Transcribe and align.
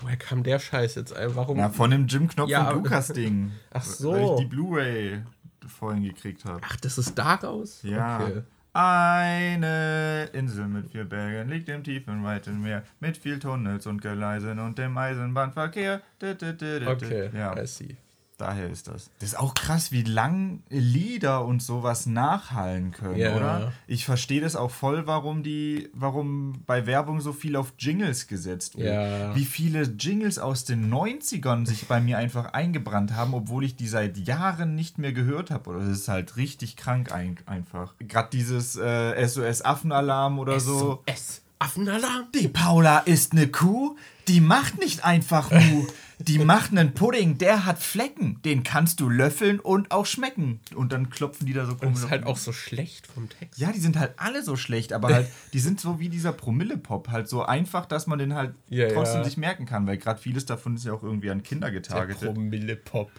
Woher 0.00 0.16
kam 0.16 0.42
der 0.42 0.58
Scheiß 0.58 0.96
jetzt 0.96 1.14
ein? 1.14 1.34
Warum? 1.36 1.56
Na, 1.58 1.68
von 1.68 1.90
dem 1.90 2.06
Jim 2.06 2.28
Knopf 2.28 2.48
Ja, 2.50 2.70
und 2.70 2.82
Lukas 2.82 3.08
Ding. 3.08 3.52
Ach 3.72 3.84
so. 3.84 4.12
Weil 4.12 4.24
ich 4.24 4.36
die 4.40 4.46
Blu-ray 4.46 5.22
vorhin 5.66 6.02
gekriegt 6.02 6.44
habe. 6.44 6.60
Ach, 6.64 6.76
das 6.76 6.98
ist 6.98 7.16
daraus? 7.16 7.82
Ja. 7.82 8.20
Okay. 8.20 8.42
Eine 8.74 10.30
Insel 10.32 10.66
mit 10.66 10.92
vier 10.92 11.04
Bergen 11.04 11.50
liegt 11.50 11.68
im 11.68 11.84
tiefen, 11.84 12.24
weiten 12.24 12.62
Meer, 12.62 12.82
mit 13.00 13.18
viel 13.18 13.38
Tunnels 13.38 13.86
und 13.86 14.00
Gleisen 14.00 14.58
und 14.58 14.78
dem 14.78 14.96
Eisenbahnverkehr. 14.96 16.00
Okay, 16.22 17.30
Ja, 17.34 17.60
I 17.60 17.66
see. 17.66 17.96
Daher 18.38 18.68
ist 18.70 18.88
das. 18.88 19.10
Das 19.20 19.30
ist 19.30 19.38
auch 19.38 19.54
krass, 19.54 19.92
wie 19.92 20.02
lang 20.02 20.62
Lieder 20.68 21.44
und 21.44 21.62
sowas 21.62 22.06
nachhallen 22.06 22.90
können, 22.92 23.16
Ja. 23.16 23.36
oder? 23.36 23.72
Ich 23.86 24.04
verstehe 24.04 24.40
das 24.40 24.56
auch 24.56 24.70
voll, 24.70 25.06
warum 25.06 25.42
die, 25.42 25.90
warum 25.94 26.54
bei 26.66 26.86
Werbung 26.86 27.20
so 27.20 27.32
viel 27.32 27.56
auf 27.56 27.74
Jingles 27.78 28.26
gesetzt 28.26 28.76
wird. 28.76 28.92
Ja. 28.94 29.34
Wie 29.34 29.44
viele 29.44 29.82
Jingles 29.82 30.38
aus 30.38 30.64
den 30.64 30.92
90ern 30.92 31.66
sich 31.66 31.86
bei 31.86 32.00
mir 32.00 32.18
einfach 32.18 32.52
eingebrannt 32.52 33.14
haben, 33.14 33.34
obwohl 33.34 33.64
ich 33.64 33.76
die 33.76 33.88
seit 33.88 34.16
Jahren 34.18 34.74
nicht 34.74 34.98
mehr 34.98 35.12
gehört 35.12 35.50
habe. 35.50 35.70
Oder 35.70 35.80
das 35.80 35.98
ist 35.98 36.08
halt 36.08 36.36
richtig 36.36 36.76
krank 36.76 37.12
ein, 37.12 37.36
einfach. 37.46 37.94
Gerade 38.00 38.30
dieses 38.32 38.76
äh, 38.76 39.26
SOS 39.26 39.62
Affenalarm 39.62 40.38
oder 40.38 40.58
so. 40.58 41.02
S. 41.06 41.42
Affenalarm? 41.58 42.26
Die 42.34 42.48
Paula 42.48 42.98
ist 42.98 43.32
eine 43.32 43.46
Kuh, 43.46 43.96
die 44.26 44.40
macht 44.40 44.78
nicht 44.80 45.04
einfach 45.04 45.50
Mu. 45.52 45.86
Die 46.28 46.38
macht 46.38 46.70
einen 46.72 46.94
Pudding, 46.94 47.38
der 47.38 47.64
hat 47.66 47.78
Flecken. 47.78 48.40
Den 48.44 48.62
kannst 48.62 49.00
du 49.00 49.08
löffeln 49.08 49.60
und 49.60 49.90
auch 49.90 50.06
schmecken. 50.06 50.60
Und 50.74 50.92
dann 50.92 51.10
klopfen 51.10 51.46
die 51.46 51.52
da 51.52 51.64
so 51.66 51.72
Und 51.72 51.80
komisch. 51.80 51.98
ist 52.00 52.10
halt 52.10 52.26
auch 52.26 52.36
so 52.36 52.52
schlecht 52.52 53.06
vom 53.06 53.28
Text. 53.28 53.58
ja, 53.60 53.72
die 53.72 53.80
sind 53.80 53.98
halt 53.98 54.12
alle 54.18 54.42
so 54.42 54.56
schlecht, 54.56 54.92
aber 54.92 55.12
halt, 55.12 55.28
die 55.52 55.58
sind 55.60 55.80
so 55.80 55.98
wie 56.00 56.08
dieser 56.08 56.32
Promille-Pop, 56.32 57.08
halt 57.08 57.28
so 57.28 57.42
einfach, 57.44 57.86
dass 57.86 58.06
man 58.06 58.18
den 58.18 58.34
halt 58.34 58.54
Ja, 58.68 58.88
trotzdem 58.88 59.18
ja. 59.20 59.24
sich 59.24 59.36
merken 59.36 59.66
kann, 59.66 59.86
weil 59.86 59.98
gerade 59.98 60.20
vieles 60.20 60.46
davon 60.46 60.76
ist 60.76 60.84
ja 60.84 60.92
auch 60.92 61.02
irgendwie 61.02 61.30
an 61.30 61.42
Kinder 61.42 61.70
Der 61.70 61.80
getargetet. 61.80 62.32
Promille-Pop. 62.34 63.10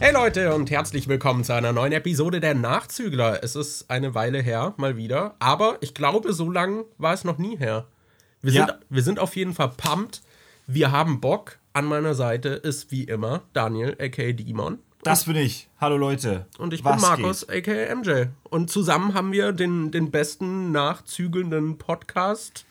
Hey 0.00 0.12
Leute 0.12 0.54
und 0.54 0.70
herzlich 0.70 1.08
willkommen 1.08 1.44
zu 1.44 1.54
einer 1.54 1.72
neuen 1.72 1.92
Episode 1.92 2.40
der 2.40 2.54
Nachzügler. 2.54 3.42
Es 3.42 3.56
ist 3.56 3.90
eine 3.90 4.14
Weile 4.14 4.40
her, 4.42 4.74
mal 4.76 4.96
wieder, 4.96 5.34
aber 5.38 5.78
ich 5.80 5.94
glaube, 5.94 6.32
so 6.32 6.50
lang 6.50 6.84
war 6.98 7.14
es 7.14 7.24
noch 7.24 7.38
nie 7.38 7.56
her. 7.56 7.86
Wir, 8.42 8.52
Ja. 8.52 8.66
sind, 8.66 8.78
wir 8.90 9.02
sind 9.02 9.18
auf 9.18 9.34
jeden 9.36 9.54
Fall 9.54 9.70
pumped. 9.76 10.22
Wir 10.66 10.92
haben 10.92 11.20
Bock. 11.20 11.58
An 11.72 11.86
meiner 11.86 12.14
Seite 12.14 12.50
ist 12.50 12.92
wie 12.92 13.04
immer 13.04 13.42
Daniel, 13.52 13.96
aka 14.00 14.32
Demon. 14.32 14.78
Das 15.02 15.24
bin 15.24 15.36
ich. 15.36 15.68
Hallo 15.80 15.96
Leute. 15.96 16.46
Und 16.58 16.72
ich 16.72 16.84
Was 16.84 16.96
bin 16.96 17.02
Markus, 17.02 17.48
aka 17.48 17.94
MJ. 17.94 18.26
Und 18.48 18.70
zusammen 18.70 19.14
haben 19.14 19.32
wir 19.32 19.52
den, 19.52 19.90
den 19.90 20.10
besten 20.10 20.70
nachzügelnden 20.72 21.78
Podcast 21.78 22.64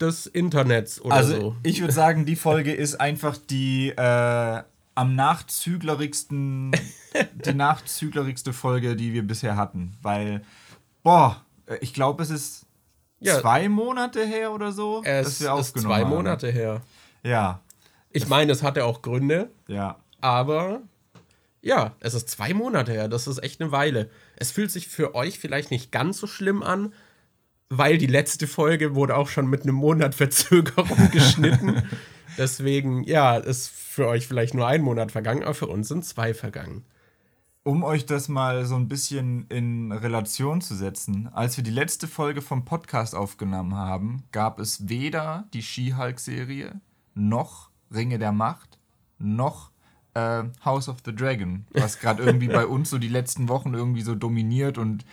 des 0.00 0.26
Internets 0.26 1.00
oder 1.00 1.14
Also 1.14 1.40
so. 1.40 1.56
ich 1.62 1.80
würde 1.80 1.92
sagen, 1.92 2.24
die 2.26 2.36
Folge 2.36 2.72
ist 2.72 2.94
einfach 3.00 3.36
die 3.36 3.90
äh, 3.90 4.62
am 4.96 5.14
nachzüglerigsten, 5.14 6.72
die 7.44 7.54
nachzüglerigste 7.54 8.52
Folge, 8.52 8.96
die 8.96 9.12
wir 9.12 9.22
bisher 9.26 9.56
hatten. 9.56 9.96
Weil, 10.02 10.42
boah, 11.02 11.44
ich 11.80 11.94
glaube, 11.94 12.22
es 12.22 12.30
ist 12.30 12.66
Ja. 13.20 13.40
zwei 13.40 13.68
Monate 13.68 14.24
her 14.26 14.52
oder 14.52 14.72
so, 14.72 15.02
Es 15.04 15.40
ist 15.40 15.78
zwei 15.78 16.04
Monate 16.04 16.50
her. 16.50 16.82
Ja, 17.22 17.60
Ich 18.10 18.26
meine, 18.28 18.52
es 18.52 18.62
hatte 18.62 18.84
auch 18.84 19.02
Gründe, 19.02 19.50
ja. 19.68 19.96
aber 20.20 20.80
ja, 21.60 21.92
es 22.00 22.14
ist 22.14 22.30
zwei 22.30 22.54
Monate 22.54 22.92
her. 22.92 23.08
Das 23.08 23.26
ist 23.26 23.42
echt 23.42 23.60
eine 23.60 23.72
Weile. 23.72 24.08
Es 24.36 24.50
fühlt 24.52 24.70
sich 24.70 24.88
für 24.88 25.14
euch 25.14 25.38
vielleicht 25.38 25.70
nicht 25.70 25.92
ganz 25.92 26.18
so 26.18 26.26
schlimm 26.26 26.62
an, 26.62 26.92
weil 27.68 27.98
die 27.98 28.06
letzte 28.06 28.46
Folge 28.46 28.94
wurde 28.94 29.16
auch 29.16 29.28
schon 29.28 29.48
mit 29.48 29.62
einem 29.62 29.76
Monat 29.76 30.14
Verzögerung 30.14 31.10
geschnitten. 31.12 31.82
Deswegen, 32.38 33.02
ja, 33.04 33.36
ist 33.36 33.68
für 33.68 34.06
euch 34.08 34.26
vielleicht 34.26 34.54
nur 34.54 34.66
ein 34.66 34.82
Monat 34.82 35.12
vergangen, 35.12 35.42
aber 35.42 35.54
für 35.54 35.68
uns 35.68 35.88
sind 35.88 36.04
zwei 36.04 36.34
vergangen. 36.34 36.84
Um 37.62 37.82
euch 37.82 38.06
das 38.06 38.28
mal 38.28 38.64
so 38.64 38.76
ein 38.76 38.86
bisschen 38.86 39.46
in 39.48 39.90
Relation 39.90 40.60
zu 40.60 40.76
setzen, 40.76 41.28
als 41.32 41.56
wir 41.56 41.64
die 41.64 41.72
letzte 41.72 42.06
Folge 42.06 42.40
vom 42.40 42.64
Podcast 42.64 43.16
aufgenommen 43.16 43.74
haben, 43.74 44.22
gab 44.30 44.60
es 44.60 44.88
weder 44.88 45.48
die 45.52 45.62
She-Hulk-Serie, 45.62 46.80
noch 47.14 47.70
Ringe 47.92 48.18
der 48.20 48.30
Macht, 48.30 48.78
noch 49.18 49.72
äh, 50.14 50.44
House 50.64 50.88
of 50.88 50.98
the 51.04 51.14
Dragon, 51.14 51.66
was 51.72 51.98
gerade 51.98 52.22
irgendwie 52.22 52.48
bei 52.60 52.66
uns 52.66 52.90
so 52.90 52.98
die 52.98 53.08
letzten 53.08 53.48
Wochen 53.48 53.74
irgendwie 53.74 54.02
so 54.02 54.14
dominiert 54.14 54.78
und 54.78 55.04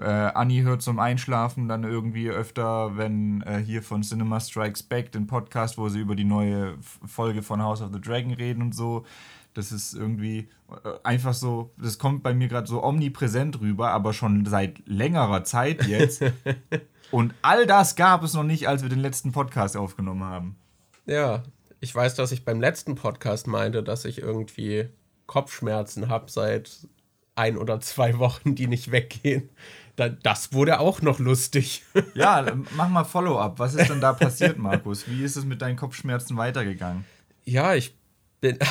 äh, 0.00 0.04
Anni 0.04 0.62
hört 0.62 0.82
zum 0.82 0.98
Einschlafen 0.98 1.68
dann 1.68 1.84
irgendwie 1.84 2.30
öfter, 2.30 2.96
wenn 2.96 3.42
äh, 3.42 3.58
hier 3.58 3.82
von 3.82 4.02
Cinema 4.02 4.40
Strikes 4.40 4.82
Back, 4.82 5.12
den 5.12 5.26
Podcast, 5.26 5.76
wo 5.76 5.88
sie 5.88 6.00
über 6.00 6.16
die 6.16 6.24
neue 6.24 6.76
Folge 6.80 7.42
von 7.42 7.62
House 7.62 7.82
of 7.82 7.90
the 7.92 8.00
Dragon 8.00 8.32
reden 8.32 8.62
und 8.62 8.74
so. 8.74 9.04
Das 9.52 9.72
ist 9.72 9.94
irgendwie 9.94 10.48
äh, 10.70 10.90
einfach 11.02 11.34
so, 11.34 11.72
das 11.76 11.98
kommt 11.98 12.22
bei 12.22 12.32
mir 12.32 12.48
gerade 12.48 12.66
so 12.66 12.82
omnipräsent 12.82 13.60
rüber, 13.60 13.90
aber 13.90 14.12
schon 14.12 14.46
seit 14.46 14.80
längerer 14.86 15.44
Zeit 15.44 15.86
jetzt. 15.86 16.22
und 17.10 17.34
all 17.42 17.66
das 17.66 17.94
gab 17.94 18.22
es 18.22 18.34
noch 18.34 18.44
nicht, 18.44 18.68
als 18.68 18.82
wir 18.82 18.88
den 18.88 19.00
letzten 19.00 19.32
Podcast 19.32 19.76
aufgenommen 19.76 20.24
haben. 20.24 20.56
Ja, 21.04 21.42
ich 21.80 21.94
weiß, 21.94 22.14
dass 22.14 22.32
ich 22.32 22.44
beim 22.44 22.60
letzten 22.60 22.94
Podcast 22.94 23.46
meinte, 23.46 23.82
dass 23.82 24.04
ich 24.04 24.22
irgendwie 24.22 24.88
Kopfschmerzen 25.26 26.08
habe 26.08 26.30
seit 26.30 26.88
ein 27.34 27.56
oder 27.56 27.80
zwei 27.80 28.18
Wochen, 28.18 28.54
die 28.54 28.66
nicht 28.66 28.90
weggehen. 28.92 29.48
Da, 29.96 30.08
das 30.08 30.52
wurde 30.52 30.80
auch 30.80 31.02
noch 31.02 31.18
lustig. 31.18 31.82
Ja, 32.14 32.44
mach 32.76 32.88
mal 32.88 33.04
Follow-up. 33.04 33.58
Was 33.58 33.74
ist 33.74 33.90
denn 33.90 34.00
da 34.00 34.12
passiert, 34.12 34.58
Markus? 34.58 35.08
Wie 35.08 35.22
ist 35.22 35.36
es 35.36 35.44
mit 35.44 35.60
deinen 35.62 35.76
Kopfschmerzen 35.76 36.36
weitergegangen? 36.36 37.04
ja, 37.44 37.74
ich 37.74 37.94
bin. 38.40 38.58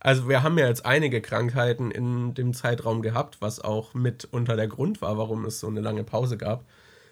Also, 0.00 0.28
wir 0.28 0.42
haben 0.42 0.58
ja 0.58 0.66
jetzt 0.68 0.84
einige 0.84 1.22
Krankheiten 1.22 1.90
in 1.90 2.34
dem 2.34 2.52
Zeitraum 2.52 3.00
gehabt, 3.00 3.38
was 3.40 3.58
auch 3.58 3.94
mit 3.94 4.28
unter 4.30 4.54
der 4.54 4.68
Grund 4.68 5.00
war, 5.00 5.16
warum 5.16 5.46
es 5.46 5.60
so 5.60 5.66
eine 5.66 5.80
lange 5.80 6.04
Pause 6.04 6.36
gab. 6.36 6.66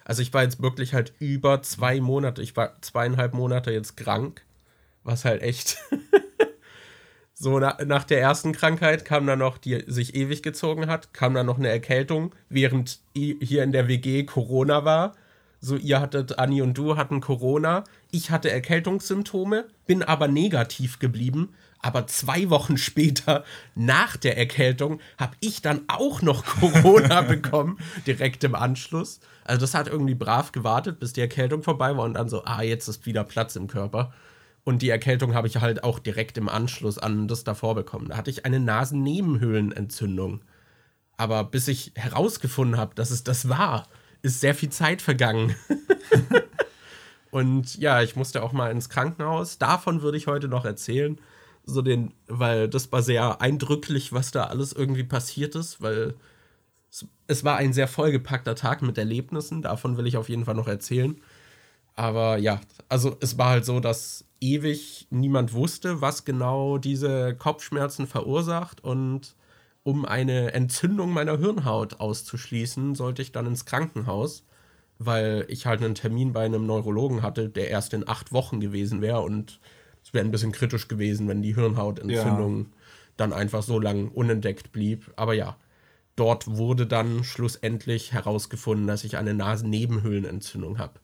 Also, 0.04 0.20
ich 0.20 0.34
war 0.34 0.42
jetzt 0.42 0.60
wirklich 0.60 0.92
halt 0.92 1.14
über 1.18 1.62
zwei 1.62 2.02
Monate, 2.02 2.42
ich 2.42 2.54
war 2.54 2.82
zweieinhalb 2.82 3.32
Monate 3.32 3.70
jetzt 3.72 3.96
krank, 3.96 4.44
was 5.04 5.24
halt 5.24 5.40
echt. 5.40 5.78
So, 7.42 7.58
na, 7.58 7.76
nach 7.84 8.04
der 8.04 8.20
ersten 8.20 8.52
Krankheit 8.52 9.04
kam 9.04 9.26
dann 9.26 9.40
noch, 9.40 9.58
die 9.58 9.82
sich 9.88 10.14
ewig 10.14 10.44
gezogen 10.44 10.86
hat, 10.86 11.12
kam 11.12 11.34
dann 11.34 11.46
noch 11.46 11.58
eine 11.58 11.70
Erkältung, 11.70 12.32
während 12.48 13.00
hier 13.16 13.64
in 13.64 13.72
der 13.72 13.88
WG 13.88 14.22
Corona 14.22 14.84
war. 14.84 15.16
So, 15.58 15.74
ihr 15.74 15.98
hattet, 15.98 16.38
Anni 16.38 16.62
und 16.62 16.78
du 16.78 16.96
hatten 16.96 17.20
Corona. 17.20 17.82
Ich 18.12 18.30
hatte 18.30 18.48
Erkältungssymptome, 18.48 19.64
bin 19.88 20.04
aber 20.04 20.28
negativ 20.28 21.00
geblieben. 21.00 21.52
Aber 21.80 22.06
zwei 22.06 22.48
Wochen 22.48 22.76
später, 22.76 23.42
nach 23.74 24.16
der 24.16 24.38
Erkältung, 24.38 25.00
habe 25.18 25.34
ich 25.40 25.62
dann 25.62 25.80
auch 25.88 26.22
noch 26.22 26.44
Corona 26.60 27.22
bekommen, 27.22 27.78
direkt 28.06 28.44
im 28.44 28.54
Anschluss. 28.54 29.18
Also, 29.42 29.62
das 29.62 29.74
hat 29.74 29.88
irgendwie 29.88 30.14
brav 30.14 30.52
gewartet, 30.52 31.00
bis 31.00 31.12
die 31.12 31.22
Erkältung 31.22 31.64
vorbei 31.64 31.96
war 31.96 32.04
und 32.04 32.14
dann 32.14 32.28
so, 32.28 32.44
ah, 32.44 32.62
jetzt 32.62 32.86
ist 32.86 33.04
wieder 33.04 33.24
Platz 33.24 33.56
im 33.56 33.66
Körper. 33.66 34.12
Und 34.64 34.82
die 34.82 34.90
Erkältung 34.90 35.34
habe 35.34 35.48
ich 35.48 35.56
halt 35.60 35.82
auch 35.82 35.98
direkt 35.98 36.38
im 36.38 36.48
Anschluss 36.48 36.98
an 36.98 37.26
das 37.26 37.44
davor 37.44 37.74
bekommen. 37.74 38.08
Da 38.08 38.16
hatte 38.16 38.30
ich 38.30 38.44
eine 38.44 38.60
Nasennebenhöhlenentzündung. 38.60 40.42
Aber 41.16 41.44
bis 41.44 41.68
ich 41.68 41.92
herausgefunden 41.94 42.78
habe, 42.78 42.94
dass 42.94 43.10
es 43.10 43.24
das 43.24 43.48
war, 43.48 43.88
ist 44.22 44.40
sehr 44.40 44.54
viel 44.54 44.70
Zeit 44.70 45.02
vergangen. 45.02 45.54
Und 47.30 47.76
ja, 47.78 48.02
ich 48.02 48.14
musste 48.14 48.42
auch 48.42 48.52
mal 48.52 48.70
ins 48.70 48.88
Krankenhaus. 48.88 49.58
Davon 49.58 50.02
würde 50.02 50.18
ich 50.18 50.26
heute 50.26 50.48
noch 50.48 50.64
erzählen. 50.64 51.18
So 51.64 51.82
den, 51.82 52.12
weil 52.28 52.68
das 52.68 52.92
war 52.92 53.02
sehr 53.02 53.40
eindrücklich, 53.40 54.12
was 54.12 54.30
da 54.30 54.44
alles 54.44 54.72
irgendwie 54.72 55.04
passiert 55.04 55.54
ist, 55.54 55.80
weil 55.80 56.14
es, 56.90 57.06
es 57.28 57.42
war 57.42 57.56
ein 57.56 57.72
sehr 57.72 57.88
vollgepackter 57.88 58.54
Tag 58.54 58.82
mit 58.82 58.98
Erlebnissen. 58.98 59.62
Davon 59.62 59.96
will 59.96 60.06
ich 60.06 60.16
auf 60.16 60.28
jeden 60.28 60.44
Fall 60.44 60.54
noch 60.54 60.68
erzählen. 60.68 61.20
Aber 61.94 62.38
ja, 62.38 62.60
also 62.88 63.16
es 63.20 63.38
war 63.38 63.50
halt 63.50 63.64
so, 63.64 63.80
dass 63.80 64.24
ewig 64.40 65.06
niemand 65.10 65.52
wusste, 65.54 66.00
was 66.00 66.24
genau 66.24 66.78
diese 66.78 67.34
Kopfschmerzen 67.34 68.06
verursacht. 68.06 68.82
Und 68.82 69.36
um 69.82 70.04
eine 70.04 70.52
Entzündung 70.52 71.12
meiner 71.12 71.38
Hirnhaut 71.38 72.00
auszuschließen, 72.00 72.94
sollte 72.94 73.22
ich 73.22 73.32
dann 73.32 73.46
ins 73.46 73.64
Krankenhaus, 73.64 74.44
weil 74.98 75.44
ich 75.48 75.66
halt 75.66 75.82
einen 75.82 75.94
Termin 75.94 76.32
bei 76.32 76.44
einem 76.44 76.66
Neurologen 76.66 77.22
hatte, 77.22 77.48
der 77.48 77.68
erst 77.68 77.92
in 77.94 78.08
acht 78.08 78.32
Wochen 78.32 78.60
gewesen 78.60 79.00
wäre. 79.00 79.20
Und 79.20 79.60
es 80.04 80.12
wäre 80.12 80.24
ein 80.24 80.30
bisschen 80.30 80.52
kritisch 80.52 80.88
gewesen, 80.88 81.28
wenn 81.28 81.42
die 81.42 81.54
Hirnhautentzündung 81.54 82.66
dann 83.16 83.32
einfach 83.32 83.62
so 83.62 83.78
lang 83.78 84.08
unentdeckt 84.08 84.72
blieb. 84.72 85.12
Aber 85.16 85.34
ja, 85.34 85.56
dort 86.16 86.46
wurde 86.48 86.86
dann 86.86 87.24
schlussendlich 87.24 88.12
herausgefunden, 88.12 88.86
dass 88.86 89.04
ich 89.04 89.16
eine 89.16 89.34
Nasennebenhöhlenentzündung 89.34 90.78
habe. 90.78 90.98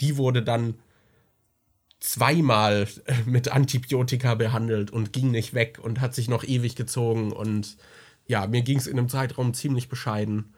Die 0.00 0.16
wurde 0.16 0.42
dann 0.42 0.74
zweimal 2.00 2.86
äh, 3.06 3.14
mit 3.24 3.48
Antibiotika 3.48 4.34
behandelt 4.34 4.90
und 4.90 5.12
ging 5.12 5.30
nicht 5.30 5.54
weg 5.54 5.78
und 5.82 6.00
hat 6.00 6.14
sich 6.14 6.28
noch 6.28 6.44
ewig 6.44 6.76
gezogen 6.76 7.32
und 7.32 7.76
ja, 8.26 8.46
mir 8.46 8.62
ging 8.62 8.78
es 8.78 8.86
in 8.86 8.96
dem 8.96 9.08
Zeitraum 9.08 9.54
ziemlich 9.54 9.88
bescheiden. 9.88 10.54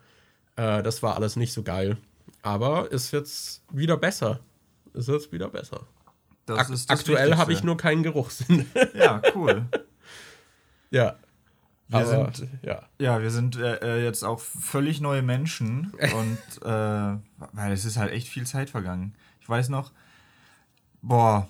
Äh, 0.57 0.83
das 0.83 1.03
war 1.03 1.17
alles 1.17 1.37
nicht 1.37 1.53
so 1.53 1.63
geil. 1.63 1.97
Aber 2.43 2.93
es 2.93 3.13
wird 3.13 3.29
wieder 3.73 3.97
besser. 3.97 4.41
Es 4.95 5.09
wird 5.09 5.31
wieder 5.33 5.49
besser. 5.49 5.87
Ak 6.49 6.71
aktuell 6.89 7.37
habe 7.37 7.53
ich 7.53 7.65
nur 7.65 7.77
keinen 7.77 8.03
Geruchssinn. 8.03 8.67
Ja, 8.95 9.21
cool. 9.35 9.67
ja. 10.91 11.17
Wir 11.89 11.99
Aber, 11.99 12.33
sind, 12.33 12.49
ja. 12.63 12.83
ja, 12.99 13.23
wir 13.23 13.31
sind 13.31 13.57
äh, 13.57 13.77
äh 13.77 14.05
jetzt 14.05 14.25
auch 14.25 14.41
völlig 14.41 15.01
neue 15.01 15.23
Menschen 15.23 15.93
und 16.15 16.39
äh, 16.63 17.19
weil 17.53 17.73
es 17.73 17.85
ist 17.85 17.97
halt 17.97 18.13
echt 18.13 18.29
viel 18.29 18.47
Zeit 18.47 18.71
vergangen. 18.71 19.15
Ich 19.47 19.49
weiß 19.49 19.69
noch, 19.69 19.93
boah, 21.03 21.47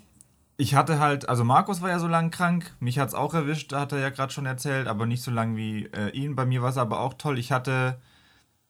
ich 0.55 0.75
hatte 0.75 0.99
halt, 0.99 1.27
also 1.29 1.43
Markus 1.43 1.81
war 1.81 1.89
ja 1.89 1.97
so 1.97 2.07
lange 2.07 2.29
krank, 2.29 2.75
mich 2.79 2.99
hat 2.99 3.07
es 3.07 3.15
auch 3.15 3.33
erwischt, 3.33 3.73
hat 3.73 3.91
er 3.91 3.97
ja 3.97 4.11
gerade 4.11 4.31
schon 4.31 4.45
erzählt, 4.45 4.87
aber 4.87 5.07
nicht 5.07 5.23
so 5.23 5.31
lange 5.31 5.57
wie 5.57 5.85
äh, 5.85 6.11
ihn. 6.11 6.35
Bei 6.35 6.45
mir 6.45 6.61
war 6.61 6.69
es 6.69 6.77
aber 6.77 6.99
auch 6.99 7.15
toll. 7.15 7.39
Ich 7.39 7.51
hatte 7.51 7.99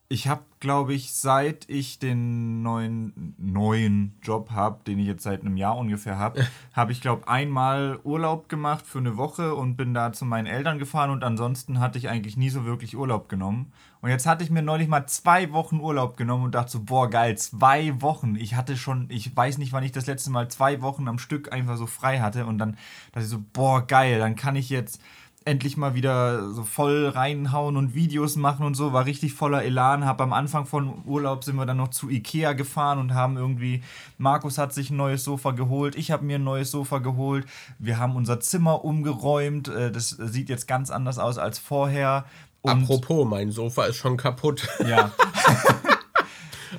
ich 0.09 0.29
habe, 0.29 0.43
glaube 0.61 0.93
ich, 0.93 1.11
seit 1.11 1.69
ich 1.69 1.99
den 1.99 2.61
neuen, 2.61 3.35
neuen 3.37 4.17
Job 4.21 4.51
habe, 4.51 4.79
den 4.87 4.99
ich 4.99 5.07
jetzt 5.07 5.23
seit 5.23 5.41
einem 5.41 5.57
Jahr 5.57 5.77
ungefähr 5.77 6.17
habe, 6.17 6.47
habe 6.73 6.93
ich, 6.93 7.01
glaube 7.01 7.27
einmal 7.27 7.99
Urlaub 8.05 8.47
gemacht 8.47 8.85
für 8.87 8.99
eine 8.99 9.17
Woche 9.17 9.53
und 9.53 9.75
bin 9.75 9.93
da 9.93 10.13
zu 10.13 10.23
meinen 10.23 10.45
Eltern 10.45 10.79
gefahren 10.79 11.09
und 11.09 11.25
ansonsten 11.25 11.81
hatte 11.81 11.97
ich 11.97 12.07
eigentlich 12.07 12.37
nie 12.37 12.49
so 12.49 12.63
wirklich 12.63 12.95
Urlaub 12.95 13.27
genommen. 13.27 13.73
Und 13.99 14.09
jetzt 14.09 14.25
hatte 14.25 14.45
ich 14.45 14.49
mir 14.49 14.61
neulich 14.61 14.87
mal 14.87 15.07
zwei 15.07 15.51
Wochen 15.51 15.81
Urlaub 15.81 16.15
genommen 16.15 16.45
und 16.45 16.55
dachte 16.55 16.71
so, 16.71 16.83
boah, 16.83 17.09
geil, 17.09 17.37
zwei 17.37 18.01
Wochen. 18.01 18.35
Ich 18.35 18.55
hatte 18.55 18.77
schon, 18.77 19.07
ich 19.09 19.35
weiß 19.35 19.57
nicht, 19.57 19.73
wann 19.73 19.83
ich 19.83 19.91
das 19.91 20.05
letzte 20.05 20.29
Mal 20.29 20.47
zwei 20.47 20.81
Wochen 20.81 21.09
am 21.09 21.19
Stück 21.19 21.51
einfach 21.51 21.75
so 21.75 21.87
frei 21.87 22.19
hatte 22.19 22.45
und 22.45 22.59
dann 22.59 22.77
dachte 23.11 23.25
ich 23.25 23.29
so, 23.29 23.43
boah, 23.51 23.85
geil, 23.85 24.19
dann 24.19 24.35
kann 24.35 24.55
ich 24.55 24.69
jetzt 24.69 25.01
endlich 25.47 25.77
mal 25.77 25.95
wieder 25.95 26.51
so 26.51 26.63
voll 26.63 27.07
reinhauen 27.07 27.77
und 27.77 27.95
Videos 27.95 28.35
machen 28.35 28.65
und 28.65 28.75
so, 28.75 28.93
war 28.93 29.05
richtig 29.05 29.33
voller 29.33 29.63
Elan. 29.63 30.05
Hab 30.05 30.21
am 30.21 30.33
Anfang 30.33 30.65
von 30.65 31.03
Urlaub 31.05 31.43
sind 31.43 31.55
wir 31.55 31.65
dann 31.65 31.77
noch 31.77 31.87
zu 31.87 32.09
Ikea 32.09 32.53
gefahren 32.53 32.99
und 32.99 33.13
haben 33.13 33.37
irgendwie, 33.37 33.81
Markus 34.17 34.57
hat 34.57 34.73
sich 34.73 34.89
ein 34.89 34.97
neues 34.97 35.23
Sofa 35.23 35.51
geholt, 35.51 35.95
ich 35.95 36.11
habe 36.11 36.25
mir 36.25 36.35
ein 36.35 36.43
neues 36.43 36.69
Sofa 36.69 36.99
geholt, 36.99 37.45
wir 37.79 37.97
haben 37.97 38.15
unser 38.15 38.39
Zimmer 38.39 38.83
umgeräumt, 38.83 39.69
äh, 39.69 39.91
das 39.91 40.09
sieht 40.09 40.49
jetzt 40.49 40.67
ganz 40.67 40.91
anders 40.91 41.17
aus 41.17 41.37
als 41.37 41.57
vorher. 41.57 42.25
Und 42.61 42.83
Apropos, 42.83 43.25
mein 43.25 43.51
Sofa 43.51 43.85
ist 43.85 43.95
schon 43.95 44.17
kaputt. 44.17 44.67
Ja. 44.85 45.11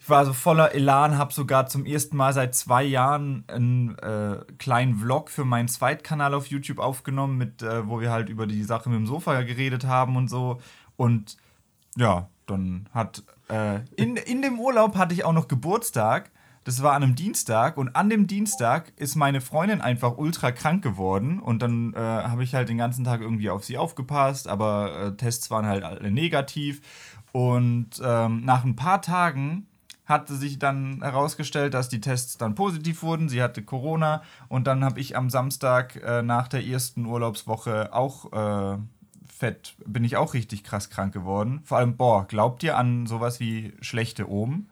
Ich 0.03 0.11
war 0.11 0.27
so 0.27 0.33
voller 0.33 0.75
Elan, 0.75 1.17
habe 1.17 1.33
sogar 1.33 1.69
zum 1.69 1.87
ersten 1.87 2.17
Mal 2.17 2.33
seit 2.33 2.57
zwei 2.57 2.83
Jahren 2.83 3.45
einen 3.47 3.97
äh, 3.99 4.39
kleinen 4.59 4.97
Vlog 4.97 5.31
für 5.31 5.45
meinen 5.45 5.69
Zweitkanal 5.69 6.35
auf 6.35 6.49
YouTube 6.49 6.81
aufgenommen, 6.81 7.39
mit, 7.39 7.63
äh, 7.63 7.87
wo 7.87 8.01
wir 8.01 8.11
halt 8.11 8.29
über 8.29 8.49
die 8.49 8.65
Sache 8.65 8.89
mit 8.89 8.99
dem 8.99 9.07
Sofa 9.07 9.41
geredet 9.43 9.87
haben 9.87 10.17
und 10.17 10.27
so. 10.27 10.61
Und 10.97 11.37
ja, 11.95 12.29
dann 12.47 12.89
hat 12.93 13.23
äh, 13.49 13.83
in, 13.95 14.17
in 14.17 14.43
dem 14.43 14.59
Urlaub 14.59 14.97
hatte 14.97 15.15
ich 15.15 15.25
auch 15.25 15.33
noch 15.33 15.47
Geburtstag. 15.47 16.33
Das 16.65 16.83
war 16.83 16.95
an 16.95 17.05
einem 17.05 17.15
Dienstag 17.15 17.77
und 17.77 17.95
an 17.95 18.11
dem 18.11 18.27
Dienstag 18.27 18.93
ist 18.97 19.15
meine 19.15 19.41
Freundin 19.41 19.81
einfach 19.81 20.19
ultra 20.19 20.51
krank 20.51 20.83
geworden 20.83 21.39
und 21.39 21.63
dann 21.63 21.95
äh, 21.95 21.99
habe 21.99 22.43
ich 22.43 22.57
halt 22.57 22.69
den 22.69 22.79
ganzen 22.79 23.05
Tag 23.05 23.21
irgendwie 23.21 23.51
auf 23.51 23.65
sie 23.65 23.79
aufgepasst, 23.79 24.49
aber 24.49 24.99
äh, 24.99 25.17
Tests 25.17 25.49
waren 25.53 25.67
halt 25.67 25.85
alle 25.85 26.11
negativ 26.11 26.81
und 27.31 28.03
ähm, 28.05 28.45
nach 28.45 28.65
ein 28.65 28.75
paar 28.75 29.01
Tagen 29.01 29.69
hatte 30.13 30.37
sich 30.37 30.59
dann 30.59 31.03
herausgestellt, 31.03 31.75
dass 31.75 31.89
die 31.89 32.01
Tests 32.01 32.39
dann 32.39 32.55
positiv 32.55 33.03
wurden. 33.03 33.29
Sie 33.29 33.43
hatte 33.43 33.63
Corona 33.63 34.23
und 34.49 34.67
dann 34.67 34.85
habe 34.85 35.01
ich 35.01 35.17
am 35.17 35.31
Samstag 35.31 35.97
äh, 35.97 36.23
nach 36.23 36.49
der 36.49 36.65
ersten 36.65 37.07
Urlaubswoche 37.07 37.93
auch 37.93 38.33
äh, 38.33 38.79
fett, 39.43 39.75
bin 39.85 40.05
ich 40.05 40.17
auch 40.17 40.35
richtig 40.35 40.63
krass 40.63 40.89
krank 40.89 41.13
geworden. 41.13 41.63
Vor 41.65 41.79
allem, 41.79 41.97
boah, 41.97 42.29
glaubt 42.29 42.63
ihr 42.63 42.77
an 42.77 43.07
sowas 43.07 43.41
wie 43.41 43.73
schlechte 43.81 44.31
Omen? 44.31 44.69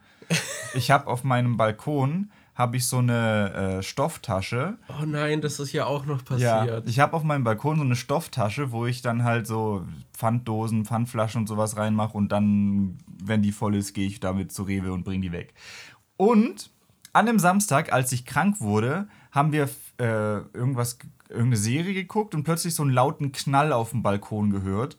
Ich 0.74 0.92
habe 0.92 1.08
auf 1.08 1.24
meinem 1.24 1.56
Balkon 1.56 2.30
habe 2.60 2.76
ich 2.76 2.86
so 2.86 2.98
eine 2.98 3.78
äh, 3.78 3.82
Stofftasche. 3.82 4.76
Oh 4.88 5.04
nein, 5.06 5.40
das 5.40 5.58
ist 5.58 5.72
ja 5.72 5.86
auch 5.86 6.04
noch 6.04 6.24
passiert. 6.24 6.66
Ja, 6.66 6.82
ich 6.84 7.00
habe 7.00 7.16
auf 7.16 7.24
meinem 7.24 7.42
Balkon 7.42 7.78
so 7.78 7.82
eine 7.82 7.96
Stofftasche, 7.96 8.70
wo 8.70 8.86
ich 8.86 9.02
dann 9.02 9.24
halt 9.24 9.46
so 9.46 9.86
Pfanddosen, 10.12 10.84
Pfandflaschen 10.84 11.40
und 11.40 11.46
sowas 11.46 11.76
reinmache 11.76 12.16
und 12.16 12.30
dann, 12.30 12.98
wenn 13.20 13.42
die 13.42 13.50
voll 13.52 13.74
ist, 13.74 13.94
gehe 13.94 14.06
ich 14.06 14.20
damit 14.20 14.52
zu 14.52 14.62
Rewe 14.62 14.92
und 14.92 15.04
bringe 15.04 15.22
die 15.22 15.32
weg. 15.32 15.54
Und 16.16 16.70
an 17.12 17.26
dem 17.26 17.38
Samstag, 17.38 17.92
als 17.92 18.12
ich 18.12 18.26
krank 18.26 18.60
wurde, 18.60 19.08
haben 19.32 19.52
wir 19.52 19.68
äh, 19.98 20.38
irgendwas, 20.52 20.98
irgendeine 21.28 21.56
Serie 21.56 21.94
geguckt 21.94 22.34
und 22.34 22.44
plötzlich 22.44 22.74
so 22.74 22.82
einen 22.82 22.92
lauten 22.92 23.32
Knall 23.32 23.72
auf 23.72 23.90
dem 23.90 24.02
Balkon 24.02 24.50
gehört. 24.50 24.98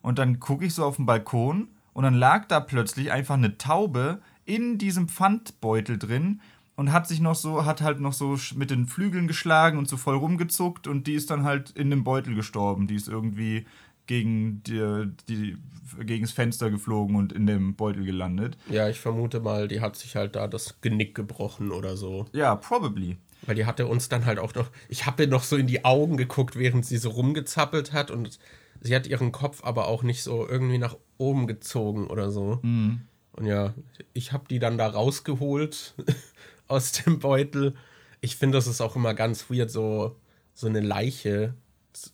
Und 0.00 0.18
dann 0.18 0.40
gucke 0.40 0.64
ich 0.64 0.74
so 0.74 0.84
auf 0.84 0.96
den 0.96 1.06
Balkon 1.06 1.68
und 1.92 2.04
dann 2.04 2.14
lag 2.14 2.46
da 2.46 2.58
plötzlich 2.60 3.12
einfach 3.12 3.34
eine 3.34 3.58
Taube 3.58 4.20
in 4.44 4.78
diesem 4.78 5.08
Pfandbeutel 5.08 5.98
drin 5.98 6.40
und 6.76 6.92
hat 6.92 7.06
sich 7.06 7.20
noch 7.20 7.34
so, 7.34 7.64
hat 7.64 7.82
halt 7.82 8.00
noch 8.00 8.12
so 8.12 8.38
mit 8.54 8.70
den 8.70 8.86
Flügeln 8.86 9.26
geschlagen 9.26 9.78
und 9.78 9.88
so 9.88 9.96
voll 9.96 10.16
rumgezuckt 10.16 10.86
und 10.86 11.06
die 11.06 11.14
ist 11.14 11.30
dann 11.30 11.44
halt 11.44 11.70
in 11.70 11.90
dem 11.90 12.04
Beutel 12.04 12.34
gestorben. 12.34 12.86
Die 12.86 12.94
ist 12.94 13.08
irgendwie 13.08 13.66
gegen, 14.06 14.62
die, 14.64 15.10
die, 15.28 15.56
gegen 16.04 16.22
das 16.24 16.32
Fenster 16.32 16.70
geflogen 16.70 17.16
und 17.16 17.32
in 17.32 17.46
dem 17.46 17.74
Beutel 17.76 18.04
gelandet. 18.04 18.56
Ja, 18.68 18.88
ich 18.88 19.00
vermute 19.00 19.40
mal, 19.40 19.68
die 19.68 19.80
hat 19.80 19.96
sich 19.96 20.16
halt 20.16 20.34
da 20.36 20.48
das 20.48 20.80
Genick 20.80 21.14
gebrochen 21.14 21.70
oder 21.70 21.96
so. 21.96 22.26
Ja, 22.32 22.56
probably. 22.56 23.16
Weil 23.42 23.56
die 23.56 23.66
hatte 23.66 23.86
uns 23.86 24.08
dann 24.08 24.24
halt 24.24 24.38
auch 24.38 24.54
noch, 24.54 24.70
ich 24.88 25.06
habe 25.06 25.24
ihr 25.24 25.28
noch 25.28 25.42
so 25.42 25.56
in 25.56 25.66
die 25.66 25.84
Augen 25.84 26.16
geguckt, 26.16 26.56
während 26.56 26.86
sie 26.86 26.96
so 26.96 27.10
rumgezappelt 27.10 27.92
hat 27.92 28.10
und 28.10 28.38
sie 28.80 28.94
hat 28.94 29.06
ihren 29.06 29.32
Kopf 29.32 29.64
aber 29.64 29.88
auch 29.88 30.02
nicht 30.02 30.22
so 30.22 30.48
irgendwie 30.48 30.78
nach 30.78 30.96
oben 31.18 31.46
gezogen 31.46 32.06
oder 32.06 32.30
so. 32.30 32.60
Mhm. 32.62 33.02
Und 33.32 33.46
ja, 33.46 33.74
ich 34.12 34.32
habe 34.32 34.44
die 34.48 34.58
dann 34.58 34.78
da 34.78 34.88
rausgeholt 34.88 35.94
aus 36.72 36.92
dem 36.92 37.18
Beutel. 37.18 37.74
Ich 38.20 38.36
finde, 38.36 38.58
das 38.58 38.66
ist 38.66 38.80
auch 38.80 38.96
immer 38.96 39.14
ganz 39.14 39.50
weird, 39.50 39.70
so, 39.70 40.16
so 40.54 40.66
eine 40.66 40.80
Leiche 40.80 41.54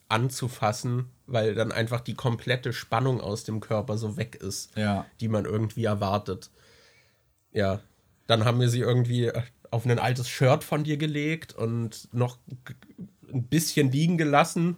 anzufassen, 0.09 1.07
weil 1.27 1.55
dann 1.55 1.73
einfach 1.73 2.01
die 2.01 2.15
komplette 2.15 2.73
Spannung 2.73 3.21
aus 3.21 3.45
dem 3.45 3.61
Körper 3.61 3.97
so 3.97 4.17
weg 4.17 4.37
ist, 4.37 4.77
ja. 4.77 5.07
die 5.21 5.29
man 5.29 5.45
irgendwie 5.45 5.85
erwartet. 5.85 6.51
Ja, 7.53 7.81
dann 8.27 8.45
haben 8.45 8.61
wir 8.61 8.69
sie 8.69 8.81
irgendwie 8.81 9.31
auf 9.71 9.85
ein 9.85 9.99
altes 9.99 10.29
Shirt 10.29 10.65
von 10.65 10.85
dir 10.85 10.97
gelegt 10.97 11.55
und 11.55 12.09
noch 12.13 12.39
ein 13.33 13.45
bisschen 13.45 13.93
liegen 13.93 14.19
gelassen 14.19 14.77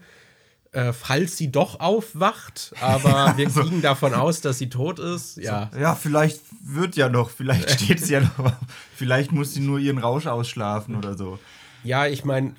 äh, 0.72 0.92
falls 0.92 1.36
sie 1.36 1.50
doch 1.50 1.80
aufwacht, 1.80 2.72
aber 2.80 3.32
wir 3.36 3.46
also, 3.46 3.64
gingen 3.64 3.82
davon 3.82 4.14
aus, 4.14 4.40
dass 4.40 4.58
sie 4.58 4.68
tot 4.68 4.98
ist. 4.98 5.36
Ja. 5.36 5.70
ja, 5.78 5.94
vielleicht 5.94 6.40
wird 6.62 6.96
ja 6.96 7.08
noch, 7.08 7.30
vielleicht 7.30 7.70
steht 7.82 8.00
sie 8.00 8.14
ja 8.14 8.20
noch, 8.20 8.52
vielleicht 8.94 9.32
muss 9.32 9.54
sie 9.54 9.60
nur 9.60 9.78
ihren 9.78 9.98
Rausch 9.98 10.26
ausschlafen 10.26 10.94
oder 10.96 11.16
so. 11.16 11.38
Ja, 11.82 12.06
ich 12.06 12.24
meine, 12.24 12.54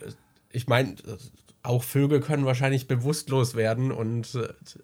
ich 0.52 0.68
meine, 0.68 0.96
auch 1.64 1.84
Vögel 1.84 2.22
können 2.22 2.46
wahrscheinlich 2.46 2.88
bewusstlos 2.88 3.56
werden 3.56 3.92
und 3.92 4.38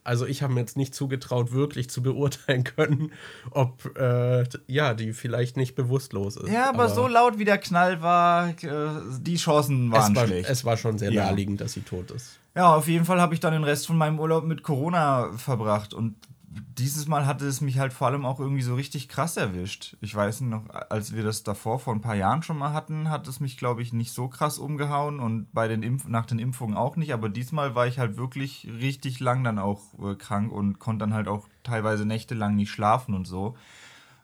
also 0.03 0.25
ich 0.27 0.43
habe 0.43 0.53
mir 0.53 0.59
jetzt 0.59 0.77
nicht 0.77 0.93
zugetraut, 0.93 1.51
wirklich 1.51 1.89
zu 1.89 2.03
beurteilen 2.03 2.63
können, 2.75 3.11
ob 3.51 3.97
äh, 3.97 4.43
ja 4.67 4.93
die 4.93 5.13
vielleicht 5.13 5.57
nicht 5.57 5.75
bewusstlos 5.75 6.37
ist. 6.37 6.51
Ja, 6.51 6.69
aber, 6.69 6.83
aber, 6.83 6.93
so 6.93 7.07
laut 7.07 7.39
wie 7.39 7.45
der 7.45 7.57
Knall 7.57 8.01
war, 8.01 8.49
äh, 8.49 8.89
die 9.19 9.37
Chancen 9.37 9.91
waren 9.91 10.11
es 10.11 10.15
war, 10.15 10.27
schlecht. 10.27 10.49
Es 10.49 10.65
war 10.65 10.77
schon 10.77 10.97
sehr 10.99 11.11
ja. 11.11 11.25
naheliegend, 11.25 11.61
dass 11.61 11.73
sie 11.73 11.81
tot 11.81 12.11
ist. 12.11 12.39
Ja, 12.57 12.73
auf 12.73 12.87
jeden 12.87 13.05
Fall 13.05 13.21
habe 13.21 13.35
ich 13.35 13.39
dann 13.39 13.53
den 13.53 13.63
Rest 13.63 13.85
von 13.85 13.99
meinem 13.99 14.19
Urlaub 14.19 14.43
mit 14.43 14.63
Corona 14.63 15.31
verbracht 15.37 15.93
und 15.93 16.15
dieses 16.49 17.07
Mal 17.07 17.27
hatte 17.27 17.45
es 17.45 17.61
mich 17.61 17.77
halt 17.77 17.93
vor 17.93 18.07
allem 18.07 18.25
auch 18.25 18.39
irgendwie 18.39 18.63
so 18.63 18.73
richtig 18.73 19.09
krass 19.09 19.37
erwischt. 19.37 19.95
Ich 20.01 20.15
weiß 20.15 20.41
noch, 20.41 20.67
als 20.89 21.13
wir 21.13 21.21
das 21.21 21.43
davor 21.43 21.77
vor 21.77 21.93
ein 21.93 22.01
paar 22.01 22.15
Jahren 22.15 22.41
schon 22.41 22.57
mal 22.57 22.73
hatten, 22.73 23.11
hat 23.11 23.27
es 23.27 23.39
mich, 23.39 23.59
glaube 23.59 23.83
ich, 23.83 23.93
nicht 23.93 24.11
so 24.11 24.27
krass 24.27 24.57
umgehauen 24.57 25.19
und 25.19 25.53
bei 25.53 25.67
den 25.67 25.83
Impf 25.83 26.07
nach 26.07 26.25
den 26.25 26.39
Impfungen 26.39 26.75
auch 26.75 26.95
nicht. 26.95 27.13
Aber 27.13 27.29
diesmal 27.29 27.75
war 27.75 27.85
ich 27.85 27.99
halt 27.99 28.17
wirklich 28.17 28.67
richtig 28.81 29.19
lang 29.19 29.43
dann 29.43 29.59
auch 29.59 29.81
äh, 30.01 30.15
krank 30.15 30.51
und 30.51 30.79
konnte 30.79 31.05
dann 31.05 31.13
halt 31.13 31.27
auch 31.27 31.47
teilweise 31.61 32.07
nächtelang 32.07 32.55
nicht 32.55 32.71
schlafen 32.71 33.13
und 33.13 33.27
so. 33.27 33.55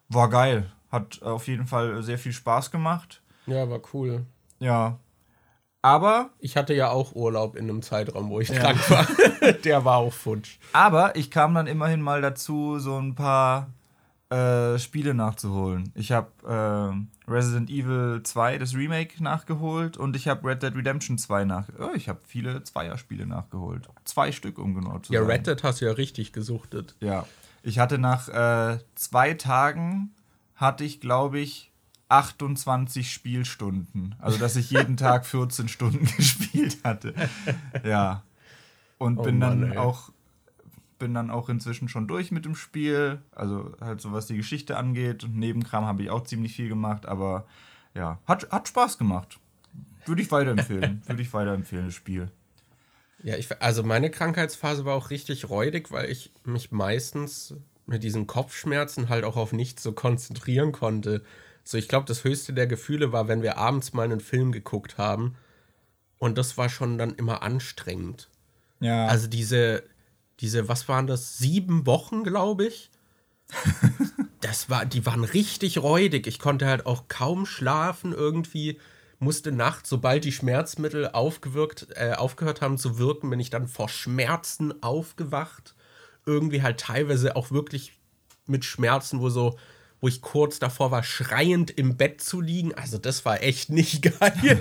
War 0.10 0.32
geil. 0.32 0.72
Hat 0.92 1.22
auf 1.22 1.48
jeden 1.48 1.68
Fall 1.68 2.02
sehr 2.02 2.18
viel 2.18 2.34
Spaß 2.34 2.72
gemacht. 2.72 3.22
Ja, 3.46 3.70
war 3.70 3.82
cool. 3.94 4.26
Ja, 4.58 4.98
aber. 5.84 6.32
Ich 6.40 6.58
hatte 6.58 6.74
ja 6.74 6.90
auch 6.90 7.14
Urlaub 7.14 7.56
in 7.56 7.70
einem 7.70 7.84
Zeitraum, 7.84 8.30
wo 8.30 8.40
ich 8.40 8.50
ja. 8.50 8.60
krank 8.60 8.90
war. 8.90 9.52
Der 9.64 9.86
war 9.86 9.98
auch 9.98 10.14
futsch. 10.14 10.58
Aber 10.72 11.16
ich 11.16 11.30
kam 11.30 11.54
dann 11.54 11.68
immerhin 11.68 12.02
mal 12.02 12.22
dazu, 12.22 12.80
so 12.80 12.98
ein 12.98 13.14
paar 13.14 13.68
äh, 14.30 14.80
Spiele 14.80 15.14
nachzuholen. 15.14 15.92
Ich 15.94 16.14
habe 16.14 16.32
äh, 17.28 17.30
Resident 17.32 17.70
Evil 17.70 18.22
2, 18.24 18.58
das 18.58 18.74
Remake, 18.74 19.22
nachgeholt 19.22 19.98
und 19.98 20.16
ich 20.16 20.30
habe 20.30 20.48
Red 20.48 20.64
Dead 20.64 20.74
Redemption 20.74 21.18
2 21.18 21.44
nach. 21.44 21.68
Oh, 21.78 21.92
ich 21.94 22.08
habe 22.08 22.20
viele 22.26 22.64
Zweierspiele 22.64 23.28
nachgeholt. 23.28 23.90
Zwei 24.06 24.32
Stück, 24.32 24.58
um 24.58 24.76
genau 24.76 25.00
zu 25.00 25.12
ja, 25.12 25.20
sein. 25.20 25.30
Ja, 25.30 25.36
Red 25.36 25.48
Dead 25.48 25.64
hast 25.64 25.82
du 25.82 25.86
ja 25.86 25.92
richtig 25.92 26.32
gesuchtet. 26.32 26.96
Ja. 27.02 27.26
Ich 27.62 27.78
hatte 27.78 27.98
nach 27.98 28.30
äh, 28.30 28.80
zwei 28.96 29.34
Tagen, 29.34 30.16
hatte 30.56 30.86
ich, 30.86 31.02
glaube 31.02 31.40
ich, 31.40 31.73
28 32.14 33.12
Spielstunden. 33.12 34.16
Also, 34.20 34.38
dass 34.38 34.56
ich 34.56 34.70
jeden 34.70 34.98
Tag 34.98 35.26
14 35.28 35.68
Stunden 35.68 36.06
gespielt 36.06 36.78
hatte. 36.84 37.14
Ja. 37.84 38.24
Und 38.98 39.18
oh 39.18 39.24
bin 39.24 39.40
Mann, 39.40 39.62
dann 39.62 39.72
ey. 39.72 39.78
auch 39.78 40.12
bin 41.00 41.14
dann 41.14 41.32
auch 41.32 41.50
inzwischen 41.50 41.90
schon 41.90 42.08
durch 42.08 42.32
mit 42.32 42.46
dem 42.46 42.56
Spiel. 42.56 43.22
Also 43.32 43.74
halt 43.82 44.00
so 44.00 44.14
was 44.14 44.28
die 44.28 44.38
Geschichte 44.38 44.78
angeht. 44.78 45.26
Und 45.26 45.36
Nebenkram 45.36 45.86
habe 45.86 46.04
ich 46.04 46.10
auch 46.10 46.24
ziemlich 46.24 46.56
viel 46.56 46.70
gemacht, 46.70 47.06
aber 47.06 47.46
ja, 47.94 48.20
hat, 48.26 48.50
hat 48.52 48.70
Spaß 48.70 48.98
gemacht. 48.98 49.40
Würde 50.06 50.22
ich 50.22 50.32
weiterempfehlen. 50.32 51.02
Würde 51.08 51.22
ich 51.22 51.34
weiterempfehlen, 51.34 51.86
das 51.86 51.94
Spiel. 51.94 52.30
Ja, 53.22 53.36
ich, 53.36 53.62
also 53.62 53.84
meine 53.84 54.12
Krankheitsphase 54.12 54.86
war 54.86 54.96
auch 54.96 55.10
richtig 55.10 55.50
räudig, 55.50 55.92
weil 55.92 56.10
ich 56.10 56.32
mich 56.46 56.72
meistens 56.72 57.56
mit 57.86 58.04
diesen 58.04 58.28
Kopfschmerzen 58.28 59.10
halt 59.10 59.26
auch 59.26 59.36
auf 59.36 59.52
nichts 59.52 59.84
so 59.84 59.92
konzentrieren 59.92 60.72
konnte. 60.72 61.24
So, 61.64 61.78
ich 61.78 61.88
glaube, 61.88 62.06
das 62.06 62.24
höchste 62.24 62.54
der 62.54 62.68
Gefühle 62.68 63.12
war, 63.12 63.28
wenn 63.28 63.42
wir 63.42 63.58
abends 63.58 63.94
mal 63.94 64.04
einen 64.04 64.20
Film 64.20 64.52
geguckt 64.52 64.98
haben. 64.98 65.36
Und 66.20 66.38
das 66.38 66.58
war 66.58 66.70
schon 66.70 66.98
dann 66.98 67.16
immer 67.16 67.42
anstrengend. 67.42 68.30
Ja. 68.80 69.08
Also 69.08 69.28
diese, 69.28 69.84
diese, 70.40 70.68
was 70.68 70.88
waren 70.88 71.08
das? 71.08 71.38
Sieben 71.38 71.86
Wochen, 71.86 72.24
glaube 72.24 72.66
ich. 72.66 72.92
das 74.42 74.70
war, 74.70 74.86
die 74.86 75.06
waren 75.06 75.24
richtig 75.24 75.78
räudig. 75.82 76.28
Ich 76.28 76.40
konnte 76.40 76.66
halt 76.66 76.86
auch 76.86 77.08
kaum 77.08 77.46
schlafen 77.46 78.14
irgendwie 78.14 78.80
musste 79.24 79.52
nachts, 79.52 79.90
sobald 79.90 80.24
die 80.26 80.32
Schmerzmittel 80.32 81.10
aufgewirkt, 81.10 81.88
äh, 81.96 82.14
aufgehört 82.14 82.62
haben 82.62 82.78
zu 82.78 82.98
wirken, 83.00 83.30
bin 83.30 83.40
ich 83.40 83.50
dann 83.50 83.68
vor 83.68 83.90
Schmerzen 83.90 84.84
aufgewacht. 84.84 85.76
Irgendwie 86.26 86.62
halt 86.62 86.80
teilweise 86.80 87.36
auch 87.36 87.52
wirklich 87.52 87.94
mit 88.46 88.66
Schmerzen, 88.66 89.20
wo 89.20 89.30
so, 89.30 89.58
wo 90.04 90.10
ich 90.10 90.22
kurz 90.22 90.60
davor 90.60 90.92
war, 90.92 91.02
schreiend 91.02 91.72
im 91.72 91.96
Bett 91.96 92.20
zu 92.20 92.42
liegen. 92.42 92.74
Also 92.74 92.98
das 92.98 93.24
war 93.24 93.42
echt 93.42 93.70
nicht 93.70 94.02
geil. 94.20 94.60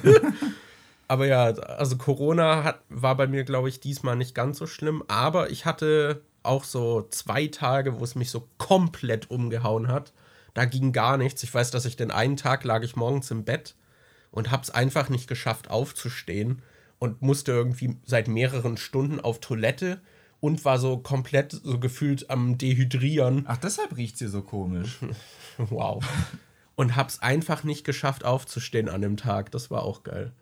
aber 1.08 1.26
ja, 1.26 1.46
also 1.46 1.96
Corona 1.96 2.62
hat, 2.62 2.78
war 2.88 3.16
bei 3.16 3.26
mir, 3.26 3.42
glaube 3.42 3.68
ich, 3.68 3.80
diesmal 3.80 4.14
nicht 4.14 4.36
ganz 4.36 4.58
so 4.58 4.68
schlimm. 4.68 5.02
Aber 5.08 5.50
ich 5.50 5.66
hatte 5.66 6.22
auch 6.44 6.62
so 6.62 7.08
zwei 7.10 7.48
Tage, 7.48 7.98
wo 7.98 8.04
es 8.04 8.14
mich 8.14 8.30
so 8.30 8.48
komplett 8.56 9.32
umgehauen 9.32 9.88
hat. 9.88 10.12
Da 10.54 10.64
ging 10.64 10.92
gar 10.92 11.16
nichts. 11.16 11.42
Ich 11.42 11.52
weiß, 11.52 11.72
dass 11.72 11.86
ich 11.86 11.96
den 11.96 12.12
einen 12.12 12.36
Tag 12.36 12.62
lag 12.62 12.84
ich 12.84 12.94
morgens 12.94 13.28
im 13.32 13.44
Bett 13.44 13.74
und 14.30 14.52
hab's 14.52 14.70
einfach 14.70 15.08
nicht 15.08 15.26
geschafft 15.26 15.68
aufzustehen 15.68 16.62
und 17.00 17.20
musste 17.20 17.50
irgendwie 17.50 17.96
seit 18.04 18.28
mehreren 18.28 18.76
Stunden 18.76 19.18
auf 19.18 19.40
Toilette 19.40 20.00
und 20.42 20.64
war 20.64 20.80
so 20.80 20.98
komplett 20.98 21.52
so 21.52 21.78
gefühlt 21.78 22.28
am 22.28 22.58
Dehydrieren. 22.58 23.44
Ach, 23.46 23.58
deshalb 23.58 23.96
riecht's 23.96 24.18
hier 24.18 24.28
so 24.28 24.42
komisch. 24.42 24.98
wow. 25.56 26.04
Und 26.74 26.96
hab's 26.96 27.20
einfach 27.20 27.62
nicht 27.62 27.84
geschafft 27.84 28.24
aufzustehen 28.24 28.88
an 28.88 29.02
dem 29.02 29.16
Tag. 29.16 29.52
Das 29.52 29.70
war 29.70 29.84
auch 29.84 30.02
geil. 30.02 30.32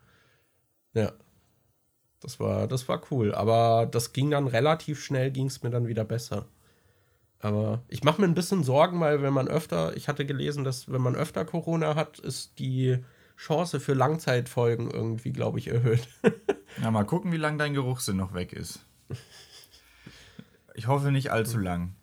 Ja. 0.95 1.13
Das 2.21 2.41
war, 2.41 2.67
das 2.67 2.89
war 2.89 3.03
cool. 3.11 3.35
Aber 3.35 3.85
das 3.85 4.15
ging 4.15 4.31
dann 4.31 4.47
relativ 4.47 5.05
schnell, 5.05 5.31
ging 5.31 5.49
es 5.49 5.63
mir 5.63 5.69
dann 5.69 5.87
wieder 5.87 6.05
besser. 6.05 6.47
Aber 7.39 7.83
ich 7.89 8.03
mache 8.03 8.23
mir 8.23 8.27
ein 8.27 8.35
bisschen 8.35 8.65
Sorgen, 8.65 9.01
weil 9.01 9.21
wenn 9.21 9.35
man 9.35 9.49
öfter, 9.49 9.95
ich 9.99 10.09
hatte 10.09 10.25
gelesen, 10.25 10.65
dass 10.65 10.91
wenn 10.91 11.03
man 11.03 11.15
öfter 11.15 11.45
Corona 11.45 11.95
hat, 11.95 12.19
ist 12.19 12.59
die 12.59 13.05
Chance 13.37 13.81
für 13.81 13.93
Langzeitfolgen 13.93 14.91
irgendwie, 14.91 15.33
glaube 15.33 15.59
ich, 15.59 15.69
erhöht. 15.69 16.09
ja, 16.83 16.91
mal 16.91 17.05
gucken, 17.05 17.33
wie 17.33 17.39
lange 17.39 17.59
dein 17.59 17.75
Geruchssinn 17.75 18.17
noch 18.17 18.33
weg 18.33 18.55
ist. 18.55 18.87
Ich 20.75 20.87
hoffe 20.87 21.13
nicht 21.13 21.31
allzu 21.31 21.59
lang. 21.59 21.95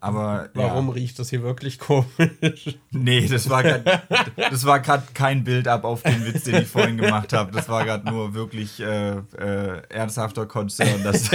Aber 0.00 0.50
warum 0.54 0.88
ja. 0.88 0.94
riecht 0.94 1.18
das 1.18 1.30
hier 1.30 1.42
wirklich 1.42 1.80
komisch? 1.80 2.78
Nee, 2.92 3.26
das 3.26 3.50
war 3.50 3.64
gerade 3.64 5.02
kein 5.14 5.42
Bild 5.42 5.66
ab 5.66 5.82
auf 5.84 6.02
den 6.02 6.24
Witz, 6.24 6.44
den 6.44 6.62
ich 6.62 6.68
vorhin 6.68 6.98
gemacht 6.98 7.32
habe. 7.32 7.50
Das 7.50 7.68
war 7.68 7.84
gerade 7.84 8.08
nur 8.08 8.32
wirklich 8.32 8.78
äh, 8.78 9.16
äh, 9.16 9.82
ernsthafter 9.88 10.46
Konzern, 10.46 11.02
dass, 11.02 11.30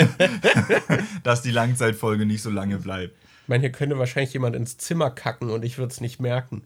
dass 1.24 1.42
die 1.42 1.52
Langzeitfolge 1.52 2.26
nicht 2.26 2.42
so 2.42 2.50
lange 2.50 2.78
bleibt. 2.78 3.14
Ich 3.42 3.50
meine, 3.50 3.62
hier 3.62 3.72
könnte 3.74 4.00
wahrscheinlich 4.00 4.32
jemand 4.32 4.56
ins 4.56 4.78
Zimmer 4.78 5.12
kacken 5.12 5.50
und 5.50 5.66
ich 5.66 5.78
würde 5.78 5.92
es 5.92 6.00
nicht 6.00 6.22
merken. 6.22 6.64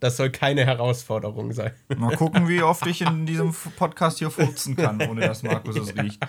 Das 0.00 0.16
soll 0.16 0.30
keine 0.30 0.64
Herausforderung 0.64 1.52
sein. 1.52 1.72
Mal 1.96 2.16
gucken, 2.16 2.48
wie 2.48 2.62
oft 2.62 2.86
ich 2.86 3.02
in 3.02 3.26
diesem 3.26 3.54
Podcast 3.76 4.20
hier 4.20 4.30
furzen 4.30 4.74
kann, 4.74 5.02
ohne 5.02 5.20
dass 5.20 5.42
Markus 5.42 5.76
es 5.76 5.94
ja. 5.94 6.02
riecht. 6.02 6.26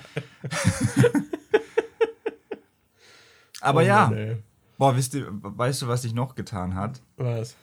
Aber 3.64 3.80
oh, 3.80 3.84
ja. 3.84 4.08
Mann, 4.08 4.44
boah, 4.78 4.96
wisst 4.96 5.16
ihr, 5.16 5.28
weißt 5.30 5.82
du, 5.82 5.88
was 5.88 6.02
sich 6.02 6.14
noch 6.14 6.36
getan 6.36 6.76
hat? 6.76 7.02
Was? 7.18 7.56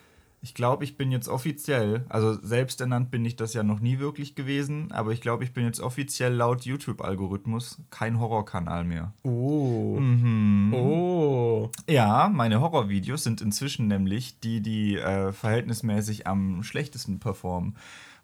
Ich 0.43 0.55
glaube, 0.55 0.85
ich 0.85 0.97
bin 0.97 1.13
jetzt 1.13 1.29
offiziell, 1.29 2.07
also 2.09 2.33
selbst 2.43 2.81
ernannt 2.81 3.11
bin 3.11 3.23
ich 3.27 3.37
das 3.37 3.53
ja 3.53 3.63
noch 3.63 3.81
nie 3.81 3.99
wirklich 3.99 4.35
gewesen, 4.35 4.91
aber 4.91 5.13
ich 5.13 5.21
glaube, 5.21 5.45
ich 5.45 5.53
bin 5.53 5.67
jetzt 5.67 5.81
offiziell 5.81 6.33
laut 6.33 6.63
YouTube-Algorithmus 6.65 7.79
kein 7.91 8.19
Horrorkanal 8.19 8.85
mehr. 8.85 9.13
Oh. 9.23 9.99
Mhm. 10.01 10.73
Oh. 10.73 11.71
Ja, 11.87 12.31
meine 12.33 12.63
Horrorvideos 12.63 13.23
sind 13.23 13.43
inzwischen 13.43 13.87
nämlich 13.87 14.41
die, 14.41 14.63
die 14.63 14.97
äh, 14.97 15.33
verhältnismäßig 15.33 16.27
am 16.27 16.63
schlechtesten 16.63 17.21
performen. 17.21 17.77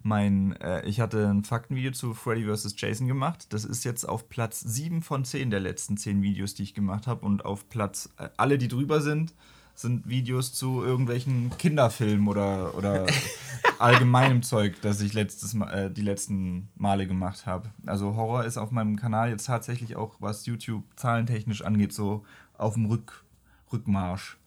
Mein, 0.06 0.54
äh, 0.60 0.86
ich 0.86 1.00
hatte 1.00 1.28
ein 1.28 1.42
Faktenvideo 1.42 1.90
zu 1.90 2.14
Freddy 2.14 2.44
vs. 2.44 2.76
Jason 2.76 3.08
gemacht. 3.08 3.52
Das 3.52 3.64
ist 3.64 3.82
jetzt 3.82 4.08
auf 4.08 4.28
Platz 4.28 4.60
7 4.60 5.02
von 5.02 5.24
10 5.24 5.50
der 5.50 5.58
letzten 5.58 5.96
10 5.96 6.22
Videos, 6.22 6.54
die 6.54 6.62
ich 6.62 6.74
gemacht 6.74 7.08
habe. 7.08 7.26
Und 7.26 7.44
auf 7.44 7.68
Platz, 7.68 8.10
äh, 8.16 8.28
alle, 8.36 8.56
die 8.56 8.68
drüber 8.68 9.00
sind, 9.00 9.34
sind 9.74 10.08
Videos 10.08 10.54
zu 10.54 10.84
irgendwelchen 10.84 11.50
Kinderfilmen 11.58 12.28
oder, 12.28 12.76
oder 12.76 13.04
allgemeinem 13.80 14.44
Zeug, 14.44 14.76
das 14.80 15.00
ich 15.00 15.12
letztes 15.12 15.54
Mal, 15.54 15.72
äh, 15.72 15.90
die 15.90 16.02
letzten 16.02 16.68
Male 16.76 17.08
gemacht 17.08 17.44
habe. 17.44 17.72
Also 17.84 18.14
Horror 18.14 18.44
ist 18.44 18.58
auf 18.58 18.70
meinem 18.70 18.94
Kanal 18.94 19.30
jetzt 19.30 19.46
tatsächlich 19.46 19.96
auch, 19.96 20.14
was 20.20 20.46
YouTube 20.46 20.84
zahlentechnisch 20.94 21.62
angeht, 21.62 21.92
so 21.92 22.24
auf 22.56 22.74
dem 22.74 22.86
Rück, 22.86 23.24
Rückmarsch. 23.72 24.38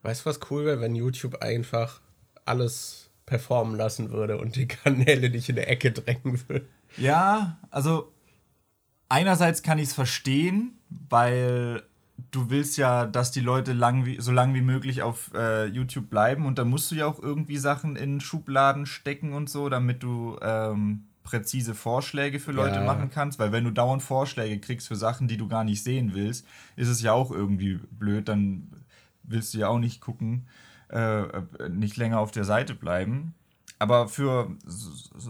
Weißt 0.00 0.24
du, 0.24 0.30
was 0.30 0.40
cool 0.50 0.64
wäre, 0.64 0.80
wenn 0.80 0.94
YouTube 0.94 1.42
einfach 1.42 2.00
alles 2.46 3.03
performen 3.26 3.76
lassen 3.76 4.10
würde 4.10 4.38
und 4.38 4.56
die 4.56 4.68
Kanäle 4.68 5.30
nicht 5.30 5.48
in 5.48 5.56
der 5.56 5.70
Ecke 5.70 5.92
drängen 5.92 6.40
würde? 6.48 6.66
Ja, 6.96 7.58
also 7.70 8.12
einerseits 9.08 9.62
kann 9.62 9.78
ich 9.78 9.88
es 9.88 9.94
verstehen, 9.94 10.78
weil 11.08 11.82
du 12.30 12.50
willst 12.50 12.76
ja, 12.76 13.06
dass 13.06 13.30
die 13.30 13.40
Leute 13.40 13.72
lang 13.72 14.06
wie, 14.06 14.20
so 14.20 14.32
lange 14.32 14.54
wie 14.54 14.60
möglich 14.60 15.02
auf 15.02 15.32
äh, 15.34 15.66
YouTube 15.66 16.10
bleiben 16.10 16.46
und 16.46 16.58
dann 16.58 16.68
musst 16.68 16.90
du 16.90 16.94
ja 16.94 17.06
auch 17.06 17.20
irgendwie 17.20 17.56
Sachen 17.56 17.96
in 17.96 18.20
Schubladen 18.20 18.86
stecken 18.86 19.32
und 19.32 19.48
so, 19.50 19.68
damit 19.68 20.02
du 20.02 20.38
ähm, 20.42 21.04
präzise 21.24 21.74
Vorschläge 21.74 22.38
für 22.38 22.52
Leute 22.52 22.76
ja. 22.76 22.84
machen 22.84 23.10
kannst, 23.10 23.38
weil 23.38 23.50
wenn 23.50 23.64
du 23.64 23.70
dauernd 23.70 24.02
Vorschläge 24.02 24.60
kriegst 24.60 24.88
für 24.88 24.96
Sachen, 24.96 25.26
die 25.26 25.38
du 25.38 25.48
gar 25.48 25.64
nicht 25.64 25.82
sehen 25.82 26.12
willst, 26.14 26.46
ist 26.76 26.88
es 26.88 27.02
ja 27.02 27.12
auch 27.12 27.30
irgendwie 27.30 27.80
blöd, 27.90 28.28
dann 28.28 28.70
willst 29.22 29.54
du 29.54 29.58
ja 29.58 29.68
auch 29.68 29.78
nicht 29.78 30.00
gucken, 30.00 30.46
äh, 30.94 31.42
nicht 31.68 31.96
länger 31.96 32.20
auf 32.20 32.30
der 32.30 32.44
Seite 32.44 32.74
bleiben 32.74 33.34
aber 33.78 34.08
für 34.08 34.56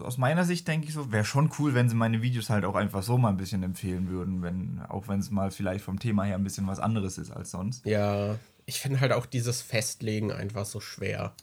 aus 0.03 0.19
meiner 0.19 0.45
Sicht 0.45 0.69
denke 0.69 0.87
ich 0.87 0.95
so, 0.95 1.11
wäre 1.11 1.25
schon 1.25 1.51
cool, 1.59 1.75
wenn 1.75 1.89
sie 1.89 1.95
meine 1.95 2.23
Videos 2.23 2.51
halt 2.51 2.65
auch 2.65 2.75
einfach 2.75 3.03
so 3.03 3.17
mal 3.17 3.31
ein 3.31 3.37
bisschen 3.37 3.63
empfehlen 3.63 4.09
würden, 4.09 4.43
wenn, 4.43 4.81
auch 4.89 5.09
wenn 5.09 5.21
es 5.21 5.31
mal 5.31 5.51
vielleicht 5.51 5.85
vom 5.85 5.99
Thema 5.99 6.25
her 6.25 6.37
ein 6.37 6.45
bisschen 6.45 6.67
was 6.67 6.79
anderes 6.79 7.19
ist 7.19 7.31
als 7.31 7.51
sonst. 7.51 7.85
Ja, 7.87 8.39
ich 8.67 8.81
finde 8.81 9.01
halt 9.01 9.13
auch 9.13 9.27
dieses 9.27 9.63
Festlegen 9.63 10.31
einfach 10.31 10.67
so 10.67 10.81
schwer. 10.81 11.35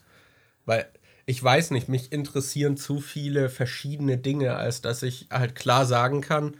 Weil 0.64 0.86
ich 1.26 1.42
weiß 1.42 1.72
nicht, 1.72 1.88
mich 1.88 2.12
interessieren 2.12 2.76
zu 2.76 3.00
viele 3.00 3.48
verschiedene 3.48 4.16
Dinge, 4.16 4.54
als 4.54 4.80
dass 4.80 5.02
ich 5.02 5.26
halt 5.30 5.54
klar 5.54 5.86
sagen 5.86 6.20
kann, 6.20 6.56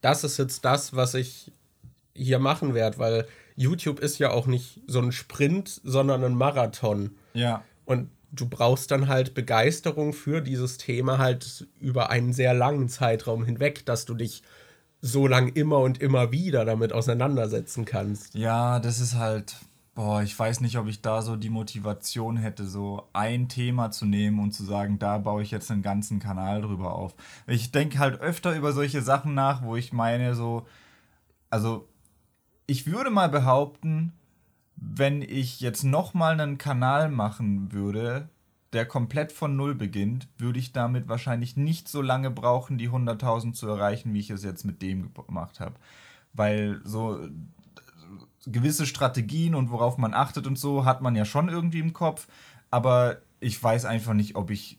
das 0.00 0.24
ist 0.24 0.38
jetzt 0.38 0.64
das, 0.64 0.94
was 0.94 1.14
ich 1.14 1.52
hier 2.14 2.40
machen 2.40 2.74
werde, 2.74 2.98
weil 2.98 3.28
YouTube 3.56 4.00
ist 4.00 4.18
ja 4.18 4.30
auch 4.30 4.46
nicht 4.46 4.80
so 4.86 5.00
ein 5.00 5.12
Sprint, 5.12 5.80
sondern 5.84 6.24
ein 6.24 6.34
Marathon. 6.34 7.16
Ja. 7.34 7.62
Und 7.84 8.10
du 8.32 8.48
brauchst 8.48 8.90
dann 8.90 9.08
halt 9.08 9.34
Begeisterung 9.34 10.12
für 10.12 10.40
dieses 10.40 10.78
Thema 10.78 11.18
halt 11.18 11.68
über 11.78 12.10
einen 12.10 12.32
sehr 12.32 12.54
langen 12.54 12.88
Zeitraum 12.88 13.44
hinweg, 13.44 13.86
dass 13.86 14.04
du 14.04 14.14
dich 14.14 14.42
so 15.00 15.26
lang 15.26 15.48
immer 15.48 15.78
und 15.78 16.00
immer 16.00 16.32
wieder 16.32 16.64
damit 16.64 16.92
auseinandersetzen 16.92 17.84
kannst. 17.84 18.34
Ja, 18.34 18.80
das 18.80 19.00
ist 19.00 19.16
halt, 19.16 19.56
boah, 19.94 20.22
ich 20.22 20.36
weiß 20.36 20.60
nicht, 20.62 20.78
ob 20.78 20.88
ich 20.88 21.02
da 21.02 21.22
so 21.22 21.36
die 21.36 21.50
Motivation 21.50 22.36
hätte, 22.38 22.66
so 22.66 23.06
ein 23.12 23.48
Thema 23.48 23.90
zu 23.90 24.06
nehmen 24.06 24.40
und 24.40 24.52
zu 24.52 24.64
sagen, 24.64 24.98
da 24.98 25.18
baue 25.18 25.42
ich 25.42 25.50
jetzt 25.50 25.70
einen 25.70 25.82
ganzen 25.82 26.20
Kanal 26.20 26.62
drüber 26.62 26.94
auf. 26.94 27.14
Ich 27.46 27.70
denke 27.70 27.98
halt 27.98 28.20
öfter 28.20 28.56
über 28.56 28.72
solche 28.72 29.02
Sachen 29.02 29.34
nach, 29.34 29.62
wo 29.62 29.76
ich 29.76 29.92
meine, 29.92 30.34
so, 30.34 30.66
also 31.50 31.86
ich 32.66 32.86
würde 32.86 33.10
mal 33.10 33.28
behaupten, 33.28 34.12
wenn 34.76 35.22
ich 35.22 35.60
jetzt 35.60 35.84
nochmal 35.84 36.40
einen 36.40 36.58
Kanal 36.58 37.10
machen 37.10 37.72
würde, 37.72 38.28
der 38.72 38.86
komplett 38.86 39.30
von 39.30 39.56
Null 39.56 39.74
beginnt, 39.74 40.28
würde 40.36 40.58
ich 40.58 40.72
damit 40.72 41.08
wahrscheinlich 41.08 41.56
nicht 41.56 41.88
so 41.88 42.02
lange 42.02 42.30
brauchen, 42.30 42.76
die 42.76 42.90
100.000 42.90 43.52
zu 43.52 43.68
erreichen, 43.68 44.12
wie 44.12 44.18
ich 44.18 44.30
es 44.30 44.42
jetzt 44.42 44.64
mit 44.64 44.82
dem 44.82 45.14
gemacht 45.14 45.60
habe. 45.60 45.76
Weil 46.32 46.80
so 46.84 47.28
gewisse 48.46 48.86
Strategien 48.86 49.54
und 49.54 49.70
worauf 49.70 49.96
man 49.96 50.12
achtet 50.12 50.46
und 50.46 50.58
so, 50.58 50.84
hat 50.84 51.02
man 51.02 51.14
ja 51.14 51.24
schon 51.24 51.48
irgendwie 51.48 51.78
im 51.78 51.92
Kopf. 51.92 52.26
Aber 52.70 53.18
ich 53.38 53.62
weiß 53.62 53.84
einfach 53.84 54.14
nicht, 54.14 54.34
ob 54.34 54.50
ich 54.50 54.78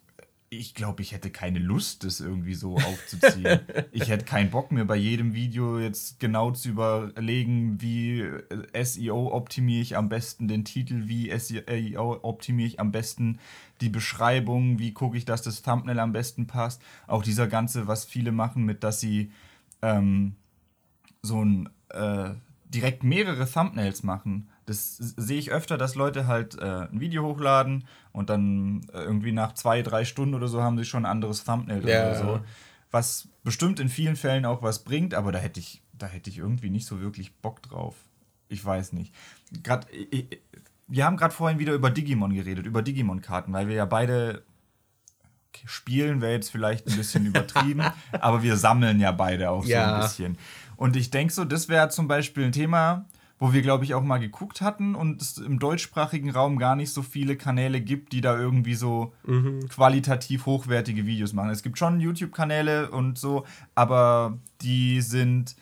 ich 0.49 0.75
glaube, 0.75 1.01
ich 1.01 1.11
hätte 1.11 1.29
keine 1.29 1.59
Lust, 1.59 2.03
das 2.03 2.19
irgendwie 2.19 2.53
so 2.53 2.75
aufzuziehen. 2.75 3.61
ich 3.91 4.09
hätte 4.09 4.25
keinen 4.25 4.51
Bock 4.51 4.71
mehr 4.71 4.85
bei 4.85 4.95
jedem 4.95 5.33
Video 5.33 5.79
jetzt 5.79 6.19
genau 6.19 6.51
zu 6.51 6.69
überlegen, 6.69 7.81
wie 7.81 8.21
äh, 8.21 8.83
SEO 8.83 9.31
optimiere 9.33 9.81
ich 9.81 9.97
am 9.97 10.09
besten 10.09 10.47
den 10.47 10.63
Titel, 10.63 11.07
wie 11.07 11.37
SEO 11.37 12.19
optimiere 12.21 12.67
ich 12.67 12.79
am 12.79 12.91
besten 12.91 13.39
die 13.81 13.89
Beschreibung, 13.89 14.79
wie 14.79 14.93
gucke 14.93 15.17
ich, 15.17 15.25
dass 15.25 15.41
das 15.41 15.61
Thumbnail 15.61 15.99
am 15.99 16.13
besten 16.13 16.47
passt. 16.47 16.81
Auch 17.07 17.23
dieser 17.23 17.47
ganze, 17.47 17.87
was 17.87 18.05
viele 18.05 18.31
machen, 18.31 18.63
mit 18.63 18.83
dass 18.83 18.99
sie 18.99 19.31
ähm, 19.81 20.35
so 21.21 21.43
ein 21.43 21.69
äh, 21.89 22.29
direkt 22.65 23.03
mehrere 23.03 23.49
Thumbnails 23.49 24.03
machen 24.03 24.49
das 24.65 24.97
sehe 24.97 25.37
ich 25.37 25.51
öfter, 25.51 25.77
dass 25.77 25.95
Leute 25.95 26.27
halt 26.27 26.57
äh, 26.57 26.87
ein 26.91 26.99
Video 26.99 27.23
hochladen 27.23 27.85
und 28.11 28.29
dann 28.29 28.81
äh, 28.93 28.99
irgendwie 28.99 29.31
nach 29.31 29.53
zwei, 29.53 29.81
drei 29.81 30.05
Stunden 30.05 30.33
oder 30.33 30.47
so 30.47 30.61
haben 30.61 30.77
sie 30.77 30.85
schon 30.85 31.05
ein 31.05 31.11
anderes 31.11 31.43
Thumbnail 31.43 31.87
ja. 31.87 32.07
oder 32.07 32.15
so. 32.15 32.39
Was 32.89 33.27
bestimmt 33.43 33.79
in 33.79 33.89
vielen 33.89 34.15
Fällen 34.15 34.45
auch 34.45 34.63
was 34.63 34.83
bringt, 34.83 35.13
aber 35.13 35.31
da 35.31 35.39
hätte 35.39 35.59
ich, 35.59 35.81
da 35.93 36.07
hätte 36.07 36.29
ich 36.29 36.39
irgendwie 36.39 36.69
nicht 36.69 36.87
so 36.87 36.99
wirklich 36.99 37.35
Bock 37.35 37.61
drauf. 37.61 37.95
Ich 38.47 38.63
weiß 38.63 38.93
nicht. 38.93 39.13
Grad, 39.63 39.87
wir 40.87 41.05
haben 41.05 41.17
gerade 41.17 41.33
vorhin 41.33 41.59
wieder 41.59 41.73
über 41.73 41.91
Digimon 41.91 42.33
geredet, 42.33 42.65
über 42.65 42.81
Digimon-Karten, 42.81 43.53
weil 43.53 43.67
wir 43.67 43.75
ja 43.75 43.85
beide 43.85 44.43
okay, 45.49 45.65
spielen, 45.67 46.21
wäre 46.21 46.33
jetzt 46.33 46.49
vielleicht 46.49 46.87
ein 46.87 46.95
bisschen 46.95 47.25
übertrieben, 47.27 47.83
aber 48.13 48.41
wir 48.41 48.57
sammeln 48.57 48.99
ja 48.99 49.11
beide 49.11 49.51
auch 49.51 49.65
ja. 49.65 49.87
so 49.87 49.93
ein 49.93 50.01
bisschen. 50.01 50.37
Und 50.75 50.95
ich 50.95 51.11
denke 51.11 51.33
so, 51.33 51.45
das 51.45 51.69
wäre 51.69 51.89
zum 51.89 52.07
Beispiel 52.07 52.45
ein 52.45 52.51
Thema, 52.51 53.05
wo 53.37 53.51
wir, 53.51 53.61
glaube 53.61 53.83
ich, 53.83 53.93
auch 53.93 54.03
mal 54.03 54.17
geguckt 54.17 54.61
hatten 54.61 54.95
und 54.95 55.21
es 55.21 55.37
im 55.37 55.59
deutschsprachigen 55.59 56.29
Raum 56.29 56.57
gar 56.57 56.75
nicht 56.75 56.91
so 56.91 57.01
viele 57.01 57.35
Kanäle 57.35 57.81
gibt, 57.81 58.13
die 58.13 58.21
da 58.21 58.37
irgendwie 58.37 58.75
so 58.75 59.13
mhm. 59.25 59.67
qualitativ 59.67 60.45
hochwertige 60.45 61.05
Videos 61.05 61.33
machen. 61.33 61.49
Es 61.49 61.61
gibt 61.61 61.77
schon 61.77 61.99
YouTube-Kanäle 61.99 62.91
und 62.91 63.17
so, 63.17 63.45
aber 63.75 64.37
die 64.61 65.01
sind, 65.01 65.55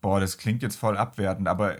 boah, 0.00 0.20
das 0.20 0.38
klingt 0.38 0.62
jetzt 0.62 0.76
voll 0.76 0.96
abwertend, 0.96 1.48
aber 1.48 1.78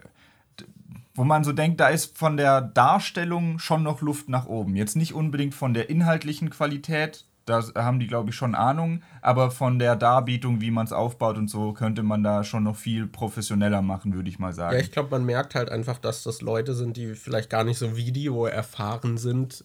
wo 1.14 1.22
man 1.22 1.44
so 1.44 1.52
denkt, 1.52 1.78
da 1.78 1.88
ist 1.88 2.18
von 2.18 2.36
der 2.36 2.60
Darstellung 2.60 3.60
schon 3.60 3.84
noch 3.84 4.02
Luft 4.02 4.28
nach 4.28 4.46
oben. 4.46 4.74
Jetzt 4.74 4.96
nicht 4.96 5.14
unbedingt 5.14 5.54
von 5.54 5.72
der 5.72 5.88
inhaltlichen 5.88 6.50
Qualität, 6.50 7.24
da 7.44 7.62
haben 7.74 8.00
die, 8.00 8.06
glaube 8.06 8.30
ich, 8.30 8.36
schon 8.36 8.54
Ahnung, 8.54 9.02
aber 9.20 9.50
von 9.50 9.78
der 9.78 9.96
Darbietung, 9.96 10.60
wie 10.60 10.70
man 10.70 10.86
es 10.86 10.92
aufbaut 10.92 11.36
und 11.36 11.48
so, 11.48 11.72
könnte 11.72 12.02
man 12.02 12.22
da 12.22 12.42
schon 12.42 12.64
noch 12.64 12.76
viel 12.76 13.06
professioneller 13.06 13.82
machen, 13.82 14.14
würde 14.14 14.30
ich 14.30 14.38
mal 14.38 14.52
sagen. 14.52 14.76
Ja, 14.76 14.82
ich 14.82 14.92
glaube, 14.92 15.10
man 15.10 15.24
merkt 15.24 15.54
halt 15.54 15.70
einfach, 15.70 15.98
dass 15.98 16.22
das 16.22 16.40
Leute 16.40 16.74
sind, 16.74 16.96
die 16.96 17.14
vielleicht 17.14 17.50
gar 17.50 17.64
nicht 17.64 17.78
so 17.78 17.96
Video 17.96 18.46
erfahren 18.46 19.18
sind, 19.18 19.64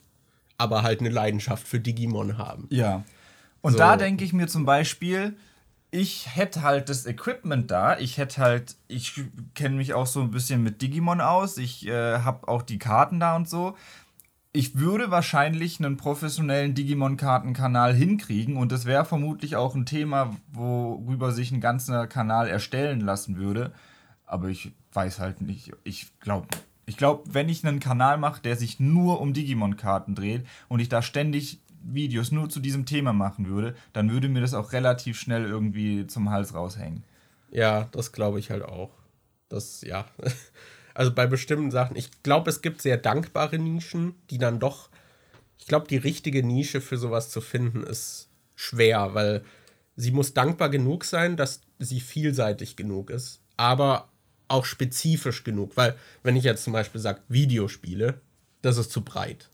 aber 0.58 0.84
halt 0.84 1.00
eine 1.00 1.10
Leidenschaft 1.10 1.68
für 1.68 1.80
Digimon 1.80 2.38
haben. 2.38 2.68
Ja. 2.70 3.04
Und 3.62 3.74
so. 3.74 3.78
da 3.78 3.96
denke 3.96 4.26
ich 4.26 4.34
mir 4.34 4.48
zum 4.48 4.66
Beispiel, 4.66 5.38
ich 5.92 6.36
hätte 6.36 6.62
halt 6.62 6.90
das 6.90 7.06
Equipment 7.06 7.72
da. 7.72 7.98
Ich 7.98 8.18
hätte 8.18 8.42
halt, 8.42 8.76
ich 8.88 9.22
kenne 9.56 9.76
mich 9.76 9.94
auch 9.94 10.06
so 10.06 10.22
ein 10.22 10.32
bisschen 10.32 10.62
mit 10.64 10.82
Digimon 10.82 11.22
aus. 11.22 11.58
Ich 11.58 11.88
äh, 11.88 12.20
habe 12.20 12.48
auch 12.48 12.62
die 12.62 12.78
Karten 12.78 13.20
da 13.20 13.36
und 13.36 13.50
so 13.50 13.76
ich 14.52 14.78
würde 14.80 15.12
wahrscheinlich 15.12 15.80
einen 15.80 15.98
professionellen 15.98 16.74
Digimon-Kartenkanal 16.74 17.94
hinkriegen 17.94 18.58
und 18.58 18.72
das 18.72 18.86
wäre 18.86 19.06
vermutlich 19.06 19.56
auch 19.56 19.76
ein 19.76 19.86
Thema, 19.86 20.36
worüber 20.52 21.32
sich 21.32 21.52
ein 21.52 21.62
ganzer 21.62 22.08
Kanal 22.08 22.48
erstellen 22.48 23.00
lassen 23.00 23.38
würde. 23.38 23.74
Aber 24.26 24.50
ich 24.50 24.72
weiß 24.94 25.20
halt 25.20 25.42
nicht. 25.42 25.72
Ich 25.84 26.20
glaube, 26.20 26.48
ich 26.86 26.98
glaube, 26.98 27.24
wenn 27.32 27.50
ich 27.50 27.66
einen 27.66 27.80
Kanal 27.80 28.18
mache, 28.18 28.42
der 28.42 28.56
sich 28.56 28.80
nur 28.80 29.22
um 29.22 29.34
Digimon-Karten 29.34 30.16
dreht 30.16 30.46
und 30.68 30.80
ich 30.80 30.90
da 30.90 31.04
ständig 31.04 31.62
Videos 31.82 32.32
nur 32.32 32.50
zu 32.50 32.60
diesem 32.60 32.86
Thema 32.86 33.14
machen 33.14 33.48
würde, 33.48 33.76
dann 33.94 34.12
würde 34.12 34.30
mir 34.30 34.42
das 34.42 34.54
auch 34.56 34.74
relativ 34.74 35.20
schnell 35.20 35.46
irgendwie 35.46 36.08
zum 36.08 36.32
Hals 36.32 36.54
raushängen. 36.54 37.04
Ja, 37.52 37.88
das 37.92 38.12
glaube 38.12 38.40
ich 38.40 38.50
halt 38.50 38.64
auch. 38.64 38.92
Das, 39.48 39.82
ja. 39.82 40.06
Also 41.00 41.14
bei 41.14 41.28
bestimmten 41.28 41.72
Sachen. 41.72 41.96
Ich 41.96 42.24
glaube, 42.24 42.50
es 42.50 42.62
gibt 42.62 42.82
sehr 42.82 42.98
dankbare 42.98 43.58
Nischen, 43.58 44.16
die 44.30 44.38
dann 44.38 44.60
doch. 44.60 44.90
Ich 45.58 45.66
glaube, 45.66 45.88
die 45.88 45.96
richtige 45.96 46.44
Nische 46.44 46.82
für 46.82 46.98
sowas 46.98 47.30
zu 47.30 47.40
finden 47.40 47.84
ist 47.84 48.28
schwer, 48.54 49.14
weil 49.14 49.46
sie 49.96 50.12
muss 50.12 50.34
dankbar 50.34 50.68
genug 50.68 51.06
sein, 51.06 51.38
dass 51.38 51.62
sie 51.78 52.02
vielseitig 52.02 52.76
genug 52.76 53.12
ist, 53.12 53.40
aber 53.56 54.10
auch 54.50 54.66
spezifisch 54.66 55.46
genug. 55.46 55.78
Weil, 55.78 55.96
wenn 56.22 56.36
ich 56.36 56.44
jetzt 56.44 56.66
zum 56.66 56.74
Beispiel 56.74 57.00
sage, 57.00 57.22
Videospiele, 57.30 58.20
das 58.62 58.76
ist 58.76 58.92
zu 58.92 59.02
breit. 59.02 59.48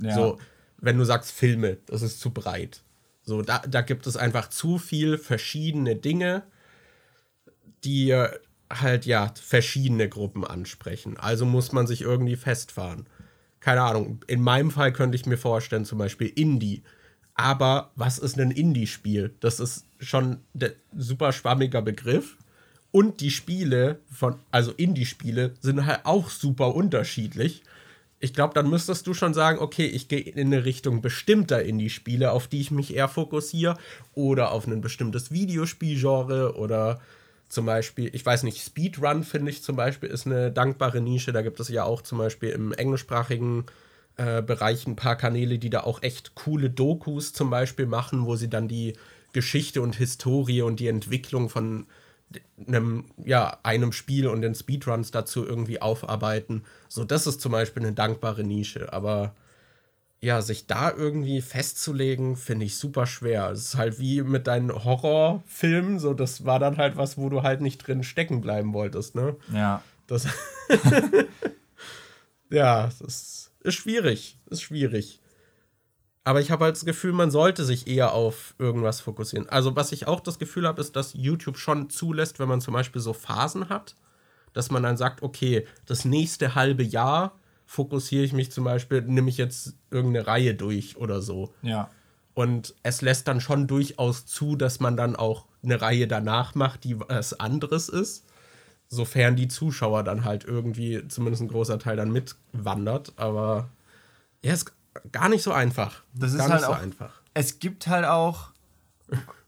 Ja. 0.00 0.16
So, 0.16 0.40
wenn 0.78 0.98
du 0.98 1.04
sagst 1.04 1.30
Filme, 1.30 1.78
das 1.86 2.02
ist 2.02 2.18
zu 2.18 2.30
breit. 2.30 2.82
So, 3.22 3.42
da, 3.42 3.60
da 3.60 3.82
gibt 3.82 4.08
es 4.08 4.16
einfach 4.16 4.50
zu 4.50 4.78
viel 4.78 5.16
verschiedene 5.16 5.94
Dinge, 5.94 6.42
die 7.84 8.12
halt 8.80 9.06
ja 9.06 9.32
verschiedene 9.34 10.08
Gruppen 10.08 10.44
ansprechen. 10.44 11.16
Also 11.16 11.44
muss 11.44 11.72
man 11.72 11.86
sich 11.86 12.02
irgendwie 12.02 12.36
festfahren. 12.36 13.06
Keine 13.60 13.82
Ahnung, 13.82 14.20
in 14.26 14.40
meinem 14.40 14.70
Fall 14.70 14.92
könnte 14.92 15.16
ich 15.16 15.26
mir 15.26 15.36
vorstellen, 15.36 15.84
zum 15.84 15.98
Beispiel 15.98 16.28
Indie. 16.28 16.82
Aber 17.34 17.92
was 17.94 18.18
ist 18.18 18.38
ein 18.38 18.50
Indie-Spiel? 18.50 19.34
Das 19.40 19.60
ist 19.60 19.86
schon 20.00 20.38
ein 20.54 20.72
super 20.96 21.32
schwammiger 21.32 21.82
Begriff. 21.82 22.36
Und 22.90 23.20
die 23.20 23.30
Spiele 23.30 24.00
von, 24.10 24.36
also 24.50 24.72
Indie-Spiele, 24.72 25.54
sind 25.60 25.86
halt 25.86 26.00
auch 26.04 26.28
super 26.28 26.74
unterschiedlich. 26.74 27.62
Ich 28.20 28.34
glaube, 28.34 28.54
dann 28.54 28.68
müsstest 28.68 29.06
du 29.06 29.14
schon 29.14 29.32
sagen, 29.32 29.58
okay, 29.60 29.86
ich 29.86 30.08
gehe 30.08 30.20
in 30.20 30.38
eine 30.38 30.64
Richtung 30.64 31.00
bestimmter 31.00 31.62
Indie-Spiele, 31.62 32.32
auf 32.32 32.48
die 32.48 32.60
ich 32.60 32.70
mich 32.70 32.94
eher 32.94 33.08
fokussiere, 33.08 33.78
oder 34.12 34.52
auf 34.52 34.66
ein 34.66 34.80
bestimmtes 34.80 35.30
Videospielgenre 35.32 36.56
oder 36.56 37.00
zum 37.52 37.66
Beispiel, 37.66 38.08
ich 38.14 38.24
weiß 38.24 38.44
nicht, 38.44 38.64
Speedrun 38.64 39.24
finde 39.24 39.50
ich 39.50 39.62
zum 39.62 39.76
Beispiel 39.76 40.08
ist 40.08 40.26
eine 40.26 40.50
dankbare 40.50 41.02
Nische. 41.02 41.32
Da 41.32 41.42
gibt 41.42 41.60
es 41.60 41.68
ja 41.68 41.84
auch 41.84 42.00
zum 42.00 42.16
Beispiel 42.16 42.48
im 42.48 42.72
englischsprachigen 42.72 43.66
äh, 44.16 44.40
Bereich 44.40 44.86
ein 44.86 44.96
paar 44.96 45.16
Kanäle, 45.16 45.58
die 45.58 45.68
da 45.68 45.82
auch 45.82 46.02
echt 46.02 46.34
coole 46.34 46.70
Dokus 46.70 47.34
zum 47.34 47.50
Beispiel 47.50 47.84
machen, 47.84 48.24
wo 48.24 48.36
sie 48.36 48.48
dann 48.48 48.68
die 48.68 48.94
Geschichte 49.34 49.82
und 49.82 49.96
Historie 49.96 50.62
und 50.62 50.80
die 50.80 50.86
Entwicklung 50.86 51.50
von 51.50 51.84
einem, 52.66 53.04
ja, 53.22 53.58
einem 53.64 53.92
Spiel 53.92 54.28
und 54.28 54.40
den 54.40 54.54
Speedruns 54.54 55.10
dazu 55.10 55.44
irgendwie 55.44 55.82
aufarbeiten. 55.82 56.64
So, 56.88 57.04
das 57.04 57.26
ist 57.26 57.42
zum 57.42 57.52
Beispiel 57.52 57.82
eine 57.82 57.92
dankbare 57.92 58.44
Nische. 58.44 58.94
Aber 58.94 59.34
ja, 60.22 60.40
sich 60.40 60.68
da 60.68 60.92
irgendwie 60.92 61.42
festzulegen, 61.42 62.36
finde 62.36 62.64
ich 62.64 62.76
super 62.76 63.06
schwer. 63.06 63.50
Es 63.50 63.66
ist 63.66 63.76
halt 63.76 63.98
wie 63.98 64.22
mit 64.22 64.46
deinen 64.46 64.72
Horrorfilmen, 64.72 65.98
so 65.98 66.14
das 66.14 66.44
war 66.44 66.60
dann 66.60 66.76
halt 66.76 66.96
was, 66.96 67.18
wo 67.18 67.28
du 67.28 67.42
halt 67.42 67.60
nicht 67.60 67.84
drin 67.84 68.04
stecken 68.04 68.40
bleiben 68.40 68.72
wolltest, 68.72 69.16
ne? 69.16 69.34
Ja. 69.52 69.82
Das 70.06 70.28
ja, 72.50 72.88
das 73.00 73.50
ist 73.60 73.74
schwierig, 73.74 74.38
ist 74.48 74.62
schwierig. 74.62 75.20
Aber 76.22 76.40
ich 76.40 76.52
habe 76.52 76.66
halt 76.66 76.76
das 76.76 76.84
Gefühl, 76.84 77.12
man 77.12 77.32
sollte 77.32 77.64
sich 77.64 77.88
eher 77.88 78.12
auf 78.12 78.54
irgendwas 78.60 79.00
fokussieren. 79.00 79.48
Also, 79.48 79.74
was 79.74 79.90
ich 79.90 80.06
auch 80.06 80.20
das 80.20 80.38
Gefühl 80.38 80.68
habe, 80.68 80.80
ist, 80.80 80.94
dass 80.94 81.14
YouTube 81.14 81.58
schon 81.58 81.90
zulässt, 81.90 82.38
wenn 82.38 82.48
man 82.48 82.60
zum 82.60 82.74
Beispiel 82.74 83.02
so 83.02 83.12
Phasen 83.12 83.68
hat, 83.68 83.96
dass 84.52 84.70
man 84.70 84.84
dann 84.84 84.96
sagt, 84.96 85.22
okay, 85.22 85.66
das 85.86 86.04
nächste 86.04 86.54
halbe 86.54 86.84
Jahr 86.84 87.40
fokussiere 87.72 88.22
ich 88.22 88.34
mich 88.34 88.52
zum 88.52 88.64
Beispiel, 88.64 89.00
nehme 89.00 89.30
ich 89.30 89.38
jetzt 89.38 89.72
irgendeine 89.90 90.26
Reihe 90.26 90.54
durch 90.54 90.98
oder 90.98 91.22
so. 91.22 91.54
Ja. 91.62 91.88
Und 92.34 92.74
es 92.82 93.00
lässt 93.00 93.28
dann 93.28 93.40
schon 93.40 93.66
durchaus 93.66 94.26
zu, 94.26 94.56
dass 94.56 94.78
man 94.78 94.94
dann 94.94 95.16
auch 95.16 95.46
eine 95.62 95.80
Reihe 95.80 96.06
danach 96.06 96.54
macht, 96.54 96.84
die 96.84 97.00
was 97.00 97.40
anderes 97.40 97.88
ist. 97.88 98.26
Sofern 98.90 99.36
die 99.36 99.48
Zuschauer 99.48 100.02
dann 100.02 100.26
halt 100.26 100.44
irgendwie, 100.44 101.08
zumindest 101.08 101.44
ein 101.44 101.48
großer 101.48 101.78
Teil, 101.78 101.96
dann 101.96 102.12
mitwandert. 102.12 103.14
Aber 103.16 103.70
ja, 104.44 104.52
ist 104.52 104.70
gar 105.10 105.30
nicht 105.30 105.42
so 105.42 105.52
einfach. 105.52 106.02
Das 106.12 106.32
ist 106.32 106.38
gar 106.38 106.50
halt 106.50 106.60
nicht 106.60 106.66
so 106.66 106.72
auch, 106.72 106.78
einfach. 106.78 107.22
Es 107.32 107.58
gibt 107.58 107.86
halt 107.86 108.04
auch 108.04 108.50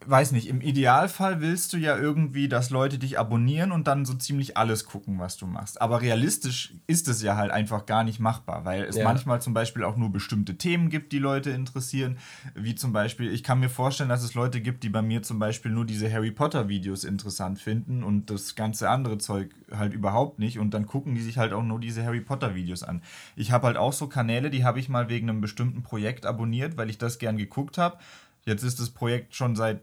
weiß 0.07 0.33
nicht, 0.33 0.49
im 0.49 0.61
Idealfall 0.61 1.41
willst 1.41 1.73
du 1.73 1.77
ja 1.77 1.97
irgendwie, 1.97 2.49
dass 2.49 2.71
Leute 2.71 2.99
dich 2.99 3.19
abonnieren 3.19 3.73
und 3.73 3.87
dann 3.87 4.05
so 4.05 4.15
ziemlich 4.15 4.57
alles 4.57 4.85
gucken, 4.85 5.19
was 5.19 5.37
du 5.37 5.47
machst. 5.47 5.81
Aber 5.81 6.01
realistisch 6.01 6.75
ist 6.87 7.09
es 7.09 7.23
ja 7.23 7.37
halt 7.37 7.51
einfach 7.51 7.87
gar 7.87 8.05
nicht 8.05 8.21
machbar, 8.21 8.65
weil 8.65 8.85
es 8.85 8.97
ja. 8.97 9.05
manchmal 9.05 9.41
zum 9.41 9.55
Beispiel 9.55 9.85
auch 9.85 9.97
nur 9.97 10.11
bestimmte 10.11 10.57
Themen 10.57 10.91
gibt, 10.91 11.13
die 11.13 11.19
Leute 11.19 11.51
interessieren. 11.51 12.19
Wie 12.55 12.75
zum 12.75 12.93
Beispiel, 12.93 13.33
ich 13.33 13.43
kann 13.43 13.61
mir 13.61 13.69
vorstellen, 13.69 14.09
dass 14.09 14.23
es 14.23 14.35
Leute 14.35 14.61
gibt, 14.61 14.83
die 14.83 14.89
bei 14.89 15.03
mir 15.03 15.23
zum 15.23 15.39
Beispiel 15.39 15.71
nur 15.71 15.85
diese 15.85 16.13
Harry 16.13 16.31
Potter-Videos 16.31 17.05
interessant 17.05 17.59
finden 17.59 18.03
und 18.03 18.31
das 18.31 18.55
ganze 18.55 18.91
andere 18.91 19.19
Zeug 19.19 19.51
halt 19.73 19.95
überhaupt 19.95 20.39
nicht. 20.39 20.59
Und 20.59 20.75
dann 20.75 20.87
gucken 20.87 21.15
die 21.15 21.23
sich 21.23 21.39
halt 21.39 21.53
auch 21.53 21.63
nur 21.63 21.81
diese 21.81 22.05
Harry 22.05 22.21
Potter-Videos 22.21 22.83
an. 22.83 23.03
Ich 23.37 23.53
habe 23.53 23.67
halt 23.67 23.77
auch 23.77 23.93
so 23.93 24.07
Kanäle, 24.07 24.51
die 24.51 24.65
habe 24.65 24.81
ich 24.81 24.89
mal 24.89 25.09
wegen 25.09 25.29
einem 25.29 25.41
bestimmten 25.41 25.83
Projekt 25.83 26.27
abonniert, 26.27 26.77
weil 26.77 26.91
ich 26.91 26.99
das 26.99 27.19
gern 27.19 27.37
geguckt 27.37 27.79
habe. 27.79 27.99
Jetzt 28.45 28.63
ist 28.63 28.81
das 28.81 28.91
Projekt 28.91 29.35
schon 29.35 29.57
seit, 29.57 29.81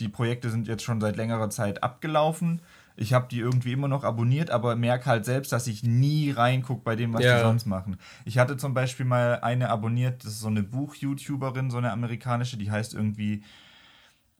die 0.00 0.08
Projekte 0.08 0.50
sind 0.50 0.66
jetzt 0.68 0.82
schon 0.82 1.00
seit 1.00 1.16
längerer 1.16 1.50
Zeit 1.50 1.82
abgelaufen. 1.82 2.60
Ich 2.96 3.12
habe 3.12 3.28
die 3.30 3.38
irgendwie 3.38 3.72
immer 3.72 3.86
noch 3.86 4.02
abonniert, 4.02 4.50
aber 4.50 4.74
merke 4.74 5.06
halt 5.06 5.24
selbst, 5.24 5.52
dass 5.52 5.68
ich 5.68 5.84
nie 5.84 6.32
reingucke 6.32 6.82
bei 6.82 6.96
dem, 6.96 7.12
was 7.14 7.22
Ja. 7.22 7.36
die 7.36 7.42
sonst 7.42 7.66
machen. 7.66 7.96
Ich 8.24 8.38
hatte 8.38 8.56
zum 8.56 8.74
Beispiel 8.74 9.06
mal 9.06 9.38
eine 9.40 9.70
abonniert, 9.70 10.24
das 10.24 10.32
ist 10.32 10.40
so 10.40 10.48
eine 10.48 10.64
Buch-YouTuberin, 10.64 11.70
so 11.70 11.78
eine 11.78 11.92
amerikanische, 11.92 12.56
die 12.56 12.70
heißt 12.72 12.94
irgendwie 12.94 13.44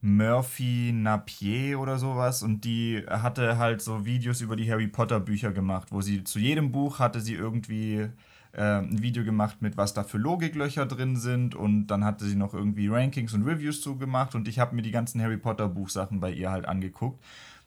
Murphy 0.01 0.91
Napier 0.93 1.79
oder 1.79 1.97
sowas 1.99 2.41
und 2.41 2.63
die 2.63 3.03
hatte 3.09 3.57
halt 3.57 3.81
so 3.81 4.05
Videos 4.05 4.39
über 4.41 4.55
die 4.55 4.69
Harry 4.71 4.87
Potter 4.87 5.19
Bücher 5.19 5.51
gemacht, 5.51 5.89
wo 5.91 6.01
sie 6.01 6.23
zu 6.23 6.39
jedem 6.39 6.71
Buch 6.71 6.99
hatte 6.99 7.19
sie 7.19 7.33
irgendwie 7.33 8.07
ein 8.53 9.01
Video 9.01 9.23
gemacht 9.23 9.61
mit 9.61 9.77
was 9.77 9.93
da 9.93 10.03
für 10.03 10.17
Logiklöcher 10.17 10.85
drin 10.85 11.15
sind. 11.15 11.55
Und 11.55 11.87
dann 11.87 12.03
hatte 12.03 12.25
sie 12.25 12.35
noch 12.35 12.53
irgendwie 12.53 12.87
Rankings 12.87 13.33
und 13.33 13.43
Reviews 13.43 13.81
zugemacht. 13.81 14.35
Und 14.35 14.47
ich 14.47 14.59
habe 14.59 14.75
mir 14.75 14.81
die 14.81 14.91
ganzen 14.91 15.21
Harry 15.21 15.37
Potter 15.37 15.69
Buchsachen 15.69 16.19
bei 16.19 16.31
ihr 16.31 16.51
halt 16.51 16.65
angeguckt. 16.65 17.23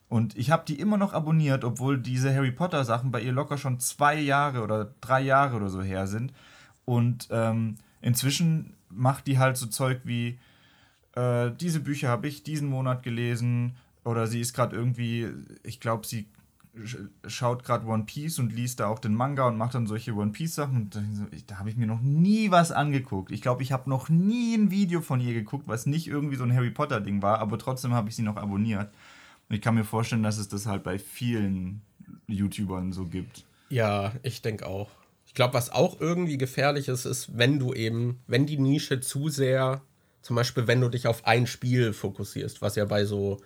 Und 0.09 0.37
ich 0.37 0.51
habe 0.51 0.65
die 0.67 0.79
immer 0.79 0.99
noch 0.99 1.15
abonniert, 1.15 1.65
obwohl 1.65 1.99
diese 1.99 2.35
Harry 2.35 2.53
Potter 2.53 2.85
Sachen 2.85 3.11
bei 3.11 3.23
ihr 3.23 3.33
locker 3.33 3.57
schon 3.57 3.81
zwei 3.81 4.21
Jahre 4.21 4.63
oder 4.63 4.93
drei 5.01 5.23
Jahre 5.23 5.57
oder 5.57 5.71
so 5.71 5.81
her 5.81 6.07
sind. 6.07 6.35
Und 6.85 7.29
ähm, 7.31 7.77
inzwischen 8.03 8.75
macht 8.91 9.27
die 9.27 9.39
halt 9.39 9.57
so 9.57 9.67
Zeug 9.67 10.01
wie 10.05 10.39
äh, 11.15 11.51
diese 11.59 11.81
Bücher 11.81 12.09
habe 12.09 12.29
ich 12.29 12.43
diesen 12.43 12.69
Monat 12.69 13.03
gelesen. 13.03 13.77
Oder 14.05 14.27
sie 14.27 14.41
ist 14.41 14.53
gerade 14.53 14.77
irgendwie, 14.77 15.29
ich 15.63 15.81
glaube, 15.81 16.07
sie 16.07 16.27
schaut 17.27 17.65
gerade 17.65 17.87
One 17.87 18.05
Piece 18.05 18.39
und 18.39 18.53
liest 18.53 18.81
da 18.81 18.87
auch 18.87 18.99
den 18.99 19.15
Manga 19.15 19.47
und 19.47 19.59
macht 19.59 19.75
dann 19.75 19.87
solche 19.87 20.15
One 20.15 20.33
Piece 20.33 20.55
Sachen 20.55 20.77
und 20.77 20.99
da 21.47 21.59
habe 21.59 21.69
ich 21.69 21.77
mir 21.77 21.87
noch 21.87 22.01
nie 22.01 22.51
was 22.51 22.73
angeguckt. 22.73 23.31
Ich 23.31 23.43
glaube, 23.43 23.63
ich 23.63 23.73
habe 23.73 23.91
noch 23.91 24.09
nie 24.09 24.55
ein 24.55 24.71
Video 24.71 25.03
von 25.03 25.21
ihr 25.21 25.35
geguckt, 25.35 25.69
was 25.69 25.85
nicht 25.85 26.07
irgendwie 26.07 26.37
so 26.37 26.45
ein 26.45 26.55
Harry 26.55 26.71
Potter 26.71 27.01
Ding 27.01 27.21
war, 27.21 27.41
aber 27.41 27.59
trotzdem 27.59 27.93
habe 27.93 28.09
ich 28.09 28.17
sie 28.17 28.23
noch 28.23 28.37
abonniert. 28.37 28.91
Und 29.49 29.57
ich 29.57 29.61
kann 29.61 29.75
mir 29.75 29.85
vorstellen, 29.85 30.23
dass 30.23 30.39
es 30.39 30.49
das 30.49 30.65
halt 30.67 30.83
bei 30.83 30.99
vielen 30.99 31.83
YouTubern 32.27 32.93
so 32.93 33.05
gibt. 33.05 33.45
Ja, 33.69 34.13
ich 34.23 34.41
denke 34.41 34.67
auch. 34.67 34.91
Ich 35.27 35.35
glaube, 35.35 35.55
was 35.55 35.71
auch 35.71 36.01
irgendwie 36.01 36.39
gefährlich 36.39 36.89
ist, 36.89 37.05
ist, 37.05 37.37
wenn 37.37 37.59
du 37.59 37.75
eben, 37.75 38.21
wenn 38.27 38.47
die 38.47 38.59
Nische 38.59 39.01
zu 39.01 39.29
sehr, 39.29 39.83
zum 40.23 40.37
Beispiel, 40.37 40.67
wenn 40.67 40.81
du 40.81 40.89
dich 40.89 41.07
auf 41.07 41.27
ein 41.27 41.47
Spiel 41.47 41.93
fokussierst, 41.93 42.63
was 42.63 42.77
ja 42.77 42.87
bei 42.87 43.05
so 43.05 43.41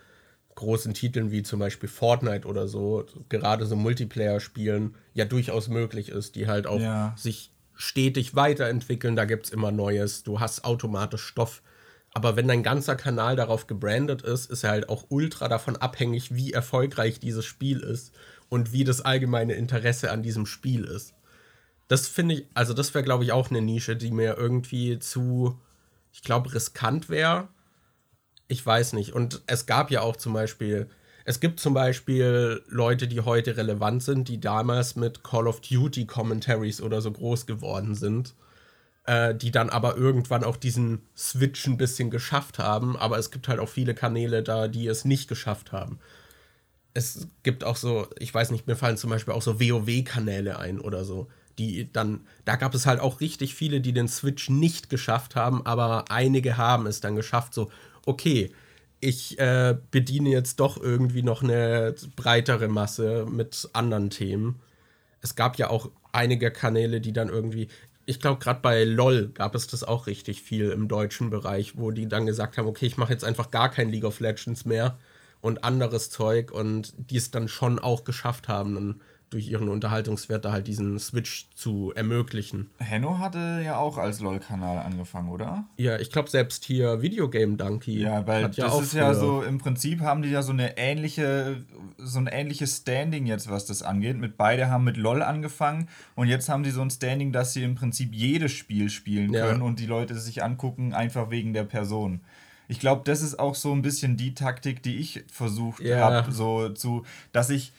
großen 0.57 0.93
Titeln 0.95 1.31
wie 1.31 1.43
zum 1.43 1.61
Beispiel 1.61 1.89
Fortnite 1.89 2.49
oder 2.49 2.67
so, 2.67 3.07
gerade 3.29 3.65
so 3.67 3.77
Multiplayer-Spielen, 3.77 4.97
ja 5.15 5.25
durchaus 5.25 5.69
möglich 5.69 6.09
ist, 6.09 6.35
die 6.35 6.49
halt 6.49 6.67
auch 6.67 6.81
Ja. 6.81 7.15
sich 7.17 7.53
stetig 7.75 8.35
weiterentwickeln, 8.35 9.17
da 9.17 9.27
gibt 9.27 9.47
es 9.47 9.53
immer 9.53 9.71
Neues, 9.71 10.23
du 10.23 10.41
hast 10.41 10.65
automatisch 10.65 11.23
Stoff. 11.23 11.63
Aber 12.15 12.35
wenn 12.35 12.49
dein 12.49 12.63
ganzer 12.63 12.97
Kanal 12.97 13.37
darauf 13.37 13.67
gebrandet 13.67 14.23
ist, 14.23 14.51
ist 14.51 14.65
er 14.65 14.71
halt 14.71 14.89
auch 14.89 15.05
ultra 15.11 15.49
davon 15.49 15.77
abhängig, 15.77 16.35
wie 16.35 16.53
erfolgreich 16.55 17.21
dieses 17.21 17.45
Spiel 17.45 17.81
ist 17.81 18.15
und 18.49 18.73
wie 18.73 18.85
das 18.85 19.03
allgemeine 19.03 19.53
Interesse 19.53 20.11
an 20.11 20.23
diesem 20.23 20.47
Spiel 20.47 20.85
ist. 20.85 21.13
Das 21.89 22.09
finde 22.09 22.37
ich, 22.37 22.47
also 22.55 22.73
das 22.73 22.95
wäre, 22.95 23.05
glaube 23.05 23.25
ich, 23.25 23.33
auch 23.33 23.51
eine 23.51 23.61
Nische, 23.61 23.95
die 23.97 24.11
mir 24.11 24.37
irgendwie 24.39 24.99
zu, 24.99 25.61
ich 26.13 26.23
glaube, 26.23 26.55
riskant 26.55 27.11
wäre. 27.11 27.49
Ich 28.49 28.65
weiß 28.65 28.93
nicht. 28.93 29.13
Und 29.13 29.43
es 29.47 29.67
gab 29.67 29.91
ja 29.91 30.03
auch 30.03 30.17
zum 30.17 30.33
Beispiel, 30.33 30.89
es 31.25 31.41
gibt 31.41 31.59
zum 31.59 31.75
Beispiel 31.75 32.63
Leute, 32.69 33.09
die 33.09 33.21
heute 33.21 33.57
relevant 33.57 34.03
sind, 34.03 34.29
die 34.29 34.41
damals 34.41 34.95
mit 34.95 35.25
Call 35.25 35.49
of 35.49 35.61
Duty 35.61 36.07
Commentaries 36.07 36.81
oder 36.81 37.01
so 37.01 37.11
groß 37.11 37.47
geworden 37.47 37.97
sind, 37.97 38.35
äh, 39.07 39.35
die 39.35 39.51
dann 39.51 39.69
aber 39.69 39.97
irgendwann 39.97 40.45
auch 40.45 40.57
diesen 40.57 41.03
Switch 41.17 41.67
ein 41.67 41.77
bisschen 41.77 42.11
geschafft 42.11 42.59
haben. 42.61 42.97
Aber 42.97 43.19
es 43.19 43.33
gibt 43.33 43.49
halt 43.49 43.59
auch 43.59 43.69
viele 43.69 43.95
Kanäle 43.95 44.45
da, 44.45 44.69
die 44.69 44.87
es 44.87 45.05
nicht 45.05 45.29
geschafft 45.29 45.73
haben. 45.73 45.99
Es 46.95 47.27
gibt 47.43 47.65
auch 47.65 47.77
so, 47.77 48.07
ich 48.19 48.33
weiß 48.33 48.53
nicht, 48.53 48.67
mir 48.69 48.77
fallen 48.77 48.97
zum 48.97 49.11
Beispiel 49.11 49.35
auch 49.35 49.43
so 49.43 49.61
WoW-Kanäle 49.61 50.59
ein 50.59 50.81
oder 50.81 51.05
so. 51.05 51.29
Die 51.59 51.91
dann, 51.93 52.27
da 52.45 52.57
gab 52.57 52.75
es 52.75 52.87
halt 52.87 53.01
auch 53.01 53.21
richtig 53.21 53.55
viele, 53.55 53.81
die 53.81 53.93
den 53.93 54.09
Switch 54.09 54.49
nicht 54.51 54.91
geschafft 54.91 55.37
haben, 55.37 55.65
aber 55.67 56.11
einige 56.11 56.57
haben 56.57 56.87
es 56.87 57.01
dann 57.01 57.17
geschafft. 57.17 57.55
So, 57.55 57.71
okay, 58.07 58.51
ich 59.01 59.39
äh, 59.39 59.77
bediene 59.91 60.31
jetzt 60.31 60.59
doch 60.61 60.81
irgendwie 60.83 61.23
noch 61.23 61.43
eine 61.43 61.95
breitere 62.17 62.69
Masse 62.69 63.27
mit 63.31 63.69
anderen 63.75 64.11
Themen. 64.11 64.61
Es 65.21 65.35
gab 65.35 65.59
ja 65.59 65.69
auch 65.69 65.91
einige 66.13 66.51
Kanäle, 66.51 67.01
die 67.01 67.13
dann 67.13 67.29
irgendwie, 67.29 67.69
ich 68.07 68.21
glaube, 68.21 68.39
gerade 68.39 68.61
bei 68.61 68.85
LOL 68.85 69.29
gab 69.29 69.55
es 69.55 69.67
das 69.67 69.85
auch 69.85 70.07
richtig 70.07 70.43
viel 70.43 70.71
im 70.71 70.89
deutschen 70.89 71.29
Bereich, 71.29 71.77
wo 71.77 71.91
die 71.91 72.09
dann 72.09 72.27
gesagt 72.27 72.57
haben, 72.57 72.67
okay, 72.67 72.87
ich 72.87 72.97
mache 72.97 73.13
jetzt 73.13 73.25
einfach 73.25 73.51
gar 73.51 73.71
kein 73.71 73.91
League 73.91 74.05
of 74.05 74.21
Legends 74.21 74.65
mehr 74.65 74.97
und 75.43 75.63
anderes 75.65 76.11
Zeug 76.11 76.51
und 76.51 76.95
die 76.97 77.17
es 77.17 77.31
dann 77.31 77.49
schon 77.49 77.79
auch 77.79 78.05
geschafft 78.05 78.49
haben, 78.49 78.75
dann 78.75 79.01
durch 79.31 79.49
ihren 79.49 79.69
Unterhaltungswert 79.69 80.45
da 80.45 80.53
halt 80.53 80.69
diesen 80.69 80.99
Switch 80.99 81.49
zu 81.55 81.93
ermöglichen. 81.97 82.71
Henno 82.79 83.19
hatte 83.19 83.61
ja 83.65 83.77
auch 83.77 83.99
als 83.99 84.21
LOL-Kanal 84.21 84.79
angefangen, 84.79 85.31
oder? 85.31 85.65
Ja, 85.77 85.99
ich 85.99 86.11
glaube 86.13 86.31
selbst 86.31 86.65
hier 86.65 87.03
Videogame 87.03 87.57
Donkey 87.57 87.99
Ja, 88.01 88.25
weil 88.27 88.49
das 88.51 88.73
auch 88.73 88.83
ist 88.83 88.93
ja 88.93 89.15
so, 89.15 89.43
im 89.43 89.59
Prinzip 89.59 90.01
haben 90.01 90.23
die 90.23 90.31
ja 90.31 90.43
so 90.43 90.53
eine 90.53 90.79
ähnliche, 90.79 91.65
so 91.99 92.21
ein 92.21 92.29
ähnliches 92.29 92.77
Standing 92.79 93.27
jetzt, 93.27 93.51
was 93.51 93.67
das 93.67 93.83
angeht. 93.83 94.17
Mit 94.17 94.37
beide 94.37 94.71
haben 94.71 94.85
mit 94.85 94.97
LOL 94.97 95.23
angefangen 95.23 95.89
und 96.15 96.29
jetzt 96.29 96.49
haben 96.49 96.65
sie 96.65 96.71
so 96.71 96.83
ein 96.83 96.91
Standing, 96.91 97.33
dass 97.33 97.53
sie 97.53 97.65
im 97.65 97.75
Prinzip 97.75 98.15
jedes 98.15 98.53
Spiel 98.53 98.89
spielen 98.91 99.33
Ja. 99.33 99.47
können 99.47 99.63
und 99.63 99.81
die 99.81 99.87
Leute 99.87 100.15
sich 100.17 100.45
angucken, 100.45 100.95
einfach 100.95 101.31
wegen 101.31 101.53
der 101.53 101.65
Person. 101.65 102.21
Ich 102.69 102.79
glaube, 102.81 103.03
das 103.05 103.23
ist 103.23 103.39
auch 103.39 103.55
so 103.57 103.73
ein 103.73 103.83
bisschen 103.83 104.17
die 104.17 104.35
Taktik, 104.35 104.83
die 104.83 104.97
ich 104.99 105.25
versucht 105.33 105.81
Ja. 105.83 105.99
habe, 105.99 106.33
so 106.33 106.69
zu, 106.71 107.05
dass 107.33 107.51
ich 107.51 107.73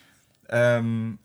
ähm, 0.50 1.20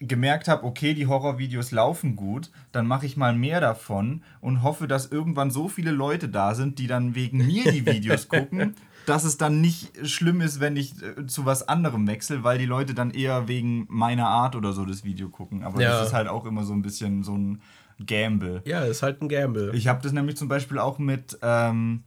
gemerkt 0.00 0.46
habe, 0.48 0.64
okay, 0.64 0.94
die 0.94 1.06
Horrorvideos 1.06 1.72
laufen 1.72 2.14
gut, 2.14 2.50
dann 2.72 2.86
mache 2.86 3.04
ich 3.06 3.16
mal 3.16 3.34
mehr 3.34 3.60
davon 3.60 4.22
und 4.40 4.62
hoffe, 4.62 4.86
dass 4.86 5.06
irgendwann 5.10 5.50
so 5.50 5.68
viele 5.68 5.90
Leute 5.90 6.28
da 6.28 6.54
sind, 6.54 6.78
die 6.78 6.86
dann 6.86 7.14
wegen 7.14 7.38
mir 7.38 7.64
die 7.70 7.84
Videos 7.84 8.28
gucken, 8.28 8.76
dass 9.06 9.24
es 9.24 9.38
dann 9.38 9.60
nicht 9.60 10.06
schlimm 10.06 10.40
ist, 10.40 10.60
wenn 10.60 10.76
ich 10.76 10.94
äh, 11.02 11.26
zu 11.26 11.46
was 11.46 11.66
anderem 11.66 12.06
wechsle, 12.06 12.44
weil 12.44 12.58
die 12.58 12.66
Leute 12.66 12.94
dann 12.94 13.10
eher 13.10 13.48
wegen 13.48 13.86
meiner 13.88 14.28
Art 14.28 14.54
oder 14.54 14.72
so 14.72 14.84
das 14.84 15.02
Video 15.02 15.30
gucken. 15.30 15.64
Aber 15.64 15.80
Ja. 15.80 15.98
das 15.98 16.08
ist 16.08 16.12
halt 16.12 16.28
auch 16.28 16.44
immer 16.44 16.62
so 16.64 16.74
ein 16.74 16.82
bisschen 16.82 17.24
so 17.24 17.36
ein 17.36 17.60
Gamble. 18.06 18.62
Ja, 18.64 18.82
ist 18.82 19.02
halt 19.02 19.20
ein 19.20 19.28
Gamble. 19.28 19.74
Ich 19.74 19.88
habe 19.88 20.00
das 20.02 20.12
nämlich 20.12 20.36
zum 20.36 20.46
Beispiel 20.46 20.78
auch 20.78 20.98
mit, 21.00 21.36
ähm, 21.42 22.04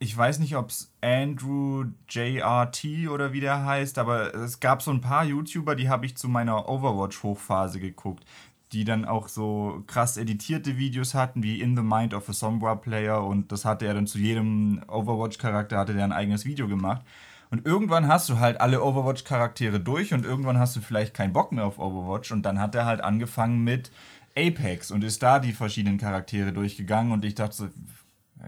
ich 0.00 0.16
weiß 0.16 0.38
nicht, 0.38 0.56
ob 0.56 0.70
es 0.70 0.92
Andrew 1.00 1.86
JRT 2.08 3.08
oder 3.10 3.32
wie 3.32 3.40
der 3.40 3.64
heißt, 3.64 3.98
aber 3.98 4.32
es 4.34 4.60
gab 4.60 4.80
so 4.80 4.92
ein 4.92 5.00
paar 5.00 5.24
YouTuber, 5.24 5.74
die 5.74 5.88
habe 5.88 6.06
ich 6.06 6.16
zu 6.16 6.28
meiner 6.28 6.68
Overwatch-Hochphase 6.68 7.80
geguckt, 7.80 8.24
die 8.72 8.84
dann 8.84 9.04
auch 9.04 9.26
so 9.28 9.82
krass 9.88 10.16
editierte 10.16 10.76
Videos 10.78 11.14
hatten, 11.14 11.42
wie 11.42 11.60
In 11.60 11.76
the 11.76 11.82
Mind 11.82 12.14
of 12.14 12.28
a 12.28 12.32
Sombra 12.32 12.76
Player 12.76 13.24
und 13.24 13.50
das 13.50 13.64
hatte 13.64 13.86
er 13.86 13.94
dann 13.94 14.06
zu 14.06 14.18
jedem 14.18 14.82
Overwatch-Charakter, 14.86 15.78
hatte 15.78 15.94
der 15.94 16.04
ein 16.04 16.12
eigenes 16.12 16.44
Video 16.44 16.68
gemacht. 16.68 17.02
Und 17.50 17.66
irgendwann 17.66 18.06
hast 18.06 18.28
du 18.28 18.38
halt 18.38 18.60
alle 18.60 18.84
Overwatch-Charaktere 18.84 19.80
durch 19.80 20.12
und 20.12 20.24
irgendwann 20.24 20.58
hast 20.58 20.76
du 20.76 20.80
vielleicht 20.80 21.14
keinen 21.14 21.32
Bock 21.32 21.50
mehr 21.50 21.64
auf 21.64 21.78
Overwatch 21.78 22.30
und 22.30 22.42
dann 22.42 22.60
hat 22.60 22.74
er 22.74 22.84
halt 22.84 23.00
angefangen 23.00 23.64
mit 23.64 23.90
Apex 24.36 24.92
und 24.92 25.02
ist 25.02 25.22
da 25.22 25.40
die 25.40 25.52
verschiedenen 25.52 25.98
Charaktere 25.98 26.52
durchgegangen 26.52 27.10
und 27.12 27.24
ich 27.24 27.34
dachte 27.34 27.56
so, 27.56 27.68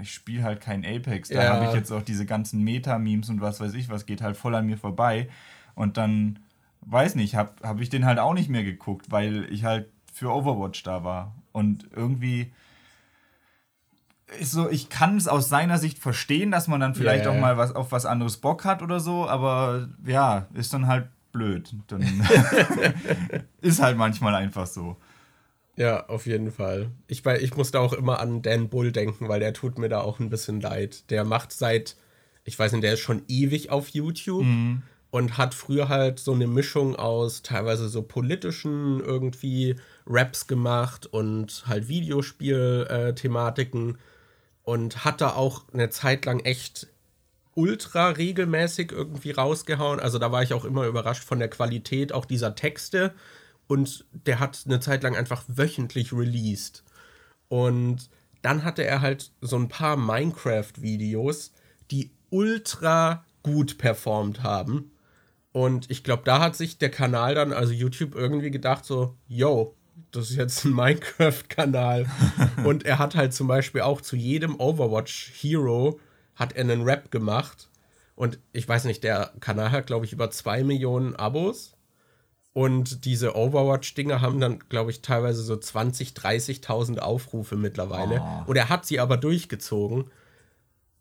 ich 0.00 0.12
spiele 0.12 0.42
halt 0.44 0.61
kein 0.61 0.85
Apex. 0.85 1.29
Da 1.29 1.42
Ja. 1.42 1.50
habe 1.50 1.64
ich 1.64 1.72
jetzt 1.72 1.90
auch 1.92 2.03
diese 2.03 2.26
ganzen 2.26 2.62
Meta-Memes 2.62 3.29
und 3.31 3.40
was 3.40 3.61
weiß 3.61 3.74
ich, 3.74 3.88
was 3.88 4.07
geht 4.07 4.22
halt 4.22 4.37
voll 4.37 4.55
an 4.55 4.66
mir 4.66 4.79
vorbei. 4.79 5.29
Und 5.74 5.96
dann, 5.96 6.38
weiß 6.83 7.14
nicht, 7.16 7.35
habe 7.35 7.53
hab 7.62 7.81
ich 7.81 7.88
den 7.90 8.05
halt 8.05 8.18
auch 8.18 8.35
nicht 8.35 8.48
mehr 8.48 8.64
geguckt, 8.64 9.11
weil 9.11 9.46
ich 9.53 9.64
halt 9.64 9.88
für 10.12 10.33
Overwatch 10.35 10.83
da 10.83 11.05
war. 11.05 11.35
Und 11.53 11.88
irgendwie 11.94 12.53
ist 14.38 14.53
so, 14.53 14.70
ich 14.70 14.88
kann 14.88 15.16
es 15.16 15.26
aus 15.26 15.48
seiner 15.48 15.79
Sicht 15.79 15.98
verstehen, 15.98 16.50
dass 16.53 16.68
man 16.68 16.81
dann 16.81 16.94
vielleicht 16.94 17.24
Ja, 17.24 17.33
auch 17.33 17.37
mal 17.37 17.57
was 17.57 17.74
auf 17.74 17.90
was 17.90 18.07
anderes 18.07 18.37
Bock 18.37 18.64
hat 18.64 18.83
oder 18.83 19.00
so, 19.00 19.29
aber 19.29 19.88
ja, 20.07 20.46
ist 20.55 20.72
dann 20.72 20.87
halt 20.87 21.09
blöd. 21.33 21.74
Dann 21.88 22.03
ist 23.61 23.83
halt 23.83 23.96
manchmal 23.96 24.35
einfach 24.37 24.66
so. 24.66 24.96
Ja, 25.77 26.07
auf 26.09 26.27
jeden 26.27 26.51
Fall. 26.51 26.91
Ich, 27.07 27.25
ich 27.25 27.57
musste 27.57 27.81
auch 27.81 27.93
immer 27.93 28.21
an 28.21 28.43
Dan 28.43 28.69
Bull 28.69 28.93
denken, 28.93 29.29
weil 29.29 29.41
der 29.41 29.55
tut 29.55 29.79
mir 29.79 29.89
da 29.89 30.01
auch 30.01 30.19
ein 30.19 30.31
bisschen 30.31 30.61
leid. 30.61 31.11
Der 31.11 31.25
macht 31.25 31.53
seit, 31.53 31.97
ich 32.45 32.59
weiß 32.59 32.73
nicht, 32.73 32.85
der 32.85 32.95
ist 32.95 33.01
schon 33.01 33.23
ewig 33.29 33.71
auf 33.71 33.89
YouTube 33.89 34.45
und 35.11 35.39
hat 35.39 35.55
früher 35.55 35.89
halt 35.89 36.21
so 36.21 36.33
eine 36.33 36.47
Mischung 36.47 36.97
aus 36.97 37.43
teilweise 37.43 37.89
so 37.89 38.03
politischen 38.03 39.01
irgendwie 39.01 39.77
Raps 40.07 40.47
gemacht 40.47 41.07
und 41.07 41.65
halt 41.67 41.89
Videospiel-Thematiken 41.89 43.99
und 44.63 45.05
hat 45.05 45.21
da 45.21 45.31
auch 45.31 45.65
eine 45.73 45.91
Zeit 45.91 46.27
lang 46.27 46.39
echt 46.41 46.87
ultra 47.55 48.11
regelmäßig 48.11 48.93
irgendwie 48.93 49.33
rausgehauen. 49.33 50.01
Also 50.01 50.19
da 50.19 50.31
war 50.31 50.43
ich 50.43 50.55
auch 50.55 50.65
immer 50.65 50.87
überrascht 50.87 51.25
von 51.25 51.41
der 51.41 51.51
Qualität 51.51 52.13
auch 52.13 52.25
dieser 52.25 52.55
Texte. 52.55 53.13
Und 53.71 54.05
der 54.27 54.41
hat 54.41 54.65
eine 54.67 54.81
Zeit 54.81 55.05
lang 55.05 55.15
einfach 55.15 55.45
wöchentlich 55.47 56.13
released. 56.13 56.83
Und 57.47 58.11
dann 58.43 58.65
hatte 58.65 58.83
er 58.85 59.01
halt 59.01 59.31
so 59.41 59.55
ein 59.55 59.69
paar 59.69 59.97
Minecraft-Videos, 59.97 61.53
die 61.93 62.11
ultra 62.31 63.25
gut 63.45 63.79
performt 63.79 64.43
haben. 64.43 64.91
Und 65.53 65.89
ich 65.89 66.03
glaube, 66.03 66.25
da 66.25 66.41
hat 66.41 66.57
sich 66.57 66.79
der 66.79 66.91
Kanal 66.91 67.37
dann, 67.37 67.53
also 67.53 67.73
YouTube, 67.73 68.17
irgendwie 68.17 68.51
gedacht, 68.51 68.85
so, 68.85 69.17
yo, 69.29 69.77
das 70.11 70.31
ist 70.31 70.37
jetzt 70.37 70.65
ein 70.65 70.73
Minecraft-Kanal. 70.75 72.11
und 72.65 72.85
er 72.85 72.99
hat 72.99 73.15
halt 73.15 73.33
zum 73.33 73.47
Beispiel 73.47 73.83
auch 73.83 74.01
zu 74.01 74.17
jedem 74.17 74.59
Overwatch 74.59 75.31
Hero 75.33 76.01
hat 76.35 76.55
er 76.55 76.63
einen 76.63 76.83
Rap 76.83 77.13
gemacht. 77.13 77.71
Und 78.17 78.41
ich 78.51 78.69
weiß 78.69 78.87
nicht, 78.87 79.05
der 79.05 79.33
Kanal 79.39 79.71
hat, 79.71 79.87
glaube 79.87 80.07
ich, 80.07 80.13
über 80.13 80.29
zwei 80.33 80.65
Millionen 80.65 81.15
Abos. 81.15 81.77
Und 82.53 83.05
diese 83.05 83.37
Overwatch-Dinger 83.37 84.21
haben 84.21 84.41
dann, 84.41 84.59
glaube 84.69 84.91
ich, 84.91 85.03
teilweise 85.03 85.43
so 85.43 85.57
20, 85.57 86.11
30.000 86.11 86.99
Aufrufe 86.99 87.57
mittlerweile. 87.57 88.21
Oh. 88.21 88.51
Und 88.51 88.57
er 88.57 88.69
hat 88.69 88.87
sie 88.87 88.99
aber 88.99 89.17
durchgezogen. 89.17 90.11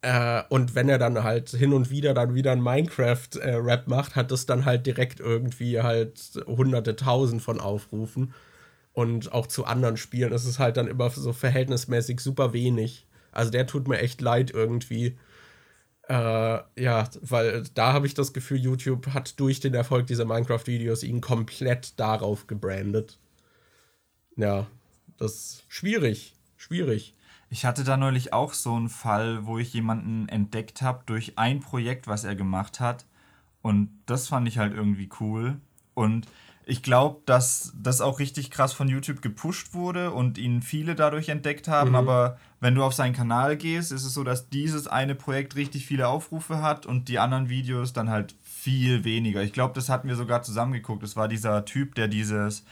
Äh, 0.02 0.44
und 0.50 0.76
wenn 0.76 0.88
er 0.90 1.00
dann 1.00 1.24
halt 1.24 1.50
hin 1.50 1.74
und 1.74 1.90
wieder 1.90 2.14
dann 2.14 2.36
wieder 2.36 2.52
ein 2.52 2.62
Minecraft-Rap 2.62 3.88
äh, 3.88 3.90
macht, 3.90 4.16
hat 4.16 4.32
das 4.32 4.46
dann 4.46 4.66
halt 4.66 4.86
direkt 4.86 5.20
irgendwie 5.20 5.82
halt 5.82 6.20
hunderte 6.46 6.96
tausend 6.96 7.42
von 7.42 7.60
Aufrufen. 7.60 8.34
Und 8.94 9.34
auch 9.34 9.48
zu 9.48 9.66
anderen 9.66 9.98
Spielen 9.98 10.32
ist 10.32 10.46
es 10.46 10.60
halt 10.60 10.78
dann 10.78 10.88
immer 10.88 11.10
so 11.10 11.34
verhältnismäßig 11.34 12.20
super 12.20 12.54
wenig. 12.54 13.08
Also 13.32 13.52
der 13.52 13.66
tut 13.68 13.88
mir 13.88 14.00
echt 14.00 14.22
leid 14.22 14.52
irgendwie. 14.52 15.18
Äh, 16.10 16.60
ja, 16.76 17.08
weil 17.22 17.64
da 17.76 17.94
habe 17.94 18.08
ich 18.08 18.16
das 18.16 18.34
Gefühl, 18.34 18.58
YouTube 18.58 19.14
hat 19.14 19.40
durch 19.40 19.60
den 19.60 19.76
Erfolg 19.76 20.08
dieser 20.08 20.26
Minecraft-Videos 20.26 21.04
ihn 21.04 21.22
komplett 21.22 22.00
darauf 22.00 22.48
gebrandet. 22.48 23.20
Ja, 24.36 24.66
das 25.18 25.34
ist 25.34 25.66
schwierig. 25.68 26.36
Schwierig. 26.58 27.14
Ich 27.52 27.66
hatte 27.66 27.84
da 27.84 27.96
neulich 27.96 28.34
auch 28.34 28.54
so 28.54 28.74
einen 28.74 28.90
Fall, 28.90 29.46
wo 29.46 29.60
ich 29.60 29.74
jemanden 29.74 30.28
entdeckt 30.30 30.82
habe 30.82 31.04
durch 31.06 31.38
ein 31.38 31.60
Projekt, 31.60 32.08
was 32.08 32.24
er 32.24 32.36
gemacht 32.36 32.80
hat. 32.80 33.06
Und 33.62 33.90
das 34.08 34.28
fand 34.28 34.48
ich 34.48 34.58
halt 34.58 34.74
irgendwie 34.74 35.10
cool. 35.20 35.60
Und 35.94 36.26
ich 36.70 36.84
glaube, 36.84 37.22
dass 37.26 37.74
das 37.82 38.00
auch 38.00 38.20
richtig 38.20 38.52
krass 38.52 38.74
von 38.74 38.88
YouTube 38.88 39.24
gepusht 39.24 39.74
wurde 39.74 40.12
und 40.12 40.38
ihn 40.38 40.62
viele 40.62 40.94
dadurch 40.94 41.30
entdeckt 41.30 41.68
haben. 41.68 41.90
Mhm. 41.90 41.96
Aber 41.96 42.38
wenn 42.60 42.76
du 42.76 42.84
auf 42.84 42.94
seinen 42.94 43.14
Kanal 43.14 43.58
gehst, 43.58 43.92
ist 43.92 44.06
es 44.06 44.14
so, 44.14 44.24
dass 44.24 44.50
dieses 44.50 44.86
eine 44.86 45.16
Projekt 45.16 45.56
richtig 45.56 45.88
viele 45.88 46.08
Aufrufe 46.08 46.62
hat 46.62 46.86
und 46.86 47.08
die 47.08 47.18
anderen 47.18 47.50
Videos 47.50 47.92
dann 47.92 48.12
halt 48.12 48.36
viel 48.44 49.04
weniger. 49.04 49.42
Ich 49.42 49.52
glaube, 49.52 49.74
das 49.74 49.90
hatten 49.90 50.08
wir 50.08 50.16
sogar 50.16 50.44
zusammengeguckt. 50.44 51.02
Es 51.02 51.16
war 51.16 51.28
dieser 51.28 51.66
Typ, 51.66 51.96
der 51.96 52.08
dieses 52.08 52.64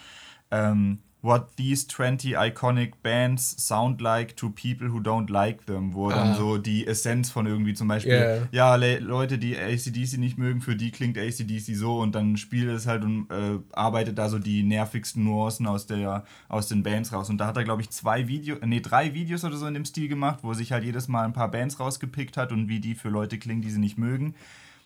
ähm, 0.52 1.00
What 1.24 1.58
these 1.58 1.88
20 1.88 2.38
iconic 2.38 2.94
bands 3.02 3.56
sound 3.58 4.02
like 4.02 4.36
to 4.38 4.52
people 4.52 4.90
who 4.90 5.00
don't 5.00 5.32
like 5.32 5.66
them, 5.66 5.96
wo 5.96 6.10
ah. 6.10 6.14
dann 6.14 6.36
so 6.36 6.60
die 6.60 6.86
Essenz 6.86 7.32
von 7.32 7.48
irgendwie 7.48 7.74
zum 7.74 7.88
Beispiel, 7.88 8.14
yeah. 8.14 8.48
ja, 8.52 8.76
Le 8.76 9.00
Leute, 9.00 9.40
die 9.40 9.58
ACDC 9.58 10.20
nicht 10.20 10.38
mögen, 10.38 10.62
für 10.62 10.76
die 10.76 10.92
klingt 10.92 11.18
ACDC 11.18 11.76
so 11.76 12.00
und 12.00 12.14
dann 12.14 12.38
spielt 12.38 12.70
es 12.70 12.86
halt 12.86 13.04
und 13.04 13.32
äh, 13.32 13.60
arbeitet 13.74 14.20
da 14.20 14.30
so 14.30 14.38
die 14.38 14.62
nervigsten 14.62 15.24
Nuancen 15.24 15.66
aus, 15.66 15.88
der, 15.88 16.24
aus 16.50 16.68
den 16.68 16.84
Bands 16.84 17.12
raus. 17.12 17.32
Und 17.32 17.40
da 17.40 17.48
hat 17.48 17.58
er, 17.58 17.64
glaube 17.64 17.82
ich, 17.82 17.90
zwei 17.90 18.28
Videos, 18.28 18.60
nee, 18.64 18.80
drei 18.80 19.16
Videos 19.16 19.44
oder 19.44 19.58
so 19.58 19.66
in 19.66 19.74
dem 19.74 19.86
Stil 19.86 20.10
gemacht, 20.10 20.40
wo 20.44 20.52
er 20.52 20.56
sich 20.56 20.72
halt 20.72 20.84
jedes 20.84 21.08
Mal 21.08 21.26
ein 21.26 21.34
paar 21.34 21.50
Bands 21.50 21.80
rausgepickt 21.80 22.38
hat 22.38 22.52
und 22.52 22.70
wie 22.70 22.80
die 22.80 22.94
für 22.94 23.10
Leute 23.10 23.40
klingen, 23.40 23.64
die 23.64 23.72
sie 23.72 23.80
nicht 23.80 23.98
mögen. 23.98 24.36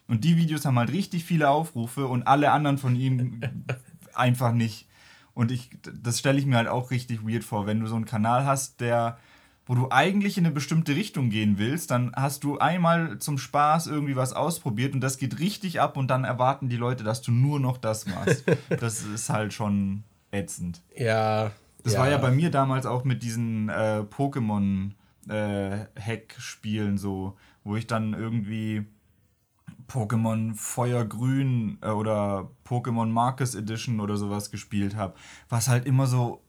Und 0.08 0.24
die 0.24 0.38
Videos 0.38 0.66
haben 0.66 0.80
halt 0.80 0.92
richtig 0.92 1.26
viele 1.26 1.50
Aufrufe 1.50 2.08
und 2.08 2.24
alle 2.24 2.52
anderen 2.52 2.78
von 2.78 2.96
ihm 2.96 3.42
einfach 4.14 4.54
nicht. 4.54 4.88
Und 5.34 5.52
ich, 5.52 5.70
das 5.82 6.20
stelle 6.20 6.38
ich 6.40 6.46
mir 6.46 6.58
halt 6.58 6.68
auch 6.68 6.92
richtig 6.92 7.26
weird 7.26 7.44
vor, 7.44 7.66
wenn 7.66 7.80
du 7.80 7.88
so 7.88 7.96
einen 7.96 8.06
Kanal 8.06 8.46
hast, 8.46 8.80
der, 8.82 9.18
wo 9.66 9.74
du 9.76 9.88
eigentlich 9.90 10.38
in 10.38 10.46
eine 10.46 10.54
bestimmte 10.54 10.96
Richtung 10.96 11.30
gehen 11.30 11.58
willst, 11.58 11.90
dann 11.92 12.12
hast 12.16 12.44
du 12.44 12.60
einmal 12.60 13.20
zum 13.20 13.38
Spaß 13.38 13.88
irgendwie 13.88 14.18
was 14.18 14.34
ausprobiert 14.34 14.94
und 14.94 15.00
das 15.02 15.18
geht 15.18 15.40
richtig 15.40 15.80
ab 15.80 15.96
und 15.98 16.10
dann 16.10 16.26
erwarten 16.26 16.70
die 16.70 16.78
Leute, 16.78 17.04
dass 17.04 17.22
du 17.22 17.32
nur 17.32 17.60
noch 17.60 17.78
das 17.78 18.06
machst. 18.06 18.44
das 18.70 19.04
ist 19.04 19.30
halt 19.30 19.54
schon 19.54 20.04
ätzend. 20.32 20.82
Ja. 20.96 21.52
Das 21.84 21.94
ja. 21.94 22.00
war 22.00 22.10
ja 22.10 22.18
bei 22.18 22.32
mir 22.32 22.50
damals 22.52 22.86
auch 22.86 23.06
mit 23.06 23.24
diesen 23.24 23.70
äh, 23.70 24.04
Pokémon-Hack-Spielen 24.10 26.96
äh, 26.96 26.98
so, 26.98 27.38
wo 27.64 27.76
ich 27.76 27.86
dann 27.88 28.14
irgendwie 28.14 28.86
Pokémon 29.92 30.56
Feuergrün 30.56 31.78
äh, 31.82 31.90
oder 31.90 32.50
Pokémon 32.66 33.08
Marcus 33.08 33.56
Edition 33.56 34.00
oder 34.00 34.16
sowas 34.16 34.50
gespielt 34.50 34.96
habe, 34.96 35.16
was 35.50 35.68
halt 35.68 35.86
immer 35.86 36.08
so 36.08 36.42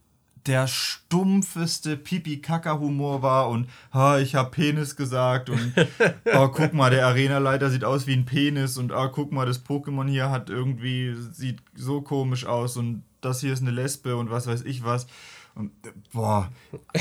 der 0.46 0.66
stumpfeste 0.66 1.96
Pipi-Kaka-Humor 1.96 3.22
war 3.22 3.48
und 3.48 3.68
ha, 3.92 4.18
ich 4.18 4.34
hab 4.34 4.52
Penis 4.52 4.96
gesagt 4.96 5.50
und 5.50 5.72
oh, 6.34 6.48
guck 6.48 6.72
mal, 6.72 6.90
der 6.90 7.06
Arena-Leiter 7.06 7.70
sieht 7.70 7.84
aus 7.84 8.06
wie 8.06 8.14
ein 8.14 8.24
Penis 8.24 8.76
und 8.76 8.92
oh, 8.92 9.08
guck 9.08 9.32
mal, 9.32 9.46
das 9.46 9.64
Pokémon 9.64 10.08
hier 10.08 10.30
hat 10.30 10.50
irgendwie, 10.50 11.14
sieht 11.16 11.62
so 11.74 12.00
komisch 12.00 12.46
aus 12.46 12.76
und 12.76 13.02
das 13.20 13.40
hier 13.40 13.52
ist 13.52 13.62
eine 13.62 13.70
Lesbe 13.70 14.16
und 14.16 14.30
was 14.30 14.46
weiß 14.46 14.62
ich 14.62 14.84
was. 14.84 15.06
Und, 15.54 15.70
boah. 16.12 16.50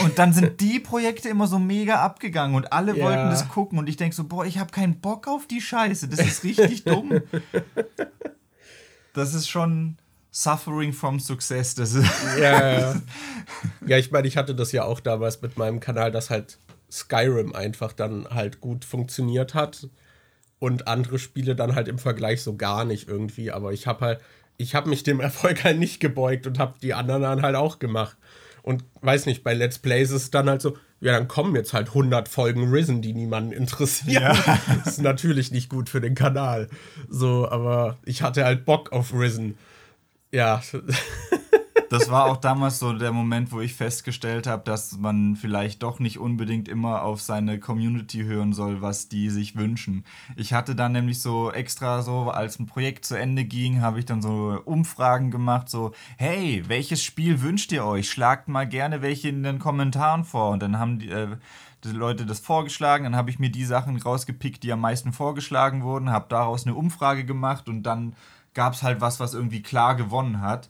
Und 0.03 0.19
dann 0.19 0.33
sind 0.33 0.59
die 0.59 0.79
Projekte 0.79 1.29
immer 1.29 1.47
so 1.47 1.57
mega 1.57 2.03
abgegangen 2.03 2.55
und 2.55 2.73
alle 2.73 2.97
ja. 2.97 3.03
wollten 3.03 3.29
das 3.29 3.47
gucken 3.47 3.79
und 3.79 3.87
ich 3.87 3.97
denke 3.97 4.15
so, 4.15 4.25
boah, 4.25 4.45
ich 4.45 4.57
habe 4.57 4.71
keinen 4.71 4.99
Bock 4.99 5.27
auf 5.27 5.47
die 5.47 5.61
Scheiße. 5.61 6.09
Das 6.09 6.19
ist 6.19 6.43
richtig 6.43 6.83
dumm. 6.85 7.21
Das 9.13 9.33
ist 9.33 9.47
schon 9.49 9.97
Suffering 10.31 10.93
from 10.93 11.19
Success. 11.19 11.75
Das 11.75 11.93
ist 11.93 12.09
ja, 12.39 12.79
ja. 12.79 13.01
ja, 13.85 13.97
ich 13.97 14.11
meine, 14.11 14.27
ich 14.27 14.37
hatte 14.37 14.55
das 14.55 14.71
ja 14.71 14.83
auch 14.83 14.99
damals 14.99 15.41
mit 15.41 15.57
meinem 15.57 15.79
Kanal, 15.79 16.11
dass 16.11 16.29
halt 16.29 16.57
Skyrim 16.89 17.53
einfach 17.53 17.93
dann 17.93 18.27
halt 18.29 18.61
gut 18.61 18.85
funktioniert 18.85 19.53
hat 19.53 19.87
und 20.59 20.87
andere 20.87 21.19
Spiele 21.19 21.55
dann 21.55 21.75
halt 21.75 21.87
im 21.87 21.99
Vergleich 21.99 22.43
so 22.43 22.55
gar 22.55 22.85
nicht 22.85 23.07
irgendwie. 23.07 23.51
Aber 23.51 23.73
ich 23.73 23.87
habe 23.87 24.05
halt, 24.05 24.21
ich 24.57 24.75
habe 24.75 24.89
mich 24.89 25.03
dem 25.03 25.19
Erfolg 25.21 25.63
halt 25.63 25.79
nicht 25.79 25.99
gebeugt 25.99 26.47
und 26.47 26.59
habe 26.59 26.75
die 26.81 26.93
anderen 26.93 27.21
dann 27.21 27.41
halt 27.41 27.55
auch 27.55 27.79
gemacht. 27.79 28.17
Und 28.63 28.84
weiß 29.02 29.26
nicht, 29.26 29.43
bei 29.43 29.54
Let's 29.54 29.80
Plays 29.80 30.12
ist 30.12 30.24
es 30.24 30.32
dann 30.32 30.50
halt 30.50 30.62
so, 30.62 30.78
ja, 31.00 31.13
dann 31.13 31.28
kommen 31.28 31.56
jetzt 31.56 31.74
halt 31.74 31.89
100 31.89 32.30
Folgen 32.30 32.71
Risen, 32.71 33.02
die 33.02 33.13
niemanden 33.13 33.52
interessieren. 33.52 34.21
Ja. 34.21 34.60
Das 34.84 34.88
ist 34.97 35.02
natürlich 35.02 35.52
nicht 35.52 35.69
gut 35.69 35.89
für 35.89 36.02
den 36.02 36.15
Kanal. 36.15 36.69
So, 37.10 37.50
aber 37.50 37.97
ich 38.06 38.21
hatte 38.21 38.45
halt 38.45 38.65
Bock 38.65 38.91
auf 38.91 39.13
Risen. 39.13 39.58
Ja. 40.32 40.62
Das 41.91 42.10
war 42.10 42.25
auch 42.25 42.38
damals 42.38 42.80
so 42.80 42.93
der 42.93 43.12
Moment, 43.12 43.51
wo 43.51 43.60
ich 43.60 43.73
festgestellt 43.73 44.47
habe, 44.47 44.63
dass 44.63 44.97
man 44.97 45.36
vielleicht 45.36 45.84
doch 45.84 45.99
nicht 45.99 46.19
unbedingt 46.19 46.69
immer 46.69 47.01
auf 47.01 47.21
seine 47.21 47.60
Community 47.60 48.23
hören 48.23 48.54
soll, 48.54 48.82
was 48.82 49.10
die 49.10 49.30
sich 49.30 49.58
wünschen. 49.58 50.06
Ich 50.38 50.54
hatte 50.54 50.73
dann 50.73 50.93
nämlich 50.93 51.21
so 51.21 51.51
extra 51.51 52.01
so, 52.01 52.32
als 52.32 52.60
ein 52.60 52.65
Projekt 52.65 53.04
zu 53.04 53.19
Ende 53.19 53.43
ging, 53.43 53.82
habe 53.82 53.99
ich 53.99 54.06
dann 54.06 54.21
so 54.21 54.62
Umfragen 54.63 55.32
gemacht, 55.32 55.67
so, 55.67 55.91
hey, 56.17 56.63
welches 56.67 57.04
Spiel 57.04 57.41
wünscht 57.41 57.73
ihr 57.73 57.84
euch? 57.84 58.10
Schlagt 58.10 58.47
mal 58.47 58.65
gerne 58.65 59.01
welche 59.01 59.27
in 59.27 59.43
den 59.43 59.60
Kommentaren 59.60 60.23
vor. 60.23 60.51
Und 60.51 60.63
dann 60.63 60.80
haben 60.80 60.97
die, 60.97 61.10
äh, 61.10 61.36
die 61.84 61.89
Leute 61.89 62.25
das 62.25 62.39
vorgeschlagen, 62.39 63.04
dann 63.04 63.17
habe 63.17 63.32
ich 63.32 63.39
mir 63.39 63.51
die 63.51 63.65
Sachen 63.65 63.97
rausgepickt, 63.97 64.63
die 64.63 64.71
am 64.71 64.80
meisten 64.80 65.12
vorgeschlagen 65.12 65.84
wurden, 65.84 66.10
habe 66.10 66.27
daraus 66.30 66.65
eine 66.65 66.75
Umfrage 66.75 67.25
gemacht 67.25 67.67
und 67.67 67.84
dann 67.84 68.15
gab 68.54 68.73
es 68.75 68.84
halt 68.84 69.01
was, 69.01 69.19
was 69.19 69.34
irgendwie 69.34 69.62
klar 69.62 69.95
gewonnen 69.95 70.39
hat. 70.39 70.69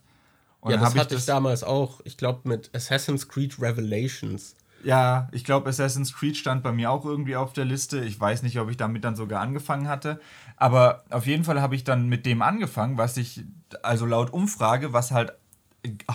Und 0.62 0.72
ja, 0.72 0.78
das 0.78 0.96
hatte 0.96 1.16
ich, 1.16 1.20
das 1.20 1.26
damals 1.26 1.64
auch, 1.64 2.02
ich 2.04 2.18
glaube, 2.18 2.48
mit 2.48 2.70
Assassin's 2.74 3.28
Creed 3.28 3.60
Revelations. 3.60 4.56
Ja, 4.84 5.28
ich 5.32 5.44
glaube, 5.44 5.70
Assassin's 5.70 6.14
Creed 6.14 6.38
stand 6.38 6.64
bei 6.64 6.72
mir 6.72 6.92
auch 6.92 7.06
irgendwie 7.06 7.36
auf 7.36 7.54
der 7.54 7.66
Liste. 7.66 8.04
Ich 8.04 8.20
weiß 8.20 8.44
nicht, 8.44 8.60
ob 8.60 8.70
ich 8.70 8.78
damit 8.78 9.04
dann 9.04 9.16
sogar 9.16 9.42
angefangen 9.42 9.88
hatte. 9.88 10.20
Aber 10.56 11.04
auf 11.10 11.28
jeden 11.28 11.44
Fall 11.44 11.62
habe 11.62 11.76
ich 11.76 11.84
dann 11.84 12.08
mit 12.08 12.26
dem 12.26 12.42
angefangen, 12.42 12.98
was 12.98 13.18
ich, 13.18 13.44
also 13.84 14.06
laut 14.06 14.32
Umfrage, 14.32 14.94
was 14.94 15.12
halt 15.12 15.34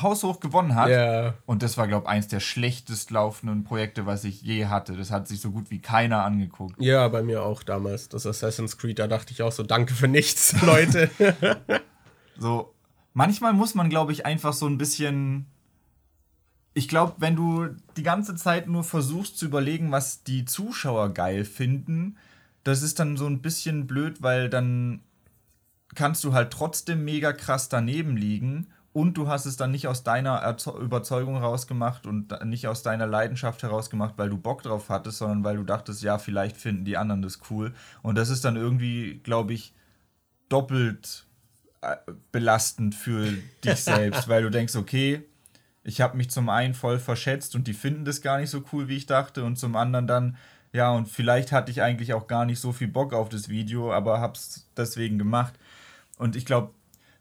haushoch 0.01 0.41
gewonnen 0.41 0.75
hat. 0.75 0.89
Yeah. 0.89 1.35
Und 1.45 1.63
das 1.63 1.77
war, 1.77 1.89
glaube 1.89 2.05
ich, 2.05 2.11
eins 2.11 2.29
der 2.29 2.41
schlechtest 2.41 3.11
laufenden 3.11 3.65
Projekte, 3.65 4.07
was 4.07 4.25
ich 4.25 4.43
je 4.43 4.67
hatte. 4.67 4.97
Das 4.97 5.11
hat 5.11 5.27
sich 5.27 5.41
so 5.41 5.51
gut 5.51 5.71
wie 5.71 5.81
keiner 5.81 6.25
angeguckt. 6.25 6.81
Ja, 6.81 7.09
bei 7.09 7.23
mir 7.23 7.43
auch 7.43 7.63
damals. 7.63 8.09
Das 8.09 8.27
Assassin's 8.27 8.79
Creed, 8.79 8.99
da 8.99 9.09
dachte 9.09 9.33
ich 9.33 9.43
auch 9.43 9.53
so, 9.53 9.63
danke 9.65 9.95
für 9.95 10.09
nichts, 10.09 10.55
Leute. 10.63 11.11
so, 12.39 12.75
manchmal 13.17 13.55
muss 13.55 13.75
man, 13.75 13.89
glaube 13.89 14.13
ich, 14.13 14.27
einfach 14.27 14.53
so 14.53 14.67
ein 14.67 14.79
bisschen. 14.79 15.47
Ich 16.75 16.87
glaube, 16.87 17.15
wenn 17.17 17.35
du 17.35 17.69
die 17.97 18.03
ganze 18.03 18.35
Zeit 18.35 18.69
nur 18.69 18.85
versuchst 18.85 19.39
zu 19.39 19.47
überlegen, 19.47 19.91
was 19.91 20.23
die 20.23 20.45
Zuschauer 20.45 21.15
geil 21.15 21.47
finden, 21.47 22.19
das 22.65 22.83
ist 22.83 22.99
dann 22.99 23.17
so 23.17 23.27
ein 23.27 23.41
bisschen 23.41 23.87
blöd, 23.87 24.23
weil 24.23 24.51
dann 24.51 25.01
kannst 25.95 26.23
du 26.25 26.35
halt 26.35 26.53
trotzdem 26.53 27.07
mega 27.07 27.33
krass 27.33 27.71
daneben 27.71 28.19
liegen 28.19 28.67
und 28.93 29.15
du 29.15 29.29
hast 29.29 29.47
es 29.47 29.57
dann 29.57 29.71
nicht 29.71 29.89
aus 29.89 30.03
deiner 30.03 30.55
Überzeugung 30.79 31.39
rausgemacht 31.39 32.07
und 32.07 32.35
nicht 32.45 32.69
aus 32.69 32.83
deiner 32.83 33.07
Leidenschaft 33.07 33.63
herausgemacht, 33.63 34.19
weil 34.19 34.29
du 34.29 34.37
Bock 34.37 34.63
drauf 34.63 34.91
hattest, 34.91 35.19
sondern 35.19 35.45
weil 35.45 35.57
du 35.57 35.63
dachtest, 35.63 36.03
ja, 36.03 36.19
vielleicht 36.19 36.59
finden 36.59 36.85
die 36.85 36.99
anderen 36.99 37.23
das 37.23 37.41
cool. 37.51 37.73
Und 38.03 38.19
das 38.19 38.29
ist 38.29 38.45
dann 38.45 38.57
irgendwie, 38.57 39.21
glaube 39.23 39.55
ich, 39.55 39.73
doppelt 40.51 41.26
belastend 42.33 42.95
für 42.95 43.33
dich 43.65 43.81
selbst, 43.81 44.29
weil 44.29 44.43
du 44.43 44.51
denkst, 44.51 44.77
okay, 44.77 45.23
ich 45.85 46.01
habe 46.01 46.17
mich 46.17 46.31
zum 46.31 46.49
einen 46.49 46.75
voll 46.75 46.99
verschätzt 46.99 47.55
und 47.55 47.67
die 47.69 47.73
finden 47.73 48.05
das 48.05 48.21
gar 48.21 48.39
nicht 48.39 48.51
so 48.51 48.65
cool, 48.73 48.89
wie 48.89 48.97
ich 48.97 49.07
dachte, 49.07 49.45
und 49.45 49.57
zum 49.57 49.77
anderen 49.77 50.07
dann, 50.07 50.37
ja, 50.73 50.91
und 50.91 51.09
vielleicht 51.09 51.53
hatte 51.53 51.71
ich 51.71 51.83
eigentlich 51.83 52.13
auch 52.13 52.27
gar 52.27 52.45
nicht 52.45 52.61
so 52.61 52.73
viel 52.73 52.89
Bock 52.89 53.13
auf 53.13 53.29
das 53.29 53.49
Video, 53.49 53.93
aber 53.93 54.21
hab's 54.21 54.69
deswegen 54.77 55.19
gemacht. 55.19 55.55
Und 56.19 56.35
ich 56.35 56.45
glaube, 56.45 56.73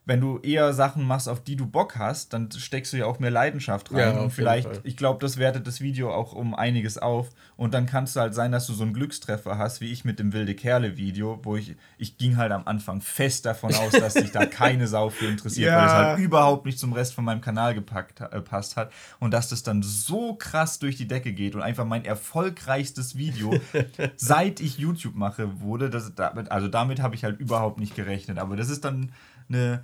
wenn 0.05 0.21
du 0.21 0.37
eher 0.39 0.71
Sachen 0.73 1.03
machst, 1.03 1.27
auf 1.27 1.43
die 1.43 1.55
du 1.55 1.65
Bock 1.65 1.97
hast, 1.97 2.31
dann 2.31 2.51
steckst 2.51 2.93
du 2.93 2.97
ja 2.97 3.07
auch 3.07 3.17
mehr 3.17 3.31
Leidenschaft 3.31 3.91
rein. 3.91 4.15
Ja, 4.15 4.21
und 4.21 4.29
vielleicht, 4.29 4.69
ich 4.83 4.97
glaube, 4.97 5.19
das 5.19 5.37
wertet 5.37 5.65
das 5.65 5.81
Video 5.81 6.13
auch 6.13 6.33
um 6.33 6.53
einiges 6.53 6.99
auf. 6.99 7.29
Und 7.57 7.73
dann 7.73 7.87
kann 7.87 8.03
es 8.03 8.15
halt 8.15 8.35
sein, 8.35 8.51
dass 8.51 8.67
du 8.67 8.73
so 8.73 8.83
einen 8.83 8.93
Glückstreffer 8.93 9.57
hast, 9.57 9.81
wie 9.81 9.91
ich 9.91 10.05
mit 10.05 10.19
dem 10.19 10.31
Wilde 10.31 10.53
Kerle-Video, 10.53 11.39
wo 11.41 11.55
ich, 11.55 11.75
ich 11.97 12.17
ging 12.17 12.37
halt 12.37 12.51
am 12.51 12.67
Anfang 12.67 13.01
fest 13.01 13.47
davon 13.47 13.73
aus, 13.73 13.93
dass 13.93 14.13
sich 14.13 14.31
da 14.31 14.45
keine 14.45 14.87
Sau 14.87 15.09
für 15.09 15.25
interessiert, 15.25 15.71
ja. 15.71 15.77
weil 15.79 15.87
es 15.87 15.93
halt 15.93 16.19
überhaupt 16.19 16.67
nicht 16.67 16.77
zum 16.77 16.93
Rest 16.93 17.15
von 17.15 17.25
meinem 17.25 17.41
Kanal 17.41 17.73
gepackt, 17.73 18.21
äh, 18.21 18.41
passt 18.41 18.75
hat. 18.77 18.91
Und 19.19 19.33
dass 19.33 19.49
das 19.49 19.63
dann 19.63 19.81
so 19.81 20.35
krass 20.35 20.77
durch 20.77 20.97
die 20.97 21.07
Decke 21.07 21.33
geht 21.33 21.55
und 21.55 21.63
einfach 21.63 21.85
mein 21.85 22.05
erfolgreichstes 22.05 23.17
Video, 23.17 23.59
seit 24.17 24.59
ich 24.59 24.77
YouTube 24.77 25.15
mache, 25.15 25.61
wurde. 25.61 25.89
Das, 25.89 26.15
also 26.17 26.67
damit 26.67 27.01
habe 27.01 27.15
ich 27.15 27.23
halt 27.23 27.39
überhaupt 27.39 27.79
nicht 27.79 27.95
gerechnet. 27.95 28.37
Aber 28.37 28.55
das 28.55 28.69
ist 28.69 28.85
dann 28.85 29.11
eine 29.49 29.83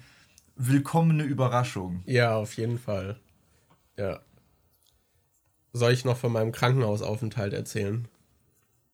willkommene 0.67 1.23
Überraschung. 1.23 2.03
Ja, 2.05 2.35
auf 2.35 2.55
jeden 2.57 2.79
Fall. 2.79 3.19
Ja. 3.97 4.21
Soll 5.73 5.93
ich 5.93 6.05
noch 6.05 6.17
von 6.17 6.31
meinem 6.31 6.51
Krankenhausaufenthalt 6.51 7.53
erzählen? 7.53 8.07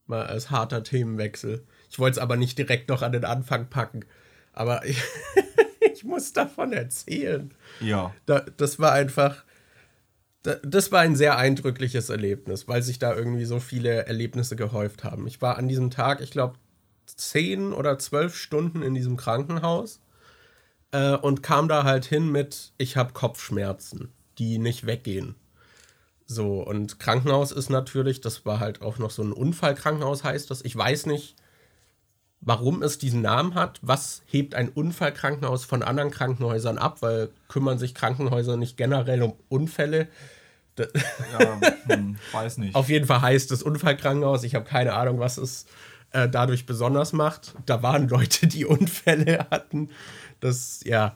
Mal 0.05 0.25
als 0.25 0.51
harter 0.51 0.83
Themenwechsel. 0.83 1.65
Ich 1.89 1.99
wollte 1.99 2.17
es 2.17 2.21
aber 2.21 2.37
nicht 2.37 2.57
direkt 2.57 2.89
noch 2.89 3.01
an 3.01 3.11
den 3.11 3.25
Anfang 3.25 3.69
packen. 3.69 4.05
Aber 4.53 4.85
ich, 4.85 5.01
ich 5.93 6.03
muss 6.03 6.33
davon 6.33 6.71
erzählen. 6.71 7.53
Ja. 7.81 8.13
Da, 8.25 8.41
das 8.41 8.79
war 8.79 8.93
einfach. 8.93 9.43
das 10.43 10.91
war 10.91 11.01
ein 11.01 11.15
sehr 11.15 11.37
eindrückliches 11.37 12.09
Erlebnis, 12.09 12.67
weil 12.67 12.81
sich 12.81 12.99
da 12.99 13.13
irgendwie 13.13 13.45
so 13.45 13.59
viele 13.59 14.05
Erlebnisse 14.05 14.55
gehäuft 14.55 15.03
haben. 15.03 15.27
Ich 15.27 15.41
war 15.41 15.57
an 15.57 15.67
diesem 15.67 15.89
Tag, 15.89 16.21
ich 16.21 16.31
glaube, 16.31 16.57
zehn 17.05 17.73
oder 17.73 17.99
zwölf 17.99 18.35
Stunden 18.35 18.81
in 18.81 18.93
diesem 18.93 19.17
Krankenhaus 19.17 19.99
äh, 20.91 21.15
und 21.15 21.43
kam 21.43 21.67
da 21.67 21.83
halt 21.83 22.05
hin 22.05 22.31
mit, 22.31 22.73
ich 22.77 22.97
habe 22.97 23.13
Kopfschmerzen, 23.13 24.11
die 24.37 24.57
nicht 24.57 24.85
weggehen. 24.85 25.35
So, 26.25 26.61
und 26.61 26.99
Krankenhaus 26.99 27.51
ist 27.51 27.69
natürlich, 27.69 28.19
das 28.19 28.45
war 28.45 28.59
halt 28.59 28.81
auch 28.81 28.97
noch 28.97 29.11
so 29.11 29.23
ein 29.23 29.31
Unfallkrankenhaus, 29.31 30.25
heißt 30.25 30.51
das. 30.51 30.63
Ich 30.63 30.75
weiß 30.75 31.05
nicht, 31.05 31.35
warum 32.41 32.83
es 32.83 32.97
diesen 32.97 33.21
Namen 33.21 33.55
hat. 33.55 33.79
Was 33.81 34.23
hebt 34.25 34.53
ein 34.53 34.69
Unfallkrankenhaus 34.69 35.63
von 35.63 35.83
anderen 35.83 36.11
Krankenhäusern 36.11 36.77
ab? 36.77 37.01
Weil 37.01 37.29
kümmern 37.47 37.77
sich 37.77 37.95
Krankenhäuser 37.95 38.57
nicht 38.57 38.75
generell 38.75 39.21
um 39.23 39.33
Unfälle? 39.47 40.09
ja, 40.77 41.59
hm, 41.87 42.17
weiß 42.31 42.57
nicht. 42.57 42.75
Auf 42.75 42.89
jeden 42.89 43.05
Fall 43.05 43.21
heißt 43.21 43.51
es 43.51 43.63
Unfallkrankenhaus. 43.63 44.43
Ich 44.43 44.53
habe 44.53 44.65
keine 44.65 44.93
Ahnung, 44.93 45.19
was 45.19 45.37
es 45.37 45.65
äh, 46.11 46.29
dadurch 46.29 46.65
besonders 46.65 47.13
macht. 47.13 47.55
Da 47.65 47.81
waren 47.83 48.07
Leute, 48.09 48.47
die 48.47 48.65
Unfälle 48.65 49.47
hatten. 49.49 49.89
Das, 50.39 50.81
ja. 50.83 51.15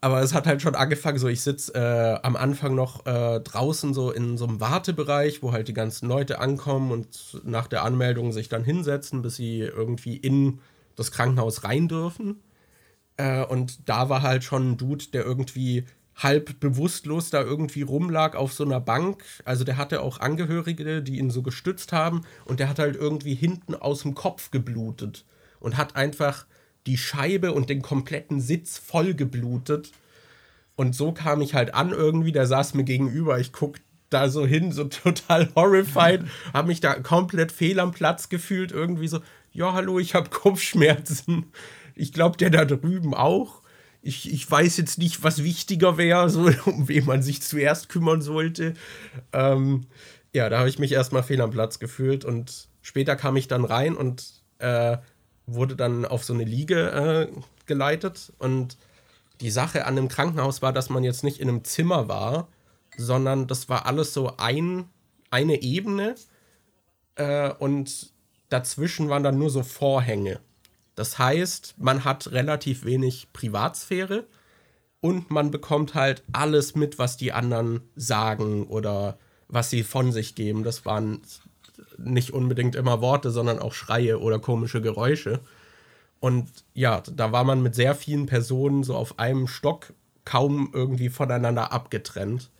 Aber 0.00 0.20
es 0.20 0.34
hat 0.34 0.46
halt 0.46 0.60
schon 0.60 0.74
angefangen, 0.74 1.18
so 1.18 1.28
ich 1.28 1.40
sitze 1.40 1.72
äh, 1.74 2.26
am 2.26 2.36
Anfang 2.36 2.74
noch 2.74 3.06
äh, 3.06 3.40
draußen 3.40 3.94
so 3.94 4.10
in 4.10 4.36
so 4.36 4.46
einem 4.46 4.60
Wartebereich, 4.60 5.42
wo 5.42 5.52
halt 5.52 5.68
die 5.68 5.72
ganzen 5.72 6.08
Leute 6.08 6.40
ankommen 6.40 6.92
und 6.92 7.40
nach 7.42 7.68
der 7.68 7.84
Anmeldung 7.84 8.32
sich 8.32 8.50
dann 8.50 8.64
hinsetzen, 8.64 9.22
bis 9.22 9.36
sie 9.36 9.60
irgendwie 9.60 10.16
in 10.16 10.60
das 10.94 11.10
Krankenhaus 11.10 11.64
rein 11.64 11.88
dürfen. 11.88 12.42
Äh, 13.16 13.44
und 13.44 13.88
da 13.88 14.08
war 14.10 14.22
halt 14.22 14.44
schon 14.44 14.72
ein 14.72 14.76
Dude, 14.76 15.06
der 15.12 15.24
irgendwie 15.24 15.86
halb 16.16 16.60
bewusstlos 16.60 17.30
da 17.30 17.42
irgendwie 17.42 17.82
rumlag 17.82 18.36
auf 18.36 18.52
so 18.52 18.64
einer 18.64 18.80
Bank. 18.80 19.24
Also 19.44 19.64
der 19.64 19.76
hatte 19.76 20.00
auch 20.00 20.20
Angehörige, 20.20 21.02
die 21.02 21.18
ihn 21.18 21.30
so 21.30 21.42
gestützt 21.42 21.92
haben 21.92 22.22
und 22.44 22.60
der 22.60 22.68
hat 22.68 22.78
halt 22.78 22.96
irgendwie 22.96 23.34
hinten 23.34 23.74
aus 23.74 24.02
dem 24.02 24.14
Kopf 24.14 24.50
geblutet 24.50 25.24
und 25.60 25.76
hat 25.76 25.96
einfach 25.96 26.46
die 26.86 26.98
Scheibe 26.98 27.52
und 27.52 27.70
den 27.70 27.82
kompletten 27.82 28.40
Sitz 28.40 28.78
voll 28.78 29.14
geblutet. 29.14 29.92
Und 30.76 30.94
so 30.94 31.12
kam 31.12 31.40
ich 31.40 31.54
halt 31.54 31.74
an 31.74 31.90
irgendwie, 31.90 32.32
der 32.32 32.46
saß 32.46 32.74
mir 32.74 32.84
gegenüber, 32.84 33.38
ich 33.38 33.52
guck 33.52 33.76
da 34.10 34.28
so 34.28 34.46
hin, 34.46 34.72
so 34.72 34.84
total 35.04 35.48
horrified, 35.54 36.22
habe 36.52 36.68
mich 36.68 36.80
da 36.80 36.94
komplett 36.94 37.52
fehl 37.52 37.80
am 37.80 37.92
Platz 37.92 38.28
gefühlt, 38.28 38.72
irgendwie 38.72 39.08
so, 39.08 39.20
ja, 39.52 39.72
hallo, 39.72 39.98
ich 39.98 40.14
habe 40.14 40.30
Kopfschmerzen. 40.30 41.46
Ich 41.94 42.12
glaube, 42.12 42.36
der 42.36 42.50
da 42.50 42.64
drüben 42.64 43.14
auch. 43.14 43.62
Ich, 44.02 44.30
ich 44.32 44.50
weiß 44.50 44.76
jetzt 44.76 44.98
nicht, 44.98 45.22
was 45.22 45.44
wichtiger 45.44 45.96
wäre, 45.96 46.28
so, 46.28 46.50
um 46.66 46.88
wen 46.88 47.06
man 47.06 47.22
sich 47.22 47.40
zuerst 47.40 47.88
kümmern 47.88 48.20
sollte. 48.20 48.74
Ähm, 49.32 49.86
ja, 50.34 50.48
da 50.48 50.58
habe 50.58 50.68
ich 50.68 50.80
mich 50.80 50.92
erstmal 50.92 51.22
fehl 51.22 51.40
am 51.40 51.52
Platz 51.52 51.78
gefühlt 51.78 52.24
und 52.24 52.68
später 52.82 53.14
kam 53.14 53.36
ich 53.36 53.46
dann 53.46 53.64
rein 53.64 53.94
und 53.94 54.42
äh, 54.58 54.98
wurde 55.46 55.76
dann 55.76 56.04
auf 56.04 56.24
so 56.24 56.32
eine 56.32 56.44
Liege 56.44 56.90
äh, 56.90 57.40
geleitet. 57.66 58.32
Und 58.38 58.76
die 59.40 59.50
Sache 59.50 59.86
an 59.86 59.96
dem 59.96 60.08
Krankenhaus 60.08 60.62
war, 60.62 60.72
dass 60.72 60.90
man 60.90 61.04
jetzt 61.04 61.24
nicht 61.24 61.40
in 61.40 61.48
einem 61.48 61.64
Zimmer 61.64 62.08
war, 62.08 62.48
sondern 62.96 63.46
das 63.46 63.68
war 63.68 63.86
alles 63.86 64.14
so 64.14 64.36
ein, 64.36 64.88
eine 65.30 65.62
Ebene. 65.62 66.14
Äh, 67.16 67.52
und 67.52 68.12
dazwischen 68.48 69.08
waren 69.08 69.22
dann 69.22 69.38
nur 69.38 69.50
so 69.50 69.62
Vorhänge. 69.62 70.40
Das 70.94 71.18
heißt, 71.18 71.74
man 71.78 72.04
hat 72.04 72.30
relativ 72.30 72.84
wenig 72.84 73.32
Privatsphäre 73.32 74.26
und 75.00 75.30
man 75.30 75.50
bekommt 75.50 75.94
halt 75.94 76.22
alles 76.32 76.76
mit, 76.76 76.98
was 76.98 77.16
die 77.16 77.32
anderen 77.32 77.82
sagen 77.96 78.66
oder 78.68 79.18
was 79.48 79.70
sie 79.70 79.82
von 79.82 80.12
sich 80.12 80.34
geben. 80.34 80.62
Das 80.62 80.86
waren 80.86 81.20
nicht 81.98 82.32
unbedingt 82.32 82.74
immer 82.74 83.00
Worte, 83.00 83.30
sondern 83.30 83.58
auch 83.58 83.72
Schreie 83.72 84.20
oder 84.20 84.38
komische 84.38 84.80
Geräusche. 84.80 85.40
Und 86.20 86.48
ja, 86.72 87.02
da 87.14 87.32
war 87.32 87.44
man 87.44 87.62
mit 87.62 87.74
sehr 87.74 87.94
vielen 87.94 88.26
Personen 88.26 88.82
so 88.82 88.94
auf 88.94 89.18
einem 89.18 89.46
Stock 89.46 89.92
kaum 90.24 90.70
irgendwie 90.72 91.10
voneinander 91.10 91.72
abgetrennt. 91.72 92.50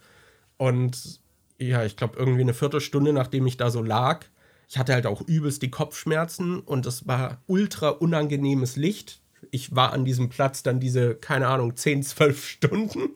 Und 0.56 1.20
ja, 1.58 1.84
ich 1.84 1.96
glaube, 1.96 2.18
irgendwie 2.18 2.42
eine 2.42 2.54
Viertelstunde, 2.54 3.12
nachdem 3.12 3.46
ich 3.46 3.56
da 3.56 3.70
so 3.70 3.82
lag, 3.82 4.26
ich 4.68 4.78
hatte 4.78 4.92
halt 4.92 5.06
auch 5.06 5.20
übelst 5.22 5.62
die 5.62 5.70
Kopfschmerzen 5.70 6.60
und 6.60 6.86
es 6.86 7.06
war 7.06 7.42
ultra 7.46 7.90
unangenehmes 7.90 8.76
Licht. 8.76 9.20
Ich 9.50 9.74
war 9.74 9.92
an 9.92 10.04
diesem 10.04 10.30
Platz 10.30 10.62
dann 10.62 10.80
diese, 10.80 11.14
keine 11.14 11.48
Ahnung, 11.48 11.76
10, 11.76 12.02
12 12.02 12.44
Stunden. 12.48 13.10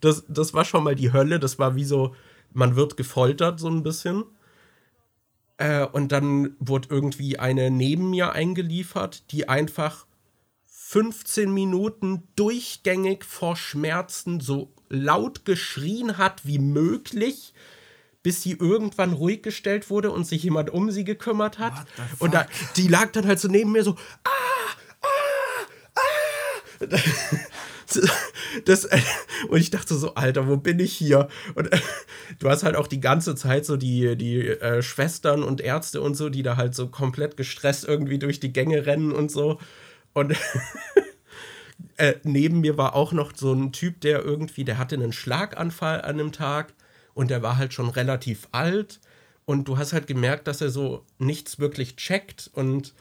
Das, 0.00 0.24
das 0.28 0.54
war 0.54 0.64
schon 0.64 0.84
mal 0.84 0.94
die 0.94 1.12
Hölle. 1.12 1.38
Das 1.38 1.58
war 1.58 1.74
wie 1.76 1.84
so, 1.84 2.14
man 2.52 2.76
wird 2.76 2.96
gefoltert 2.96 3.58
so 3.58 3.68
ein 3.68 3.82
bisschen. 3.82 4.24
Äh, 5.56 5.84
und 5.84 6.12
dann 6.12 6.56
wurde 6.58 6.88
irgendwie 6.90 7.38
eine 7.38 7.70
neben 7.70 8.10
mir 8.10 8.32
eingeliefert, 8.32 9.30
die 9.32 9.48
einfach 9.48 10.06
15 10.66 11.52
Minuten 11.52 12.24
durchgängig 12.36 13.24
vor 13.24 13.56
Schmerzen 13.56 14.40
so 14.40 14.74
laut 14.90 15.44
geschrien 15.44 16.18
hat 16.18 16.46
wie 16.46 16.58
möglich, 16.58 17.54
bis 18.22 18.42
sie 18.42 18.52
irgendwann 18.52 19.14
ruhig 19.14 19.42
gestellt 19.42 19.88
wurde 19.88 20.10
und 20.10 20.26
sich 20.26 20.42
jemand 20.42 20.70
um 20.70 20.90
sie 20.90 21.04
gekümmert 21.04 21.58
hat. 21.58 21.86
Und 22.18 22.34
da, 22.34 22.46
die 22.76 22.88
lag 22.88 23.10
dann 23.12 23.26
halt 23.26 23.40
so 23.40 23.48
neben 23.48 23.72
mir 23.72 23.84
so, 23.84 23.96
ah, 24.24 24.30
ah, 25.00 25.08
ah. 25.94 26.02
das, 28.64 28.88
und 29.48 29.58
ich 29.58 29.70
dachte 29.70 29.94
so, 29.94 30.14
Alter, 30.14 30.48
wo 30.48 30.56
bin 30.56 30.78
ich 30.78 30.92
hier? 30.92 31.28
Und 31.54 31.70
du 32.38 32.48
hast 32.48 32.62
halt 32.62 32.76
auch 32.76 32.86
die 32.86 33.00
ganze 33.00 33.34
Zeit 33.34 33.64
so 33.64 33.76
die, 33.76 34.16
die 34.16 34.48
äh, 34.48 34.82
Schwestern 34.82 35.42
und 35.42 35.60
Ärzte 35.60 36.00
und 36.00 36.14
so, 36.14 36.28
die 36.28 36.42
da 36.42 36.56
halt 36.56 36.74
so 36.74 36.88
komplett 36.88 37.36
gestresst 37.36 37.84
irgendwie 37.84 38.18
durch 38.18 38.40
die 38.40 38.52
Gänge 38.52 38.86
rennen 38.86 39.12
und 39.12 39.30
so. 39.30 39.58
Und 40.12 40.36
äh, 41.96 42.14
neben 42.22 42.60
mir 42.60 42.76
war 42.76 42.94
auch 42.94 43.12
noch 43.12 43.32
so 43.34 43.52
ein 43.52 43.72
Typ, 43.72 44.00
der 44.00 44.22
irgendwie, 44.24 44.64
der 44.64 44.78
hatte 44.78 44.96
einen 44.96 45.12
Schlaganfall 45.12 46.02
an 46.02 46.20
einem 46.20 46.32
Tag 46.32 46.74
und 47.14 47.30
der 47.30 47.42
war 47.42 47.56
halt 47.56 47.72
schon 47.72 47.88
relativ 47.88 48.48
alt. 48.52 49.00
Und 49.44 49.66
du 49.66 49.76
hast 49.76 49.92
halt 49.92 50.06
gemerkt, 50.06 50.46
dass 50.46 50.60
er 50.60 50.70
so 50.70 51.04
nichts 51.18 51.58
wirklich 51.58 51.96
checkt 51.96 52.50
und 52.54 52.94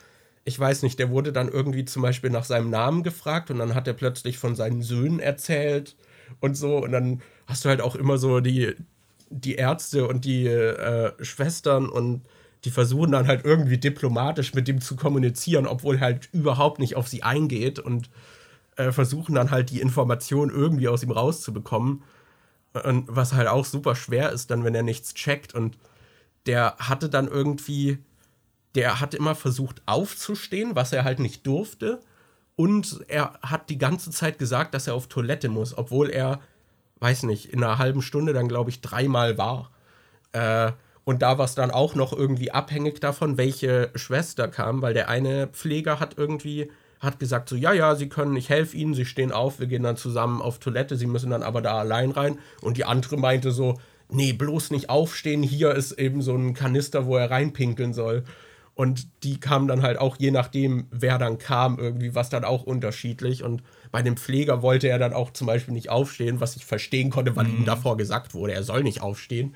ich 0.44 0.60
weiß 0.60 0.84
nicht, 0.84 0.98
der 1.00 1.10
wurde 1.10 1.32
dann 1.32 1.50
irgendwie 1.50 1.86
zum 1.86 2.02
Beispiel 2.02 2.30
nach 2.30 2.46
seinem 2.46 2.70
Namen 2.70 3.04
gefragt 3.04 3.52
und 3.52 3.60
dann 3.60 3.76
hat 3.76 3.88
er 3.88 3.94
plötzlich 3.94 4.38
von 4.38 4.56
seinen 4.56 4.82
Söhnen 4.82 5.20
erzählt 5.20 5.96
und 6.40 6.56
so. 6.56 6.78
Und 6.78 6.92
dann 6.92 7.22
hast 7.46 7.66
du 7.66 7.70
halt 7.70 7.82
auch 7.82 7.96
immer 7.96 8.18
so 8.18 8.40
die, 8.40 8.76
die 9.30 9.56
Ärzte 9.56 10.08
und 10.08 10.26
die 10.26 10.48
äh, 10.48 11.14
Schwestern 11.24 11.90
und 11.90 12.22
die 12.66 12.72
versuchen 12.72 13.12
dann 13.12 13.28
halt 13.28 13.44
irgendwie 13.46 13.78
diplomatisch 13.78 14.54
mit 14.54 14.68
dem 14.68 14.82
zu 14.82 14.96
kommunizieren, 14.96 15.66
obwohl 15.66 16.00
halt 16.00 16.30
überhaupt 16.32 16.80
nicht 16.80 16.96
auf 16.96 17.08
sie 17.08 17.24
eingeht 17.24 17.80
und 17.80 18.10
äh, 18.78 18.92
versuchen 18.92 19.36
dann 19.36 19.52
halt 19.52 19.70
die 19.70 19.82
Information 19.82 20.50
irgendwie 20.50 20.88
aus 20.88 21.04
ihm 21.04 21.12
rauszubekommen. 21.12 22.04
Und 22.84 23.06
was 23.08 23.34
halt 23.34 23.48
auch 23.48 23.66
super 23.66 23.96
schwer 23.96 24.32
ist, 24.32 24.50
dann, 24.50 24.64
wenn 24.64 24.76
er 24.76 24.84
nichts 24.84 25.14
checkt. 25.14 25.54
Und 25.54 25.78
der 26.46 26.76
hatte 26.78 27.10
dann 27.10 27.28
irgendwie 27.28 28.00
der 28.76 29.00
hat 29.00 29.14
immer 29.14 29.36
versucht 29.36 29.82
aufzustehen, 29.86 30.76
was 30.76 30.94
er 30.94 31.04
halt 31.04 31.20
nicht 31.20 31.46
durfte. 31.46 32.00
Und 32.56 33.02
er 33.08 33.40
hat 33.42 33.70
die 33.70 33.78
ganze 33.78 34.12
Zeit 34.12 34.40
gesagt, 34.40 34.74
dass 34.74 34.88
er 34.88 34.96
auf 34.96 35.08
Toilette 35.08 35.50
muss, 35.50 35.78
obwohl 35.78 36.10
er, 36.10 36.40
weiß 37.00 37.24
nicht, 37.24 37.52
in 37.52 37.64
einer 37.64 37.78
halben 37.78 38.02
Stunde 38.02 38.34
dann, 38.34 38.48
glaube 38.48 38.70
ich, 38.70 38.82
dreimal 38.82 39.38
war. 39.38 39.72
Äh, 40.32 40.72
und 41.04 41.22
da 41.22 41.38
war 41.38 41.46
es 41.46 41.56
dann 41.56 41.72
auch 41.72 41.96
noch 41.96 42.14
irgendwie 42.14 42.52
abhängig 42.52 43.00
davon, 43.00 43.38
welche 43.38 43.90
Schwester 43.96 44.48
kam, 44.48 44.82
weil 44.82 44.94
der 44.94 45.10
eine 45.10 45.48
Pfleger 45.48 46.00
hat 46.00 46.18
irgendwie 46.18 46.70
hat 47.02 47.20
gesagt 47.20 47.50
so, 47.50 47.56
ja, 47.56 47.74
ja, 47.74 47.96
sie 47.96 48.10
können, 48.10 48.36
ich 48.38 48.50
helfe 48.50 48.78
ihnen, 48.78 48.94
sie 48.94 49.06
stehen 49.06 49.32
auf, 49.32 49.60
wir 49.60 49.66
gehen 49.66 49.82
dann 49.82 49.98
zusammen 49.98 50.40
auf 50.40 50.60
Toilette, 50.60 50.96
sie 50.96 51.08
müssen 51.08 51.32
dann 51.32 51.42
aber 51.42 51.62
da 51.62 51.80
allein 51.80 52.12
rein. 52.12 52.38
Und 52.62 52.78
die 52.78 52.86
andere 52.86 53.18
meinte 53.18 53.52
so, 53.52 53.80
nee, 54.08 54.34
bloß 54.34 54.70
nicht 54.70 54.90
aufstehen, 54.92 55.42
hier 55.42 55.72
ist 55.72 55.94
eben 55.94 56.22
so 56.22 56.36
ein 56.36 56.54
Kanister, 56.54 57.08
wo 57.08 57.18
er 57.18 57.32
reinpinkeln 57.32 57.94
soll. 57.94 58.24
Und 58.74 59.08
die 59.24 59.40
kamen 59.40 59.68
dann 59.68 59.82
halt 59.82 59.98
auch, 59.98 60.16
je 60.18 60.32
nachdem, 60.32 60.88
wer 60.92 61.18
dann 61.18 61.38
kam, 61.38 61.78
irgendwie, 61.78 62.16
was 62.16 62.30
dann 62.30 62.46
auch 62.46 62.64
unterschiedlich. 62.64 63.44
Und 63.44 63.64
bei 63.92 64.02
dem 64.02 64.18
Pfleger 64.18 64.62
wollte 64.62 64.88
er 64.88 64.98
dann 64.98 65.14
auch 65.14 65.32
zum 65.32 65.48
Beispiel 65.48 65.74
nicht 65.74 65.90
aufstehen, 65.90 66.40
was 66.40 66.56
ich 66.56 66.66
verstehen 66.66 67.10
konnte, 67.10 67.36
weil 67.36 67.46
mhm. 67.46 67.60
ihm 67.60 67.66
davor 67.66 67.98
gesagt 67.98 68.34
wurde, 68.34 68.54
er 68.54 68.64
soll 68.64 68.84
nicht 68.84 69.02
aufstehen. 69.02 69.54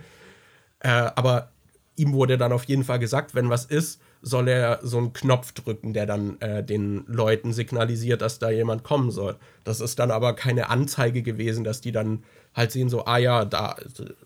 Äh, 0.80 0.90
aber 0.90 1.52
ihm 1.96 2.14
wurde 2.14 2.38
dann 2.38 2.52
auf 2.52 2.66
jeden 2.66 2.84
Fall 2.84 3.00
gesagt, 3.00 3.36
wenn 3.36 3.50
was 3.50 3.66
ist, 3.66 4.02
soll 4.22 4.48
er 4.48 4.80
so 4.82 4.98
einen 4.98 5.14
Knopf 5.14 5.52
drücken, 5.52 5.94
der 5.94 6.06
dann 6.06 6.40
äh, 6.42 6.64
den 6.64 7.06
Leuten 7.08 7.54
signalisiert, 7.54 8.22
dass 8.22 8.40
da 8.40 8.50
jemand 8.50 8.84
kommen 8.84 9.12
soll. 9.12 9.38
Das 9.64 9.82
ist 9.82 10.00
dann 10.00 10.12
aber 10.12 10.34
keine 10.34 10.70
Anzeige 10.70 11.22
gewesen, 11.22 11.64
dass 11.64 11.80
die 11.80 11.92
dann 11.92 12.24
halt 12.54 12.72
sehen, 12.72 12.90
so, 12.90 13.06
ah 13.06 13.18
ja, 13.18 13.46
da 13.46 13.76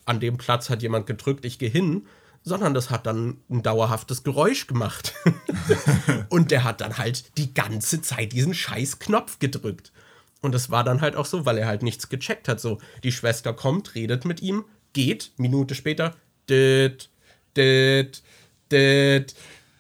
an 0.06 0.20
dem 0.20 0.38
Platz 0.38 0.70
hat 0.70 0.82
jemand 0.82 1.06
gedrückt, 1.06 1.46
ich 1.46 1.60
gehe 1.60 1.70
hin, 1.70 2.08
sondern 2.44 2.74
das 2.74 2.90
hat 2.90 3.06
dann 3.06 3.38
ein 3.50 3.64
dauerhaftes 3.64 4.24
Geräusch 4.24 4.68
gemacht. 4.68 5.14
und 6.30 6.52
der 6.52 6.64
hat 6.64 6.82
dann 6.82 6.98
halt 6.98 7.38
die 7.38 7.54
ganze 7.54 8.02
Zeit 8.02 8.34
diesen 8.34 8.54
scheiß 8.54 9.00
Knopf 9.00 9.40
gedrückt. 9.40 9.92
Und 10.42 10.54
das 10.54 10.72
war 10.72 10.84
dann 10.84 11.02
halt 11.02 11.16
auch 11.16 11.26
so, 11.26 11.46
weil 11.46 11.58
er 11.58 11.68
halt 11.68 11.84
nichts 11.84 12.10
gecheckt 12.10 12.48
hat. 12.48 12.60
So, 12.60 12.80
die 13.04 13.12
Schwester 13.12 13.54
kommt, 13.54 13.96
redet 13.96 14.26
mit 14.26 14.42
ihm, 14.42 14.66
geht, 14.94 15.32
Minute 15.38 15.76
später, 15.76 16.16
dit, 16.50 17.10
dit, 17.58 18.24
dit, 18.72 19.36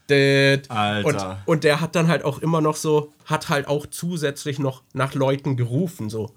dit. 0.09 0.71
Alter. 0.71 1.43
Und, 1.45 1.55
und 1.55 1.63
der 1.63 1.81
hat 1.81 1.95
dann 1.95 2.07
halt 2.07 2.23
auch 2.23 2.39
immer 2.39 2.61
noch 2.61 2.75
so, 2.75 3.13
hat 3.25 3.49
halt 3.49 3.67
auch 3.67 3.85
zusätzlich 3.85 4.59
noch 4.59 4.83
nach 4.93 5.13
Leuten 5.13 5.55
gerufen, 5.55 6.09
so, 6.09 6.35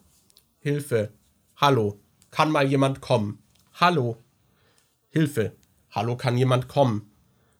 Hilfe, 0.61 1.12
hallo, 1.57 1.99
kann 2.31 2.53
mal 2.53 2.66
jemand 2.66 3.01
kommen? 3.01 3.43
Hallo, 3.75 4.16
Hilfe, 5.11 5.57
hallo, 5.93 6.16
kann 6.16 6.36
jemand 6.36 6.68
kommen? 6.68 7.11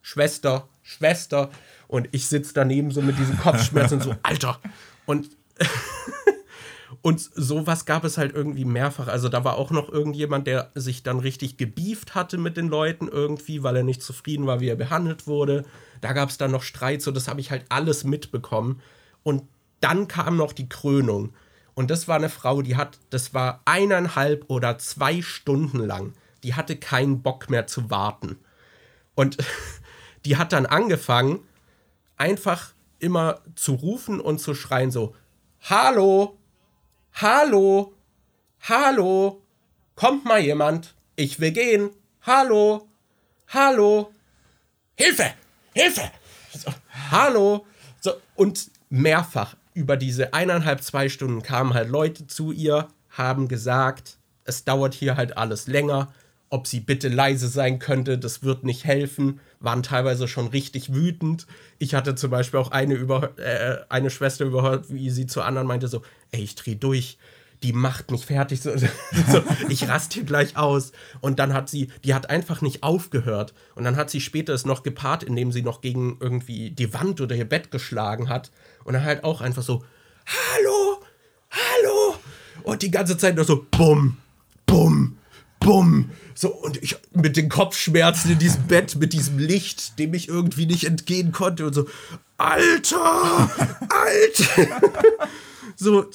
Schwester, 0.01 0.68
Schwester. 0.83 1.51
Und 1.87 2.09
ich 2.12 2.26
sitze 2.26 2.55
daneben 2.55 2.91
so 2.91 3.03
mit 3.03 3.18
diesen 3.18 3.39
Kopfschmerzen 3.39 4.01
so, 4.01 4.16
Alter. 4.22 4.59
Und, 5.07 5.28
und 7.03 7.20
sowas 7.20 7.85
gab 7.85 8.05
es 8.05 8.18
halt 8.18 8.35
irgendwie 8.35 8.64
mehrfach. 8.64 9.09
Also 9.09 9.28
da 9.28 9.45
war 9.45 9.57
auch 9.57 9.70
noch 9.70 9.91
irgendjemand, 9.91 10.47
der 10.47 10.72
sich 10.74 11.03
dann 11.03 11.18
richtig 11.18 11.59
gebieft 11.59 12.14
hatte 12.14 12.39
mit 12.39 12.57
den 12.57 12.68
Leuten 12.68 13.09
irgendwie, 13.09 13.62
weil 13.62 13.76
er 13.76 13.85
nicht 13.85 14.03
zufrieden 14.03 14.47
war, 14.47 14.61
wie 14.61 14.68
er 14.68 14.76
behandelt 14.76 15.26
wurde. 15.26 15.64
Da 16.01 16.14
gab 16.14 16.30
es 16.30 16.39
dann 16.39 16.51
noch 16.51 16.62
Streit, 16.62 17.03
so 17.03 17.12
das 17.12 17.28
habe 17.28 17.41
ich 17.41 17.51
halt 17.51 17.66
alles 17.68 18.05
mitbekommen. 18.05 18.80
Und 19.22 19.43
dann 19.80 20.09
kam 20.09 20.37
noch 20.37 20.53
die 20.53 20.68
Krönung. 20.68 21.35
Und 21.74 21.91
das 21.91 22.09
war 22.09 22.16
eine 22.16 22.28
Frau, 22.28 22.62
die 22.62 22.76
hat, 22.76 22.99
das 23.11 23.35
war 23.35 23.62
eineinhalb 23.64 24.45
oder 24.49 24.78
zwei 24.78 25.22
Stunden 25.22 25.78
lang 25.78 26.14
die 26.43 26.55
hatte 26.55 26.76
keinen 26.76 27.22
Bock 27.22 27.51
mehr 27.51 27.66
zu 27.66 27.90
warten. 27.90 28.38
Und 29.14 29.38
die 30.24 30.36
hat 30.36 30.53
dann 30.53 30.66
angefangen, 30.66 31.40
einfach 32.16 32.72
immer 32.99 33.40
zu 33.55 33.74
rufen 33.74 34.20
und 34.20 34.38
zu 34.38 34.55
schreien 34.55 34.90
so, 34.90 35.14
Hallo, 35.62 36.38
hallo, 37.12 37.95
hallo, 38.61 39.43
kommt 39.95 40.24
mal 40.24 40.40
jemand, 40.40 40.95
ich 41.16 41.40
will 41.40 41.53
gehen, 41.53 41.90
hallo, 42.22 42.88
hallo, 43.49 44.12
Hilfe, 44.97 45.32
Hilfe, 45.74 46.11
so, 46.53 46.72
hallo. 47.11 47.66
So, 48.01 48.12
und 48.34 48.70
mehrfach 48.88 49.57
über 49.74 49.97
diese 49.97 50.34
eineinhalb, 50.34 50.82
zwei 50.82 51.09
Stunden 51.09 51.43
kamen 51.43 51.74
halt 51.74 51.88
Leute 51.88 52.26
zu 52.26 52.53
ihr, 52.53 52.88
haben 53.11 53.49
gesagt, 53.49 54.18
es 54.45 54.64
dauert 54.64 54.95
hier 54.95 55.16
halt 55.16 55.36
alles 55.36 55.66
länger, 55.66 56.12
ob 56.53 56.67
sie 56.67 56.81
bitte 56.81 57.09
leise 57.09 57.49
sein 57.49 57.79
könnte, 57.79 58.19
das 58.19 58.43
wird 58.43 58.63
nicht 58.63 58.85
helfen, 58.85 59.41
waren 59.59 59.83
teilweise 59.83 60.29
schon 60.29 60.49
richtig 60.49 60.93
wütend. 60.93 61.47
Ich 61.79 61.95
hatte 61.95 62.15
zum 62.15 62.31
Beispiel 62.31 62.61
auch 62.61 62.71
eine, 62.71 62.93
über, 62.93 63.39
äh, 63.39 63.79
eine 63.89 64.11
Schwester 64.11 64.45
überhört, 64.45 64.93
wie 64.93 65.09
sie 65.09 65.27
zu 65.27 65.41
anderen 65.41 65.67
meinte, 65.67 65.89
so, 65.89 66.03
ey, 66.31 66.43
ich 66.43 66.55
dreh 66.55 66.75
durch, 66.75 67.17
die 67.63 67.73
macht 67.73 68.11
mich 68.11 68.27
fertig, 68.27 68.61
so, 68.61 68.71
so, 68.77 69.43
ich 69.71 69.89
raste 69.89 70.13
hier 70.13 70.25
gleich 70.25 70.59
aus. 70.59 70.93
Und 71.23 71.39
dann 71.39 71.55
hat 71.55 71.71
sie, 71.71 71.91
die 72.05 72.13
hat 72.13 72.29
einfach 72.29 72.61
nicht 72.61 72.83
aufgehört. 72.83 73.55
Und 73.75 73.85
dann 73.85 73.97
hat 73.97 74.11
sie 74.11 74.21
später 74.21 74.53
es 74.53 74.67
noch 74.67 74.83
gepaart, 74.83 75.23
indem 75.23 75.53
sie 75.53 75.63
noch 75.63 75.81
gegen 75.81 76.19
irgendwie 76.21 76.71
die 76.71 76.93
Wand 76.93 77.23
oder 77.23 77.35
ihr 77.35 77.49
Bett 77.49 77.71
geschlagen 77.71 78.29
hat. 78.29 78.51
Und 78.85 78.93
dann 78.93 79.05
halt 79.05 79.25
auch 79.25 79.41
einfach 79.41 79.63
so, 79.63 79.87
hallo, 80.27 81.03
hallo. 81.51 82.17
Und 82.63 82.83
die 82.83 82.91
ganze 82.91 83.17
Zeit 83.17 83.37
nur 83.37 83.47
so, 83.47 83.65
bumm, 83.71 84.19
bumm, 84.67 85.17
bumm. 85.63 86.11
So, 86.35 86.49
und 86.49 86.83
ich 86.83 86.97
mit 87.13 87.37
den 87.37 87.49
Kopfschmerzen 87.49 88.33
in 88.33 88.39
diesem 88.39 88.67
Bett, 88.67 88.97
mit 88.97 89.13
diesem 89.13 89.39
Licht, 89.39 89.99
dem 89.99 90.15
ich 90.15 90.29
irgendwie 90.29 90.67
nicht 90.67 90.85
entgehen 90.85 91.33
konnte 91.33 91.67
und 91.67 91.75
so, 91.75 91.87
Alter, 92.39 93.51
Alter. 93.89 94.81
so, 95.77 96.07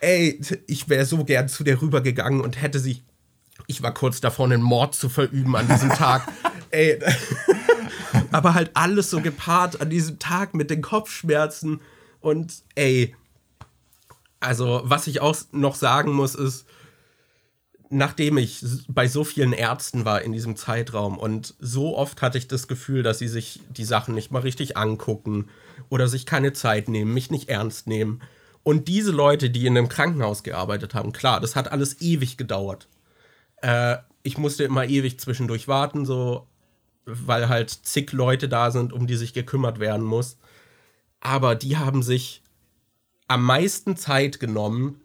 ey, 0.00 0.40
ich 0.66 0.88
wäre 0.88 1.04
so 1.04 1.24
gern 1.24 1.48
zu 1.48 1.64
der 1.64 1.80
rübergegangen 1.80 2.40
und 2.40 2.60
hätte 2.60 2.78
sie, 2.78 3.02
ich 3.66 3.82
war 3.82 3.92
kurz 3.92 4.20
davor, 4.20 4.46
einen 4.46 4.62
Mord 4.62 4.94
zu 4.94 5.08
verüben 5.08 5.56
an 5.56 5.68
diesem 5.68 5.90
Tag. 5.90 6.30
ey, 6.70 6.98
aber 8.30 8.54
halt 8.54 8.70
alles 8.74 9.10
so 9.10 9.20
gepaart 9.20 9.80
an 9.80 9.90
diesem 9.90 10.18
Tag 10.18 10.54
mit 10.54 10.70
den 10.70 10.82
Kopfschmerzen 10.82 11.80
und 12.20 12.62
ey, 12.74 13.14
also 14.40 14.82
was 14.84 15.06
ich 15.06 15.20
auch 15.20 15.36
noch 15.52 15.74
sagen 15.74 16.12
muss 16.12 16.34
ist, 16.34 16.66
nachdem 17.90 18.38
ich 18.38 18.64
bei 18.88 19.08
so 19.08 19.24
vielen 19.24 19.52
Ärzten 19.52 20.04
war 20.04 20.22
in 20.22 20.32
diesem 20.32 20.56
Zeitraum 20.56 21.18
und 21.18 21.54
so 21.58 21.96
oft 21.96 22.22
hatte 22.22 22.38
ich 22.38 22.48
das 22.48 22.68
Gefühl, 22.68 23.02
dass 23.02 23.18
sie 23.18 23.28
sich 23.28 23.60
die 23.70 23.84
Sachen 23.84 24.14
nicht 24.14 24.30
mal 24.30 24.42
richtig 24.42 24.76
angucken 24.76 25.48
oder 25.88 26.08
sich 26.08 26.26
keine 26.26 26.52
Zeit 26.52 26.88
nehmen, 26.88 27.14
mich 27.14 27.30
nicht 27.30 27.48
ernst 27.48 27.86
nehmen. 27.86 28.20
Und 28.62 28.88
diese 28.88 29.12
Leute, 29.12 29.48
die 29.48 29.66
in 29.66 29.76
einem 29.76 29.88
Krankenhaus 29.88 30.42
gearbeitet 30.42 30.94
haben, 30.94 31.12
klar, 31.12 31.40
das 31.40 31.56
hat 31.56 31.72
alles 31.72 32.00
ewig 32.00 32.36
gedauert. 32.36 32.88
Äh, 33.62 33.96
ich 34.22 34.36
musste 34.36 34.64
immer 34.64 34.84
ewig 34.84 35.18
zwischendurch 35.18 35.68
warten, 35.68 36.04
so, 36.04 36.46
weil 37.06 37.48
halt 37.48 37.70
zig 37.70 38.12
Leute 38.12 38.48
da 38.48 38.70
sind, 38.70 38.92
um 38.92 39.06
die 39.06 39.16
sich 39.16 39.32
gekümmert 39.32 39.80
werden 39.80 40.04
muss. 40.04 40.36
Aber 41.20 41.54
die 41.54 41.78
haben 41.78 42.02
sich 42.02 42.42
am 43.26 43.44
meisten 43.44 43.96
Zeit 43.96 44.40
genommen, 44.40 45.00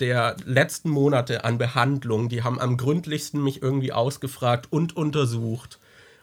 der 0.00 0.36
letzten 0.44 0.90
Monate 0.90 1.44
an 1.44 1.58
Behandlung, 1.58 2.28
die 2.28 2.42
haben 2.42 2.60
am 2.60 2.76
gründlichsten 2.76 3.42
mich 3.42 3.62
irgendwie 3.62 3.92
ausgefragt 3.92 4.68
und 4.70 4.96
untersucht. 4.96 5.78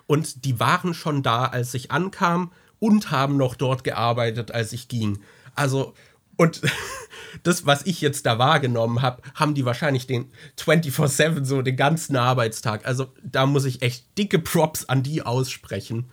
Und 0.08 0.46
die 0.46 0.60
waren 0.60 0.94
schon 0.94 1.24
da, 1.24 1.46
als 1.46 1.74
ich 1.74 1.92
ankam 1.92 2.52
und 2.80 3.12
haben 3.12 3.38
noch 3.38 3.56
dort 3.56 3.84
gearbeitet, 3.84 4.52
als 4.52 4.74
ich 4.74 4.88
ging. 4.88 5.20
Also, 5.56 5.94
und 6.38 6.62
das, 7.44 7.66
was 7.66 7.86
ich 7.86 8.02
jetzt 8.02 8.26
da 8.26 8.38
wahrgenommen 8.38 9.02
habe, 9.02 9.22
haben 9.34 9.56
die 9.56 9.66
wahrscheinlich 9.66 10.08
den 10.08 10.32
24-7, 10.60 11.44
so 11.44 11.62
den 11.62 11.76
ganzen 11.76 12.16
Arbeitstag. 12.16 12.86
Also, 12.86 13.08
da 13.24 13.46
muss 13.46 13.66
ich 13.66 13.82
echt 13.82 14.18
dicke 14.18 14.40
Props 14.40 14.86
an 14.86 15.04
die 15.04 15.24
aussprechen, 15.24 16.10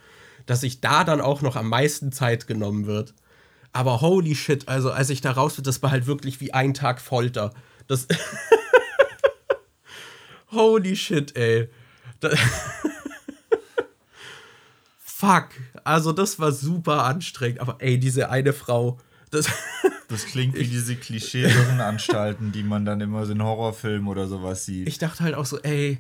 dass 0.47 0.63
sich 0.63 0.81
da 0.81 1.05
dann 1.05 1.21
auch 1.21 1.43
noch 1.43 1.57
am 1.57 1.69
meisten 1.69 2.13
Zeit 2.13 2.47
genommen 2.47 2.87
wird. 2.87 3.15
Aber 3.73 4.01
holy 4.01 4.35
shit, 4.35 4.69
also 4.69 4.91
als 4.91 5.11
ich 5.11 5.21
da 5.21 5.33
raus 5.33 5.55
bin, 5.55 5.65
das 5.65 5.83
war 5.83 5.91
halt 5.91 6.07
wirklich 6.07 6.41
wie 6.41 6.53
ein 6.53 6.75
Tag 6.75 7.01
Folter. 7.01 7.55
Das. 7.87 8.07
holy 10.51 10.95
shit, 10.95 11.37
ey. 11.37 11.69
Das 12.21 12.39
Fuck. 15.23 15.51
Also, 15.85 16.13
das 16.13 16.41
war 16.41 16.51
super 16.51 17.05
anstrengend. 17.05 17.61
Aber 17.61 17.77
ey, 17.79 17.99
diese 17.99 18.29
eine 18.29 18.53
Frau. 18.53 18.99
Das, 19.31 19.47
das 20.09 20.27
klingt 20.27 20.57
wie 20.57 20.67
diese 20.67 20.97
Klischee-Irrenanstalten, 20.97 22.53
die 22.53 22.65
man 22.65 22.85
dann 22.85 23.01
immer 23.01 23.25
so 23.25 23.33
in 23.33 23.43
Horrorfilmen 23.43 24.09
oder 24.09 24.27
sowas 24.27 24.67
sieht. 24.67 24.89
Ich 24.89 24.99
dachte 24.99 25.23
halt 25.25 25.35
auch 25.37 25.47
so, 25.47 25.61
ey, 25.61 25.99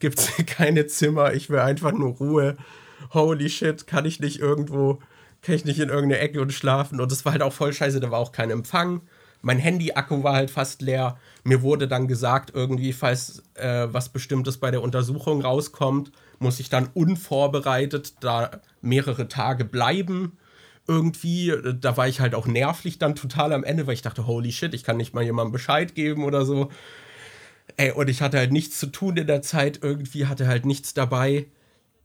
gibt's 0.00 0.32
keine 0.46 0.86
Zimmer, 0.86 1.34
ich 1.34 1.50
will 1.50 1.60
einfach 1.60 1.92
nur 1.92 2.14
Ruhe. 2.14 2.56
Holy 3.12 3.48
shit, 3.48 3.86
kann 3.86 4.06
ich 4.06 4.18
nicht 4.18 4.40
irgendwo 4.40 4.98
kann 5.42 5.54
ich 5.54 5.64
nicht 5.64 5.78
in 5.78 5.88
irgendeine 5.88 6.18
Ecke 6.18 6.40
und 6.40 6.52
schlafen. 6.52 7.00
Und 7.00 7.10
das 7.12 7.24
war 7.24 7.32
halt 7.32 7.42
auch 7.42 7.52
voll 7.52 7.72
scheiße, 7.72 8.00
da 8.00 8.10
war 8.10 8.18
auch 8.18 8.32
kein 8.32 8.50
Empfang. 8.50 9.02
Mein 9.42 9.58
Handy-Akku 9.58 10.22
war 10.22 10.34
halt 10.34 10.50
fast 10.50 10.82
leer. 10.82 11.18
Mir 11.44 11.62
wurde 11.62 11.86
dann 11.86 12.08
gesagt, 12.08 12.50
irgendwie, 12.54 12.92
falls 12.92 13.42
äh, 13.54 13.86
was 13.90 14.08
Bestimmtes 14.08 14.58
bei 14.58 14.70
der 14.70 14.82
Untersuchung 14.82 15.40
rauskommt, 15.40 16.10
muss 16.38 16.60
ich 16.60 16.68
dann 16.68 16.88
unvorbereitet 16.94 18.14
da 18.20 18.50
mehrere 18.80 19.28
Tage 19.28 19.64
bleiben. 19.64 20.36
Irgendwie, 20.88 21.52
da 21.80 21.96
war 21.96 22.08
ich 22.08 22.20
halt 22.20 22.34
auch 22.34 22.46
nervlich 22.46 22.98
dann 22.98 23.14
total 23.14 23.52
am 23.52 23.64
Ende, 23.64 23.86
weil 23.86 23.94
ich 23.94 24.02
dachte, 24.02 24.26
holy 24.26 24.52
shit, 24.52 24.74
ich 24.74 24.84
kann 24.84 24.96
nicht 24.96 25.14
mal 25.14 25.24
jemandem 25.24 25.52
Bescheid 25.52 25.94
geben 25.94 26.24
oder 26.24 26.44
so. 26.44 26.70
Ey, 27.76 27.90
und 27.90 28.08
ich 28.08 28.22
hatte 28.22 28.38
halt 28.38 28.52
nichts 28.52 28.78
zu 28.78 28.86
tun 28.86 29.16
in 29.16 29.26
der 29.26 29.42
Zeit, 29.42 29.80
irgendwie 29.82 30.26
hatte 30.26 30.46
halt 30.46 30.64
nichts 30.64 30.94
dabei. 30.94 31.46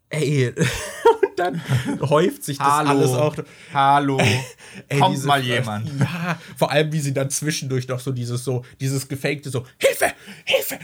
Ey, 0.10 0.54
dann 1.38 1.62
häuft 2.02 2.44
sich 2.44 2.58
das 2.58 2.68
Hallo. 2.68 2.90
alles 2.90 3.12
auch. 3.12 3.36
Hallo. 3.74 4.20
Ey, 4.88 5.00
Kommt 5.00 5.16
diese, 5.16 5.28
mal 5.28 5.44
jemand. 5.44 5.90
Ja, 6.00 6.40
vor 6.58 6.72
allem 6.72 6.92
wie 6.92 7.00
sie 7.00 7.14
dann 7.14 7.30
zwischendurch 7.30 7.88
noch 7.88 8.00
so 8.00 8.12
dieses 8.12 8.44
so, 8.44 8.64
dieses 8.80 9.08
gefakte 9.08 9.50
so, 9.50 9.66
Hilfe, 9.78 10.14
Hilfe, 10.46 10.80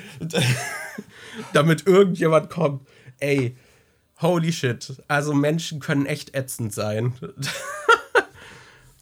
damit 1.54 1.88
irgendjemand 1.88 2.50
kommt. 2.50 2.88
Ey, 3.20 3.56
holy 4.22 4.52
shit. 4.52 5.02
Also 5.08 5.34
Menschen 5.34 5.80
können 5.80 6.06
echt 6.06 6.36
ätzend 6.36 6.74
sein. 6.74 7.14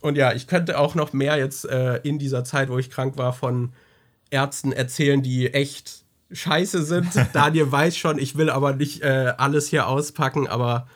Und 0.02 0.18
ja, 0.18 0.34
ich 0.34 0.46
könnte 0.46 0.78
auch 0.78 0.94
noch 0.94 1.14
mehr 1.14 1.38
jetzt 1.38 1.66
äh, 1.66 1.98
in 2.04 2.20
dieser 2.20 2.44
Zeit, 2.44 2.70
wo 2.70 2.78
ich 2.78 2.92
krank 2.92 3.18
war, 3.18 3.34
von 3.34 3.74
Ärzten 4.30 4.72
erzählen, 4.72 5.24
die 5.24 5.52
echt 5.52 6.04
scheiße 6.32 6.84
sind. 6.84 7.08
Daniel 7.34 7.72
weiß 7.72 7.98
schon, 7.98 8.20
ich 8.20 8.38
will 8.38 8.50
aber 8.50 8.74
nicht 8.74 9.02
äh, 9.02 9.34
alles 9.38 9.68
hier 9.68 9.88
auspacken, 9.88 10.48
aber 10.48 10.88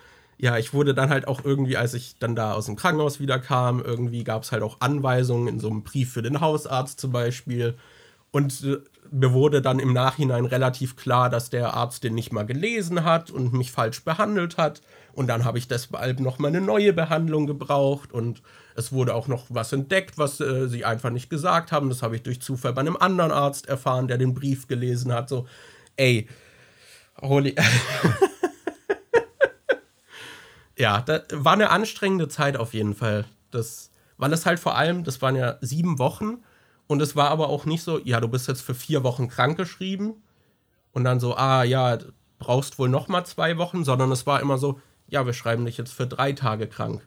ja, 0.42 0.58
ich 0.58 0.74
wurde 0.74 0.94
dann 0.94 1.10
halt 1.10 1.28
auch 1.28 1.44
irgendwie, 1.44 1.76
als 1.76 1.94
ich 1.94 2.16
dann 2.18 2.34
da 2.34 2.54
aus 2.54 2.68
dem 2.68 2.78
Krankenhaus 2.78 3.20
wieder 3.20 3.40
kam, 3.40 3.84
irgendwie 3.84 4.24
gab 4.24 4.44
es 4.44 4.54
halt 4.54 4.64
auch 4.64 4.78
Anweisungen 4.80 5.50
in 5.50 5.60
so 5.60 5.70
einem 5.70 5.84
Brief 5.84 6.14
für 6.14 6.22
den 6.22 6.40
Hausarzt 6.40 7.02
zum 7.02 7.12
Beispiel. 7.12 7.76
Und 8.32 8.64
äh, 8.64 8.78
mir 9.12 9.34
wurde 9.34 9.62
dann 9.62 9.80
im 9.80 9.92
Nachhinein 9.92 10.46
relativ 10.46 10.96
klar, 10.96 11.30
dass 11.30 11.50
der 11.50 11.74
Arzt 11.74 12.06
den 12.06 12.16
nicht 12.16 12.32
mal 12.32 12.46
gelesen 12.46 13.04
hat 13.04 13.32
und 13.32 13.52
mich 13.52 13.74
falsch 13.74 14.06
behandelt 14.06 14.58
hat. 14.58 14.82
Und 15.12 15.28
dann 15.28 15.44
habe 15.44 15.58
ich 15.58 15.68
deshalb 15.68 16.22
noch 16.22 16.40
mal 16.40 16.48
eine 16.48 16.62
neue 16.62 16.94
Behandlung 16.94 17.46
gebraucht 17.46 18.14
und 18.14 18.42
es 18.76 18.94
wurde 18.94 19.16
auch 19.16 19.28
noch 19.28 19.48
was 19.50 19.74
entdeckt, 19.74 20.18
was 20.18 20.40
äh, 20.40 20.70
sie 20.70 20.86
einfach 20.86 21.10
nicht 21.10 21.30
gesagt 21.30 21.74
haben. 21.74 21.90
Das 21.90 22.02
habe 22.02 22.16
ich 22.16 22.24
durch 22.24 22.42
Zufall 22.42 22.72
bei 22.72 22.80
einem 22.80 22.96
anderen 22.96 23.32
Arzt 23.32 23.68
erfahren, 23.68 24.08
der 24.08 24.18
den 24.18 24.34
Brief 24.34 24.68
gelesen 24.68 25.12
hat. 25.12 25.28
So, 25.28 25.48
ey, 25.98 26.30
holy. 27.22 27.56
ja, 30.80 31.02
das 31.02 31.24
war 31.32 31.54
eine 31.54 31.70
anstrengende 31.70 32.30
Zeit 32.30 32.58
auf 32.58 32.74
jeden 32.74 32.96
Fall. 32.96 33.26
Das, 33.52 33.92
weil 34.18 34.32
es 34.34 34.46
halt 34.46 34.60
vor 34.60 34.76
allem, 34.76 35.04
das 35.04 35.22
waren 35.22 35.36
ja 35.36 35.58
sieben 35.62 36.00
Wochen 36.00 36.38
und 36.88 37.02
es 37.02 37.16
war 37.16 37.30
aber 37.30 37.50
auch 37.50 37.66
nicht 37.66 37.84
so, 37.84 38.00
ja, 38.00 38.20
du 38.22 38.30
bist 38.30 38.48
jetzt 38.48 38.62
für 38.62 38.74
vier 38.74 39.04
Wochen 39.04 39.28
krankgeschrieben 39.28 40.24
und 40.94 41.04
dann 41.04 41.20
so, 41.20 41.36
ah 41.36 41.64
ja, 41.64 41.98
brauchst 42.40 42.80
wohl 42.80 42.88
noch 42.88 43.10
mal 43.10 43.26
zwei 43.26 43.58
Wochen, 43.58 43.84
sondern 43.84 44.12
es 44.12 44.26
war 44.26 44.40
immer 44.42 44.58
so, 44.58 44.80
ja, 45.08 45.26
wir 45.26 45.34
schreiben 45.34 45.66
dich 45.66 45.78
jetzt 45.78 45.92
für 45.92 46.08
drei 46.08 46.32
Tage 46.32 46.68
krank. 46.68 47.06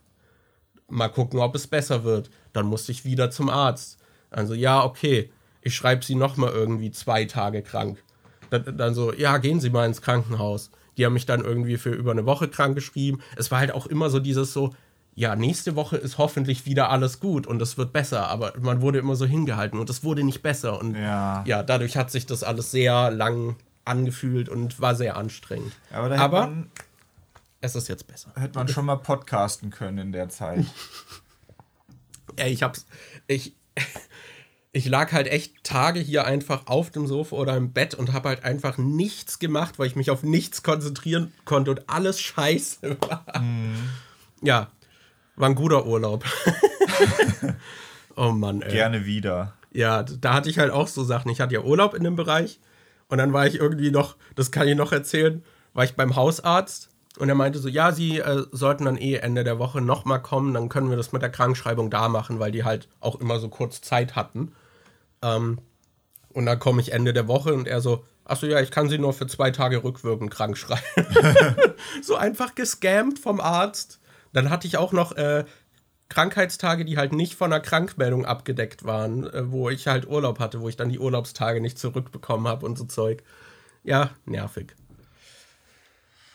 Mal 0.88 1.08
gucken, 1.08 1.40
ob 1.40 1.54
es 1.54 1.66
besser 1.66 2.04
wird. 2.04 2.28
Dann 2.52 2.66
musste 2.66 2.92
ich 2.92 3.06
wieder 3.06 3.30
zum 3.30 3.48
Arzt. 3.48 3.98
Also 4.28 4.52
ja, 4.52 4.84
okay, 4.84 5.32
ich 5.62 5.74
schreibe 5.74 6.04
sie 6.04 6.16
noch 6.16 6.36
mal 6.36 6.50
irgendwie 6.50 6.90
zwei 6.90 7.24
Tage 7.24 7.62
krank. 7.62 8.02
Dann, 8.50 8.76
dann 8.76 8.94
so, 8.94 9.14
ja, 9.14 9.38
gehen 9.38 9.60
Sie 9.60 9.70
mal 9.70 9.86
ins 9.86 10.02
Krankenhaus. 10.02 10.70
Die 10.96 11.06
haben 11.06 11.12
mich 11.14 11.26
dann 11.26 11.42
irgendwie 11.42 11.76
für 11.76 11.90
über 11.90 12.10
eine 12.10 12.26
Woche 12.26 12.48
krank 12.48 12.74
geschrieben. 12.74 13.20
Es 13.36 13.50
war 13.50 13.58
halt 13.58 13.72
auch 13.72 13.86
immer 13.86 14.10
so 14.10 14.18
dieses 14.18 14.52
so, 14.52 14.74
ja, 15.14 15.36
nächste 15.36 15.76
Woche 15.76 15.96
ist 15.96 16.18
hoffentlich 16.18 16.66
wieder 16.66 16.90
alles 16.90 17.20
gut 17.20 17.46
und 17.46 17.60
es 17.60 17.76
wird 17.76 17.92
besser, 17.92 18.28
aber 18.28 18.54
man 18.60 18.80
wurde 18.80 18.98
immer 18.98 19.14
so 19.14 19.26
hingehalten 19.26 19.78
und 19.78 19.90
es 19.90 20.04
wurde 20.04 20.24
nicht 20.24 20.42
besser 20.42 20.80
und 20.80 20.94
ja, 20.94 21.44
ja 21.46 21.62
dadurch 21.62 21.96
hat 21.96 22.10
sich 22.10 22.24
das 22.24 22.42
alles 22.42 22.70
sehr 22.70 23.10
lang 23.10 23.56
angefühlt 23.84 24.48
und 24.48 24.80
war 24.80 24.94
sehr 24.94 25.16
anstrengend. 25.16 25.72
Aber, 25.90 26.18
aber 26.18 26.40
man, 26.42 26.70
es 27.60 27.74
ist 27.74 27.88
jetzt 27.88 28.06
besser. 28.06 28.32
Hätte 28.36 28.58
man 28.58 28.68
schon 28.68 28.86
mal 28.86 28.96
podcasten 28.96 29.70
können 29.70 29.98
in 29.98 30.12
der 30.12 30.28
Zeit. 30.28 30.64
Ey, 32.36 32.52
ich 32.52 32.62
hab's, 32.62 32.86
ich, 33.26 33.54
ich 34.72 34.88
lag 34.88 35.12
halt 35.12 35.26
echt 35.26 35.62
Tage 35.64 36.00
hier 36.00 36.24
einfach 36.24 36.66
auf 36.66 36.90
dem 36.90 37.06
Sofa 37.06 37.36
oder 37.36 37.56
im 37.56 37.72
Bett 37.72 37.94
und 37.94 38.12
habe 38.14 38.30
halt 38.30 38.44
einfach 38.44 38.78
nichts 38.78 39.38
gemacht, 39.38 39.78
weil 39.78 39.86
ich 39.86 39.96
mich 39.96 40.10
auf 40.10 40.22
nichts 40.22 40.62
konzentrieren 40.62 41.32
konnte 41.44 41.70
und 41.70 41.88
alles 41.90 42.20
scheiße 42.20 42.96
war. 43.08 43.24
Mm. 43.40 43.90
Ja, 44.40 44.70
war 45.36 45.50
ein 45.50 45.54
guter 45.54 45.86
Urlaub. 45.86 46.24
oh 48.16 48.30
Mann, 48.30 48.62
ey. 48.62 48.72
Gerne 48.72 49.04
wieder. 49.04 49.52
Ja, 49.72 50.02
da 50.02 50.34
hatte 50.34 50.48
ich 50.48 50.58
halt 50.58 50.70
auch 50.70 50.88
so 50.88 51.04
Sachen. 51.04 51.30
Ich 51.30 51.40
hatte 51.40 51.54
ja 51.54 51.60
Urlaub 51.60 51.94
in 51.94 52.04
dem 52.04 52.16
Bereich 52.16 52.58
und 53.08 53.18
dann 53.18 53.34
war 53.34 53.46
ich 53.46 53.56
irgendwie 53.56 53.90
noch, 53.90 54.16
das 54.36 54.50
kann 54.50 54.68
ich 54.68 54.76
noch 54.76 54.92
erzählen, 54.92 55.44
war 55.74 55.84
ich 55.84 55.96
beim 55.96 56.16
Hausarzt 56.16 56.88
und 57.18 57.28
er 57.28 57.34
meinte 57.34 57.58
so, 57.58 57.68
ja, 57.68 57.92
sie 57.92 58.18
äh, 58.20 58.44
sollten 58.52 58.86
dann 58.86 58.96
eh 58.96 59.16
Ende 59.16 59.44
der 59.44 59.58
Woche 59.58 59.82
nochmal 59.82 60.22
kommen, 60.22 60.54
dann 60.54 60.70
können 60.70 60.88
wir 60.88 60.96
das 60.96 61.12
mit 61.12 61.20
der 61.20 61.30
Krankschreibung 61.30 61.90
da 61.90 62.08
machen, 62.08 62.38
weil 62.38 62.52
die 62.52 62.64
halt 62.64 62.88
auch 63.00 63.20
immer 63.20 63.38
so 63.38 63.50
kurz 63.50 63.82
Zeit 63.82 64.16
hatten. 64.16 64.52
Ähm, 65.22 65.58
und 66.32 66.46
dann 66.46 66.58
komme 66.58 66.80
ich 66.80 66.92
Ende 66.92 67.12
der 67.12 67.28
Woche 67.28 67.54
und 67.54 67.66
er 67.66 67.80
so, 67.80 68.04
achso, 68.24 68.46
ja, 68.46 68.60
ich 68.60 68.70
kann 68.70 68.88
sie 68.88 68.98
nur 68.98 69.12
für 69.12 69.26
zwei 69.26 69.50
Tage 69.50 69.84
rückwirkend 69.84 70.30
krank 70.30 70.56
schreiben. 70.56 70.82
so 72.02 72.16
einfach 72.16 72.54
gescammt 72.54 73.18
vom 73.18 73.40
Arzt. 73.40 74.00
Dann 74.32 74.50
hatte 74.50 74.66
ich 74.66 74.78
auch 74.78 74.92
noch 74.92 75.12
äh, 75.12 75.44
Krankheitstage, 76.08 76.84
die 76.84 76.96
halt 76.98 77.12
nicht 77.12 77.34
von 77.34 77.52
einer 77.52 77.62
Krankmeldung 77.62 78.24
abgedeckt 78.24 78.84
waren, 78.84 79.24
äh, 79.26 79.50
wo 79.50 79.70
ich 79.70 79.86
halt 79.86 80.06
Urlaub 80.06 80.38
hatte, 80.38 80.60
wo 80.60 80.68
ich 80.68 80.76
dann 80.76 80.88
die 80.88 80.98
Urlaubstage 80.98 81.60
nicht 81.60 81.78
zurückbekommen 81.78 82.48
habe 82.48 82.66
und 82.66 82.78
so 82.78 82.84
Zeug. 82.84 83.22
Ja, 83.84 84.10
nervig. 84.24 84.74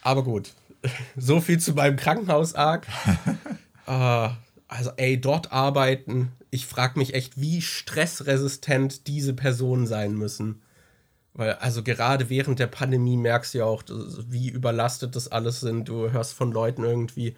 Aber 0.02 0.24
gut. 0.24 0.54
so 1.16 1.42
viel 1.42 1.60
zu 1.60 1.74
meinem 1.74 1.98
Krankenhausarg. 1.98 2.88
äh, 3.88 4.30
also, 4.68 4.91
ey, 4.97 5.20
dort 5.20 5.51
arbeiten, 5.51 6.32
ich 6.49 6.65
frage 6.65 6.99
mich 6.99 7.13
echt, 7.13 7.39
wie 7.39 7.61
stressresistent 7.61 9.07
diese 9.07 9.34
Personen 9.34 9.88
sein 9.88 10.13
müssen. 10.13 10.61
Weil, 11.34 11.53
also 11.53 11.84
gerade 11.84 12.30
während 12.30 12.59
der 12.59 12.68
Pandemie 12.68 13.18
merkst 13.18 13.53
du 13.53 13.59
ja 13.59 13.65
auch, 13.65 13.84
wie 14.28 14.49
überlastet 14.49 15.15
das 15.15 15.28
alles 15.28 15.59
sind. 15.59 15.88
Du 15.88 16.11
hörst 16.11 16.34
von 16.34 16.51
Leuten 16.51 16.84
irgendwie, 16.84 17.36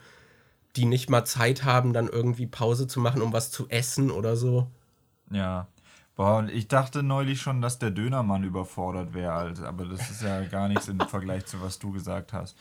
die 0.75 0.85
nicht 0.85 1.09
mal 1.09 1.25
Zeit 1.25 1.63
haben, 1.63 1.93
dann 1.93 2.07
irgendwie 2.07 2.47
Pause 2.47 2.87
zu 2.87 2.99
machen, 2.99 3.21
um 3.21 3.33
was 3.33 3.51
zu 3.51 3.67
essen 3.69 4.09
oder 4.09 4.35
so. 4.35 4.67
Ja. 5.31 5.67
Boah, 6.15 6.37
und 6.37 6.49
ich 6.49 6.67
dachte 6.67 7.03
neulich 7.03 7.41
schon, 7.41 7.61
dass 7.61 7.79
der 7.79 7.91
Dönermann 7.91 8.43
überfordert 8.43 9.13
wäre, 9.13 9.53
aber 9.65 9.85
das 9.85 10.09
ist 10.09 10.21
ja 10.21 10.41
gar 10.45 10.67
nichts 10.67 10.89
im 10.89 10.99
Vergleich 10.99 11.45
zu 11.45 11.61
was 11.61 11.79
du 11.79 11.91
gesagt 11.91 12.33
hast. 12.33 12.57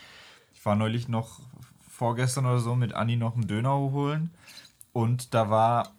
Ich 0.54 0.64
war 0.64 0.76
neulich 0.76 1.08
noch 1.08 1.40
vorgestern 1.88 2.46
oder 2.46 2.60
so 2.60 2.76
mit 2.76 2.92
Anni 2.92 3.16
noch 3.16 3.34
einen 3.34 3.48
Döner 3.48 3.76
holen 3.76 4.30
und 4.98 5.32
da 5.32 5.48
war 5.48 5.92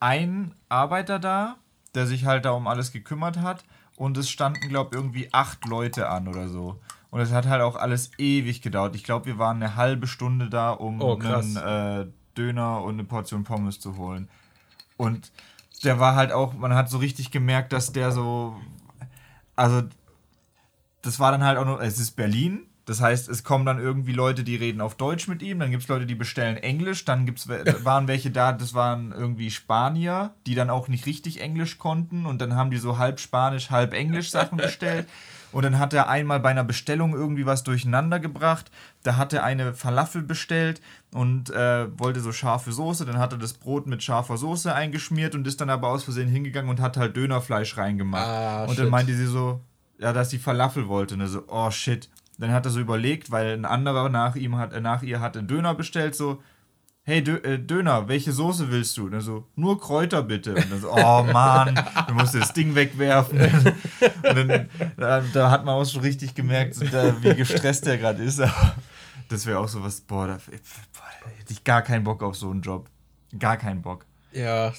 ein 0.00 0.54
Arbeiter 0.70 1.18
da, 1.18 1.56
der 1.94 2.06
sich 2.06 2.24
halt 2.24 2.46
da 2.46 2.52
um 2.52 2.66
alles 2.66 2.90
gekümmert 2.90 3.36
hat 3.36 3.64
und 3.96 4.16
es 4.16 4.30
standen, 4.30 4.70
glaube 4.70 4.92
ich, 4.92 4.96
irgendwie 4.96 5.28
acht 5.30 5.66
Leute 5.66 6.08
an 6.08 6.26
oder 6.26 6.48
so. 6.48 6.80
Und 7.10 7.20
es 7.20 7.32
hat 7.32 7.46
halt 7.46 7.60
auch 7.60 7.76
alles 7.76 8.12
ewig 8.16 8.62
gedauert. 8.62 8.96
Ich 8.96 9.04
glaube, 9.04 9.26
wir 9.26 9.36
waren 9.36 9.62
eine 9.62 9.76
halbe 9.76 10.06
Stunde 10.06 10.48
da, 10.48 10.70
um 10.70 11.02
oh, 11.02 11.18
einen 11.18 11.56
äh, 11.58 12.06
Döner 12.34 12.82
und 12.82 12.94
eine 12.94 13.04
Portion 13.04 13.44
Pommes 13.44 13.78
zu 13.78 13.98
holen. 13.98 14.30
Und 14.96 15.32
der 15.84 16.00
war 16.00 16.16
halt 16.16 16.32
auch, 16.32 16.54
man 16.54 16.72
hat 16.72 16.88
so 16.88 16.96
richtig 16.96 17.30
gemerkt, 17.30 17.74
dass 17.74 17.92
der 17.92 18.10
so. 18.10 18.56
Also, 19.54 19.82
das 21.02 21.20
war 21.20 21.30
dann 21.30 21.44
halt 21.44 21.58
auch 21.58 21.66
nur, 21.66 21.82
es 21.82 21.98
ist 21.98 22.12
Berlin, 22.12 22.62
das 22.86 23.00
heißt, 23.00 23.28
es 23.28 23.42
kommen 23.42 23.66
dann 23.66 23.78
irgendwie 23.78 24.12
Leute, 24.12 24.44
die 24.44 24.56
reden 24.56 24.80
auf 24.80 24.94
Deutsch 24.94 25.26
mit 25.26 25.42
ihm, 25.42 25.58
dann 25.58 25.70
gibt 25.72 25.82
es 25.82 25.88
Leute, 25.88 26.06
die 26.06 26.14
bestellen 26.14 26.56
Englisch, 26.56 27.04
dann 27.04 27.26
gibt's, 27.26 27.48
waren 27.84 28.08
welche 28.08 28.30
da, 28.30 28.52
das 28.52 28.74
waren 28.74 29.12
irgendwie 29.12 29.50
Spanier, 29.50 30.34
die 30.46 30.54
dann 30.54 30.70
auch 30.70 30.88
nicht 30.88 31.04
richtig 31.04 31.40
Englisch 31.40 31.78
konnten 31.78 32.26
und 32.26 32.40
dann 32.40 32.54
haben 32.54 32.70
die 32.70 32.78
so 32.78 32.96
halb 32.96 33.20
Spanisch, 33.20 33.70
halb 33.70 33.92
Englisch 33.92 34.30
Sachen 34.30 34.56
bestellt. 34.56 35.06
Und 35.52 35.62
dann 35.62 35.78
hat 35.78 35.94
er 35.94 36.10
einmal 36.10 36.38
bei 36.40 36.50
einer 36.50 36.64
Bestellung 36.64 37.14
irgendwie 37.14 37.46
was 37.46 37.62
durcheinander 37.62 38.20
gebracht. 38.20 38.70
Da 39.04 39.16
hat 39.16 39.32
er 39.32 39.42
eine 39.42 39.72
Falafel 39.72 40.20
bestellt 40.20 40.82
und 41.12 41.48
äh, 41.48 41.86
wollte 41.98 42.20
so 42.20 42.30
scharfe 42.32 42.72
Soße. 42.72 43.06
Dann 43.06 43.18
hat 43.18 43.32
er 43.32 43.38
das 43.38 43.54
Brot 43.54 43.86
mit 43.86 44.02
scharfer 44.02 44.36
Soße 44.36 44.74
eingeschmiert 44.74 45.34
und 45.34 45.46
ist 45.46 45.62
dann 45.62 45.70
aber 45.70 45.88
aus 45.88 46.04
Versehen 46.04 46.28
hingegangen 46.28 46.68
und 46.68 46.80
hat 46.80 46.98
halt 46.98 47.16
Dönerfleisch 47.16 47.78
reingemacht. 47.78 48.26
Ah, 48.26 48.64
und 48.64 48.70
shit. 48.70 48.80
dann 48.80 48.90
meinte 48.90 49.14
sie 49.14 49.24
so, 49.24 49.60
ja, 49.98 50.12
dass 50.12 50.28
sie 50.28 50.38
Falafel 50.38 50.88
wollte. 50.88 51.14
Und 51.14 51.22
er 51.22 51.28
so, 51.28 51.44
oh 51.48 51.70
shit. 51.70 52.10
Dann 52.38 52.52
hat 52.52 52.66
er 52.66 52.70
so 52.70 52.80
überlegt, 52.80 53.30
weil 53.30 53.54
ein 53.54 53.64
anderer 53.64 54.08
nach 54.08 54.36
ihm 54.36 54.56
hat, 54.56 54.72
äh, 54.72 54.80
nach 54.80 55.02
ihr 55.02 55.20
hat 55.20 55.36
einen 55.36 55.48
Döner 55.48 55.74
bestellt, 55.74 56.14
so, 56.14 56.42
hey 57.02 57.22
Dö 57.22 57.36
äh, 57.36 57.58
Döner, 57.58 58.08
welche 58.08 58.32
Soße 58.32 58.70
willst 58.70 58.96
du? 58.96 59.06
Und 59.06 59.14
er 59.14 59.20
so, 59.20 59.46
nur 59.54 59.80
Kräuter 59.80 60.22
bitte. 60.22 60.54
Und 60.54 60.70
dann 60.70 60.80
so, 60.80 60.92
oh 60.92 61.22
Mann, 61.22 61.80
du 62.08 62.14
musst 62.14 62.34
das 62.34 62.52
Ding 62.52 62.74
wegwerfen. 62.74 63.40
Und 63.40 64.48
dann, 64.48 64.68
da, 64.96 65.20
da, 65.32 65.50
hat 65.50 65.64
man 65.64 65.76
auch 65.76 65.84
schon 65.86 66.02
richtig 66.02 66.34
gemerkt, 66.34 66.78
wie 66.80 67.34
gestresst 67.34 67.86
der 67.86 67.96
gerade 67.96 68.22
ist. 68.22 68.42
das 69.28 69.46
wäre 69.46 69.60
auch 69.60 69.68
so 69.68 69.82
was, 69.82 70.00
boah, 70.00 70.26
da, 70.26 70.34
boah, 70.34 71.30
hätte 71.38 71.52
ich 71.52 71.64
gar 71.64 71.82
keinen 71.82 72.04
Bock 72.04 72.22
auf 72.22 72.36
so 72.36 72.50
einen 72.50 72.60
Job. 72.60 72.90
Gar 73.38 73.56
keinen 73.56 73.82
Bock. 73.82 74.04
Ja, 74.32 74.72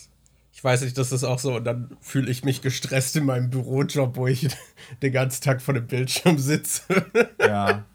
ich 0.57 0.63
weiß 0.63 0.81
nicht, 0.81 0.97
das 0.97 1.11
ist 1.11 1.23
auch 1.23 1.37
so. 1.37 1.57
Und 1.57 1.65
dann 1.65 1.95
fühle 2.01 2.31
ich 2.31 2.43
mich 2.43 2.63
gestresst 2.63 3.15
in 3.15 3.25
meinem 3.25 3.51
Bürojob, 3.51 4.15
wo 4.15 4.25
ich 4.25 4.47
den 5.03 5.13
ganzen 5.13 5.43
Tag 5.43 5.61
vor 5.61 5.75
dem 5.75 5.85
Bildschirm 5.85 6.39
sitze. 6.39 6.81
Ja. 7.39 7.85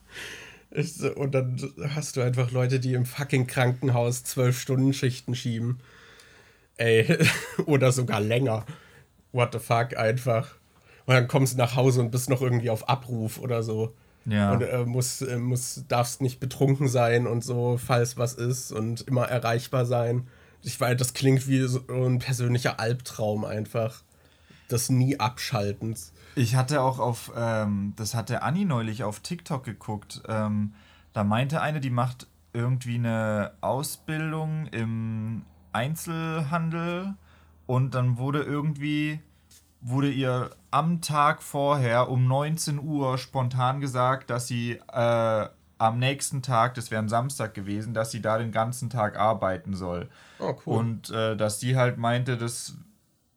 Und 1.16 1.34
dann 1.34 1.60
hast 1.92 2.16
du 2.16 2.20
einfach 2.20 2.52
Leute, 2.52 2.78
die 2.78 2.94
im 2.94 3.04
fucking 3.04 3.48
Krankenhaus 3.48 4.22
zwölf 4.22 4.60
Stunden 4.60 4.92
Schichten 4.92 5.34
schieben. 5.34 5.80
Ey, 6.76 7.18
oder 7.66 7.90
sogar 7.90 8.20
länger. 8.20 8.64
What 9.32 9.54
the 9.54 9.58
fuck, 9.58 9.96
einfach. 9.96 10.54
Und 11.06 11.14
dann 11.14 11.26
kommst 11.26 11.54
du 11.54 11.58
nach 11.58 11.74
Hause 11.74 12.00
und 12.00 12.12
bist 12.12 12.30
noch 12.30 12.42
irgendwie 12.42 12.70
auf 12.70 12.88
Abruf 12.88 13.40
oder 13.40 13.64
so. 13.64 13.92
Ja. 14.24 14.52
Und 14.52 14.62
äh, 14.62 14.84
muss, 14.84 15.20
äh, 15.20 15.36
muss, 15.36 15.82
darfst 15.88 16.20
nicht 16.20 16.38
betrunken 16.38 16.86
sein 16.86 17.26
und 17.26 17.42
so, 17.42 17.76
falls 17.76 18.16
was 18.18 18.34
ist 18.34 18.70
und 18.70 19.00
immer 19.08 19.24
erreichbar 19.24 19.84
sein. 19.84 20.28
Ich 20.62 20.80
weiß, 20.80 20.96
das 20.96 21.14
klingt 21.14 21.48
wie 21.48 21.60
so 21.62 21.80
ein 21.88 22.18
persönlicher 22.18 22.78
Albtraum 22.80 23.44
einfach. 23.44 24.02
Des 24.70 24.88
nie 24.88 25.20
Abschaltens. 25.20 26.12
Ich 26.34 26.54
hatte 26.54 26.80
auch 26.80 26.98
auf, 26.98 27.32
ähm, 27.36 27.92
das 27.96 28.14
hatte 28.14 28.42
Anni 28.42 28.64
neulich 28.64 29.04
auf 29.04 29.20
TikTok 29.20 29.64
geguckt. 29.64 30.22
Ähm, 30.28 30.74
da 31.12 31.24
meinte 31.24 31.60
eine, 31.60 31.80
die 31.80 31.90
macht 31.90 32.26
irgendwie 32.54 32.94
eine 32.94 33.52
Ausbildung 33.60 34.66
im 34.68 35.44
Einzelhandel 35.72 37.14
und 37.66 37.94
dann 37.94 38.16
wurde 38.16 38.42
irgendwie 38.42 39.20
wurde 39.82 40.10
ihr 40.10 40.50
am 40.70 41.00
Tag 41.00 41.42
vorher 41.42 42.08
um 42.08 42.26
19 42.26 42.78
Uhr 42.78 43.18
spontan 43.18 43.80
gesagt, 43.80 44.30
dass 44.30 44.46
sie 44.46 44.78
äh, 44.92 45.48
am 45.82 45.98
nächsten 45.98 46.42
Tag, 46.42 46.74
das 46.74 46.92
wäre 46.92 47.02
ein 47.02 47.08
Samstag 47.08 47.54
gewesen, 47.54 47.92
dass 47.92 48.12
sie 48.12 48.22
da 48.22 48.38
den 48.38 48.52
ganzen 48.52 48.88
Tag 48.88 49.18
arbeiten 49.18 49.74
soll. 49.74 50.08
Oh, 50.38 50.54
cool. 50.64 50.78
Und 50.78 51.10
äh, 51.10 51.36
dass 51.36 51.58
sie 51.58 51.76
halt 51.76 51.98
meinte, 51.98 52.36
dass, 52.36 52.76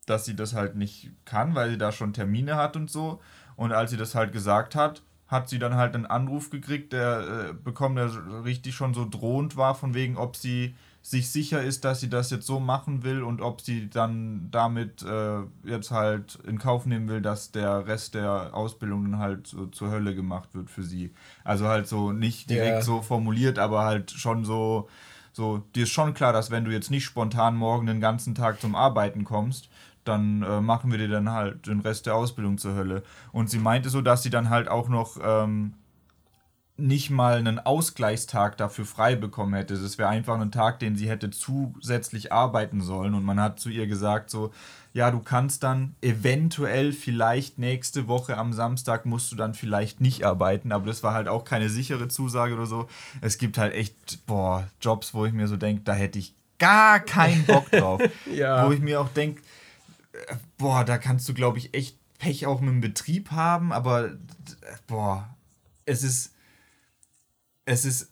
dass 0.06 0.26
sie 0.26 0.36
das 0.36 0.54
halt 0.54 0.76
nicht 0.76 1.10
kann, 1.26 1.56
weil 1.56 1.72
sie 1.72 1.80
da 1.80 1.92
schon 1.92 2.14
Termine 2.14 2.56
hat 2.56 2.76
und 2.76 2.92
so. 2.92 3.20
Und 3.56 3.72
als 3.72 3.90
sie 3.90 3.98
das 3.98 4.14
halt 4.14 4.32
gesagt 4.32 4.76
hat, 4.76 5.02
hat 5.28 5.50
sie 5.50 5.58
dann 5.58 5.74
halt 5.74 5.96
einen 5.96 6.06
Anruf 6.06 6.52
gekriegt, 6.52 6.94
der 6.94 7.50
äh, 7.50 7.54
bekommen, 7.54 7.96
der 7.96 8.44
richtig 8.46 8.76
schon 8.76 8.94
so 8.94 9.10
drohend 9.10 9.58
war, 9.58 9.74
von 9.74 9.96
wegen, 9.96 10.16
ob 10.16 10.36
sie 10.36 10.76
sich 11.06 11.30
sicher 11.30 11.62
ist, 11.62 11.86
dass 11.86 12.00
sie 12.00 12.10
das 12.10 12.32
jetzt 12.32 12.48
so 12.48 12.60
machen 12.60 13.04
will 13.04 13.22
und 13.22 13.40
ob 13.40 13.62
sie 13.62 13.92
dann 13.92 14.48
damit 14.50 15.04
äh, 15.04 15.42
jetzt 15.64 15.92
halt 15.92 16.40
in 16.48 16.58
Kauf 16.58 16.88
nehmen 16.88 17.08
will, 17.08 17.22
dass 17.22 17.52
der 17.52 17.86
Rest 17.86 18.16
der 18.16 18.56
Ausbildung 18.56 19.12
dann 19.12 19.20
halt 19.20 19.46
so 19.46 19.68
zur 19.68 19.92
Hölle 19.92 20.16
gemacht 20.16 20.56
wird 20.56 20.72
für 20.72 20.82
sie. 20.82 21.14
Also 21.44 21.68
halt 21.68 21.88
so 21.88 22.12
nicht 22.12 22.50
direkt 22.50 22.78
yeah. 22.78 22.82
so 22.82 23.04
formuliert, 23.04 23.60
aber 23.60 23.84
halt 23.84 24.10
schon 24.10 24.46
so, 24.46 24.90
so, 25.32 25.60
dir 25.76 25.84
ist 25.84 25.92
schon 25.92 26.16
klar, 26.16 26.34
dass 26.34 26.50
wenn 26.50 26.66
du 26.66 26.72
jetzt 26.72 26.90
nicht 26.90 27.06
spontan 27.06 27.56
morgen 27.56 27.86
den 27.86 28.02
ganzen 28.02 28.34
Tag 28.34 28.60
zum 28.60 28.74
Arbeiten 28.74 29.26
kommst, 29.26 29.70
dann 30.06 30.42
äh, 30.42 30.60
machen 30.60 30.90
wir 30.90 30.98
dir 30.98 31.10
dann 31.10 31.30
halt 31.30 31.68
den 31.68 31.82
Rest 31.82 32.08
der 32.08 32.16
Ausbildung 32.16 32.58
zur 32.58 32.74
Hölle. 32.74 33.04
Und 33.32 33.52
sie 33.52 33.60
meinte 33.60 33.92
so, 33.92 34.02
dass 34.02 34.24
sie 34.24 34.32
dann 34.32 34.50
halt 34.50 34.70
auch 34.70 34.90
noch 34.90 35.18
ähm, 35.24 35.76
nicht 36.78 37.10
mal 37.10 37.38
einen 37.38 37.60
Ausgleichstag 37.60 38.58
dafür 38.58 38.86
frei 38.86 39.16
bekommen 39.16 39.54
hätte. 39.54 39.78
Das 39.78 39.98
wäre 39.98 40.10
einfach 40.10 40.40
ein 40.40 40.52
Tag, 40.52 40.80
den 40.80 40.98
sie 40.98 41.10
hätte 41.10 41.30
zusätzlich 41.30 42.34
arbeiten 42.34 42.82
sollen. 42.82 43.14
Und 43.14 43.24
man 43.24 43.40
hat 43.40 43.60
zu 43.60 43.70
ihr 43.70 43.88
gesagt, 43.88 44.30
so, 44.30 44.52
ja, 44.92 45.10
du 45.10 45.20
kannst 45.20 45.64
dann 45.64 45.96
eventuell 46.02 46.92
vielleicht 46.92 47.60
nächste 47.60 48.08
Woche 48.08 48.38
am 48.38 48.52
Samstag 48.52 49.06
musst 49.06 49.32
du 49.32 49.36
dann 49.36 49.54
vielleicht 49.54 50.02
nicht 50.02 50.26
arbeiten, 50.26 50.72
aber 50.72 50.86
das 50.86 51.04
war 51.04 51.14
halt 51.14 51.28
auch 51.28 51.44
keine 51.46 51.70
sichere 51.70 52.08
Zusage 52.08 52.54
oder 52.54 52.66
so. 52.66 52.88
Es 53.22 53.38
gibt 53.38 53.58
halt 53.58 53.74
echt, 53.74 54.26
boah, 54.26 54.68
Jobs, 54.82 55.14
wo 55.14 55.26
ich 55.26 55.34
mir 55.34 55.48
so 55.48 55.58
denke, 55.58 55.84
da 55.84 55.94
hätte 55.94 56.20
ich 56.20 56.34
gar 56.60 57.00
keinen 57.00 57.46
Bock 57.46 57.70
drauf. 57.72 58.02
ja. 58.34 58.68
Wo 58.68 58.72
ich 58.72 58.80
mir 58.80 59.00
auch 59.00 59.10
denke, 59.10 59.42
äh, 60.14 60.36
boah, 60.58 60.84
da 60.84 60.98
kannst 60.98 61.28
du, 61.28 61.34
glaube 61.34 61.58
ich, 61.58 61.74
echt 61.74 61.98
Pech 62.18 62.46
auch 62.46 62.62
mit 62.62 62.70
dem 62.70 62.82
Betrieb 62.82 63.32
haben, 63.32 63.74
aber 63.74 64.12
boah, 64.88 65.30
es 65.86 66.04
ist 66.04 66.35
es 67.66 67.86
ist 67.86 68.12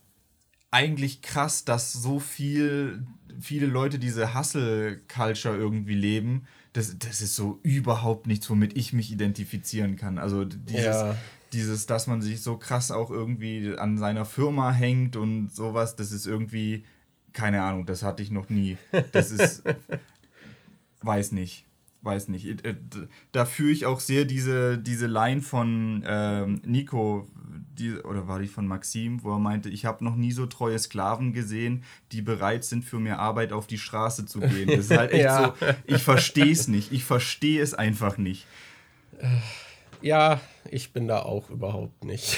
eigentlich 0.71 1.21
krass, 1.21 1.65
dass 1.65 1.93
so 1.93 2.19
viel, 2.19 3.05
viele 3.39 3.67
Leute 3.67 3.99
diese 3.99 4.37
Hustle-Culture 4.37 5.55
irgendwie 5.55 5.95
leben. 5.95 6.47
Das, 6.73 6.97
das 6.97 7.21
ist 7.21 7.35
so 7.35 7.59
überhaupt 7.61 8.25
nichts, 8.25 8.49
womit 8.49 8.75
ich 8.75 8.93
mich 8.93 9.11
identifizieren 9.11 9.95
kann. 9.95 10.17
Also 10.17 10.45
dieses, 10.45 10.85
ja. 10.85 11.15
dieses, 11.53 11.85
dass 11.85 12.07
man 12.07 12.21
sich 12.21 12.41
so 12.41 12.57
krass 12.57 12.89
auch 12.89 13.11
irgendwie 13.11 13.75
an 13.77 13.99
seiner 13.99 14.25
Firma 14.25 14.71
hängt 14.71 15.15
und 15.15 15.53
sowas, 15.53 15.95
das 15.95 16.11
ist 16.11 16.25
irgendwie, 16.25 16.85
keine 17.33 17.61
Ahnung, 17.61 17.85
das 17.85 18.01
hatte 18.01 18.23
ich 18.23 18.31
noch 18.31 18.49
nie. 18.49 18.77
Das 19.11 19.29
ist, 19.29 19.63
weiß 21.01 21.33
nicht 21.33 21.65
weiß 22.03 22.27
nicht. 22.27 22.65
Äh, 22.65 22.75
da 23.31 23.45
führe 23.45 23.71
ich 23.71 23.85
auch 23.85 23.99
sehr 23.99 24.25
diese, 24.25 24.77
diese 24.77 25.07
Line 25.07 25.41
von 25.41 26.03
ähm, 26.05 26.61
Nico, 26.65 27.27
die, 27.77 27.95
oder 27.95 28.27
war 28.27 28.39
die 28.39 28.47
von 28.47 28.67
Maxim, 28.67 29.23
wo 29.23 29.31
er 29.31 29.39
meinte, 29.39 29.69
ich 29.69 29.85
habe 29.85 30.03
noch 30.03 30.15
nie 30.15 30.31
so 30.31 30.45
treue 30.45 30.77
Sklaven 30.77 31.33
gesehen, 31.33 31.83
die 32.11 32.21
bereit 32.21 32.63
sind, 32.63 32.83
für 32.83 32.99
mehr 32.99 33.19
Arbeit 33.19 33.51
auf 33.51 33.67
die 33.67 33.77
Straße 33.77 34.25
zu 34.25 34.39
gehen. 34.41 34.67
Das 34.67 34.79
ist 34.79 34.91
halt 34.91 35.11
echt 35.11 35.23
ja. 35.23 35.55
so, 35.59 35.65
ich 35.85 36.03
verstehe 36.03 36.51
es 36.51 36.67
nicht. 36.67 36.91
Ich 36.91 37.03
verstehe 37.03 37.61
es 37.61 37.73
einfach 37.73 38.17
nicht. 38.17 38.45
Ja, 40.01 40.41
ich 40.69 40.91
bin 40.91 41.07
da 41.07 41.21
auch 41.21 41.49
überhaupt 41.49 42.03
nicht. 42.03 42.37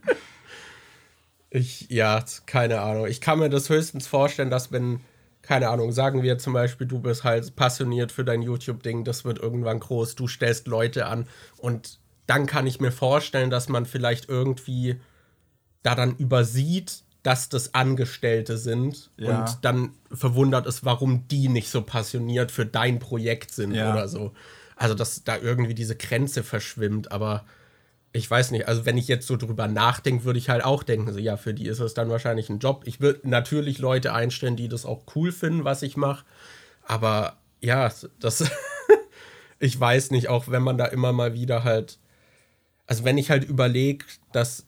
ich, 1.50 1.88
ja, 1.88 2.24
keine 2.46 2.80
Ahnung. 2.80 3.06
Ich 3.06 3.20
kann 3.20 3.38
mir 3.38 3.48
das 3.48 3.68
höchstens 3.68 4.06
vorstellen, 4.08 4.50
dass 4.50 4.72
wenn 4.72 5.00
keine 5.42 5.68
Ahnung, 5.68 5.92
sagen 5.92 6.22
wir 6.22 6.38
zum 6.38 6.52
Beispiel, 6.52 6.86
du 6.86 7.00
bist 7.00 7.24
halt 7.24 7.54
passioniert 7.56 8.12
für 8.12 8.24
dein 8.24 8.42
YouTube-Ding, 8.42 9.04
das 9.04 9.24
wird 9.24 9.38
irgendwann 9.38 9.80
groß, 9.80 10.14
du 10.14 10.28
stellst 10.28 10.68
Leute 10.68 11.06
an 11.06 11.26
und 11.58 11.98
dann 12.26 12.46
kann 12.46 12.66
ich 12.66 12.80
mir 12.80 12.92
vorstellen, 12.92 13.50
dass 13.50 13.68
man 13.68 13.84
vielleicht 13.84 14.28
irgendwie 14.28 15.00
da 15.82 15.94
dann 15.94 16.16
übersieht, 16.16 17.02
dass 17.22 17.48
das 17.48 17.74
Angestellte 17.74 18.56
sind 18.56 19.10
ja. 19.16 19.40
und 19.40 19.58
dann 19.62 19.90
verwundert 20.12 20.66
ist, 20.66 20.84
warum 20.84 21.26
die 21.28 21.48
nicht 21.48 21.70
so 21.70 21.82
passioniert 21.82 22.50
für 22.50 22.66
dein 22.66 22.98
Projekt 22.98 23.52
sind 23.52 23.74
ja. 23.74 23.92
oder 23.92 24.08
so. 24.08 24.32
Also, 24.76 24.94
dass 24.94 25.22
da 25.22 25.38
irgendwie 25.38 25.74
diese 25.74 25.96
Grenze 25.96 26.42
verschwimmt, 26.42 27.12
aber 27.12 27.44
ich 28.12 28.30
weiß 28.30 28.50
nicht, 28.50 28.68
also 28.68 28.84
wenn 28.84 28.98
ich 28.98 29.08
jetzt 29.08 29.26
so 29.26 29.36
drüber 29.36 29.68
nachdenke, 29.68 30.24
würde 30.24 30.38
ich 30.38 30.50
halt 30.50 30.64
auch 30.64 30.82
denken, 30.82 31.12
so, 31.12 31.18
ja, 31.18 31.38
für 31.38 31.54
die 31.54 31.66
ist 31.66 31.80
es 31.80 31.94
dann 31.94 32.10
wahrscheinlich 32.10 32.50
ein 32.50 32.58
Job. 32.58 32.82
Ich 32.86 33.00
würde 33.00 33.28
natürlich 33.28 33.78
Leute 33.78 34.12
einstellen, 34.12 34.56
die 34.56 34.68
das 34.68 34.84
auch 34.84 35.04
cool 35.14 35.32
finden, 35.32 35.64
was 35.64 35.82
ich 35.82 35.96
mache. 35.96 36.24
Aber 36.82 37.38
ja, 37.60 37.90
das, 38.20 38.44
ich 39.58 39.80
weiß 39.80 40.10
nicht, 40.10 40.28
auch 40.28 40.48
wenn 40.48 40.62
man 40.62 40.76
da 40.76 40.86
immer 40.86 41.12
mal 41.12 41.32
wieder 41.32 41.64
halt, 41.64 41.98
also 42.86 43.04
wenn 43.04 43.16
ich 43.16 43.30
halt 43.30 43.44
überlege, 43.44 44.04
dass, 44.32 44.66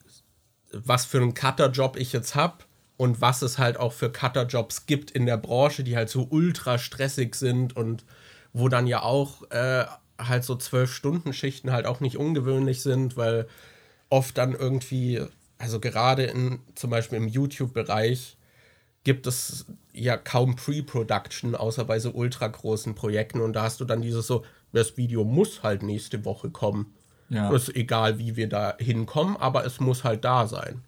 was 0.73 1.05
für 1.05 1.19
einen 1.19 1.35
Cutter-Job 1.35 1.99
ich 1.99 2.15
jetzt 2.15 2.35
habe 2.35 2.65
und 2.97 3.21
was 3.21 3.43
es 3.43 3.59
halt 3.59 3.77
auch 3.77 3.93
für 3.93 4.11
Cutter-Jobs 4.11 4.87
gibt 4.87 5.11
in 5.11 5.27
der 5.27 5.37
Branche, 5.37 5.85
die 5.85 5.97
halt 5.97 6.09
so 6.09 6.27
ultra 6.31 6.79
stressig 6.79 7.35
sind 7.35 7.77
und 7.77 8.07
wo 8.55 8.69
dann 8.69 8.87
ja 8.87 9.03
auch 9.03 9.51
äh, 9.51 9.85
halt 10.19 10.45
so 10.45 10.57
zwölf 10.57 10.93
Stunden 10.93 11.33
Schichten 11.33 11.73
halt 11.73 11.87
auch 11.87 12.01
nicht 12.01 12.17
ungewöhnlich 12.17 12.83
sind, 12.83 13.17
weil 13.17 13.47
oft 14.09 14.39
dann 14.39 14.53
irgendwie, 14.53 15.23
also 15.59 15.81
gerade 15.81 16.25
in 16.25 16.61
zum 16.75 16.91
Beispiel 16.91 17.19
im 17.19 17.29
YouTube-Bereich 17.29 18.37
gibt 19.03 19.27
es 19.27 19.67
ja 19.93 20.17
kaum 20.17 20.57
Pre-Production, 20.57 21.55
außer 21.55 21.85
bei 21.85 21.99
so 21.99 22.11
ultra 22.11 22.47
großen 22.49 22.95
Projekten 22.95 23.41
und 23.41 23.53
da 23.53 23.65
hast 23.65 23.81
du 23.81 23.85
dann 23.85 24.03
dieses 24.03 24.27
so, 24.27 24.45
das 24.73 24.97
Video 24.97 25.25
muss 25.25 25.63
halt 25.63 25.83
nächste 25.83 26.25
Woche 26.25 26.51
kommen. 26.51 26.95
Ja. 27.29 27.51
Ist 27.53 27.75
egal, 27.75 28.19
wie 28.19 28.37
wir 28.37 28.49
da 28.49 28.77
hinkommen, 28.79 29.37
aber 29.37 29.65
es 29.65 29.81
muss 29.81 30.05
halt 30.05 30.25
da 30.25 30.47
sein. 30.47 30.83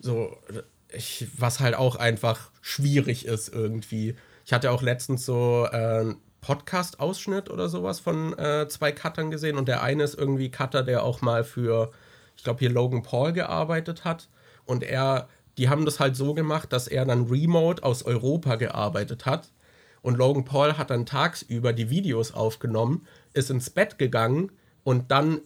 So, 0.00 0.36
ich, 0.92 1.26
was 1.38 1.60
halt 1.60 1.74
auch 1.74 1.96
einfach 1.96 2.50
schwierig 2.60 3.24
ist 3.24 3.48
irgendwie. 3.48 4.16
Ich 4.44 4.52
hatte 4.52 4.70
auch 4.70 4.82
letztens 4.82 5.24
so 5.24 5.66
äh, 5.70 6.14
Podcast-Ausschnitt 6.40 7.50
oder 7.50 7.68
sowas 7.68 8.00
von 8.00 8.38
äh, 8.38 8.68
zwei 8.68 8.92
Cuttern 8.92 9.30
gesehen. 9.30 9.56
Und 9.56 9.68
der 9.68 9.82
eine 9.82 10.02
ist 10.02 10.18
irgendwie 10.18 10.50
Cutter, 10.50 10.82
der 10.82 11.02
auch 11.02 11.20
mal 11.22 11.44
für, 11.44 11.90
ich 12.36 12.44
glaube, 12.44 12.60
hier 12.60 12.70
Logan 12.70 13.02
Paul 13.02 13.32
gearbeitet 13.32 14.04
hat. 14.04 14.28
Und 14.64 14.82
er, 14.82 15.28
die 15.58 15.68
haben 15.68 15.84
das 15.84 16.00
halt 16.00 16.16
so 16.16 16.34
gemacht, 16.34 16.72
dass 16.72 16.88
er 16.88 17.04
dann 17.04 17.26
remote 17.26 17.82
aus 17.82 18.02
Europa 18.02 18.56
gearbeitet 18.56 19.26
hat. 19.26 19.52
Und 20.02 20.18
Logan 20.18 20.44
Paul 20.44 20.78
hat 20.78 20.90
dann 20.90 21.06
tagsüber 21.06 21.72
die 21.72 21.90
Videos 21.90 22.32
aufgenommen, 22.32 23.06
ist 23.32 23.50
ins 23.50 23.70
Bett 23.70 23.98
gegangen 23.98 24.52
und 24.84 25.10
dann 25.10 25.40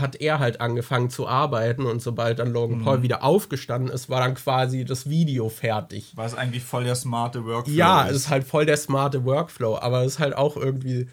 hat 0.00 0.16
er 0.16 0.38
halt 0.38 0.60
angefangen 0.60 1.10
zu 1.10 1.26
arbeiten 1.26 1.86
und 1.86 2.00
sobald 2.02 2.38
dann 2.38 2.52
Logan 2.52 2.78
mhm. 2.78 2.84
Paul 2.84 3.02
wieder 3.02 3.22
aufgestanden 3.22 3.92
ist, 3.92 4.08
war 4.08 4.20
dann 4.20 4.34
quasi 4.34 4.84
das 4.84 5.08
Video 5.08 5.48
fertig. 5.48 6.12
Was 6.16 6.34
eigentlich 6.34 6.64
voll 6.64 6.84
der 6.84 6.94
smarte 6.94 7.44
Workflow 7.44 7.74
ja, 7.74 8.02
ist. 8.02 8.06
Ja, 8.06 8.10
es 8.10 8.16
ist 8.16 8.30
halt 8.30 8.44
voll 8.44 8.66
der 8.66 8.76
smarte 8.76 9.24
Workflow, 9.24 9.78
aber 9.78 10.02
es 10.02 10.14
ist 10.14 10.18
halt 10.18 10.36
auch 10.36 10.56
irgendwie 10.56 11.08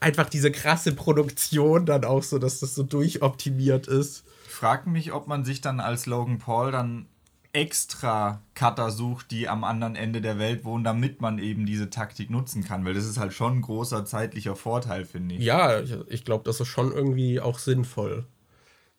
einfach 0.00 0.28
diese 0.28 0.50
krasse 0.50 0.92
Produktion 0.92 1.86
dann 1.86 2.04
auch 2.04 2.22
so, 2.22 2.38
dass 2.38 2.60
das 2.60 2.74
so 2.74 2.82
durchoptimiert 2.82 3.86
ist. 3.86 4.24
Ich 4.46 4.52
frage 4.52 4.90
mich, 4.90 5.12
ob 5.12 5.28
man 5.28 5.44
sich 5.44 5.60
dann 5.60 5.80
als 5.80 6.06
Logan 6.06 6.38
Paul 6.38 6.72
dann 6.72 7.06
extra 7.58 8.40
Cutter 8.54 8.92
sucht, 8.92 9.32
die 9.32 9.48
am 9.48 9.64
anderen 9.64 9.96
Ende 9.96 10.20
der 10.20 10.38
Welt 10.38 10.64
wohnen, 10.64 10.84
damit 10.84 11.20
man 11.20 11.40
eben 11.40 11.66
diese 11.66 11.90
Taktik 11.90 12.30
nutzen 12.30 12.64
kann, 12.64 12.84
weil 12.84 12.94
das 12.94 13.04
ist 13.04 13.18
halt 13.18 13.32
schon 13.32 13.58
ein 13.58 13.62
großer 13.62 14.04
zeitlicher 14.04 14.54
Vorteil, 14.54 15.04
finde 15.04 15.34
ich. 15.34 15.42
Ja, 15.42 15.80
ich, 15.80 15.92
ich 16.06 16.24
glaube, 16.24 16.44
das 16.44 16.60
ist 16.60 16.68
schon 16.68 16.92
irgendwie 16.92 17.40
auch 17.40 17.58
sinnvoll. 17.58 18.26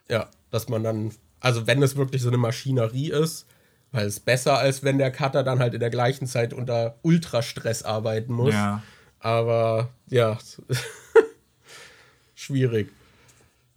Ja, 0.10 0.28
dass 0.52 0.68
man 0.68 0.84
dann, 0.84 1.14
also 1.40 1.68
wenn 1.68 1.82
es 1.82 1.96
wirklich 1.96 2.22
so 2.22 2.28
eine 2.28 2.38
Maschinerie 2.38 3.12
ist, 3.12 3.46
weil 3.92 4.06
es 4.06 4.20
besser 4.20 4.58
als 4.58 4.84
wenn 4.84 4.98
der 4.98 5.12
Cutter 5.12 5.44
dann 5.44 5.60
halt 5.60 5.74
in 5.74 5.80
der 5.80 5.90
gleichen 5.90 6.28
Zeit 6.28 6.54
unter 6.54 6.96
Ultrastress 7.02 7.84
arbeiten 7.84 8.34
muss. 8.34 8.54
Ja. 8.54 8.84
Aber 9.20 9.90
ja, 10.08 10.38
schwierig. 12.36 12.92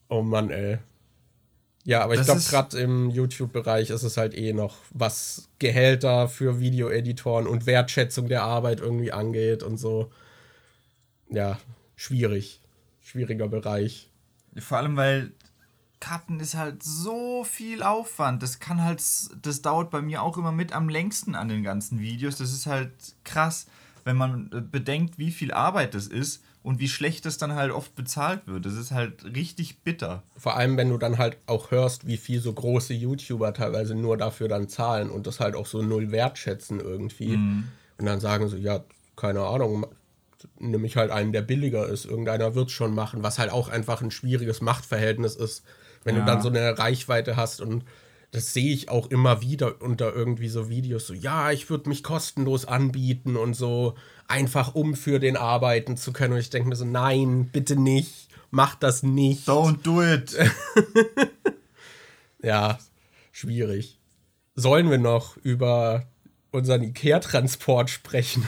Oh 0.08 0.22
Mann, 0.22 0.50
ey. 0.50 0.78
Ja, 1.84 2.02
aber 2.02 2.14
ich 2.14 2.22
glaube, 2.22 2.40
gerade 2.40 2.78
im 2.78 3.10
YouTube-Bereich 3.10 3.90
ist 3.90 4.04
es 4.04 4.16
halt 4.16 4.34
eh 4.34 4.52
noch, 4.52 4.76
was 4.90 5.48
Gehälter 5.58 6.28
für 6.28 6.60
Videoeditoren 6.60 7.46
und 7.48 7.66
Wertschätzung 7.66 8.28
der 8.28 8.44
Arbeit 8.44 8.80
irgendwie 8.80 9.12
angeht 9.12 9.64
und 9.64 9.78
so. 9.78 10.12
Ja, 11.28 11.58
schwierig. 11.96 12.60
Schwieriger 13.00 13.48
Bereich. 13.48 14.10
Vor 14.58 14.78
allem, 14.78 14.96
weil 14.96 15.32
Cutten 15.98 16.38
ist 16.38 16.54
halt 16.54 16.82
so 16.84 17.42
viel 17.42 17.82
Aufwand. 17.82 18.42
Das 18.42 18.60
kann 18.60 18.82
halt, 18.82 19.02
das 19.42 19.62
dauert 19.62 19.90
bei 19.90 20.02
mir 20.02 20.22
auch 20.22 20.38
immer 20.38 20.52
mit 20.52 20.72
am 20.72 20.88
längsten 20.88 21.34
an 21.34 21.48
den 21.48 21.64
ganzen 21.64 21.98
Videos. 21.98 22.36
Das 22.36 22.52
ist 22.52 22.66
halt 22.66 22.92
krass, 23.24 23.66
wenn 24.04 24.16
man 24.16 24.50
äh, 24.52 24.60
bedenkt, 24.60 25.18
wie 25.18 25.32
viel 25.32 25.52
Arbeit 25.52 25.94
das 25.94 26.06
ist 26.06 26.44
und 26.62 26.78
wie 26.78 26.88
schlecht 26.88 27.26
das 27.26 27.38
dann 27.38 27.54
halt 27.54 27.72
oft 27.72 27.94
bezahlt 27.94 28.46
wird. 28.46 28.64
Das 28.66 28.74
ist 28.74 28.92
halt 28.92 29.24
richtig 29.24 29.80
bitter. 29.80 30.22
Vor 30.36 30.56
allem, 30.56 30.76
wenn 30.76 30.90
du 30.90 30.98
dann 30.98 31.18
halt 31.18 31.38
auch 31.46 31.70
hörst, 31.70 32.06
wie 32.06 32.16
viel 32.16 32.40
so 32.40 32.52
große 32.52 32.94
YouTuber 32.94 33.52
teilweise 33.52 33.94
nur 33.94 34.16
dafür 34.16 34.48
dann 34.48 34.68
zahlen 34.68 35.10
und 35.10 35.26
das 35.26 35.40
halt 35.40 35.56
auch 35.56 35.66
so 35.66 35.82
null 35.82 36.12
wertschätzen 36.12 36.80
irgendwie. 36.80 37.36
Mhm. 37.36 37.68
Und 37.98 38.06
dann 38.06 38.20
sagen 38.20 38.48
so, 38.48 38.56
ja, 38.56 38.84
keine 39.16 39.40
Ahnung, 39.40 39.86
nehme 40.58 40.86
ich 40.86 40.96
halt 40.96 41.10
einen, 41.10 41.32
der 41.32 41.42
billiger 41.42 41.88
ist. 41.88 42.04
Irgendeiner 42.04 42.54
wird 42.54 42.68
es 42.68 42.72
schon 42.72 42.94
machen, 42.94 43.22
was 43.22 43.38
halt 43.38 43.50
auch 43.50 43.68
einfach 43.68 44.02
ein 44.02 44.10
schwieriges 44.10 44.60
Machtverhältnis 44.60 45.34
ist, 45.34 45.64
wenn 46.04 46.16
ja. 46.16 46.20
du 46.20 46.26
dann 46.26 46.42
so 46.42 46.48
eine 46.48 46.78
Reichweite 46.78 47.36
hast 47.36 47.60
und 47.60 47.84
das 48.30 48.54
sehe 48.54 48.72
ich 48.72 48.88
auch 48.88 49.10
immer 49.10 49.42
wieder 49.42 49.82
unter 49.82 50.14
irgendwie 50.14 50.48
so 50.48 50.70
Videos, 50.70 51.06
so, 51.06 51.12
ja, 51.12 51.50
ich 51.50 51.68
würde 51.68 51.90
mich 51.90 52.02
kostenlos 52.02 52.64
anbieten 52.64 53.36
und 53.36 53.54
so, 53.54 53.94
einfach 54.28 54.74
um 54.74 54.94
für 54.94 55.18
den 55.18 55.36
arbeiten 55.36 55.96
zu 55.96 56.12
können. 56.12 56.34
Und 56.34 56.40
ich 56.40 56.50
denke 56.50 56.68
mir 56.68 56.76
so, 56.76 56.84
nein, 56.84 57.48
bitte 57.52 57.76
nicht, 57.76 58.28
mach 58.50 58.74
das 58.74 59.02
nicht. 59.02 59.48
Don't 59.48 59.82
do 59.82 60.02
it. 60.02 60.36
ja, 62.42 62.78
schwierig. 63.30 63.98
Sollen 64.54 64.90
wir 64.90 64.98
noch 64.98 65.36
über 65.38 66.06
unseren 66.50 66.82
Ikea-Transport 66.82 67.90
sprechen? 67.90 68.46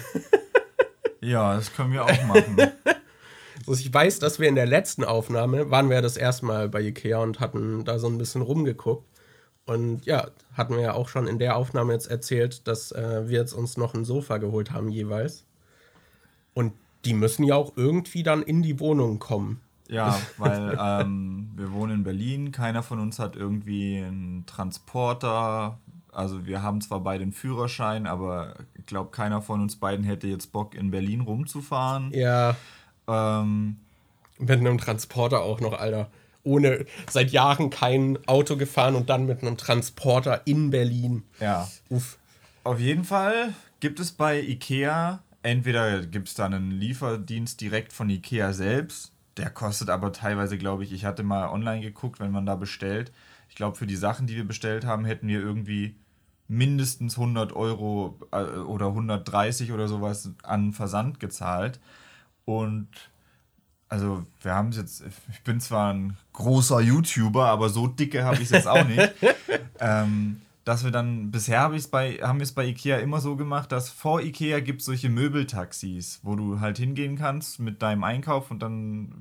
ja, 1.20 1.56
das 1.56 1.72
können 1.72 1.92
wir 1.92 2.04
auch 2.04 2.22
machen. 2.24 2.56
Also 3.66 3.80
ich 3.80 3.92
weiß, 3.92 4.18
dass 4.18 4.38
wir 4.38 4.48
in 4.48 4.56
der 4.56 4.66
letzten 4.66 5.04
Aufnahme 5.04 5.70
waren 5.70 5.88
wir 5.88 6.02
das 6.02 6.18
erste 6.18 6.44
Mal 6.44 6.68
bei 6.68 6.82
Ikea 6.82 7.18
und 7.18 7.40
hatten 7.40 7.84
da 7.84 7.98
so 7.98 8.08
ein 8.08 8.18
bisschen 8.18 8.42
rumgeguckt. 8.42 9.08
Und 9.66 10.04
ja, 10.04 10.28
hatten 10.52 10.74
wir 10.74 10.82
ja 10.82 10.92
auch 10.92 11.08
schon 11.08 11.26
in 11.26 11.38
der 11.38 11.56
Aufnahme 11.56 11.94
jetzt 11.94 12.10
erzählt, 12.10 12.68
dass 12.68 12.92
äh, 12.92 13.28
wir 13.28 13.38
jetzt 13.38 13.54
uns 13.54 13.78
noch 13.78 13.94
ein 13.94 14.04
Sofa 14.04 14.36
geholt 14.36 14.72
haben 14.72 14.90
jeweils. 14.90 15.46
Und 16.54 16.72
die 17.04 17.14
müssen 17.14 17.44
ja 17.44 17.56
auch 17.56 17.72
irgendwie 17.76 18.22
dann 18.22 18.42
in 18.42 18.62
die 18.62 18.80
Wohnung 18.80 19.18
kommen. 19.18 19.60
Ja, 19.88 20.18
weil 20.38 20.78
ähm, 20.80 21.50
wir 21.56 21.72
wohnen 21.72 21.96
in 21.96 22.04
Berlin, 22.04 22.52
keiner 22.52 22.82
von 22.82 22.98
uns 22.98 23.18
hat 23.18 23.36
irgendwie 23.36 23.98
einen 23.98 24.44
Transporter. 24.46 25.78
Also 26.12 26.46
wir 26.46 26.62
haben 26.62 26.80
zwar 26.80 27.00
beide 27.00 27.22
einen 27.22 27.32
Führerschein, 27.32 28.06
aber 28.06 28.54
ich 28.74 28.86
glaube, 28.86 29.10
keiner 29.10 29.42
von 29.42 29.60
uns 29.60 29.76
beiden 29.76 30.04
hätte 30.04 30.28
jetzt 30.28 30.52
Bock, 30.52 30.74
in 30.74 30.90
Berlin 30.90 31.20
rumzufahren. 31.20 32.12
Ja. 32.12 32.56
Ähm, 33.08 33.76
mit 34.38 34.60
einem 34.60 34.78
Transporter 34.78 35.42
auch 35.42 35.60
noch, 35.60 35.72
Alter. 35.78 36.08
Ohne 36.44 36.84
seit 37.08 37.30
Jahren 37.30 37.70
kein 37.70 38.18
Auto 38.26 38.56
gefahren 38.56 38.94
und 38.94 39.08
dann 39.08 39.26
mit 39.26 39.42
einem 39.42 39.56
Transporter 39.56 40.42
in 40.46 40.70
Berlin. 40.70 41.22
Ja. 41.40 41.68
Uff. 41.88 42.18
Auf 42.64 42.78
jeden 42.80 43.04
Fall 43.04 43.54
gibt 43.80 43.98
es 43.98 44.12
bei 44.12 44.40
IKEA 44.40 45.22
entweder 45.44 46.04
gibt 46.06 46.28
es 46.28 46.34
da 46.34 46.46
einen 46.46 46.72
Lieferdienst 46.72 47.60
direkt 47.60 47.92
von 47.92 48.10
Ikea 48.10 48.52
selbst, 48.52 49.12
der 49.36 49.50
kostet 49.50 49.90
aber 49.90 50.12
teilweise, 50.12 50.58
glaube 50.58 50.84
ich, 50.84 50.92
ich 50.92 51.04
hatte 51.04 51.22
mal 51.22 51.48
online 51.48 51.80
geguckt, 51.80 52.18
wenn 52.18 52.30
man 52.30 52.46
da 52.46 52.56
bestellt. 52.56 53.12
Ich 53.48 53.54
glaube, 53.54 53.76
für 53.76 53.86
die 53.86 53.96
Sachen, 53.96 54.26
die 54.26 54.36
wir 54.36 54.46
bestellt 54.46 54.84
haben, 54.84 55.04
hätten 55.04 55.28
wir 55.28 55.40
irgendwie 55.40 55.96
mindestens 56.48 57.16
100 57.18 57.52
Euro 57.52 58.18
äh, 58.32 58.42
oder 58.42 58.88
130 58.88 59.72
oder 59.72 59.86
sowas 59.88 60.30
an 60.42 60.72
Versand 60.72 61.20
gezahlt. 61.20 61.78
Und 62.44 62.88
also 63.88 64.24
wir 64.42 64.54
haben 64.54 64.68
es 64.68 64.76
jetzt, 64.76 65.04
ich 65.30 65.42
bin 65.42 65.60
zwar 65.60 65.92
ein 65.92 66.16
großer 66.32 66.80
YouTuber, 66.80 67.46
aber 67.46 67.68
so 67.68 67.86
dicke 67.86 68.24
habe 68.24 68.36
ich 68.36 68.44
es 68.44 68.50
jetzt 68.50 68.66
auch 68.66 68.86
nicht. 68.86 69.12
ähm, 69.78 70.40
dass 70.64 70.84
wir 70.84 70.90
dann, 70.90 71.30
bisher 71.30 71.60
hab 71.60 71.72
ich's 71.72 71.88
bei, 71.88 72.14
haben 72.22 72.38
wir 72.38 72.44
es 72.44 72.52
bei 72.52 72.66
Ikea 72.66 72.98
immer 72.98 73.20
so 73.20 73.36
gemacht, 73.36 73.70
dass 73.70 73.90
vor 73.90 74.22
Ikea 74.22 74.60
gibt 74.60 74.80
es 74.80 74.86
solche 74.86 75.10
Möbeltaxis, 75.10 76.20
wo 76.22 76.36
du 76.36 76.60
halt 76.60 76.78
hingehen 76.78 77.16
kannst 77.16 77.60
mit 77.60 77.82
deinem 77.82 78.04
Einkauf 78.04 78.50
und 78.50 78.60
dann 78.60 79.12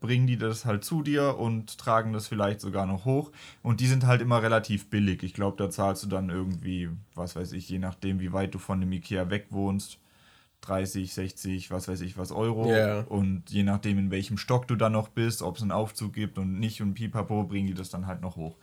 bringen 0.00 0.26
die 0.26 0.38
das 0.38 0.64
halt 0.64 0.84
zu 0.84 1.02
dir 1.02 1.36
und 1.38 1.78
tragen 1.78 2.12
das 2.12 2.28
vielleicht 2.28 2.60
sogar 2.60 2.86
noch 2.86 3.04
hoch. 3.04 3.32
Und 3.62 3.80
die 3.80 3.86
sind 3.86 4.06
halt 4.06 4.22
immer 4.22 4.42
relativ 4.42 4.88
billig. 4.88 5.22
Ich 5.22 5.34
glaube, 5.34 5.56
da 5.56 5.70
zahlst 5.70 6.04
du 6.04 6.08
dann 6.08 6.30
irgendwie, 6.30 6.90
was 7.14 7.36
weiß 7.36 7.52
ich, 7.52 7.68
je 7.68 7.78
nachdem, 7.78 8.20
wie 8.20 8.32
weit 8.32 8.54
du 8.54 8.58
von 8.58 8.80
dem 8.80 8.92
Ikea 8.92 9.30
weg 9.30 9.46
wohnst, 9.50 9.98
30, 10.62 11.12
60, 11.12 11.70
was 11.70 11.88
weiß 11.88 12.00
ich, 12.00 12.16
was 12.18 12.32
Euro. 12.32 12.68
Yeah. 12.68 13.00
Und 13.08 13.50
je 13.50 13.62
nachdem, 13.62 13.98
in 13.98 14.10
welchem 14.10 14.38
Stock 14.38 14.66
du 14.66 14.76
dann 14.76 14.92
noch 14.92 15.08
bist, 15.08 15.42
ob 15.42 15.56
es 15.56 15.62
einen 15.62 15.72
Aufzug 15.72 16.12
gibt 16.12 16.38
und 16.38 16.58
nicht 16.58 16.80
und 16.82 16.94
pipapo, 16.94 17.44
bringen 17.44 17.68
die 17.68 17.74
das 17.74 17.90
dann 17.90 18.06
halt 18.06 18.20
noch 18.20 18.36
hoch. 18.36 18.56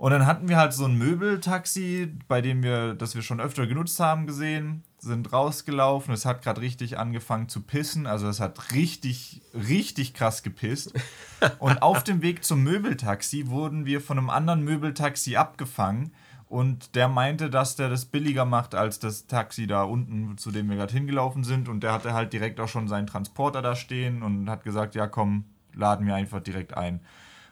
Und 0.00 0.12
dann 0.12 0.24
hatten 0.24 0.48
wir 0.48 0.56
halt 0.56 0.72
so 0.72 0.86
ein 0.86 0.96
Möbeltaxi, 0.96 2.10
bei 2.26 2.40
dem 2.40 2.62
wir, 2.62 2.94
das 2.94 3.14
wir 3.14 3.20
schon 3.20 3.38
öfter 3.38 3.66
genutzt 3.66 4.00
haben, 4.00 4.26
gesehen, 4.26 4.82
sind 4.98 5.30
rausgelaufen. 5.30 6.14
Es 6.14 6.24
hat 6.24 6.40
gerade 6.40 6.62
richtig 6.62 6.98
angefangen 6.98 7.50
zu 7.50 7.60
pissen. 7.60 8.06
Also 8.06 8.26
es 8.26 8.40
hat 8.40 8.72
richtig, 8.72 9.42
richtig 9.52 10.14
krass 10.14 10.42
gepisst. 10.42 10.94
Und 11.58 11.82
auf 11.82 12.02
dem 12.02 12.22
Weg 12.22 12.44
zum 12.44 12.62
Möbeltaxi 12.62 13.48
wurden 13.48 13.84
wir 13.84 14.00
von 14.00 14.16
einem 14.16 14.30
anderen 14.30 14.64
Möbeltaxi 14.64 15.36
abgefangen. 15.36 16.14
Und 16.48 16.94
der 16.94 17.08
meinte, 17.08 17.50
dass 17.50 17.76
der 17.76 17.90
das 17.90 18.06
billiger 18.06 18.46
macht 18.46 18.74
als 18.74 19.00
das 19.00 19.26
Taxi 19.26 19.66
da 19.66 19.82
unten, 19.82 20.38
zu 20.38 20.50
dem 20.50 20.70
wir 20.70 20.76
gerade 20.76 20.94
hingelaufen 20.94 21.44
sind. 21.44 21.68
Und 21.68 21.82
der 21.82 21.92
hatte 21.92 22.14
halt 22.14 22.32
direkt 22.32 22.58
auch 22.58 22.68
schon 22.68 22.88
seinen 22.88 23.06
Transporter 23.06 23.60
da 23.60 23.76
stehen 23.76 24.22
und 24.22 24.48
hat 24.48 24.64
gesagt, 24.64 24.94
ja 24.94 25.06
komm, 25.06 25.44
laden 25.74 26.06
wir 26.06 26.14
einfach 26.14 26.40
direkt 26.40 26.74
ein. 26.74 27.00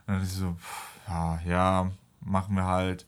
Und 0.07 0.15
dann 0.15 0.23
ist 0.23 0.37
so, 0.37 0.57
ja, 1.07 1.41
ja, 1.47 1.91
machen 2.29 2.55
wir 2.55 2.67
halt. 2.67 3.07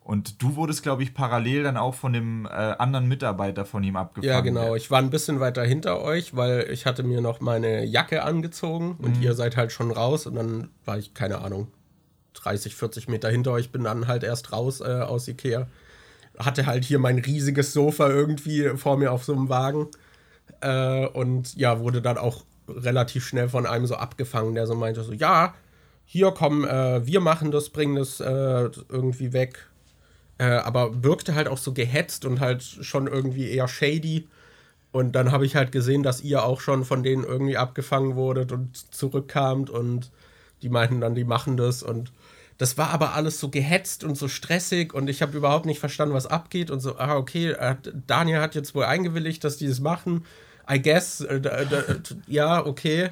Und 0.00 0.40
du 0.40 0.54
wurdest, 0.54 0.84
glaube 0.84 1.02
ich, 1.02 1.14
parallel 1.14 1.64
dann 1.64 1.76
auch 1.76 1.94
von 1.94 2.12
dem 2.12 2.46
äh, 2.46 2.50
anderen 2.50 3.08
Mitarbeiter 3.08 3.64
von 3.64 3.82
ihm 3.82 3.96
abgefangen. 3.96 4.32
Ja, 4.32 4.40
genau. 4.40 4.76
Ich 4.76 4.88
war 4.88 5.00
ein 5.00 5.10
bisschen 5.10 5.40
weiter 5.40 5.64
hinter 5.64 6.00
euch, 6.00 6.36
weil 6.36 6.68
ich 6.70 6.86
hatte 6.86 7.02
mir 7.02 7.20
noch 7.20 7.40
meine 7.40 7.84
Jacke 7.84 8.22
angezogen 8.22 8.96
und 9.02 9.16
mhm. 9.16 9.22
ihr 9.22 9.34
seid 9.34 9.56
halt 9.56 9.72
schon 9.72 9.90
raus 9.90 10.26
und 10.26 10.36
dann 10.36 10.68
war 10.84 10.96
ich, 10.96 11.12
keine 11.14 11.38
Ahnung, 11.38 11.72
30, 12.34 12.76
40 12.76 13.08
Meter 13.08 13.28
hinter 13.30 13.50
euch, 13.50 13.72
bin 13.72 13.82
dann 13.82 14.06
halt 14.06 14.22
erst 14.22 14.52
raus 14.52 14.80
äh, 14.80 14.84
aus 14.84 15.26
Ikea. 15.26 15.66
Hatte 16.38 16.66
halt 16.66 16.84
hier 16.84 17.00
mein 17.00 17.18
riesiges 17.18 17.72
Sofa 17.72 18.08
irgendwie 18.08 18.76
vor 18.76 18.98
mir 18.98 19.10
auf 19.10 19.24
so 19.24 19.32
einem 19.32 19.48
Wagen. 19.48 19.88
Äh, 20.60 21.06
und 21.06 21.56
ja, 21.56 21.80
wurde 21.80 22.00
dann 22.00 22.16
auch 22.16 22.44
relativ 22.68 23.26
schnell 23.26 23.48
von 23.48 23.66
einem 23.66 23.86
so 23.86 23.96
abgefangen, 23.96 24.54
der 24.54 24.68
so 24.68 24.76
meinte 24.76 25.02
so, 25.02 25.12
ja, 25.12 25.54
hier 26.06 26.30
komm, 26.30 26.64
äh, 26.64 27.04
wir 27.04 27.20
machen 27.20 27.50
das, 27.50 27.68
bringen 27.68 27.96
das 27.96 28.20
äh, 28.20 28.70
irgendwie 28.88 29.32
weg. 29.32 29.68
Äh, 30.38 30.44
aber 30.44 31.02
wirkte 31.02 31.34
halt 31.34 31.48
auch 31.48 31.58
so 31.58 31.72
gehetzt 31.72 32.24
und 32.24 32.40
halt 32.40 32.62
schon 32.62 33.06
irgendwie 33.06 33.50
eher 33.50 33.68
shady. 33.68 34.28
Und 34.92 35.12
dann 35.12 35.32
habe 35.32 35.44
ich 35.44 35.56
halt 35.56 35.72
gesehen, 35.72 36.02
dass 36.02 36.22
ihr 36.22 36.44
auch 36.44 36.60
schon 36.60 36.84
von 36.84 37.02
denen 37.02 37.24
irgendwie 37.24 37.56
abgefangen 37.56 38.14
wurdet 38.14 38.52
und 38.52 38.94
zurückkamt 38.94 39.68
und 39.68 40.10
die 40.62 40.68
meinten 40.68 41.00
dann, 41.00 41.14
die 41.14 41.24
machen 41.24 41.56
das 41.56 41.82
und 41.82 42.12
das 42.56 42.78
war 42.78 42.90
aber 42.90 43.12
alles 43.12 43.38
so 43.38 43.50
gehetzt 43.50 44.04
und 44.04 44.16
so 44.16 44.28
stressig 44.28 44.94
und 44.94 45.10
ich 45.10 45.20
habe 45.20 45.36
überhaupt 45.36 45.66
nicht 45.66 45.80
verstanden, 45.80 46.14
was 46.14 46.26
abgeht 46.26 46.70
und 46.70 46.80
so, 46.80 46.96
ah, 46.96 47.16
okay, 47.16 47.54
Daniel 48.06 48.40
hat 48.40 48.54
jetzt 48.54 48.74
wohl 48.74 48.84
eingewilligt, 48.84 49.44
dass 49.44 49.58
die 49.58 49.68
das 49.68 49.80
machen. 49.80 50.24
I 50.70 50.80
guess, 50.80 51.20
äh, 51.20 51.40
ja, 52.26 52.64
okay. 52.64 53.10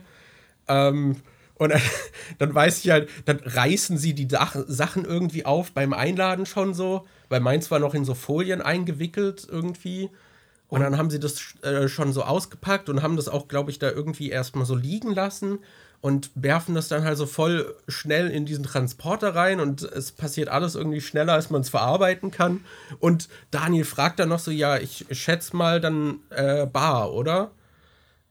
Ähm, 0.66 1.16
und 1.64 1.70
dann, 1.70 1.82
dann 2.38 2.54
weiß 2.54 2.84
ich 2.84 2.90
halt, 2.90 3.08
dann 3.24 3.40
reißen 3.44 3.98
sie 3.98 4.14
die 4.14 4.28
Sachen 4.30 5.04
irgendwie 5.04 5.44
auf 5.44 5.72
beim 5.72 5.92
Einladen 5.92 6.46
schon 6.46 6.74
so, 6.74 7.06
weil 7.28 7.40
meins 7.40 7.70
war 7.70 7.78
noch 7.78 7.94
in 7.94 8.04
so 8.04 8.14
Folien 8.14 8.62
eingewickelt 8.62 9.46
irgendwie. 9.50 10.10
Und 10.68 10.80
dann 10.80 10.96
haben 10.96 11.10
sie 11.10 11.20
das 11.20 11.60
äh, 11.62 11.88
schon 11.88 12.12
so 12.12 12.22
ausgepackt 12.22 12.88
und 12.88 13.02
haben 13.02 13.16
das 13.16 13.28
auch, 13.28 13.48
glaube 13.48 13.70
ich, 13.70 13.78
da 13.78 13.90
irgendwie 13.90 14.30
erstmal 14.30 14.66
so 14.66 14.74
liegen 14.74 15.14
lassen 15.14 15.58
und 16.00 16.30
werfen 16.34 16.74
das 16.74 16.88
dann 16.88 17.04
halt 17.04 17.16
so 17.16 17.26
voll 17.26 17.74
schnell 17.88 18.28
in 18.28 18.44
diesen 18.44 18.64
Transporter 18.64 19.34
rein 19.34 19.60
und 19.60 19.82
es 19.82 20.12
passiert 20.12 20.48
alles 20.48 20.74
irgendwie 20.74 21.00
schneller, 21.00 21.32
als 21.32 21.48
man 21.48 21.62
es 21.62 21.70
verarbeiten 21.70 22.30
kann. 22.30 22.64
Und 22.98 23.28
Daniel 23.50 23.84
fragt 23.84 24.18
dann 24.18 24.28
noch 24.28 24.38
so: 24.38 24.50
Ja, 24.50 24.78
ich 24.78 25.06
schätze 25.12 25.56
mal 25.56 25.80
dann 25.80 26.18
äh, 26.30 26.66
Bar, 26.66 27.12
oder? 27.12 27.52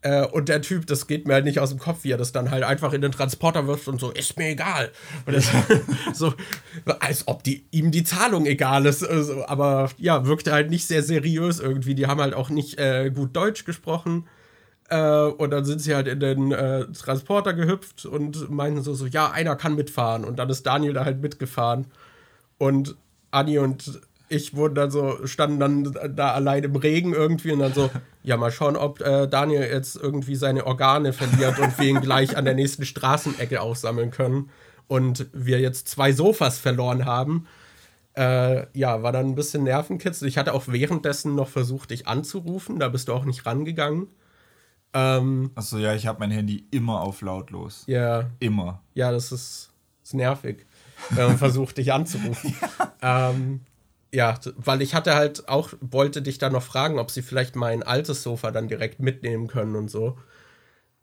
Äh, 0.03 0.25
und 0.25 0.49
der 0.49 0.61
Typ, 0.61 0.85
das 0.85 1.07
geht 1.07 1.27
mir 1.27 1.33
halt 1.33 1.45
nicht 1.45 1.59
aus 1.59 1.69
dem 1.69 1.79
Kopf, 1.79 2.03
wie 2.03 2.11
er 2.11 2.17
das 2.17 2.33
dann 2.33 2.51
halt 2.51 2.63
einfach 2.63 2.91
in 2.91 3.01
den 3.01 3.13
Transporter 3.13 3.67
wirft 3.67 3.87
und 3.87 4.01
so, 4.01 4.11
ist 4.11 4.37
mir 4.37 4.49
egal. 4.49 4.91
Und 5.25 5.33
das, 5.33 5.49
so, 6.13 6.33
als 6.99 7.27
ob 7.27 7.41
die, 7.43 7.65
ihm 7.71 7.89
die 7.89 8.03
Zahlung 8.03 8.45
egal 8.45 8.85
ist. 8.85 9.03
Also, 9.03 9.45
aber 9.47 9.89
ja, 9.97 10.25
wirkte 10.25 10.51
halt 10.51 10.69
nicht 10.69 10.85
sehr 10.87 11.03
seriös 11.03 11.61
irgendwie. 11.61 11.95
Die 11.95 12.07
haben 12.07 12.19
halt 12.19 12.33
auch 12.33 12.49
nicht 12.49 12.77
äh, 12.77 13.11
gut 13.11 13.33
Deutsch 13.33 13.63
gesprochen. 13.63 14.27
Äh, 14.89 15.21
und 15.21 15.51
dann 15.51 15.63
sind 15.63 15.79
sie 15.79 15.95
halt 15.95 16.07
in 16.07 16.19
den 16.19 16.51
äh, 16.51 16.85
Transporter 16.91 17.53
gehüpft 17.53 18.05
und 18.05 18.49
meinten 18.49 18.83
so, 18.83 18.93
so, 18.93 19.05
ja, 19.05 19.31
einer 19.31 19.55
kann 19.55 19.75
mitfahren. 19.75 20.25
Und 20.25 20.37
dann 20.37 20.49
ist 20.49 20.65
Daniel 20.65 20.91
da 20.91 21.05
halt 21.05 21.21
mitgefahren. 21.21 21.87
Und 22.57 22.97
Anni 23.31 23.57
und 23.57 24.01
ich 24.33 24.55
wurden 24.55 24.75
dann 24.75 24.91
so, 24.91 25.25
standen 25.25 25.59
dann 25.59 26.15
da 26.15 26.31
allein 26.31 26.63
im 26.63 26.75
Regen 26.75 27.13
irgendwie 27.13 27.51
und 27.51 27.59
dann 27.59 27.73
so, 27.73 27.89
ja, 28.23 28.35
mal 28.37 28.51
schauen, 28.51 28.75
ob 28.75 29.01
äh, 29.01 29.27
Daniel 29.27 29.61
jetzt 29.61 29.95
irgendwie 29.95 30.35
seine 30.35 30.65
Organe 30.65 31.13
verliert 31.13 31.59
und 31.59 31.77
wir 31.77 31.87
ihn 31.87 32.01
gleich 32.01 32.35
an 32.35 32.45
der 32.45 32.55
nächsten 32.55 32.85
Straßenecke 32.85 33.61
aufsammeln 33.61 34.11
können. 34.11 34.49
Und 34.87 35.27
wir 35.31 35.59
jetzt 35.59 35.87
zwei 35.87 36.11
Sofas 36.11 36.59
verloren 36.59 37.05
haben. 37.05 37.47
Äh, 38.15 38.65
ja, 38.77 39.01
war 39.01 39.11
dann 39.11 39.27
ein 39.27 39.35
bisschen 39.35 39.63
Nervenkitzel. 39.63 40.27
Ich 40.27 40.37
hatte 40.37 40.53
auch 40.53 40.67
währenddessen 40.67 41.35
noch 41.35 41.47
versucht, 41.47 41.91
dich 41.91 42.07
anzurufen. 42.07 42.79
Da 42.79 42.89
bist 42.89 43.07
du 43.07 43.13
auch 43.13 43.25
nicht 43.25 43.45
rangegangen. 43.45 44.07
Ähm, 44.93 45.51
Achso, 45.55 45.77
ja, 45.77 45.95
ich 45.95 46.05
habe 46.05 46.19
mein 46.19 46.31
Handy 46.31 46.67
immer 46.69 47.01
auf 47.01 47.21
lautlos. 47.21 47.83
Ja. 47.87 48.29
Immer. 48.39 48.81
Ja, 48.93 49.11
das 49.11 49.31
ist, 49.31 49.71
ist 50.03 50.13
nervig, 50.13 50.65
wenn 51.09 51.27
man 51.27 51.37
versucht, 51.37 51.77
dich 51.77 51.91
anzurufen. 51.91 52.55
ja. 53.01 53.29
Ähm, 53.31 53.61
ja, 54.13 54.39
weil 54.57 54.81
ich 54.83 54.93
hatte 54.93 55.15
halt 55.15 55.49
auch, 55.49 55.73
wollte 55.81 56.21
dich 56.21 56.37
dann 56.37 56.53
noch 56.53 56.63
fragen, 56.63 56.99
ob 56.99 57.09
sie 57.09 57.23
vielleicht 57.23 57.55
mein 57.55 57.81
altes 57.81 58.21
Sofa 58.21 58.51
dann 58.51 58.67
direkt 58.67 58.99
mitnehmen 58.99 59.47
können 59.47 59.75
und 59.75 59.89
so. 59.89 60.17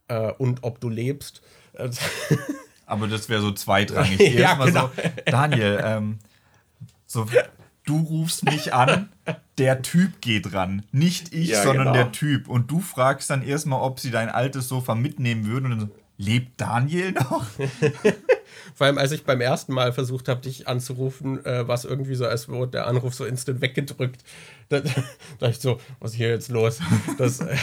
Äh, 0.07 0.33
und 0.33 0.63
ob 0.63 0.81
du 0.81 0.89
lebst. 0.89 1.43
Aber 2.87 3.09
das 3.09 3.29
wäre 3.29 3.41
so 3.41 3.51
zweitrangig. 3.53 4.21
ja, 4.35 4.51
Erstmal 4.51 4.69
genau. 4.69 4.91
so, 4.95 5.11
Daniel, 5.27 5.81
ähm, 5.85 6.19
so, 7.07 7.27
du 7.85 7.99
rufst 7.99 8.45
mich 8.45 8.75
an, 8.75 9.09
der 9.59 9.83
Typ 9.83 10.21
geht 10.21 10.53
ran. 10.53 10.87
Nicht 10.93 11.35
ich, 11.35 11.49
ja, 11.49 11.63
sondern 11.65 11.89
genau. 11.89 11.97
der 11.97 12.13
Typ. 12.13 12.49
Und 12.49 12.71
du 12.71 12.81
fragst 12.81 13.29
dann 13.29 13.43
erstmal, 13.43 13.81
ob 13.81 13.99
sie 13.99 14.13
dein 14.13 14.29
altes 14.29 14.69
Sofa 14.69 14.95
mitnehmen 14.95 15.47
würden. 15.47 15.67
Und 15.67 15.71
dann 15.71 15.81
so, 15.81 15.89
lebt 16.21 16.61
Daniel 16.61 17.13
noch? 17.13 17.47
Vor 18.75 18.87
allem, 18.87 18.99
als 18.99 19.13
ich 19.13 19.25
beim 19.25 19.41
ersten 19.41 19.73
Mal 19.73 19.93
versucht 19.93 20.29
habe, 20.29 20.43
dich 20.43 20.69
anzurufen, 20.69 21.45
äh, 21.47 21.67
war 21.67 21.75
es 21.75 21.85
irgendwie 21.85 22.15
so, 22.15 22.27
als 22.27 22.49
wurde 22.49 22.73
der 22.73 22.87
Anruf 22.87 23.15
so 23.15 23.25
instant 23.25 23.63
weggedrückt. 23.63 24.23
Da 24.69 24.81
dachte 24.81 25.51
ich 25.51 25.61
so, 25.61 25.81
was 25.99 26.13
ist 26.13 26.17
hier 26.19 26.29
jetzt 26.29 26.51
los? 26.51 26.81
Das, 27.17 27.41
äh, 27.41 27.57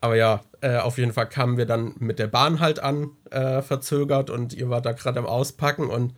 aber 0.00 0.16
ja, 0.16 0.42
äh, 0.60 0.78
auf 0.78 0.98
jeden 0.98 1.12
Fall 1.12 1.28
kamen 1.28 1.56
wir 1.58 1.66
dann 1.66 1.94
mit 1.98 2.18
der 2.18 2.26
Bahn 2.26 2.58
halt 2.58 2.80
an, 2.80 3.10
äh, 3.30 3.62
verzögert 3.62 4.30
und 4.30 4.52
ihr 4.52 4.68
wart 4.68 4.86
da 4.86 4.92
gerade 4.92 5.20
am 5.20 5.26
Auspacken 5.26 5.88
und 5.88 6.14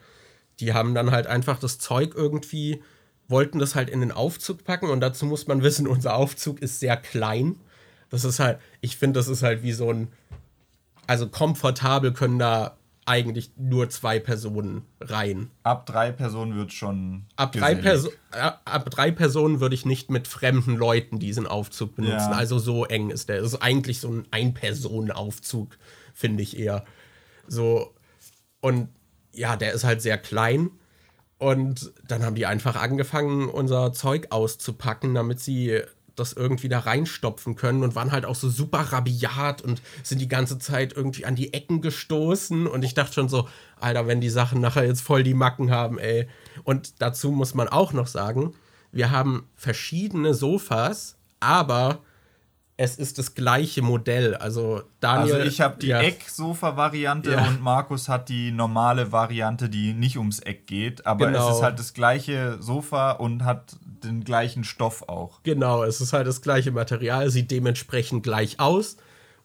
die 0.60 0.72
haben 0.72 0.94
dann 0.94 1.10
halt 1.10 1.26
einfach 1.26 1.58
das 1.58 1.78
Zeug 1.78 2.14
irgendwie, 2.14 2.82
wollten 3.28 3.58
das 3.58 3.74
halt 3.74 3.90
in 3.90 4.00
den 4.00 4.12
Aufzug 4.12 4.64
packen 4.64 4.88
und 4.88 5.00
dazu 5.00 5.26
muss 5.26 5.46
man 5.46 5.62
wissen, 5.62 5.86
unser 5.86 6.14
Aufzug 6.14 6.62
ist 6.62 6.80
sehr 6.80 6.96
klein. 6.96 7.56
Das 8.08 8.24
ist 8.24 8.38
halt, 8.38 8.58
ich 8.80 8.96
finde, 8.96 9.18
das 9.18 9.28
ist 9.28 9.42
halt 9.42 9.62
wie 9.62 9.72
so 9.72 9.90
ein, 9.90 10.08
also 11.12 11.28
komfortabel 11.28 12.14
können 12.14 12.38
da 12.38 12.78
eigentlich 13.04 13.52
nur 13.58 13.90
zwei 13.90 14.18
Personen 14.18 14.86
rein. 14.98 15.50
Ab 15.62 15.84
drei 15.84 16.10
Personen 16.10 16.56
wird 16.56 16.72
schon. 16.72 17.26
Ab 17.36 17.52
drei, 17.52 17.74
Perso 17.74 18.08
äh, 18.32 18.50
ab 18.64 18.88
drei 18.88 19.10
Personen 19.10 19.60
würde 19.60 19.74
ich 19.74 19.84
nicht 19.84 20.10
mit 20.10 20.26
fremden 20.26 20.74
Leuten 20.74 21.18
diesen 21.18 21.46
Aufzug 21.46 21.96
benutzen. 21.96 22.30
Ja. 22.30 22.32
Also 22.32 22.58
so 22.58 22.86
eng 22.86 23.10
ist 23.10 23.28
der. 23.28 23.42
Das 23.42 23.52
ist 23.52 23.60
eigentlich 23.60 24.00
so 24.00 24.08
ein 24.08 24.26
Ein-Personen-Aufzug, 24.30 25.76
finde 26.14 26.42
ich 26.42 26.58
eher. 26.58 26.86
So. 27.46 27.92
Und 28.62 28.88
ja, 29.34 29.56
der 29.56 29.72
ist 29.74 29.84
halt 29.84 30.00
sehr 30.00 30.16
klein. 30.16 30.70
Und 31.36 31.92
dann 32.08 32.24
haben 32.24 32.36
die 32.36 32.46
einfach 32.46 32.76
angefangen, 32.76 33.50
unser 33.50 33.92
Zeug 33.92 34.28
auszupacken, 34.30 35.12
damit 35.12 35.40
sie 35.40 35.82
das 36.16 36.32
irgendwie 36.32 36.68
da 36.68 36.80
reinstopfen 36.80 37.56
können 37.56 37.82
und 37.82 37.94
waren 37.94 38.12
halt 38.12 38.24
auch 38.24 38.34
so 38.34 38.48
super 38.48 38.80
rabiat 38.80 39.62
und 39.62 39.82
sind 40.02 40.20
die 40.20 40.28
ganze 40.28 40.58
Zeit 40.58 40.92
irgendwie 40.94 41.24
an 41.24 41.36
die 41.36 41.52
Ecken 41.52 41.80
gestoßen 41.80 42.66
und 42.66 42.84
ich 42.84 42.94
dachte 42.94 43.14
schon 43.14 43.28
so, 43.28 43.48
Alter, 43.80 44.06
wenn 44.06 44.20
die 44.20 44.30
Sachen 44.30 44.60
nachher 44.60 44.86
jetzt 44.86 45.02
voll 45.02 45.22
die 45.22 45.34
Macken 45.34 45.70
haben, 45.70 45.98
ey. 45.98 46.28
Und 46.64 47.00
dazu 47.00 47.30
muss 47.30 47.54
man 47.54 47.68
auch 47.68 47.92
noch 47.92 48.06
sagen, 48.06 48.54
wir 48.92 49.10
haben 49.10 49.48
verschiedene 49.56 50.34
Sofas, 50.34 51.16
aber 51.40 52.00
es 52.76 52.96
ist 52.96 53.18
das 53.18 53.34
gleiche 53.34 53.82
Modell. 53.82 54.34
Also 54.34 54.82
Daniel. 55.00 55.34
Also 55.36 55.46
ich 55.46 55.60
habe 55.60 55.76
die 55.78 55.88
ja. 55.88 56.00
Ecksofa-Variante 56.00 57.32
ja. 57.32 57.46
und 57.46 57.60
Markus 57.60 58.08
hat 58.08 58.28
die 58.28 58.50
normale 58.50 59.12
Variante, 59.12 59.68
die 59.68 59.92
nicht 59.92 60.16
ums 60.16 60.40
Eck 60.40 60.66
geht. 60.66 61.06
Aber 61.06 61.26
genau. 61.26 61.50
es 61.50 61.56
ist 61.56 61.62
halt 61.62 61.78
das 61.78 61.92
gleiche 61.92 62.56
Sofa 62.60 63.12
und 63.12 63.44
hat 63.44 63.76
den 63.82 64.24
gleichen 64.24 64.64
Stoff 64.64 65.08
auch. 65.08 65.42
Genau, 65.42 65.84
es 65.84 66.00
ist 66.00 66.12
halt 66.12 66.26
das 66.26 66.40
gleiche 66.40 66.72
Material, 66.72 67.30
sieht 67.30 67.50
dementsprechend 67.50 68.22
gleich 68.22 68.58
aus. 68.58 68.96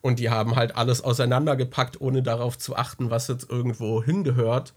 Und 0.01 0.19
die 0.19 0.29
haben 0.29 0.55
halt 0.55 0.75
alles 0.75 1.03
auseinandergepackt, 1.03 1.99
ohne 1.99 2.23
darauf 2.23 2.57
zu 2.57 2.75
achten, 2.75 3.09
was 3.09 3.27
jetzt 3.27 3.49
irgendwo 3.49 4.01
hingehört. 4.03 4.73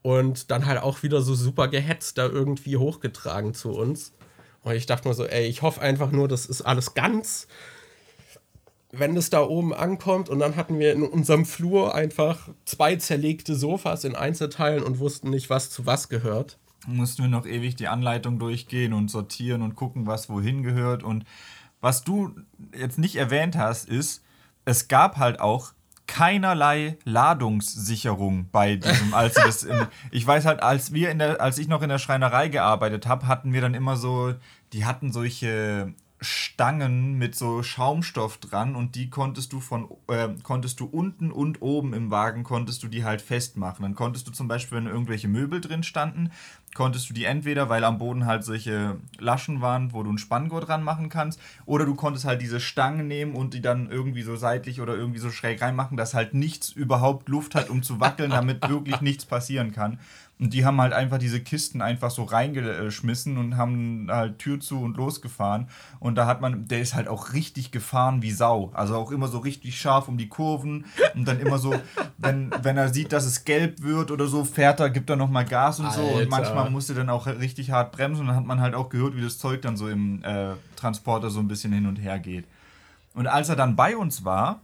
Und 0.00 0.50
dann 0.50 0.66
halt 0.66 0.82
auch 0.82 1.02
wieder 1.02 1.20
so 1.20 1.34
super 1.34 1.68
gehetzt 1.68 2.18
da 2.18 2.26
irgendwie 2.26 2.76
hochgetragen 2.76 3.54
zu 3.54 3.70
uns. 3.70 4.12
Und 4.62 4.74
ich 4.74 4.86
dachte 4.86 5.08
mir 5.08 5.14
so, 5.14 5.26
ey, 5.26 5.46
ich 5.46 5.62
hoffe 5.62 5.80
einfach 5.80 6.10
nur, 6.10 6.26
das 6.26 6.46
ist 6.46 6.62
alles 6.62 6.94
ganz 6.94 7.48
wenn 8.92 9.16
es 9.16 9.30
da 9.30 9.40
oben 9.40 9.72
ankommt 9.72 10.28
und 10.28 10.38
dann 10.38 10.54
hatten 10.54 10.78
wir 10.78 10.92
in 10.92 11.02
unserem 11.02 11.46
Flur 11.46 11.94
einfach 11.94 12.48
zwei 12.66 12.96
zerlegte 12.96 13.54
Sofas 13.54 14.04
in 14.04 14.14
Einzelteilen 14.14 14.84
und 14.84 14.98
wussten 14.98 15.30
nicht, 15.30 15.48
was 15.48 15.70
zu 15.70 15.86
was 15.86 16.10
gehört. 16.10 16.58
Mussten 16.86 17.22
wir 17.22 17.30
noch 17.30 17.46
ewig 17.46 17.74
die 17.74 17.88
Anleitung 17.88 18.38
durchgehen 18.38 18.92
und 18.92 19.10
sortieren 19.10 19.62
und 19.62 19.76
gucken, 19.76 20.06
was 20.06 20.28
wohin 20.28 20.62
gehört. 20.62 21.02
Und 21.04 21.24
was 21.80 22.04
du 22.04 22.34
jetzt 22.78 22.98
nicht 22.98 23.16
erwähnt 23.16 23.56
hast, 23.56 23.88
ist, 23.88 24.22
es 24.66 24.88
gab 24.88 25.16
halt 25.16 25.40
auch 25.40 25.72
keinerlei 26.06 26.98
Ladungssicherung 27.04 28.48
bei 28.52 28.76
diesem, 28.76 29.14
als 29.14 29.34
das 29.34 29.62
in, 29.62 29.86
ich 30.10 30.26
weiß 30.26 30.44
halt, 30.44 30.62
als 30.62 30.92
wir 30.92 31.10
in 31.10 31.18
der, 31.18 31.40
als 31.40 31.56
ich 31.56 31.68
noch 31.68 31.80
in 31.80 31.88
der 31.88 31.98
Schreinerei 31.98 32.48
gearbeitet 32.48 33.06
habe, 33.06 33.26
hatten 33.26 33.54
wir 33.54 33.62
dann 33.62 33.74
immer 33.74 33.96
so, 33.96 34.34
die 34.74 34.84
hatten 34.84 35.12
solche 35.12 35.94
Stangen 36.22 37.18
mit 37.18 37.34
so 37.34 37.62
Schaumstoff 37.62 38.38
dran 38.38 38.74
und 38.74 38.94
die 38.94 39.10
konntest 39.10 39.52
du 39.52 39.60
von 39.60 39.88
äh, 40.08 40.28
konntest 40.42 40.80
du 40.80 40.86
unten 40.86 41.30
und 41.30 41.60
oben 41.60 41.92
im 41.92 42.10
Wagen 42.10 42.44
konntest 42.44 42.82
du 42.82 42.88
die 42.88 43.04
halt 43.04 43.20
festmachen. 43.20 43.82
Dann 43.82 43.94
konntest 43.94 44.26
du 44.28 44.32
zum 44.32 44.48
Beispiel, 44.48 44.78
wenn 44.78 44.86
irgendwelche 44.86 45.28
Möbel 45.28 45.60
drin 45.60 45.82
standen, 45.82 46.30
konntest 46.74 47.10
du 47.10 47.14
die 47.14 47.24
entweder, 47.24 47.68
weil 47.68 47.84
am 47.84 47.98
Boden 47.98 48.24
halt 48.26 48.44
solche 48.44 48.96
Laschen 49.18 49.60
waren, 49.60 49.92
wo 49.92 50.02
du 50.02 50.12
ein 50.12 50.18
Spanngurt 50.18 50.68
dran 50.68 50.82
machen 50.82 51.08
kannst, 51.08 51.40
oder 51.66 51.84
du 51.84 51.94
konntest 51.94 52.24
halt 52.24 52.40
diese 52.40 52.60
Stangen 52.60 53.08
nehmen 53.08 53.34
und 53.34 53.54
die 53.54 53.60
dann 53.60 53.90
irgendwie 53.90 54.22
so 54.22 54.36
seitlich 54.36 54.80
oder 54.80 54.94
irgendwie 54.94 55.20
so 55.20 55.30
schräg 55.30 55.60
reinmachen, 55.60 55.96
dass 55.96 56.14
halt 56.14 56.34
nichts 56.34 56.70
überhaupt 56.70 57.28
Luft 57.28 57.54
hat, 57.54 57.68
um 57.68 57.82
zu 57.82 58.00
wackeln, 58.00 58.30
damit 58.30 58.68
wirklich 58.68 59.00
nichts 59.00 59.24
passieren 59.24 59.72
kann. 59.72 59.98
Und 60.38 60.54
die 60.54 60.64
haben 60.64 60.80
halt 60.80 60.92
einfach 60.92 61.18
diese 61.18 61.40
Kisten 61.40 61.80
einfach 61.82 62.10
so 62.10 62.24
reingeschmissen 62.24 63.38
und 63.38 63.56
haben 63.56 64.08
halt 64.10 64.40
Tür 64.40 64.58
zu 64.58 64.80
und 64.80 64.96
losgefahren. 64.96 65.68
Und 66.00 66.16
da 66.16 66.26
hat 66.26 66.40
man, 66.40 66.66
der 66.66 66.80
ist 66.80 66.94
halt 66.94 67.06
auch 67.06 67.32
richtig 67.32 67.70
gefahren 67.70 68.22
wie 68.22 68.32
Sau. 68.32 68.72
Also 68.74 68.96
auch 68.96 69.12
immer 69.12 69.28
so 69.28 69.38
richtig 69.38 69.80
scharf 69.80 70.08
um 70.08 70.18
die 70.18 70.28
Kurven. 70.28 70.86
Und 71.14 71.28
dann 71.28 71.38
immer 71.38 71.58
so, 71.58 71.74
wenn, 72.18 72.50
wenn 72.62 72.76
er 72.76 72.88
sieht, 72.88 73.12
dass 73.12 73.24
es 73.24 73.44
gelb 73.44 73.82
wird 73.82 74.10
oder 74.10 74.26
so, 74.26 74.44
fährt 74.44 74.80
er, 74.80 74.90
gibt 74.90 75.10
er 75.10 75.16
nochmal 75.16 75.44
Gas 75.44 75.78
und 75.78 75.86
Alter. 75.86 76.02
so. 76.02 76.08
Und 76.08 76.28
manchmal 76.28 76.70
musste 76.70 76.94
dann 76.94 77.08
auch 77.08 77.26
richtig 77.28 77.70
hart 77.70 77.92
bremsen. 77.92 78.22
Und 78.22 78.26
dann 78.28 78.36
hat 78.36 78.46
man 78.46 78.60
halt 78.60 78.74
auch 78.74 78.88
gehört, 78.88 79.16
wie 79.16 79.22
das 79.22 79.38
Zeug 79.38 79.62
dann 79.62 79.76
so 79.76 79.88
im 79.88 80.24
äh, 80.24 80.54
Transporter 80.74 81.30
so 81.30 81.38
ein 81.38 81.46
bisschen 81.46 81.72
hin 81.72 81.86
und 81.86 81.96
her 81.96 82.18
geht. 82.18 82.46
Und 83.14 83.28
als 83.28 83.48
er 83.48 83.56
dann 83.56 83.76
bei 83.76 83.96
uns 83.96 84.24
war, 84.24 84.60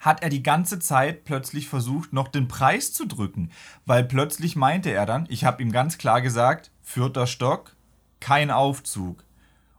hat 0.00 0.22
er 0.22 0.30
die 0.30 0.42
ganze 0.42 0.78
Zeit 0.78 1.24
plötzlich 1.24 1.68
versucht, 1.68 2.12
noch 2.12 2.28
den 2.28 2.48
Preis 2.48 2.92
zu 2.92 3.06
drücken. 3.06 3.50
Weil 3.86 4.04
plötzlich 4.04 4.56
meinte 4.56 4.90
er 4.90 5.06
dann, 5.06 5.26
ich 5.28 5.44
habe 5.44 5.62
ihm 5.62 5.70
ganz 5.70 5.98
klar 5.98 6.22
gesagt, 6.22 6.70
vierter 6.82 7.26
Stock, 7.26 7.76
kein 8.18 8.50
Aufzug. 8.50 9.24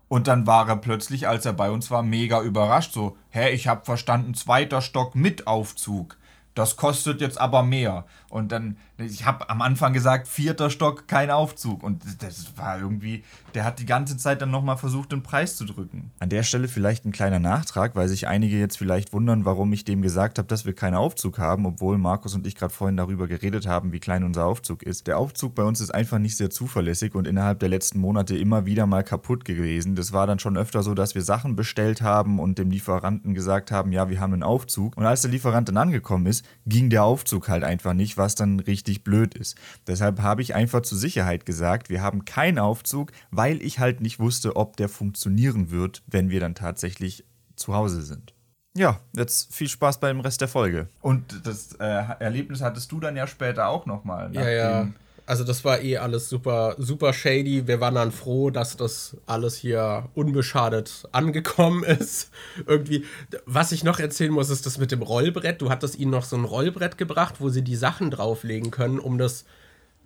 Und 0.07 0.27
dann 0.27 0.45
war 0.45 0.67
er 0.67 0.75
plötzlich, 0.75 1.27
als 1.27 1.45
er 1.45 1.53
bei 1.53 1.71
uns 1.71 1.89
war, 1.89 2.03
mega 2.03 2.41
überrascht. 2.41 2.93
So, 2.93 3.17
hä, 3.29 3.49
ich 3.49 3.67
habe 3.67 3.85
verstanden, 3.85 4.33
zweiter 4.33 4.81
Stock 4.81 5.15
mit 5.15 5.47
Aufzug 5.47 6.17
das 6.53 6.75
kostet 6.75 7.21
jetzt 7.21 7.39
aber 7.39 7.63
mehr. 7.63 8.05
Und 8.29 8.51
dann, 8.51 8.77
ich 8.97 9.25
habe 9.25 9.49
am 9.49 9.61
Anfang 9.61 9.93
gesagt, 9.93 10.27
vierter 10.27 10.69
Stock, 10.69 11.07
kein 11.07 11.31
Aufzug. 11.31 11.83
Und 11.83 12.03
das 12.21 12.57
war 12.57 12.79
irgendwie, 12.79 13.23
der 13.53 13.65
hat 13.65 13.79
die 13.79 13.85
ganze 13.85 14.17
Zeit 14.17 14.41
dann 14.41 14.51
nochmal 14.51 14.77
versucht, 14.77 15.11
den 15.11 15.23
Preis 15.23 15.55
zu 15.55 15.65
drücken. 15.65 16.11
An 16.19 16.29
der 16.29 16.43
Stelle 16.43 16.67
vielleicht 16.67 17.05
ein 17.05 17.11
kleiner 17.11 17.39
Nachtrag, 17.39 17.95
weil 17.95 18.07
sich 18.07 18.27
einige 18.27 18.57
jetzt 18.57 18.77
vielleicht 18.77 19.13
wundern, 19.13 19.45
warum 19.45 19.71
ich 19.73 19.85
dem 19.85 20.01
gesagt 20.01 20.37
habe, 20.37 20.47
dass 20.47 20.65
wir 20.65 20.73
keinen 20.73 20.95
Aufzug 20.95 21.39
haben, 21.39 21.65
obwohl 21.65 21.97
Markus 21.97 22.35
und 22.35 22.47
ich 22.47 22.55
gerade 22.55 22.73
vorhin 22.73 22.97
darüber 22.97 23.27
geredet 23.27 23.67
haben, 23.67 23.91
wie 23.91 23.99
klein 23.99 24.23
unser 24.23 24.45
Aufzug 24.45 24.83
ist. 24.83 25.07
Der 25.07 25.17
Aufzug 25.17 25.55
bei 25.55 25.63
uns 25.63 25.81
ist 25.81 25.93
einfach 25.93 26.19
nicht 26.19 26.37
sehr 26.37 26.49
zuverlässig 26.49 27.15
und 27.15 27.27
innerhalb 27.27 27.59
der 27.59 27.69
letzten 27.69 27.99
Monate 27.99 28.37
immer 28.37 28.65
wieder 28.65 28.87
mal 28.87 29.03
kaputt 29.03 29.45
gewesen. 29.45 29.95
Das 29.95 30.13
war 30.13 30.27
dann 30.27 30.39
schon 30.39 30.57
öfter 30.57 30.83
so, 30.83 30.93
dass 30.93 31.15
wir 31.15 31.21
Sachen 31.21 31.55
bestellt 31.55 32.01
haben 32.01 32.39
und 32.39 32.57
dem 32.57 32.71
Lieferanten 32.71 33.33
gesagt 33.33 33.71
haben, 33.71 33.91
ja, 33.91 34.09
wir 34.09 34.19
haben 34.19 34.33
einen 34.33 34.43
Aufzug. 34.43 34.95
Und 34.97 35.05
als 35.05 35.21
der 35.21 35.31
Lieferant 35.31 35.67
dann 35.67 35.77
angekommen 35.77 36.25
ist, 36.25 36.40
ging 36.65 36.89
der 36.89 37.03
Aufzug 37.03 37.47
halt 37.47 37.63
einfach 37.63 37.93
nicht, 37.93 38.17
was 38.17 38.35
dann 38.35 38.59
richtig 38.59 39.03
blöd 39.03 39.35
ist. 39.35 39.57
Deshalb 39.87 40.21
habe 40.21 40.41
ich 40.41 40.55
einfach 40.55 40.81
zur 40.81 40.97
Sicherheit 40.97 41.45
gesagt, 41.45 41.89
wir 41.89 42.01
haben 42.01 42.25
keinen 42.25 42.59
Aufzug, 42.59 43.11
weil 43.31 43.61
ich 43.61 43.79
halt 43.79 44.01
nicht 44.01 44.19
wusste, 44.19 44.55
ob 44.55 44.77
der 44.77 44.89
funktionieren 44.89 45.71
wird, 45.71 46.03
wenn 46.07 46.29
wir 46.29 46.39
dann 46.39 46.55
tatsächlich 46.55 47.25
zu 47.55 47.73
Hause 47.73 48.01
sind. 48.01 48.33
Ja, 48.73 48.99
jetzt 49.15 49.53
viel 49.53 49.67
Spaß 49.67 49.99
beim 49.99 50.21
Rest 50.21 50.39
der 50.39 50.47
Folge. 50.47 50.87
Und 51.01 51.45
das 51.45 51.73
äh, 51.73 52.03
Erlebnis 52.19 52.61
hattest 52.61 52.91
du 52.91 52.99
dann 52.99 53.17
ja 53.17 53.27
später 53.27 53.67
auch 53.67 53.85
nochmal. 53.85 54.33
Ja, 54.33 54.49
ja. 54.49 54.87
Also 55.31 55.45
das 55.45 55.63
war 55.63 55.79
eh 55.79 55.95
alles 55.95 56.27
super, 56.27 56.75
super 56.77 57.13
shady. 57.13 57.65
Wir 57.65 57.79
waren 57.79 57.95
dann 57.95 58.11
froh, 58.11 58.49
dass 58.49 58.75
das 58.75 59.15
alles 59.27 59.55
hier 59.55 60.09
unbeschadet 60.13 61.07
angekommen 61.13 61.83
ist. 61.85 62.31
Irgendwie, 62.67 63.05
was 63.45 63.71
ich 63.71 63.85
noch 63.85 63.99
erzählen 63.99 64.33
muss, 64.33 64.49
ist 64.49 64.65
das 64.65 64.77
mit 64.77 64.91
dem 64.91 65.01
Rollbrett. 65.01 65.61
Du 65.61 65.69
hattest 65.69 65.97
ihnen 65.97 66.11
noch 66.11 66.25
so 66.25 66.35
ein 66.35 66.43
Rollbrett 66.43 66.97
gebracht, 66.97 67.35
wo 67.39 67.47
sie 67.47 67.61
die 67.61 67.77
Sachen 67.77 68.11
drauflegen 68.11 68.71
können, 68.71 68.99
um 68.99 69.17
das. 69.17 69.45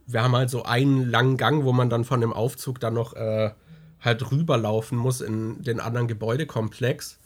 Wir 0.05 0.21
haben 0.21 0.36
halt 0.36 0.51
so 0.51 0.61
einen 0.61 1.09
langen 1.09 1.38
Gang, 1.38 1.63
wo 1.63 1.73
man 1.73 1.89
dann 1.89 2.05
von 2.05 2.21
dem 2.21 2.32
Aufzug 2.32 2.80
dann 2.80 2.93
noch 2.93 3.13
äh, 3.15 3.49
halt 4.01 4.32
rüberlaufen 4.32 4.95
muss 4.95 5.21
in 5.21 5.63
den 5.63 5.80
anderen 5.80 6.07
Gebäudekomplex. 6.07 7.17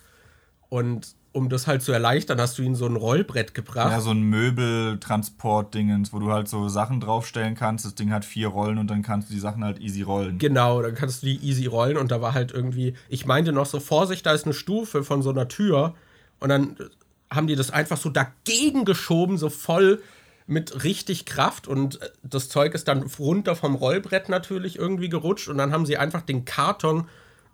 Und 0.69 1.17
um 1.31 1.49
das 1.49 1.67
halt 1.67 1.83
zu 1.83 1.91
erleichtern, 1.91 2.41
hast 2.41 2.57
du 2.57 2.63
ihnen 2.63 2.75
so 2.75 2.85
ein 2.85 2.95
Rollbrett 2.95 3.53
gebracht. 3.53 3.91
Ja, 3.91 4.01
so 4.01 4.09
ein 4.09 4.21
Möbeltransport-Dingens, 4.21 6.11
wo 6.11 6.19
du 6.19 6.31
halt 6.31 6.47
so 6.47 6.69
Sachen 6.69 6.99
draufstellen 6.99 7.55
kannst. 7.55 7.85
Das 7.85 7.93
Ding 7.93 8.11
hat 8.11 8.25
vier 8.25 8.47
Rollen 8.47 8.79
und 8.79 8.89
dann 8.89 9.03
kannst 9.03 9.29
du 9.29 9.33
die 9.33 9.39
Sachen 9.39 9.63
halt 9.63 9.79
easy 9.79 10.01
rollen. 10.01 10.39
Genau, 10.39 10.81
dann 10.81 10.95
kannst 10.95 11.21
du 11.21 11.27
die 11.27 11.37
easy 11.37 11.67
rollen 11.67 11.97
und 11.97 12.09
da 12.11 12.21
war 12.21 12.33
halt 12.33 12.51
irgendwie, 12.51 12.95
ich 13.09 13.25
meinte 13.25 13.51
noch 13.51 13.67
so, 13.67 13.79
Vorsicht, 13.79 14.25
da 14.25 14.33
ist 14.33 14.45
eine 14.45 14.53
Stufe 14.53 15.03
von 15.03 15.21
so 15.21 15.29
einer 15.29 15.47
Tür 15.47 15.93
und 16.39 16.49
dann 16.49 16.77
haben 17.29 17.45
die 17.45 17.55
das 17.55 17.69
einfach 17.69 17.97
so 17.97 18.09
dagegen 18.09 18.85
geschoben, 18.85 19.37
so 19.37 19.49
voll 19.49 20.01
mit 20.47 20.83
richtig 20.83 21.25
Kraft 21.25 21.67
und 21.67 21.99
das 22.23 22.49
Zeug 22.49 22.73
ist 22.73 22.87
dann 22.87 23.03
runter 23.19 23.55
vom 23.55 23.75
Rollbrett 23.75 24.29
natürlich 24.29 24.79
irgendwie 24.79 25.09
gerutscht 25.09 25.47
und 25.47 25.59
dann 25.59 25.71
haben 25.71 25.85
sie 25.85 25.97
einfach 25.97 26.21
den 26.21 26.43
Karton 26.43 27.07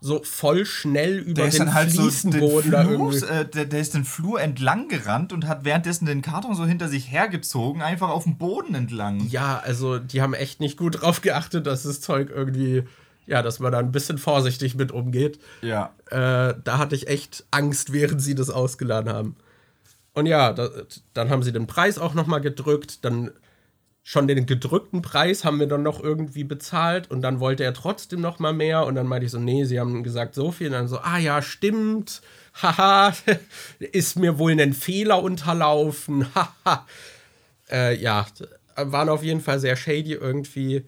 so 0.06 0.22
voll 0.24 0.68
schnell 0.68 1.18
über 1.18 1.34
der 1.34 1.50
den 1.50 1.74
halt 1.74 1.92
Fliesenboden 1.92 2.72
so 2.72 2.78
den 2.78 2.86
Flur, 2.86 3.30
äh, 3.30 3.44
der, 3.44 3.66
der, 3.66 3.80
ist 3.80 3.96
den 3.96 4.06
Flur 4.06 4.40
entlang 4.40 4.88
gerannt 4.88 5.34
und 5.34 5.48
hat 5.48 5.66
währenddessen 5.66 6.06
den 6.06 6.22
Karton 6.22 6.54
so 6.54 6.64
hinter 6.64 6.88
sich 6.88 7.12
hergezogen, 7.12 7.82
einfach 7.82 8.10
auf 8.10 8.24
dem 8.24 8.38
Boden 8.38 8.76
entlang. 8.76 9.28
Ja, 9.30 9.58
also 9.58 9.98
die 9.98 10.22
haben 10.22 10.36
echt 10.36 10.60
nicht 10.60 10.78
gut 10.78 11.02
drauf 11.02 11.22
geachtet, 11.22 11.66
dass 11.66 11.84
das 11.84 12.02
Zeug 12.02 12.30
irgendwie, 12.30 12.84
ja, 13.26 13.42
dass 13.42 13.60
man 13.60 13.72
da 13.72 13.80
ein 13.80 13.92
bisschen 13.92 14.20
vorsichtig 14.20 14.76
mit 14.76 14.92
umgeht. 14.92 15.40
Ja. 15.64 15.96
Äh, 16.12 16.54
da 16.64 16.78
hatte 16.78 16.94
ich 16.94 17.08
echt 17.08 17.44
Angst, 17.50 17.92
während 17.92 18.22
sie 18.22 18.36
das 18.36 18.52
ausgeladen 18.52 19.12
haben. 19.12 19.36
Und 20.14 20.28
ja, 20.28 20.54
da, 20.54 20.70
dann 21.16 21.32
haben 21.32 21.42
sie 21.42 21.52
den 21.52 21.66
Preis 21.66 21.98
auch 21.98 22.14
noch 22.14 22.28
mal 22.28 22.40
gedrückt, 22.40 23.04
dann 23.04 23.32
schon 24.08 24.28
den 24.28 24.46
gedrückten 24.46 25.02
Preis 25.02 25.44
haben 25.44 25.60
wir 25.60 25.66
dann 25.66 25.82
noch 25.82 26.00
irgendwie 26.00 26.44
bezahlt 26.44 27.10
und 27.10 27.24
dann 27.24 27.40
wollte 27.40 27.64
er 27.64 27.74
trotzdem 27.74 28.22
noch 28.22 28.38
mal 28.38 28.54
mehr 28.54 28.86
und 28.86 28.94
dann 28.94 29.08
meinte 29.08 29.26
ich 29.26 29.32
so, 29.32 29.40
nee, 29.40 29.66
sie 29.66 29.80
haben 29.80 30.04
gesagt 30.04 30.36
so 30.36 30.52
viel 30.52 30.68
und 30.68 30.74
dann 30.74 30.88
so, 30.88 31.00
ah 31.00 31.18
ja, 31.18 31.42
stimmt, 31.42 32.22
haha, 32.62 33.14
ist 33.80 34.16
mir 34.20 34.38
wohl 34.38 34.52
ein 34.62 34.74
Fehler 34.74 35.24
unterlaufen, 35.24 36.28
haha. 36.36 36.86
äh, 37.72 37.96
ja, 37.96 38.28
waren 38.76 39.10
auf 39.10 39.24
jeden 39.24 39.42
Fall 39.42 39.60
sehr 39.60 39.76
shady 39.76 40.14
irgendwie. 40.14 40.86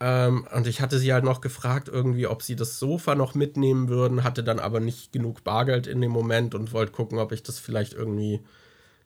Ähm, 0.00 0.44
und 0.52 0.66
ich 0.66 0.80
hatte 0.80 0.98
sie 0.98 1.12
halt 1.12 1.22
noch 1.22 1.42
gefragt, 1.42 1.88
irgendwie, 1.88 2.26
ob 2.26 2.42
sie 2.42 2.56
das 2.56 2.80
Sofa 2.80 3.14
noch 3.14 3.36
mitnehmen 3.36 3.88
würden, 3.88 4.24
hatte 4.24 4.42
dann 4.42 4.58
aber 4.58 4.80
nicht 4.80 5.12
genug 5.12 5.44
Bargeld 5.44 5.86
in 5.86 6.00
dem 6.00 6.10
Moment 6.10 6.56
und 6.56 6.72
wollte 6.72 6.90
gucken, 6.90 7.20
ob 7.20 7.30
ich 7.30 7.44
das 7.44 7.60
vielleicht 7.60 7.92
irgendwie 7.92 8.40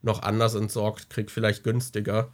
noch 0.00 0.22
anders 0.22 0.54
entsorgt 0.54 1.10
kriege, 1.10 1.30
vielleicht 1.30 1.62
günstiger. 1.62 2.32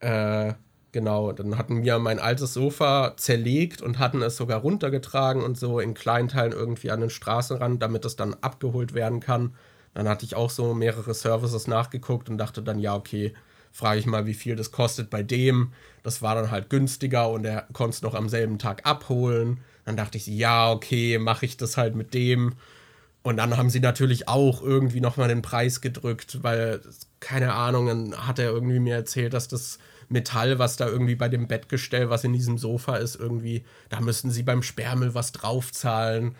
Äh, 0.00 0.54
genau, 0.92 1.32
dann 1.32 1.56
hatten 1.58 1.82
wir 1.82 1.98
mein 1.98 2.18
altes 2.18 2.54
Sofa 2.54 3.14
zerlegt 3.16 3.82
und 3.82 3.98
hatten 3.98 4.22
es 4.22 4.36
sogar 4.36 4.60
runtergetragen 4.60 5.42
und 5.42 5.58
so 5.58 5.80
in 5.80 5.94
kleinen 5.94 6.28
Teilen 6.28 6.52
irgendwie 6.52 6.90
an 6.90 7.00
den 7.00 7.10
Straßenrand, 7.10 7.82
damit 7.82 8.04
es 8.04 8.16
dann 8.16 8.34
abgeholt 8.40 8.94
werden 8.94 9.20
kann. 9.20 9.54
Dann 9.94 10.08
hatte 10.08 10.24
ich 10.24 10.36
auch 10.36 10.50
so 10.50 10.74
mehrere 10.74 11.14
Services 11.14 11.66
nachgeguckt 11.66 12.28
und 12.28 12.38
dachte 12.38 12.62
dann, 12.62 12.78
ja, 12.78 12.94
okay, 12.94 13.34
frage 13.72 14.00
ich 14.00 14.06
mal, 14.06 14.26
wie 14.26 14.34
viel 14.34 14.56
das 14.56 14.72
kostet 14.72 15.10
bei 15.10 15.22
dem. 15.22 15.72
Das 16.02 16.22
war 16.22 16.34
dann 16.34 16.50
halt 16.50 16.70
günstiger 16.70 17.28
und 17.30 17.44
er 17.44 17.66
konnte 17.72 17.96
es 17.96 18.02
noch 18.02 18.14
am 18.14 18.28
selben 18.28 18.58
Tag 18.58 18.86
abholen. 18.86 19.60
Dann 19.84 19.96
dachte 19.96 20.18
ich, 20.18 20.26
ja, 20.26 20.70
okay, 20.70 21.18
mache 21.18 21.44
ich 21.46 21.56
das 21.56 21.76
halt 21.76 21.94
mit 21.94 22.14
dem. 22.14 22.54
Und 23.22 23.36
dann 23.36 23.56
haben 23.56 23.70
sie 23.70 23.80
natürlich 23.80 24.28
auch 24.28 24.62
irgendwie 24.62 25.00
nochmal 25.00 25.28
den 25.28 25.42
Preis 25.42 25.80
gedrückt, 25.80 26.42
weil, 26.42 26.80
keine 27.20 27.52
Ahnung, 27.54 27.86
dann 27.86 28.26
hat 28.26 28.38
er 28.38 28.50
irgendwie 28.50 28.78
mir 28.80 28.94
erzählt, 28.94 29.34
dass 29.34 29.46
das 29.48 29.78
Metall, 30.10 30.58
was 30.58 30.76
da 30.76 30.88
irgendwie 30.88 31.14
bei 31.14 31.28
dem 31.28 31.46
Bettgestell, 31.46 32.10
was 32.10 32.24
in 32.24 32.32
diesem 32.32 32.58
Sofa 32.58 32.96
ist, 32.96 33.16
irgendwie, 33.16 33.64
da 33.88 34.00
müssen 34.00 34.30
sie 34.30 34.42
beim 34.42 34.62
Sperrmüll 34.62 35.14
was 35.14 35.32
draufzahlen. 35.32 36.34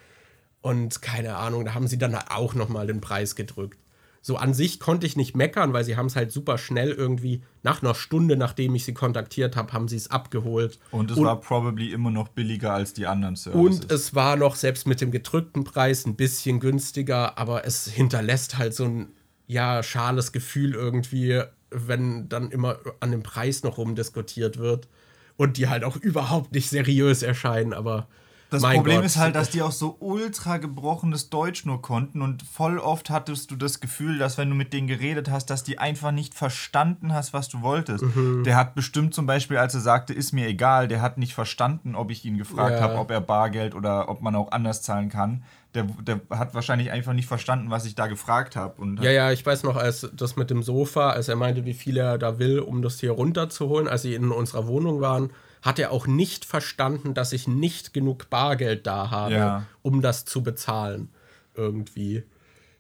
Und 0.61 1.01
keine 1.01 1.37
Ahnung, 1.37 1.65
da 1.65 1.75
haben 1.75 1.87
sie 1.87 1.99
dann 1.99 2.15
auch 2.15 2.55
nochmal 2.55 2.87
den 2.87 3.01
Preis 3.01 3.35
gedrückt. 3.35 3.79
So 4.23 4.37
an 4.37 4.53
sich 4.53 4.81
konnte 4.81 5.07
ich 5.07 5.17
nicht 5.17 5.35
meckern, 5.35 5.73
weil 5.73 5.85
sie 5.85 5.97
haben 5.97 6.07
es 6.07 6.17
halt 6.17 6.31
super 6.31 6.59
schnell 6.59 6.91
irgendwie, 6.91 7.43
nach 7.63 7.83
einer 7.83 7.95
Stunde, 7.95 8.37
nachdem 8.37 8.75
ich 8.75 8.85
sie 8.85 8.93
kontaktiert 8.93 9.57
habe, 9.57 9.73
haben 9.73 9.89
sie 9.89 9.97
es 9.97 10.11
abgeholt. 10.11 10.79
Und 10.91 11.11
es 11.11 11.17
und, 11.17 11.25
war 11.25 11.41
probably 11.41 11.93
immer 11.93 12.11
noch 12.11 12.29
billiger 12.29 12.75
als 12.75 12.93
die 12.93 13.07
anderen 13.07 13.37
Services. 13.37 13.81
Und 13.81 13.91
es 13.93 14.15
war 14.15 14.37
noch, 14.37 14.57
selbst 14.57 14.87
mit 14.87 15.01
dem 15.01 15.11
gedrückten 15.11 15.65
Preis, 15.65 16.05
ein 16.05 16.17
bisschen 16.17 16.61
günstiger, 16.61 17.39
aber 17.39 17.65
es 17.65 17.87
hinterlässt 17.87 18.59
halt 18.59 18.75
so 18.75 18.85
ein, 18.85 19.13
ja, 19.47 19.83
schales 19.83 20.33
Gefühl 20.33 20.75
irgendwie, 20.75 21.43
wenn 21.71 22.29
dann 22.29 22.51
immer 22.51 22.79
an 23.01 23.11
dem 23.11 23.23
Preis 23.23 23.63
noch 23.63 23.79
rumdiskutiert 23.79 24.59
wird 24.59 24.89
und 25.37 25.57
die 25.57 25.69
halt 25.69 25.85
auch 25.85 25.97
überhaupt 25.97 26.53
nicht 26.53 26.69
seriös 26.69 27.23
erscheinen, 27.23 27.73
aber 27.73 28.09
das 28.51 28.63
Problem 28.63 28.97
Gott. 28.97 29.05
ist 29.05 29.17
halt, 29.17 29.35
dass 29.35 29.51
die 29.51 29.63
auch 29.63 29.73
so 29.73 29.97
ultra 30.01 30.59
gebrochenes 30.59 31.31
Deutsch 31.31 31.65
nur 31.65 31.81
konnten 31.81 32.23
und 32.23 32.43
voll 32.43 32.79
oft 32.79 33.11
hattest 33.11 33.51
du 33.51 33.57
das 33.57 33.81
Gefühl, 33.81 34.19
dass 34.19 34.39
wenn 34.39 34.51
du 34.51 34.55
mit 34.55 34.73
denen 34.73 34.87
geredet 34.87 35.31
hast, 35.31 35.47
dass 35.47 35.65
die 35.65 35.79
einfach 35.79 36.11
nicht 36.11 36.35
verstanden 36.35 37.13
hast, 37.13 37.33
was 37.33 37.49
du 37.49 37.63
wolltest. 37.63 38.05
Mhm. 38.05 38.45
Der 38.45 38.57
hat 38.57 38.75
bestimmt 38.75 39.15
zum 39.15 39.27
Beispiel, 39.27 39.57
als 39.57 39.75
er 39.75 39.81
sagte, 39.81 40.13
ist 40.13 40.33
mir 40.33 40.47
egal, 40.47 40.89
der 40.89 41.01
hat 41.01 41.19
nicht 41.19 41.35
verstanden, 41.35 41.95
ob 41.95 42.11
ich 42.11 42.25
ihn 42.25 42.37
gefragt 42.39 42.77
ja. 42.77 42.81
habe, 42.81 42.99
ob 42.99 43.11
er 43.11 43.21
Bargeld 43.21 43.75
oder 43.75 44.09
ob 44.09 44.21
man 44.21 44.35
auch 44.35 44.53
anders 44.53 44.83
zahlen 44.83 45.09
kann 45.09 45.43
der, 45.75 45.85
der 45.85 46.21
hat 46.31 46.55
wahrscheinlich 46.55 46.91
einfach 46.91 47.13
nicht 47.13 47.27
verstanden, 47.27 47.71
was 47.71 47.87
ich 47.87 47.95
da 47.95 48.07
gefragt 48.09 48.57
habe. 48.57 48.75
Ja, 49.01 49.11
ja, 49.11 49.31
ich 49.31 49.45
weiß 49.45 49.63
noch, 49.63 49.77
als 49.77 50.09
das 50.13 50.37
mit 50.37 50.51
dem 50.51 50.63
Sofa, 50.63 51.11
als 51.11 51.29
er 51.29 51.37
meinte, 51.37 51.65
wie 51.65 51.75
viel 51.75 51.97
er 51.97 52.19
da 52.19 52.39
will, 52.39 52.59
um 52.59 52.83
das 52.83 52.99
hier 52.99 53.13
runterzuholen, 53.13 53.87
als 53.87 54.03
sie 54.03 54.15
in 54.15 54.31
unserer 54.33 54.67
Wohnung 54.67 55.01
waren, 55.01 55.31
hat 55.63 55.79
er 55.79 55.91
auch 55.91 56.07
nicht 56.07 56.45
verstanden, 56.45 57.15
dass 57.15 57.33
ich 57.33 57.47
nicht 57.47 57.93
genug 57.93 58.31
Bargeld 58.31 58.87
da 58.87 59.11
habe, 59.11 59.35
ja. 59.35 59.67
um 59.83 60.01
das 60.01 60.25
zu 60.25 60.43
bezahlen. 60.43 61.11
Irgendwie. 61.55 62.25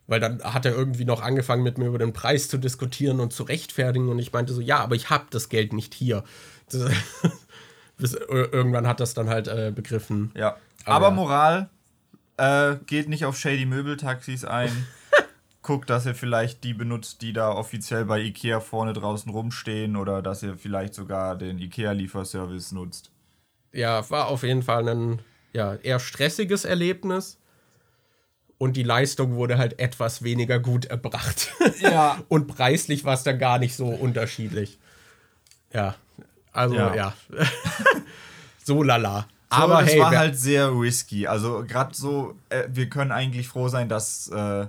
Weil 0.06 0.20
dann 0.20 0.42
hat 0.42 0.64
er 0.64 0.72
irgendwie 0.72 1.04
noch 1.04 1.22
angefangen, 1.22 1.62
mit 1.62 1.78
mir 1.78 1.86
über 1.86 1.98
den 1.98 2.12
Preis 2.12 2.48
zu 2.48 2.58
diskutieren 2.58 3.20
und 3.20 3.32
zu 3.32 3.42
rechtfertigen. 3.44 4.08
Und 4.08 4.18
ich 4.18 4.32
meinte 4.32 4.52
so, 4.52 4.60
ja, 4.60 4.78
aber 4.78 4.94
ich 4.94 5.10
habe 5.10 5.26
das 5.30 5.48
Geld 5.48 5.72
nicht 5.72 5.94
hier. 5.94 6.24
Bis, 7.96 8.14
irgendwann 8.14 8.86
hat 8.86 9.00
das 9.00 9.14
dann 9.14 9.28
halt 9.28 9.46
äh, 9.48 9.72
begriffen. 9.74 10.32
Ja. 10.34 10.56
Aber, 10.84 11.06
aber 11.06 11.10
Moral, 11.10 11.70
äh, 12.38 12.76
geht 12.86 13.08
nicht 13.08 13.24
auf 13.26 13.38
Shady 13.38 13.66
Möbeltaxis 13.66 14.44
ein. 14.44 14.86
Guckt, 15.70 15.88
dass 15.88 16.04
ihr 16.04 16.16
vielleicht 16.16 16.64
die 16.64 16.74
benutzt, 16.74 17.22
die 17.22 17.32
da 17.32 17.52
offiziell 17.52 18.04
bei 18.04 18.18
Ikea 18.18 18.58
vorne 18.58 18.92
draußen 18.92 19.30
rumstehen 19.30 19.94
oder 19.94 20.20
dass 20.20 20.42
ihr 20.42 20.56
vielleicht 20.56 20.94
sogar 20.94 21.36
den 21.36 21.60
Ikea-Lieferservice 21.60 22.72
nutzt. 22.72 23.12
Ja, 23.72 24.10
war 24.10 24.26
auf 24.26 24.42
jeden 24.42 24.64
Fall 24.64 24.88
ein 24.88 25.22
ja, 25.52 25.76
eher 25.76 26.00
stressiges 26.00 26.64
Erlebnis. 26.64 27.38
Und 28.58 28.76
die 28.76 28.82
Leistung 28.82 29.36
wurde 29.36 29.58
halt 29.58 29.78
etwas 29.78 30.24
weniger 30.24 30.58
gut 30.58 30.86
erbracht. 30.86 31.52
Ja. 31.80 32.18
Und 32.26 32.48
preislich 32.48 33.04
war 33.04 33.14
es 33.14 33.22
dann 33.22 33.38
gar 33.38 33.60
nicht 33.60 33.76
so 33.76 33.86
unterschiedlich. 33.86 34.80
Ja, 35.72 35.94
also 36.52 36.74
ja. 36.74 36.94
ja. 36.96 37.14
so 38.64 38.82
lala. 38.82 39.28
Aber 39.50 39.84
es 39.84 39.92
hey, 39.92 40.00
war 40.00 40.10
halt 40.16 40.36
sehr 40.36 40.72
risky. 40.72 41.28
Also 41.28 41.64
gerade 41.64 41.94
so, 41.94 42.34
äh, 42.48 42.64
wir 42.66 42.88
können 42.88 43.12
eigentlich 43.12 43.46
froh 43.46 43.68
sein, 43.68 43.88
dass 43.88 44.26
äh, 44.26 44.66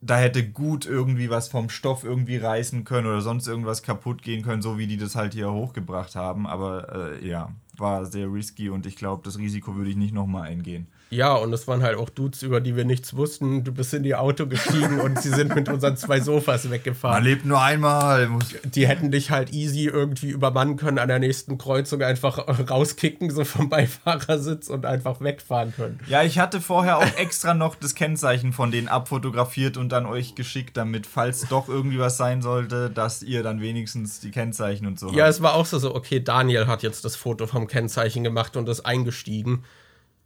da 0.00 0.18
hätte 0.18 0.48
gut 0.48 0.86
irgendwie 0.86 1.30
was 1.30 1.48
vom 1.48 1.68
Stoff 1.68 2.04
irgendwie 2.04 2.36
reißen 2.36 2.84
können 2.84 3.06
oder 3.06 3.22
sonst 3.22 3.46
irgendwas 3.46 3.82
kaputt 3.82 4.22
gehen 4.22 4.42
können, 4.42 4.62
so 4.62 4.78
wie 4.78 4.86
die 4.86 4.98
das 4.98 5.16
halt 5.16 5.34
hier 5.34 5.50
hochgebracht 5.50 6.14
haben. 6.14 6.46
Aber 6.46 7.18
äh, 7.20 7.26
ja, 7.26 7.50
war 7.76 8.04
sehr 8.06 8.32
risky 8.32 8.68
und 8.68 8.86
ich 8.86 8.96
glaube, 8.96 9.22
das 9.24 9.38
Risiko 9.38 9.76
würde 9.76 9.90
ich 9.90 9.96
nicht 9.96 10.14
nochmal 10.14 10.48
eingehen. 10.48 10.88
Ja, 11.08 11.34
und 11.34 11.52
es 11.52 11.68
waren 11.68 11.82
halt 11.84 11.96
auch 11.96 12.10
Dudes, 12.10 12.42
über 12.42 12.60
die 12.60 12.74
wir 12.74 12.84
nichts 12.84 13.14
wussten. 13.14 13.62
Du 13.62 13.72
bist 13.72 13.94
in 13.94 14.02
die 14.02 14.16
Auto 14.16 14.46
gestiegen 14.46 14.98
und 15.00 15.20
sie 15.22 15.28
sind 15.28 15.54
mit 15.54 15.68
unseren 15.68 15.96
zwei 15.96 16.20
Sofas 16.20 16.68
weggefahren. 16.68 17.18
Man 17.18 17.24
lebt 17.24 17.44
nur 17.46 17.62
einmal. 17.62 18.28
Die 18.64 18.88
hätten 18.88 19.12
dich 19.12 19.30
halt 19.30 19.52
easy 19.52 19.84
irgendwie 19.86 20.30
übermannen 20.30 20.76
können 20.76 20.98
an 20.98 21.06
der 21.06 21.20
nächsten 21.20 21.58
Kreuzung, 21.58 22.02
einfach 22.02 22.38
rauskicken, 22.68 23.30
so 23.30 23.44
vom 23.44 23.68
Beifahrersitz 23.68 24.68
und 24.68 24.84
einfach 24.84 25.20
wegfahren 25.20 25.72
können. 25.76 26.00
Ja, 26.08 26.24
ich 26.24 26.40
hatte 26.40 26.60
vorher 26.60 26.98
auch 26.98 27.16
extra 27.18 27.54
noch 27.54 27.76
das 27.76 27.94
Kennzeichen 27.94 28.52
von 28.52 28.72
denen 28.72 28.88
abfotografiert 28.88 29.76
und 29.76 29.90
dann 29.90 30.06
euch 30.06 30.34
geschickt, 30.34 30.76
damit, 30.76 31.06
falls 31.06 31.46
doch 31.48 31.68
irgendwie 31.68 32.00
was 32.00 32.16
sein 32.16 32.42
sollte, 32.42 32.90
dass 32.90 33.22
ihr 33.22 33.44
dann 33.44 33.60
wenigstens 33.60 34.18
die 34.18 34.32
Kennzeichen 34.32 34.86
und 34.88 34.98
so 34.98 35.10
Ja, 35.12 35.24
habt. 35.24 35.30
es 35.34 35.40
war 35.42 35.54
auch 35.54 35.66
so, 35.66 35.78
so, 35.78 35.94
okay, 35.94 36.18
Daniel 36.20 36.66
hat 36.66 36.82
jetzt 36.82 37.04
das 37.04 37.14
Foto 37.14 37.46
vom 37.46 37.68
Kennzeichen 37.68 38.24
gemacht 38.24 38.56
und 38.56 38.68
ist 38.68 38.84
eingestiegen 38.84 39.62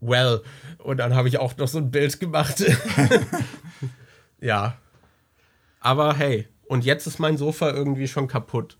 well. 0.00 0.42
Und 0.78 0.98
dann 0.98 1.14
habe 1.14 1.28
ich 1.28 1.38
auch 1.38 1.56
noch 1.56 1.68
so 1.68 1.78
ein 1.78 1.90
Bild 1.90 2.20
gemacht. 2.20 2.64
Ja. 4.40 4.78
Aber 5.80 6.14
hey, 6.14 6.48
und 6.66 6.84
jetzt 6.84 7.06
ist 7.06 7.18
mein 7.18 7.36
Sofa 7.36 7.70
irgendwie 7.70 8.08
schon 8.08 8.28
kaputt. 8.28 8.76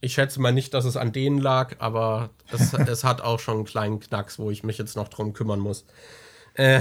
Ich 0.00 0.14
schätze 0.14 0.40
mal 0.40 0.52
nicht, 0.52 0.74
dass 0.74 0.84
es 0.84 0.96
an 0.96 1.12
denen 1.12 1.38
lag, 1.38 1.76
aber 1.78 2.30
es, 2.52 2.72
es 2.74 3.04
hat 3.04 3.20
auch 3.20 3.40
schon 3.40 3.56
einen 3.56 3.64
kleinen 3.64 4.00
Knacks, 4.00 4.38
wo 4.38 4.50
ich 4.50 4.62
mich 4.62 4.78
jetzt 4.78 4.96
noch 4.96 5.08
drum 5.08 5.32
kümmern 5.32 5.60
muss. 5.60 5.86
Äh, 6.54 6.80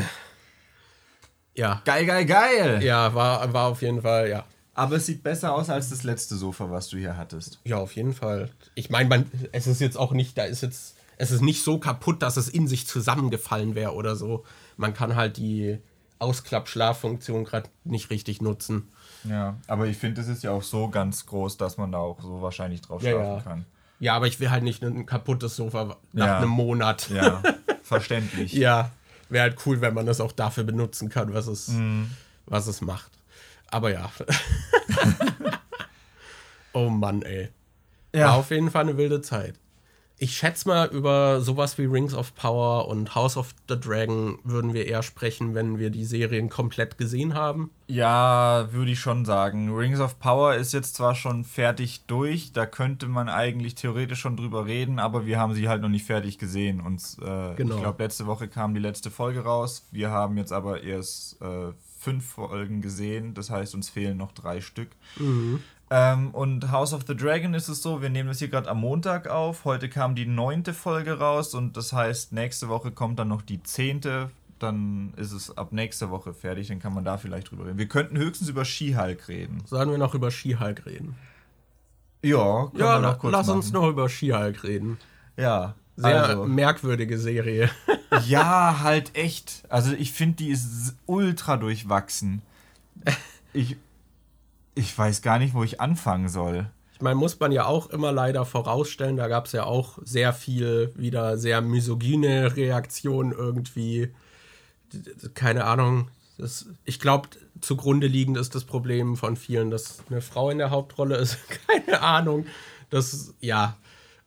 ja. 1.55 1.81
Geil, 1.85 2.05
geil, 2.05 2.25
geil! 2.25 2.83
Ja, 2.83 3.13
war, 3.13 3.53
war 3.53 3.67
auf 3.67 3.81
jeden 3.81 4.01
Fall, 4.01 4.29
ja. 4.29 4.45
Aber 4.75 4.95
es 4.95 5.05
sieht 5.05 5.21
besser 5.21 5.53
aus 5.53 5.69
als 5.69 5.89
das 5.89 6.03
letzte 6.03 6.35
Sofa, 6.35 6.71
was 6.71 6.89
du 6.89 6.97
hier 6.97 7.15
hattest. 7.15 7.59
Ja, 7.63 7.77
auf 7.77 7.95
jeden 7.95 8.13
Fall. 8.13 8.49
Ich 8.73 8.89
meine, 8.89 9.25
es 9.51 9.67
ist 9.67 9.79
jetzt 9.79 9.97
auch 9.97 10.13
nicht, 10.13 10.35
da 10.37 10.45
ist 10.45 10.61
jetzt, 10.61 10.95
es 11.23 11.31
ist 11.31 11.41
nicht 11.41 11.63
so 11.63 11.77
kaputt, 11.79 12.21
dass 12.21 12.37
es 12.37 12.47
in 12.49 12.67
sich 12.67 12.85
zusammengefallen 12.87 13.75
wäre 13.75 13.93
oder 13.93 14.15
so. 14.15 14.43
Man 14.77 14.93
kann 14.93 15.15
halt 15.15 15.37
die 15.37 15.79
Ausklapp-Schlaffunktion 16.19 17.43
gerade 17.45 17.69
nicht 17.83 18.09
richtig 18.09 18.41
nutzen. 18.41 18.89
Ja, 19.23 19.55
aber 19.67 19.87
ich 19.87 19.97
finde, 19.97 20.21
es 20.21 20.27
ist 20.27 20.43
ja 20.43 20.51
auch 20.51 20.63
so 20.63 20.89
ganz 20.89 21.25
groß, 21.25 21.57
dass 21.57 21.77
man 21.77 21.91
da 21.91 21.97
auch 21.99 22.21
so 22.21 22.41
wahrscheinlich 22.41 22.81
drauf 22.81 23.01
Ja, 23.01 23.11
schlafen 23.11 23.35
ja. 23.37 23.41
kann. 23.41 23.65
Ja, 23.99 24.15
aber 24.15 24.27
ich 24.27 24.39
will 24.39 24.49
halt 24.51 24.63
nicht 24.63 24.83
ein 24.83 25.05
kaputtes 25.05 25.55
Sofa 25.55 25.95
nach 26.11 26.25
Ja. 26.25 26.37
einem 26.37 26.49
Monat. 26.49 27.09
Ja, 27.09 27.41
verständlich. 27.83 28.51
Ja, 28.53 28.91
wäre 29.29 29.43
halt 29.43 29.57
cool, 29.65 29.79
wenn 29.81 29.93
man 29.93 30.05
das 30.05 30.19
auch 30.21 30.31
dafür 30.33 30.63
benutzen 30.65 31.09
kann, 31.09 31.33
was 31.33 31.47
es, 31.47 31.69
Mhm. 31.69 32.09
was 32.45 32.67
es 32.67 32.81
macht. 32.81 33.11
Aber 33.71 33.91
ja. 33.91 34.11
oh 36.73 36.89
Mann, 36.89 37.21
ey. 37.21 37.49
Ja. 38.13 38.27
War 38.27 38.33
auf 38.35 38.51
jeden 38.51 38.69
Fall 38.71 38.81
eine 38.83 38.97
wilde 38.97 39.21
Zeit. 39.21 39.55
Ich 40.19 40.37
schätze 40.37 40.69
mal, 40.69 40.87
über 40.89 41.41
sowas 41.41 41.77
wie 41.77 41.85
Rings 41.85 42.13
of 42.13 42.33
Power 42.35 42.87
und 42.87 43.13
House 43.13 43.35
of 43.35 43.53
the 43.67 43.77
Dragon 43.77 44.37
würden 44.43 44.73
wir 44.73 44.85
eher 44.85 45.03
sprechen, 45.03 45.53
wenn 45.53 45.79
wir 45.79 45.89
die 45.89 46.05
Serien 46.05 46.49
komplett 46.49 46.97
gesehen 46.97 47.33
haben. 47.33 47.71
Ja, 47.87 48.67
würde 48.71 48.91
ich 48.91 48.99
schon 48.99 49.25
sagen. 49.25 49.75
Rings 49.75 49.99
of 49.99 50.19
Power 50.19 50.55
ist 50.55 50.71
jetzt 50.71 50.95
zwar 50.95 51.15
schon 51.15 51.43
fertig 51.43 52.03
durch, 52.07 52.53
da 52.53 52.65
könnte 52.65 53.07
man 53.07 53.27
eigentlich 53.27 53.75
theoretisch 53.75 54.19
schon 54.19 54.37
drüber 54.37 54.65
reden, 54.65 54.99
aber 54.99 55.25
wir 55.25 55.39
haben 55.39 55.55
sie 55.55 55.67
halt 55.67 55.81
noch 55.81 55.89
nicht 55.89 56.05
fertig 56.05 56.37
gesehen. 56.37 56.79
Und 56.79 57.01
äh, 57.21 57.55
Genau. 57.55 57.75
ich 57.75 57.81
glaube, 57.81 58.01
letzte 58.03 58.25
Woche 58.25 58.47
kam 58.47 58.73
die 58.73 58.79
letzte 58.79 59.11
Folge 59.11 59.41
raus. 59.41 59.87
Wir 59.91 60.09
haben 60.11 60.37
jetzt 60.37 60.53
aber 60.53 60.83
erst 60.83 61.41
äh, 61.41 61.73
fünf 61.99 62.25
Folgen 62.33 62.81
gesehen, 62.81 63.33
das 63.33 63.49
heißt, 63.49 63.75
uns 63.75 63.89
fehlen 63.89 64.17
noch 64.17 64.31
drei 64.31 64.61
Stück. 64.61 64.89
Ähm, 65.95 66.31
und 66.31 66.71
House 66.71 66.91
of 66.91 67.03
the 67.07 67.15
Dragon 67.15 67.53
ist 67.53 67.67
es 67.67 67.83
so, 67.83 68.01
wir 68.01 68.09
nehmen 68.09 68.27
das 68.27 68.39
hier 68.39 68.47
gerade 68.47 68.67
am 68.67 68.79
Montag 68.81 69.27
auf. 69.27 69.63
Heute 69.63 69.89
kam 69.89 70.15
die 70.15 70.25
neunte 70.25 70.73
Folge 70.73 71.19
raus 71.19 71.53
und 71.53 71.77
das 71.77 71.93
heißt, 71.93 72.31
nächste 72.33 72.67
Woche 72.67 72.89
kommt 72.89 73.19
dann 73.19 73.27
noch 73.27 73.43
die 73.43 73.61
zehnte. 73.61 74.31
Dann 74.57 75.13
ist 75.17 75.33
es 75.33 75.55
ab 75.55 75.71
nächster 75.71 76.09
Woche 76.09 76.33
fertig, 76.33 76.69
dann 76.69 76.79
kann 76.79 76.95
man 76.95 77.03
da 77.05 77.17
vielleicht 77.17 77.51
drüber 77.51 77.67
reden. 77.67 77.77
Wir 77.77 77.87
könnten 77.87 78.17
höchstens 78.17 78.49
über 78.49 78.65
She-Hulk 78.65 79.27
reden. 79.27 79.61
Sollen 79.67 79.91
wir 79.91 79.99
noch 79.99 80.15
über 80.15 80.31
She-Hulk 80.31 80.83
reden? 80.87 81.13
Ja, 82.23 82.71
Ja, 82.73 82.97
la 82.97 83.19
lass 83.21 83.45
machen. 83.47 83.57
uns 83.57 83.71
noch 83.71 83.87
über 83.87 84.09
She-Hulk 84.09 84.63
reden. 84.63 84.97
Ja, 85.37 85.75
Sehr 85.95 86.23
also, 86.23 86.45
merkwürdige 86.45 87.19
Serie. 87.19 87.69
ja, 88.25 88.79
halt 88.81 89.15
echt. 89.15 89.61
Also 89.69 89.93
ich 89.93 90.11
finde, 90.11 90.37
die 90.37 90.49
ist 90.49 90.95
ultra 91.05 91.57
durchwachsen. 91.57 92.41
Ich, 93.51 93.77
ich 94.75 94.97
weiß 94.97 95.21
gar 95.21 95.39
nicht, 95.39 95.53
wo 95.53 95.63
ich 95.63 95.81
anfangen 95.81 96.29
soll. 96.29 96.69
Ich 96.93 97.01
meine, 97.01 97.15
muss 97.15 97.39
man 97.39 97.51
ja 97.51 97.65
auch 97.65 97.89
immer 97.89 98.11
leider 98.11 98.45
vorausstellen, 98.45 99.17
da 99.17 99.27
gab 99.27 99.47
es 99.47 99.51
ja 99.51 99.65
auch 99.65 99.97
sehr 100.03 100.33
viel 100.33 100.91
wieder 100.95 101.37
sehr 101.37 101.61
misogyne 101.61 102.55
Reaktionen 102.55 103.31
irgendwie. 103.31 104.13
Keine 105.33 105.65
Ahnung. 105.65 106.09
Das, 106.37 106.67
ich 106.85 106.99
glaube, 106.99 107.29
zugrunde 107.61 108.07
liegend 108.07 108.37
ist 108.37 108.55
das 108.55 108.63
Problem 108.63 109.15
von 109.17 109.35
vielen, 109.35 109.69
dass 109.69 110.03
eine 110.09 110.21
Frau 110.21 110.49
in 110.49 110.57
der 110.57 110.71
Hauptrolle 110.71 111.17
ist. 111.17 111.37
Keine 111.67 112.01
Ahnung. 112.01 112.45
Das, 112.89 113.33
ja. 113.39 113.77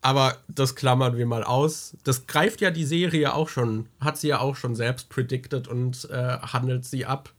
Aber 0.03 0.37
das 0.49 0.77
klammern 0.77 1.17
wir 1.17 1.27
mal 1.27 1.43
aus. 1.43 1.97
Das 2.05 2.27
greift 2.27 2.61
ja 2.61 2.71
die 2.71 2.85
Serie 2.85 3.35
auch 3.35 3.49
schon, 3.49 3.89
hat 4.01 4.19
sie 4.19 4.29
ja 4.29 4.39
auch 4.39 4.55
schon 4.55 4.77
selbst 4.77 5.09
predicted 5.09 5.67
und 5.67 6.09
äh, 6.11 6.39
handelt 6.39 6.85
sie 6.85 7.07
ab. 7.07 7.33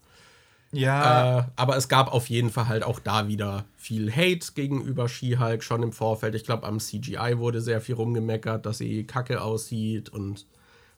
Ja, 0.71 1.39
Äh, 1.39 1.43
aber 1.55 1.77
es 1.77 1.87
gab 1.87 2.11
auf 2.13 2.29
jeden 2.29 2.49
Fall 2.49 2.67
halt 2.67 2.83
auch 2.83 2.99
da 2.99 3.27
wieder 3.27 3.65
viel 3.77 4.11
Hate 4.11 4.51
gegenüber 4.53 5.07
She-Hulk 5.07 5.63
schon 5.63 5.81
im 5.83 5.93
Vorfeld. 5.93 6.35
Ich 6.35 6.43
glaube, 6.43 6.67
am 6.67 6.79
CGI 6.79 7.37
wurde 7.37 7.61
sehr 7.61 7.79
viel 7.81 7.95
rumgemeckert, 7.95 8.65
dass 8.65 8.79
sie 8.79 9.05
kacke 9.05 9.41
aussieht 9.41 10.09
und 10.09 10.45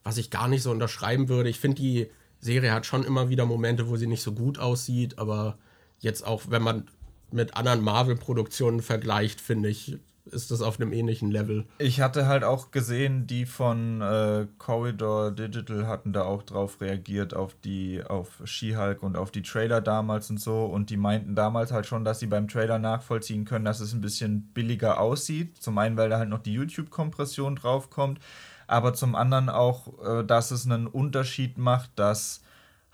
was 0.02 0.16
ich 0.16 0.30
gar 0.30 0.48
nicht 0.48 0.62
so 0.62 0.70
unterschreiben 0.70 1.28
würde. 1.28 1.50
Ich 1.50 1.60
finde, 1.60 1.80
die 1.80 2.10
Serie 2.40 2.72
hat 2.72 2.86
schon 2.86 3.04
immer 3.04 3.28
wieder 3.28 3.46
Momente, 3.46 3.88
wo 3.88 3.96
sie 3.96 4.06
nicht 4.06 4.22
so 4.22 4.32
gut 4.32 4.58
aussieht, 4.58 5.18
aber 5.18 5.58
jetzt 6.00 6.26
auch, 6.26 6.42
wenn 6.48 6.62
man 6.62 6.88
mit 7.30 7.54
anderen 7.54 7.82
Marvel-Produktionen 7.82 8.82
vergleicht, 8.82 9.40
finde 9.40 9.68
ich, 9.68 9.98
ist 10.32 10.50
das 10.50 10.62
auf 10.62 10.80
einem 10.80 10.92
ähnlichen 10.92 11.30
Level. 11.30 11.64
Ich 11.78 12.00
hatte 12.00 12.26
halt 12.26 12.44
auch 12.44 12.70
gesehen, 12.70 13.26
die 13.26 13.46
von 13.46 14.00
äh, 14.00 14.46
Corridor 14.58 15.30
Digital 15.30 15.86
hatten 15.86 16.12
da 16.12 16.22
auch 16.22 16.42
drauf 16.42 16.80
reagiert 16.80 17.34
auf 17.34 17.54
die, 17.64 18.02
auf 18.02 18.40
She-Hulk 18.44 19.02
und 19.02 19.16
auf 19.16 19.30
die 19.30 19.42
Trailer 19.42 19.80
damals 19.80 20.30
und 20.30 20.40
so. 20.40 20.64
Und 20.64 20.90
die 20.90 20.96
meinten 20.96 21.34
damals 21.34 21.72
halt 21.72 21.86
schon, 21.86 22.04
dass 22.04 22.20
sie 22.20 22.26
beim 22.26 22.48
Trailer 22.48 22.78
nachvollziehen 22.78 23.44
können, 23.44 23.64
dass 23.64 23.80
es 23.80 23.92
ein 23.92 24.00
bisschen 24.00 24.52
billiger 24.54 25.00
aussieht. 25.00 25.56
Zum 25.62 25.78
einen, 25.78 25.96
weil 25.96 26.10
da 26.10 26.18
halt 26.18 26.28
noch 26.28 26.42
die 26.42 26.52
YouTube-Kompression 26.54 27.56
draufkommt, 27.56 28.20
aber 28.66 28.94
zum 28.94 29.14
anderen 29.14 29.48
auch, 29.48 29.88
äh, 30.04 30.24
dass 30.24 30.50
es 30.50 30.66
einen 30.66 30.86
Unterschied 30.86 31.58
macht, 31.58 31.90
dass 31.96 32.42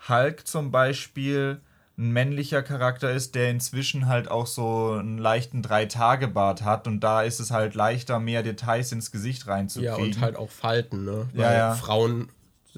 Hulk 0.07 0.47
zum 0.47 0.71
Beispiel 0.71 1.61
ein 1.97 2.11
männlicher 2.11 2.61
Charakter 2.61 3.11
ist, 3.11 3.33
der 3.33 3.49
inzwischen 3.49 4.07
halt 4.07 4.29
auch 4.29 4.45
so 4.45 4.91
einen 4.99 5.17
leichten 5.17 5.63
Drei-Tage-Bart 5.63 6.63
hat 6.63 6.87
und 6.87 6.99
da 6.99 7.23
ist 7.23 7.39
es 7.39 7.49
halt 7.49 7.73
leichter, 7.73 8.19
mehr 8.19 8.43
Details 8.43 8.91
ins 8.91 9.11
Gesicht 9.11 9.45
Ja, 9.47 9.53
reinzukriegen. 9.53 9.95
und 10.03 10.21
halt 10.21 10.35
auch 10.35 10.51
Falten, 10.51 11.05
ne? 11.05 11.27
Ja, 11.33 11.43
Weil 11.43 11.57
ja. 11.57 11.73
Frauen 11.73 12.29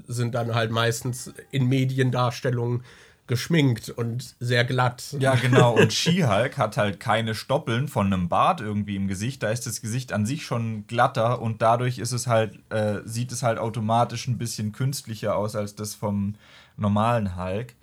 sind 0.08 0.36
dann 0.36 0.56
halt 0.56 0.72
meistens 0.72 1.34
in 1.52 1.66
Mediendarstellungen 1.68 2.84
geschminkt 3.28 3.90
und 3.90 4.36
sehr 4.40 4.64
glatt. 4.66 5.16
Ja, 5.20 5.36
genau. 5.36 5.74
Und 5.80 5.94
She-Hulk 5.94 6.58
hat 6.58 6.78
halt 6.78 7.00
keine 7.00 7.36
Stoppeln 7.36 7.88
von 7.88 8.08
einem 8.08 8.28
Bart 8.28 8.60
irgendwie 8.60 8.96
im 8.96 9.08
Gesicht. 9.08 9.44
Da 9.44 9.52
ist 9.52 9.68
das 9.68 9.82
Gesicht 9.82 10.14
an 10.14 10.26
sich 10.26 10.46
schon 10.46 10.88
glatter 10.88 11.40
und 11.40 11.62
dadurch 11.62 12.00
ist 12.00 12.12
es 12.12 12.26
halt, 12.26 12.58
äh, 12.72 13.02
sieht 13.06 13.32
es 13.32 13.44
halt 13.44 13.60
automatisch 13.60 14.28
ein 14.28 14.40
bisschen 14.40 14.72
künstlicher 14.72 15.36
aus 15.36 15.56
als 15.56 15.76
das 15.76 15.94
vom 15.94 16.34
normalen 16.76 17.36
Hulk. 17.36 17.76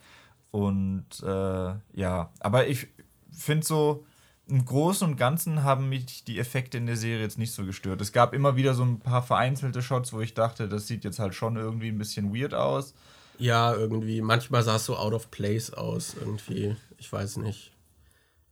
Und 0.57 1.23
äh, 1.23 1.75
ja, 2.01 2.33
aber 2.41 2.67
ich 2.67 2.87
finde 3.31 3.67
so, 3.67 4.07
im 4.49 4.65
Großen 4.65 5.07
und 5.07 5.19
Ganzen 5.19 5.65
haben 5.65 5.91
mich 5.91 6.25
die 6.25 6.39
Effekte 6.39 6.79
in 6.79 6.87
der 6.87 6.97
Serie 6.97 7.21
jetzt 7.21 7.37
nicht 7.37 7.53
so 7.53 7.67
gestört. 7.67 8.01
Es 8.01 8.11
gab 8.11 8.33
immer 8.33 8.57
wieder 8.57 8.73
so 8.73 8.83
ein 8.83 9.01
paar 9.01 9.23
vereinzelte 9.23 9.83
Shots, 9.83 10.15
wo 10.15 10.23
ich 10.23 10.33
dachte, 10.33 10.67
das 10.67 10.87
sieht 10.87 11.05
jetzt 11.05 11.19
halt 11.19 11.35
schon 11.35 11.57
irgendwie 11.57 11.89
ein 11.89 11.99
bisschen 11.99 12.35
weird 12.35 12.55
aus. 12.55 12.95
Ja, 13.39 13.75
irgendwie. 13.75 14.23
Manchmal 14.23 14.63
sah 14.63 14.77
es 14.77 14.87
so 14.87 14.97
out 14.97 15.13
of 15.13 15.31
place 15.31 15.75
aus, 15.75 16.17
irgendwie. 16.19 16.75
Ich 16.97 17.13
weiß 17.13 17.37
nicht. 17.37 17.73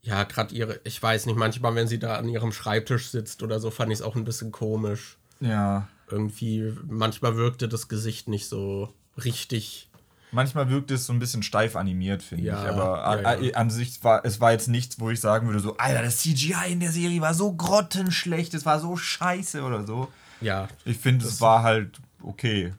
Ja, 0.02 0.24
gerade 0.24 0.54
ihre, 0.54 0.80
ich 0.84 1.02
weiß 1.02 1.24
nicht, 1.24 1.36
manchmal, 1.36 1.74
wenn 1.74 1.88
sie 1.88 1.98
da 1.98 2.16
an 2.16 2.28
ihrem 2.28 2.52
Schreibtisch 2.52 3.08
sitzt 3.08 3.42
oder 3.42 3.60
so, 3.60 3.70
fand 3.70 3.90
ich 3.90 4.00
es 4.00 4.02
auch 4.02 4.14
ein 4.14 4.24
bisschen 4.24 4.52
komisch. 4.52 5.16
Ja. 5.40 5.88
Irgendwie, 6.10 6.70
manchmal 6.86 7.36
wirkte 7.36 7.66
das 7.66 7.88
Gesicht 7.88 8.28
nicht 8.28 8.46
so 8.46 8.92
richtig. 9.24 9.88
Manchmal 10.34 10.68
wirkt 10.68 10.90
es 10.90 11.06
so 11.06 11.12
ein 11.12 11.18
bisschen 11.18 11.42
steif 11.42 11.76
animiert, 11.76 12.22
finde 12.22 12.44
Ja, 12.44 12.62
ich. 12.62 12.68
Aber 12.70 13.22
ja, 13.22 13.40
ja. 13.40 13.54
an 13.54 13.70
sich 13.70 14.02
war 14.04 14.24
es 14.24 14.40
war 14.40 14.52
jetzt 14.52 14.68
nichts, 14.68 14.98
wo 15.00 15.08
ich 15.10 15.20
sagen 15.20 15.46
würde, 15.46 15.60
so, 15.60 15.76
Alter, 15.76 16.02
das 16.02 16.18
CGI 16.18 16.72
in 16.72 16.80
der 16.80 16.90
Serie 16.90 17.20
war 17.20 17.34
so 17.34 17.52
grottenschlecht, 17.52 18.52
es 18.54 18.66
war 18.66 18.80
so 18.80 18.96
scheiße 18.96 19.62
oder 19.62 19.86
so. 19.86 20.08
Ja, 20.40 20.68
Ich 20.84 20.98
finde, 20.98 21.24
es 21.26 21.40
war 21.40 21.62
halt 21.62 22.00
okay. 22.22 22.74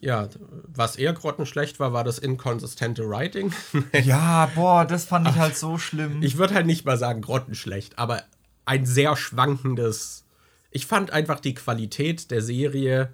ja, 0.00 0.28
was 0.66 0.96
eher 0.96 1.12
grottenschlecht 1.12 1.78
war, 1.78 1.92
war 1.92 2.04
das 2.04 2.18
inkonsistente 2.18 3.08
Writing. 3.08 3.52
Ja, 4.02 4.50
boah, 4.54 4.84
das 4.84 5.04
fand 5.04 5.28
ich 5.28 5.36
halt 5.36 5.56
so 5.56 5.76
schlimm. 5.78 6.22
Ich 6.22 6.38
würde 6.38 6.54
halt 6.54 6.66
nicht 6.66 6.84
mal 6.84 6.96
sagen 6.98 7.20
grottenschlecht, 7.20 7.98
aber 7.98 8.22
ein 8.64 8.86
sehr 8.86 9.16
schwankendes. 9.16 10.24
Ich 10.70 10.86
fand 10.86 11.10
einfach 11.10 11.40
die 11.40 11.54
Qualität 11.54 12.30
der 12.30 12.42
Serie 12.42 13.10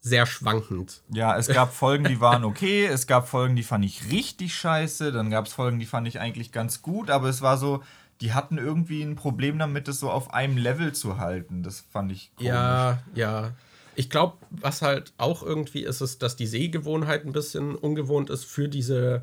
sehr 0.00 0.26
schwankend. 0.26 1.02
ja, 1.08 1.36
es 1.36 1.48
gab 1.48 1.74
Folgen, 1.74 2.04
die 2.04 2.20
waren 2.20 2.44
okay, 2.44 2.86
es 2.86 3.06
gab 3.06 3.28
Folgen, 3.28 3.56
die 3.56 3.62
fand 3.62 3.84
ich 3.84 4.10
richtig 4.10 4.54
scheiße, 4.54 5.12
dann 5.12 5.30
gab 5.30 5.46
es 5.46 5.52
Folgen, 5.52 5.78
die 5.78 5.86
fand 5.86 6.06
ich 6.06 6.20
eigentlich 6.20 6.52
ganz 6.52 6.82
gut, 6.82 7.10
aber 7.10 7.28
es 7.28 7.42
war 7.42 7.58
so, 7.58 7.82
die 8.20 8.32
hatten 8.32 8.58
irgendwie 8.58 9.02
ein 9.02 9.16
Problem 9.16 9.58
damit, 9.58 9.88
das 9.88 10.00
so 10.00 10.10
auf 10.10 10.34
einem 10.34 10.56
Level 10.56 10.92
zu 10.92 11.18
halten. 11.18 11.62
Das 11.62 11.80
fand 11.80 12.12
ich 12.12 12.34
komisch. 12.36 12.50
Ja, 12.50 13.02
ja. 13.14 13.52
Ich 13.94 14.10
glaube, 14.10 14.36
was 14.50 14.82
halt 14.82 15.12
auch 15.18 15.42
irgendwie 15.42 15.82
ist, 15.82 16.00
ist, 16.00 16.22
dass 16.22 16.36
die 16.36 16.46
Sehgewohnheit 16.46 17.24
ein 17.24 17.32
bisschen 17.32 17.74
ungewohnt 17.74 18.30
ist 18.30 18.44
für 18.44 18.68
diese, 18.68 19.22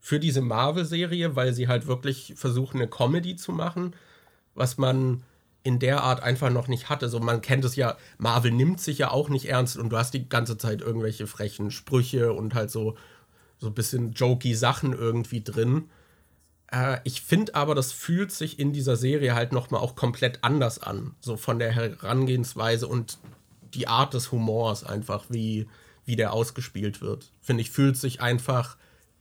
für 0.00 0.18
diese 0.18 0.40
Marvel-Serie, 0.40 1.36
weil 1.36 1.52
sie 1.54 1.68
halt 1.68 1.86
wirklich 1.86 2.34
versuchen, 2.36 2.78
eine 2.78 2.88
Comedy 2.88 3.36
zu 3.36 3.52
machen, 3.52 3.94
was 4.54 4.78
man 4.78 5.22
in 5.66 5.78
der 5.78 6.02
Art 6.02 6.22
einfach 6.22 6.50
noch 6.50 6.68
nicht 6.68 6.88
hatte. 6.88 7.08
So, 7.08 7.20
man 7.20 7.40
kennt 7.40 7.64
es 7.64 7.76
ja, 7.76 7.96
Marvel 8.18 8.52
nimmt 8.52 8.80
sich 8.80 8.98
ja 8.98 9.10
auch 9.10 9.28
nicht 9.28 9.48
ernst 9.48 9.76
und 9.76 9.90
du 9.90 9.96
hast 9.96 10.14
die 10.14 10.28
ganze 10.28 10.56
Zeit 10.56 10.80
irgendwelche 10.80 11.26
frechen 11.26 11.70
Sprüche 11.70 12.32
und 12.32 12.54
halt 12.54 12.70
so, 12.70 12.96
so 13.58 13.66
ein 13.66 13.74
bisschen 13.74 14.12
jokey 14.12 14.54
Sachen 14.54 14.92
irgendwie 14.92 15.42
drin. 15.42 15.90
Äh, 16.70 16.98
ich 17.04 17.20
finde 17.20 17.54
aber, 17.54 17.74
das 17.74 17.92
fühlt 17.92 18.32
sich 18.32 18.58
in 18.58 18.72
dieser 18.72 18.96
Serie 18.96 19.34
halt 19.34 19.52
nochmal 19.52 19.80
auch 19.80 19.96
komplett 19.96 20.44
anders 20.44 20.78
an. 20.78 21.14
So 21.20 21.36
von 21.36 21.58
der 21.58 21.72
Herangehensweise 21.72 22.86
und 22.86 23.18
die 23.74 23.88
Art 23.88 24.14
des 24.14 24.32
Humors 24.32 24.84
einfach, 24.84 25.26
wie, 25.28 25.66
wie 26.04 26.16
der 26.16 26.32
ausgespielt 26.32 27.00
wird. 27.00 27.32
Finde 27.40 27.60
ich, 27.62 27.70
fühlt 27.70 27.96
sich 27.96 28.20
einfach 28.20 28.76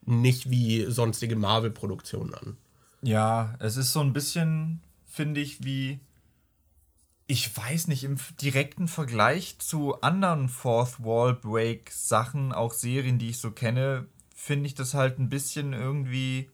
nicht 0.06 0.50
wie 0.50 0.86
sonstige 0.90 1.36
Marvel-Produktionen 1.36 2.34
an. 2.36 2.58
Ja, 3.02 3.56
es 3.60 3.78
ist 3.78 3.94
so 3.94 4.00
ein 4.00 4.14
bisschen, 4.14 4.82
finde 5.06 5.42
ich, 5.42 5.64
wie. 5.64 6.00
Ich 7.28 7.56
weiß 7.58 7.88
nicht, 7.88 8.04
im 8.04 8.18
direkten 8.40 8.88
Vergleich 8.88 9.58
zu 9.58 10.00
anderen 10.02 10.48
Fourth 10.48 11.04
Wall 11.04 11.34
Break 11.34 11.90
Sachen, 11.92 12.54
auch 12.54 12.72
Serien, 12.72 13.18
die 13.18 13.30
ich 13.30 13.40
so 13.40 13.50
kenne, 13.50 14.06
finde 14.36 14.68
ich 14.68 14.76
das 14.76 14.94
halt 14.94 15.18
ein 15.18 15.30
bisschen 15.30 15.74
irgendwie. 15.74 16.52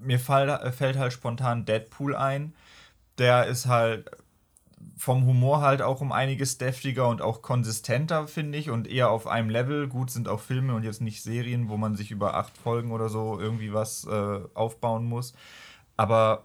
Mir 0.00 0.18
fall, 0.18 0.72
fällt 0.72 0.96
halt 0.98 1.12
spontan 1.12 1.64
Deadpool 1.64 2.16
ein. 2.16 2.54
Der 3.18 3.46
ist 3.46 3.66
halt 3.66 4.10
vom 4.96 5.24
Humor 5.26 5.60
halt 5.60 5.80
auch 5.80 6.00
um 6.00 6.10
einiges 6.10 6.58
deftiger 6.58 7.08
und 7.08 7.22
auch 7.22 7.40
konsistenter, 7.40 8.26
finde 8.26 8.58
ich, 8.58 8.70
und 8.70 8.88
eher 8.88 9.10
auf 9.10 9.28
einem 9.28 9.48
Level. 9.48 9.86
Gut 9.88 10.10
sind 10.10 10.26
auch 10.28 10.40
Filme 10.40 10.74
und 10.74 10.82
jetzt 10.82 11.00
nicht 11.02 11.22
Serien, 11.22 11.68
wo 11.68 11.76
man 11.76 11.94
sich 11.94 12.10
über 12.10 12.34
acht 12.34 12.56
Folgen 12.58 12.90
oder 12.90 13.08
so 13.08 13.38
irgendwie 13.38 13.72
was 13.72 14.04
äh, 14.06 14.40
aufbauen 14.54 15.04
muss. 15.04 15.34
Aber. 15.96 16.44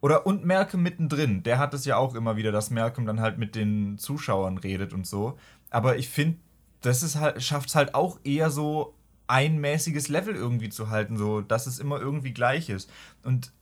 Oder 0.00 0.26
und 0.26 0.44
Malcolm 0.44 0.82
mittendrin, 0.82 1.42
der 1.42 1.58
hat 1.58 1.74
es 1.74 1.84
ja 1.84 1.96
auch 1.96 2.14
immer 2.14 2.36
wieder, 2.36 2.52
dass 2.52 2.70
Malcolm 2.70 3.06
dann 3.06 3.20
halt 3.20 3.38
mit 3.38 3.54
den 3.54 3.98
Zuschauern 3.98 4.58
redet 4.58 4.92
und 4.92 5.06
so. 5.06 5.38
Aber 5.70 5.96
ich 5.96 6.08
finde, 6.08 6.38
das 6.80 7.16
halt, 7.16 7.42
schafft 7.42 7.70
es 7.70 7.74
halt 7.74 7.94
auch 7.94 8.20
eher 8.22 8.50
so 8.50 8.94
ein 9.26 9.58
mäßiges 9.58 10.08
Level 10.08 10.34
irgendwie 10.34 10.68
zu 10.68 10.88
halten, 10.88 11.16
so 11.16 11.40
dass 11.40 11.66
es 11.66 11.78
immer 11.80 12.00
irgendwie 12.00 12.32
gleich 12.32 12.70
ist. 12.70 12.90
Und 13.24 13.52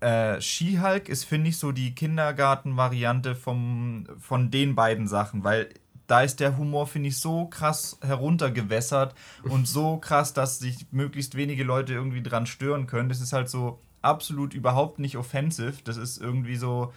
äh, 0.00 0.40
She-Hulk 0.40 1.08
ist, 1.08 1.24
finde 1.24 1.50
ich, 1.50 1.58
so 1.58 1.72
die 1.72 1.94
Kindergarten-Variante 1.94 3.34
von 3.34 4.06
den 4.50 4.74
beiden 4.74 5.08
Sachen, 5.08 5.42
weil 5.42 5.70
da 6.06 6.22
ist 6.22 6.40
der 6.40 6.56
Humor, 6.56 6.86
finde 6.86 7.10
ich, 7.10 7.18
so 7.18 7.46
krass 7.46 7.98
heruntergewässert 8.00 9.14
und 9.42 9.68
so 9.68 9.98
krass, 9.98 10.32
dass 10.32 10.58
sich 10.58 10.86
möglichst 10.90 11.36
wenige 11.36 11.64
Leute 11.64 11.92
irgendwie 11.92 12.22
dran 12.22 12.46
stören 12.46 12.86
können. 12.86 13.08
Das 13.10 13.20
ist 13.20 13.32
halt 13.32 13.48
so 13.50 13.82
absolut 14.02 14.54
überhaupt 14.54 14.98
nicht 14.98 15.16
offensive. 15.16 15.82
Das 15.84 15.96
ist 15.96 16.18
irgendwie 16.20 16.56
so, 16.56 16.92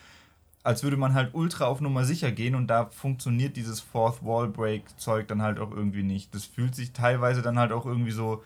als 0.63 0.83
würde 0.83 0.97
man 0.97 1.13
halt 1.13 1.33
ultra 1.33 1.65
auf 1.65 1.81
Nummer 1.81 2.05
sicher 2.05 2.31
gehen 2.31 2.55
und 2.55 2.67
da 2.67 2.85
funktioniert 2.85 3.55
dieses 3.57 3.79
Fourth 3.79 4.23
Wall 4.23 4.47
Break 4.47 4.99
Zeug 4.99 5.27
dann 5.27 5.41
halt 5.41 5.59
auch 5.59 5.71
irgendwie 5.71 6.03
nicht. 6.03 6.33
Das 6.35 6.45
fühlt 6.45 6.75
sich 6.75 6.91
teilweise 6.93 7.41
dann 7.41 7.57
halt 7.57 7.71
auch 7.71 7.85
irgendwie 7.85 8.11
so, 8.11 8.43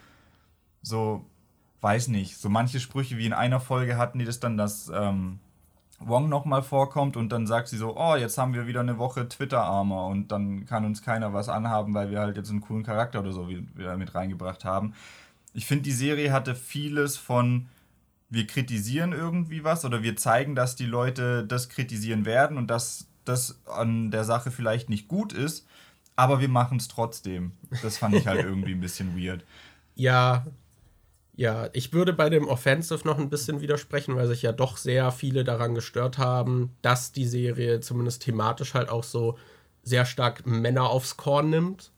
so 0.82 1.26
weiß 1.82 2.08
nicht, 2.08 2.38
so 2.38 2.50
manche 2.50 2.80
Sprüche 2.80 3.18
wie 3.18 3.26
in 3.26 3.34
einer 3.34 3.60
Folge 3.60 3.98
hatten 3.98 4.20
die 4.20 4.26
das 4.26 4.40
dann, 4.40 4.58
dass 4.58 4.90
ähm, 4.94 5.40
Wong 6.00 6.30
nochmal 6.30 6.64
vorkommt 6.64 7.16
und 7.18 7.30
dann 7.30 7.48
sagt 7.48 7.68
sie 7.68 7.78
so, 7.78 7.96
oh, 7.98 8.16
jetzt 8.16 8.38
haben 8.38 8.54
wir 8.54 8.68
wieder 8.68 8.82
eine 8.82 8.98
Woche 8.98 9.28
Twitter-Armor 9.28 10.08
und 10.08 10.32
dann 10.32 10.66
kann 10.66 10.86
uns 10.86 11.02
keiner 11.02 11.34
was 11.34 11.50
anhaben, 11.50 11.94
weil 11.94 12.12
wir 12.12 12.20
halt 12.20 12.38
jetzt 12.38 12.50
einen 12.50 12.62
coolen 12.62 12.84
Charakter 12.84 13.20
oder 13.20 13.32
so 13.32 13.48
wieder 13.50 13.98
mit 13.98 14.14
reingebracht 14.16 14.66
haben. 14.66 14.94
Ich 15.54 15.66
finde, 15.66 15.84
die 15.84 15.94
Serie 15.94 16.34
hatte 16.34 16.54
vieles 16.54 17.18
von, 17.18 17.68
wir 18.30 18.48
kritisieren 18.48 19.14
irgendwie 19.14 19.64
was 19.64 19.86
oder 19.86 20.04
wir 20.04 20.16
zeigen, 20.16 20.56
dass 20.56 20.76
die 20.76 20.86
Leute 20.86 21.46
das 21.46 21.70
kritisieren 21.70 22.26
werden 22.26 22.58
und 22.58 22.68
dass 22.68 23.08
das 23.24 23.60
an 23.66 24.12
der 24.12 24.24
Sache 24.24 24.52
vielleicht 24.52 24.90
nicht 24.90 25.08
gut 25.08 25.34
ist, 25.34 25.68
aber 26.16 26.40
wir 26.40 26.50
machen 26.50 26.78
es 26.78 26.88
trotzdem. 26.88 27.54
Das 27.82 27.98
fand 27.98 28.16
ich 28.16 28.28
halt 28.28 28.44
irgendwie 28.46 28.74
ein 28.74 28.82
bisschen 28.82 29.18
weird. 29.18 29.44
Ja, 29.96 30.46
ja, 31.38 31.70
ich 31.74 31.92
würde 31.92 32.14
bei 32.14 32.30
dem 32.30 32.48
Offensive 32.48 33.06
noch 33.06 33.18
ein 33.20 33.30
bisschen 33.30 33.60
widersprechen, 33.60 34.16
weil 34.16 34.28
sich 34.28 34.42
ja 34.42 34.54
doch 34.54 34.78
sehr 34.78 35.12
viele 35.12 35.44
daran 35.44 35.76
gestört 35.76 36.18
haben, 36.18 36.72
dass 36.82 37.12
die 37.12 37.26
Serie 37.26 37.82
zumindest 37.82 38.24
thematisch 38.24 38.74
halt 38.74 38.90
auch 38.90 39.04
so 39.04 39.38
sehr 39.84 40.06
stark 40.06 40.46
Männer 40.46 40.90
aufs 40.90 41.18
Korn 41.18 41.50
nimmt. 41.50 41.92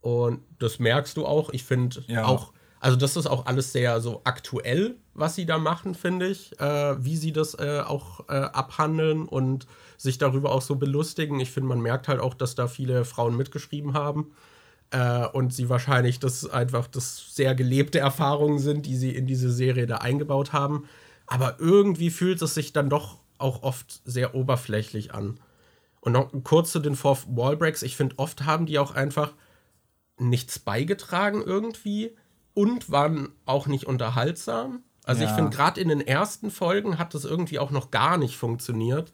Und 0.00 0.40
das 0.58 0.78
merkst 0.78 1.16
du 1.16 1.26
auch. 1.26 1.50
Ich 1.52 1.64
finde 1.64 2.04
ja. 2.06 2.24
auch, 2.24 2.53
also 2.84 2.98
das 2.98 3.16
ist 3.16 3.26
auch 3.26 3.46
alles 3.46 3.72
sehr 3.72 3.98
so 4.02 4.20
aktuell, 4.24 4.96
was 5.14 5.34
sie 5.34 5.46
da 5.46 5.56
machen, 5.56 5.94
finde 5.94 6.28
ich, 6.28 6.60
äh, 6.60 7.02
wie 7.02 7.16
sie 7.16 7.32
das 7.32 7.54
äh, 7.54 7.80
auch 7.80 8.28
äh, 8.28 8.34
abhandeln 8.34 9.26
und 9.26 9.66
sich 9.96 10.18
darüber 10.18 10.52
auch 10.52 10.60
so 10.60 10.76
belustigen. 10.76 11.40
Ich 11.40 11.50
finde, 11.50 11.70
man 11.70 11.80
merkt 11.80 12.08
halt 12.08 12.20
auch, 12.20 12.34
dass 12.34 12.56
da 12.56 12.68
viele 12.68 13.06
Frauen 13.06 13.38
mitgeschrieben 13.38 13.94
haben. 13.94 14.32
Äh, 14.90 15.26
und 15.28 15.54
sie 15.54 15.70
wahrscheinlich 15.70 16.18
das 16.20 16.44
einfach 16.50 16.86
das 16.86 17.34
sehr 17.34 17.54
gelebte 17.54 18.00
Erfahrungen 18.00 18.58
sind, 18.58 18.84
die 18.84 18.96
sie 18.96 19.16
in 19.16 19.26
diese 19.26 19.50
Serie 19.50 19.86
da 19.86 19.96
eingebaut 19.96 20.52
haben. 20.52 20.86
Aber 21.26 21.56
irgendwie 21.60 22.10
fühlt 22.10 22.42
es 22.42 22.52
sich 22.52 22.74
dann 22.74 22.90
doch 22.90 23.16
auch 23.38 23.62
oft 23.62 24.02
sehr 24.04 24.34
oberflächlich 24.34 25.14
an. 25.14 25.40
Und 26.02 26.12
noch 26.12 26.30
kurz 26.44 26.72
zu 26.72 26.80
den 26.80 26.96
Fourth 26.96 27.24
Wallbreaks. 27.28 27.82
Ich 27.82 27.96
finde, 27.96 28.18
oft 28.18 28.44
haben 28.44 28.66
die 28.66 28.78
auch 28.78 28.94
einfach 28.94 29.32
nichts 30.18 30.58
beigetragen 30.58 31.40
irgendwie 31.42 32.14
und 32.54 32.90
waren 32.90 33.28
auch 33.44 33.66
nicht 33.66 33.86
unterhaltsam. 33.86 34.82
Also 35.04 35.22
ja. 35.22 35.28
ich 35.28 35.34
finde, 35.34 35.54
gerade 35.54 35.80
in 35.80 35.88
den 35.88 36.00
ersten 36.00 36.50
Folgen 36.50 36.98
hat 36.98 37.14
das 37.14 37.24
irgendwie 37.24 37.58
auch 37.58 37.70
noch 37.70 37.90
gar 37.90 38.16
nicht 38.16 38.36
funktioniert. 38.36 39.12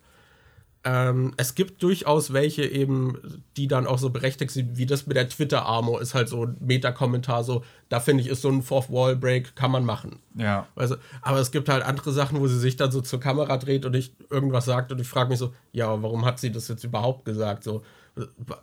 Ähm, 0.82 1.34
es 1.36 1.54
gibt 1.54 1.82
durchaus 1.82 2.32
welche 2.32 2.64
eben, 2.64 3.42
die 3.58 3.68
dann 3.68 3.86
auch 3.86 3.98
so 3.98 4.08
berechtigt 4.08 4.50
sind, 4.50 4.78
wie 4.78 4.86
das 4.86 5.06
mit 5.06 5.14
der 5.14 5.28
Twitter-Armor 5.28 6.00
ist 6.00 6.14
halt 6.14 6.30
so 6.30 6.46
ein 6.46 6.56
Meta-Kommentar, 6.58 7.44
so, 7.44 7.62
da 7.90 8.00
finde 8.00 8.22
ich, 8.22 8.30
ist 8.30 8.40
so 8.40 8.48
ein 8.48 8.62
Fourth-Wall-Break, 8.62 9.56
kann 9.56 9.70
man 9.70 9.84
machen. 9.84 10.20
Ja. 10.36 10.68
Also, 10.76 10.96
aber 11.20 11.38
es 11.38 11.50
gibt 11.50 11.68
halt 11.68 11.84
andere 11.84 12.12
Sachen, 12.12 12.40
wo 12.40 12.46
sie 12.46 12.58
sich 12.58 12.76
dann 12.76 12.90
so 12.90 13.02
zur 13.02 13.20
Kamera 13.20 13.58
dreht 13.58 13.84
und 13.84 13.94
ich 13.94 14.14
irgendwas 14.30 14.64
sagt 14.64 14.90
und 14.90 15.00
ich 15.00 15.06
frage 15.06 15.28
mich 15.28 15.38
so, 15.38 15.52
ja, 15.72 16.02
warum 16.02 16.24
hat 16.24 16.38
sie 16.38 16.50
das 16.50 16.68
jetzt 16.68 16.84
überhaupt 16.84 17.26
gesagt? 17.26 17.62
So, 17.62 17.82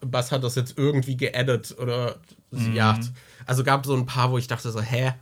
was 0.01 0.31
hat 0.31 0.43
das 0.43 0.55
jetzt 0.55 0.77
irgendwie 0.77 1.17
geaddet 1.17 1.75
oder 1.79 2.17
mhm. 2.51 2.73
ja. 2.73 2.99
Also 3.45 3.63
gab 3.63 3.85
so 3.85 3.95
ein 3.95 4.05
paar, 4.05 4.31
wo 4.31 4.37
ich 4.37 4.47
dachte 4.47 4.71
so, 4.71 4.81
hä? 4.81 5.13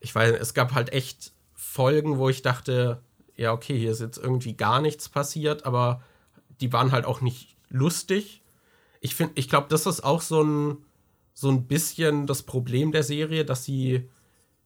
Ich 0.00 0.14
weiß, 0.14 0.32
es 0.40 0.54
gab 0.54 0.74
halt 0.74 0.92
echt 0.92 1.32
Folgen, 1.54 2.18
wo 2.18 2.28
ich 2.28 2.42
dachte, 2.42 3.02
ja, 3.36 3.52
okay, 3.52 3.78
hier 3.78 3.92
ist 3.92 4.00
jetzt 4.00 4.18
irgendwie 4.18 4.54
gar 4.54 4.80
nichts 4.80 5.08
passiert, 5.08 5.64
aber 5.64 6.02
die 6.60 6.72
waren 6.72 6.92
halt 6.92 7.04
auch 7.04 7.20
nicht 7.20 7.56
lustig. 7.68 8.42
Ich 9.00 9.14
finde, 9.14 9.32
ich 9.36 9.48
glaube, 9.48 9.68
das 9.70 9.86
ist 9.86 10.02
auch 10.02 10.20
so 10.20 10.42
ein, 10.42 10.78
so 11.32 11.50
ein 11.50 11.66
bisschen 11.66 12.26
das 12.26 12.42
Problem 12.42 12.92
der 12.92 13.02
Serie, 13.02 13.44
dass 13.44 13.64
sie, 13.64 14.08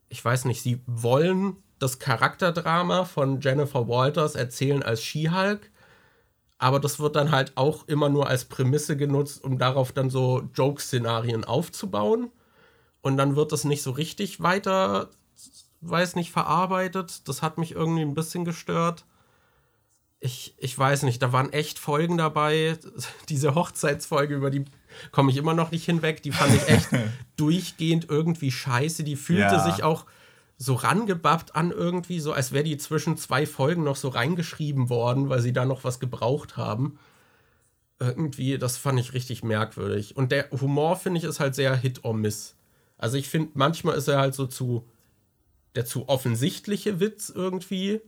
ich 0.09 0.23
weiß 0.23 0.45
nicht, 0.45 0.61
sie 0.61 0.81
wollen 0.87 1.57
das 1.79 1.99
Charakterdrama 1.99 3.05
von 3.05 3.39
Jennifer 3.41 3.87
Walters 3.87 4.35
erzählen 4.35 4.83
als 4.83 5.03
She-Hulk, 5.03 5.69
aber 6.57 6.79
das 6.79 6.99
wird 6.99 7.15
dann 7.15 7.31
halt 7.31 7.53
auch 7.55 7.87
immer 7.87 8.09
nur 8.09 8.27
als 8.27 8.45
Prämisse 8.45 8.97
genutzt, 8.97 9.43
um 9.43 9.57
darauf 9.57 9.91
dann 9.91 10.09
so 10.09 10.43
Joke-Szenarien 10.53 11.43
aufzubauen. 11.43 12.31
Und 13.01 13.17
dann 13.17 13.35
wird 13.35 13.51
das 13.51 13.65
nicht 13.65 13.83
so 13.83 13.91
richtig 13.91 14.41
weiter, 14.41 15.09
weiß 15.81 16.15
nicht, 16.15 16.31
verarbeitet. 16.31 17.27
Das 17.27 17.41
hat 17.41 17.57
mich 17.57 17.73
irgendwie 17.73 18.01
ein 18.01 18.15
bisschen 18.15 18.45
gestört 18.45 19.05
ich, 20.25 20.55
ich 20.57 20.77
weiß 20.77 21.03
nicht, 21.03 21.21
da 21.21 21.31
waren 21.31 21.53
echt 21.53 21.79
Folgen 21.79 22.17
dabei. 22.17 22.77
Diese 23.29 23.55
Hochzeitsfolge, 23.55 24.35
über 24.35 24.49
die 24.49 24.65
komme 25.11 25.31
ich 25.31 25.37
immer 25.37 25.53
noch 25.53 25.71
nicht 25.71 25.85
hinweg. 25.85 26.23
Die 26.23 26.31
fand 26.31 26.53
ich 26.55 26.67
echt 26.67 26.89
durchgehend 27.37 28.09
irgendwie 28.09 28.51
scheiße. 28.51 29.03
Die 29.03 29.15
fühlte 29.15 29.55
ja. 29.55 29.63
sich 29.63 29.83
auch 29.83 30.05
so 30.57 30.73
rangebappt 30.73 31.55
an 31.55 31.71
irgendwie, 31.71 32.19
so 32.19 32.31
als 32.31 32.51
wäre 32.51 32.63
die 32.63 32.77
zwischen 32.77 33.17
zwei 33.17 33.45
Folgen 33.45 33.83
noch 33.83 33.97
so 33.97 34.07
reingeschrieben 34.07 34.89
worden, 34.89 35.29
weil 35.29 35.41
sie 35.41 35.53
da 35.53 35.65
noch 35.65 35.83
was 35.83 35.99
gebraucht 35.99 36.57
haben. 36.57 36.97
Irgendwie, 37.99 38.57
das 38.57 38.77
fand 38.77 38.99
ich 38.99 39.13
richtig 39.13 39.43
merkwürdig. 39.43 40.15
Und 40.15 40.31
der 40.31 40.49
Humor, 40.51 40.95
finde 40.95 41.19
ich, 41.19 41.23
ist 41.23 41.39
halt 41.39 41.55
sehr 41.55 41.75
Hit 41.75 42.03
or 42.03 42.13
Miss. 42.13 42.55
Also 42.97 43.17
ich 43.17 43.29
finde, 43.29 43.51
manchmal 43.53 43.95
ist 43.95 44.07
er 44.07 44.19
halt 44.19 44.33
so 44.33 44.47
zu, 44.47 44.87
der 45.75 45.85
zu 45.85 46.07
offensichtliche 46.07 46.99
Witz 46.99 47.31
irgendwie 47.33 48.01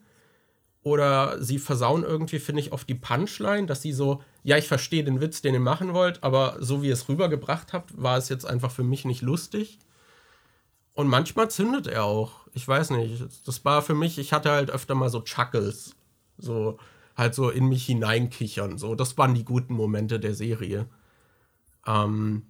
oder 0.83 1.43
sie 1.43 1.59
versauen 1.59 2.03
irgendwie, 2.03 2.39
finde 2.39 2.61
ich, 2.61 2.71
oft 2.71 2.87
die 2.87 2.95
Punchline, 2.95 3.67
dass 3.67 3.81
sie 3.81 3.91
so, 3.91 4.21
ja, 4.43 4.57
ich 4.57 4.69
verstehe 4.69 5.03
den 5.03 5.19
Witz, 5.19 5.41
den 5.41 5.53
ihr 5.53 5.59
machen 5.59 5.93
wollt, 5.93 6.23
aber 6.23 6.55
so 6.61 6.81
wie 6.81 6.87
ihr 6.87 6.93
es 6.93 7.09
rübergebracht 7.09 7.73
habt, 7.73 8.01
war 8.01 8.17
es 8.17 8.29
jetzt 8.29 8.45
einfach 8.45 8.71
für 8.71 8.83
mich 8.83 9.03
nicht 9.03 9.21
lustig. 9.21 9.79
Und 10.97 11.09
manchmal 11.09 11.47
zündet 11.51 11.85
er 11.85 12.05
auch. 12.05 12.47
Ich 12.53 12.67
weiß 12.67 12.89
nicht. 12.89 13.23
Das 13.45 13.63
war 13.63 13.83
für 13.83 13.93
mich, 13.93 14.17
ich 14.17 14.33
hatte 14.33 14.49
halt 14.49 14.71
öfter 14.71 14.95
mal 14.95 15.11
so 15.11 15.21
Chuckles. 15.21 15.95
So, 16.39 16.79
halt 17.15 17.35
so 17.35 17.51
in 17.51 17.69
mich 17.69 17.85
hineinkichern. 17.85 18.79
So, 18.79 18.95
das 18.95 19.15
waren 19.15 19.35
die 19.35 19.45
guten 19.45 19.75
Momente 19.75 20.19
der 20.19 20.33
Serie. 20.33 20.87
Ähm, 21.85 22.47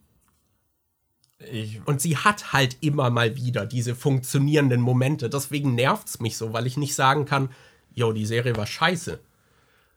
ich 1.40 1.82
und 1.86 2.00
sie 2.00 2.16
hat 2.16 2.54
halt 2.54 2.78
immer 2.80 3.10
mal 3.10 3.36
wieder 3.36 3.66
diese 3.66 3.96
funktionierenden 3.96 4.80
Momente. 4.80 5.30
Deswegen 5.30 5.76
nervt 5.76 6.08
es 6.08 6.22
mich 6.22 6.38
so, 6.38 6.54
weil 6.54 6.68
ich 6.68 6.78
nicht 6.78 6.96
sagen 6.96 7.26
kann, 7.26 7.50
yo, 7.94 8.14
die 8.14 8.26
Serie 8.26 8.56
war 8.56 8.66
scheiße. 8.66 9.20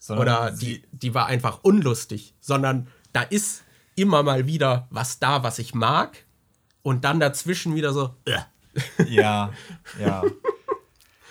Sondern 0.00 0.22
Oder 0.26 0.50
die, 0.50 0.82
die 0.90 1.14
war 1.14 1.26
einfach 1.26 1.60
unlustig. 1.62 2.34
Sondern 2.40 2.88
da 3.12 3.22
ist 3.22 3.62
immer 3.94 4.24
mal 4.24 4.48
wieder 4.48 4.88
was 4.90 5.20
da, 5.20 5.44
was 5.44 5.60
ich 5.60 5.72
mag. 5.72 6.24
Und 6.82 7.04
dann 7.04 7.20
dazwischen 7.20 7.74
wieder 7.74 7.92
so. 7.92 8.14
Äh. 8.24 8.38
Ja, 9.08 9.50
ja. 9.98 10.22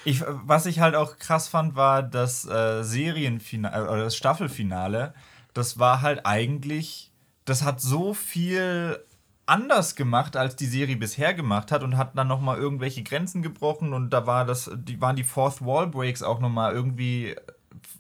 Ich, 0.06 0.24
was 0.26 0.66
ich 0.66 0.80
halt 0.80 0.96
auch 0.96 1.18
krass 1.18 1.50
fand, 1.50 1.76
war 1.76 2.02
das 2.04 2.48
äh, 2.48 2.84
Serienfinale 2.84 3.90
oder 3.90 4.06
das 4.06 4.16
Staffelfinale. 4.16 5.14
Das 5.54 5.78
war 5.78 6.02
halt 6.02 6.26
eigentlich, 6.26 7.12
das 7.44 7.64
hat 7.64 7.82
so 7.82 8.14
viel 8.14 8.98
anders 9.46 9.96
gemacht, 9.96 10.38
als 10.38 10.56
die 10.56 10.68
Serie 10.68 10.96
bisher 10.96 11.34
gemacht 11.34 11.72
hat 11.72 11.84
und 11.84 11.98
hat 11.98 12.18
dann 12.18 12.28
noch 12.28 12.40
mal 12.40 12.58
irgendwelche 12.58 13.04
Grenzen 13.04 13.42
gebrochen 13.42 13.94
und 13.94 14.12
da 14.12 14.26
war 14.28 14.46
das, 14.46 14.72
die 14.76 15.02
waren 15.02 15.16
die 15.16 15.24
Fourth 15.24 15.66
Wall 15.66 15.88
Breaks 15.88 16.22
auch 16.22 16.40
noch 16.40 16.50
mal 16.50 16.72
irgendwie 16.72 17.36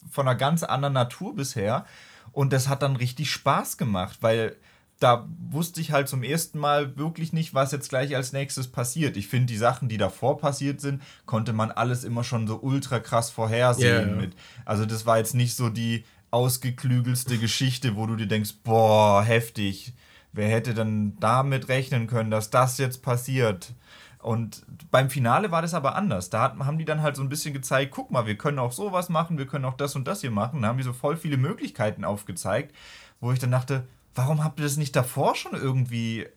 von 0.10 0.28
einer 0.28 0.38
ganz 0.38 0.64
anderen 0.64 0.94
Natur 0.94 1.36
bisher 1.36 1.86
und 2.32 2.54
das 2.54 2.70
hat 2.70 2.84
dann 2.84 2.96
richtig 2.96 3.32
Spaß 3.32 3.78
gemacht, 3.78 4.20
weil 4.22 4.56
da 5.00 5.28
wusste 5.50 5.80
ich 5.80 5.92
halt 5.92 6.10
zum 6.10 6.24
ersten 6.24 6.60
Mal 6.60 6.98
wirklich 6.98 7.32
nicht, 7.32 7.54
was 7.54 7.72
jetzt 7.72 7.90
gleich 7.90 8.16
als 8.16 8.34
nächstes 8.34 8.68
passiert. 8.68 9.16
Ich 9.16 9.30
finde, 9.30 9.48
die 9.48 9.58
Sachen, 9.58 9.88
die 9.88 9.98
davor 9.98 10.38
passiert 10.38 10.82
sind, 10.82 11.02
konnte 11.26 11.54
man 11.54 11.72
alles 11.72 12.04
immer 12.04 12.26
schon 12.26 12.48
so 12.48 12.60
ultra 12.62 13.00
krass 13.00 13.30
vorhersehen. 13.30 14.10
Yeah. 14.10 14.16
Mit. 14.18 14.34
Also 14.66 14.86
das 14.86 15.06
war 15.06 15.18
jetzt 15.18 15.36
nicht 15.36 15.56
so 15.56 15.70
die 15.70 16.04
ausgeklügelste 16.32 17.38
Geschichte, 17.38 17.96
wo 17.96 18.06
du 18.06 18.18
dir 18.18 18.28
denkst, 18.28 18.56
boah, 18.64 19.24
heftig. 19.24 19.94
Wer 20.34 20.50
hätte 20.50 20.74
dann 20.74 21.18
damit 21.20 21.70
rechnen 21.70 22.06
können, 22.06 22.30
dass 22.30 22.50
das 22.50 22.78
jetzt 22.78 23.02
passiert? 23.02 23.74
Und 24.22 24.66
beim 24.92 25.10
Finale 25.10 25.50
war 25.50 25.62
das 25.62 25.74
aber 25.74 25.96
anders. 25.96 26.30
Da 26.30 26.58
haben 26.60 26.78
die 26.78 26.86
dann 26.86 27.02
halt 27.02 27.16
so 27.16 27.24
ein 27.24 27.30
bisschen 27.30 27.54
gezeigt, 27.54 27.92
guck 27.92 28.12
mal, 28.12 28.28
wir 28.28 28.38
können 28.38 28.60
auch 28.60 28.74
sowas 28.74 29.08
machen, 29.08 29.38
wir 29.38 29.48
können 29.48 29.64
auch 29.64 29.78
das 29.78 29.96
und 29.96 30.10
das 30.10 30.20
hier 30.22 30.30
machen. 30.30 30.62
Da 30.62 30.68
haben 30.68 30.78
die 30.78 30.84
so 30.84 30.92
voll 30.92 31.16
viele 31.16 31.38
Möglichkeiten 31.38 32.04
aufgezeigt, 32.04 32.76
wo 33.22 33.32
ich 33.32 33.40
dann 33.40 33.52
dachte, 33.52 33.88
warum 34.20 34.44
habt 34.44 34.60
ihr 34.60 34.64
das 34.64 34.76
nicht 34.76 34.98
davor 34.98 35.36
schon 35.36 35.54
irgendwie, 35.54 36.24
äh, 36.24 36.30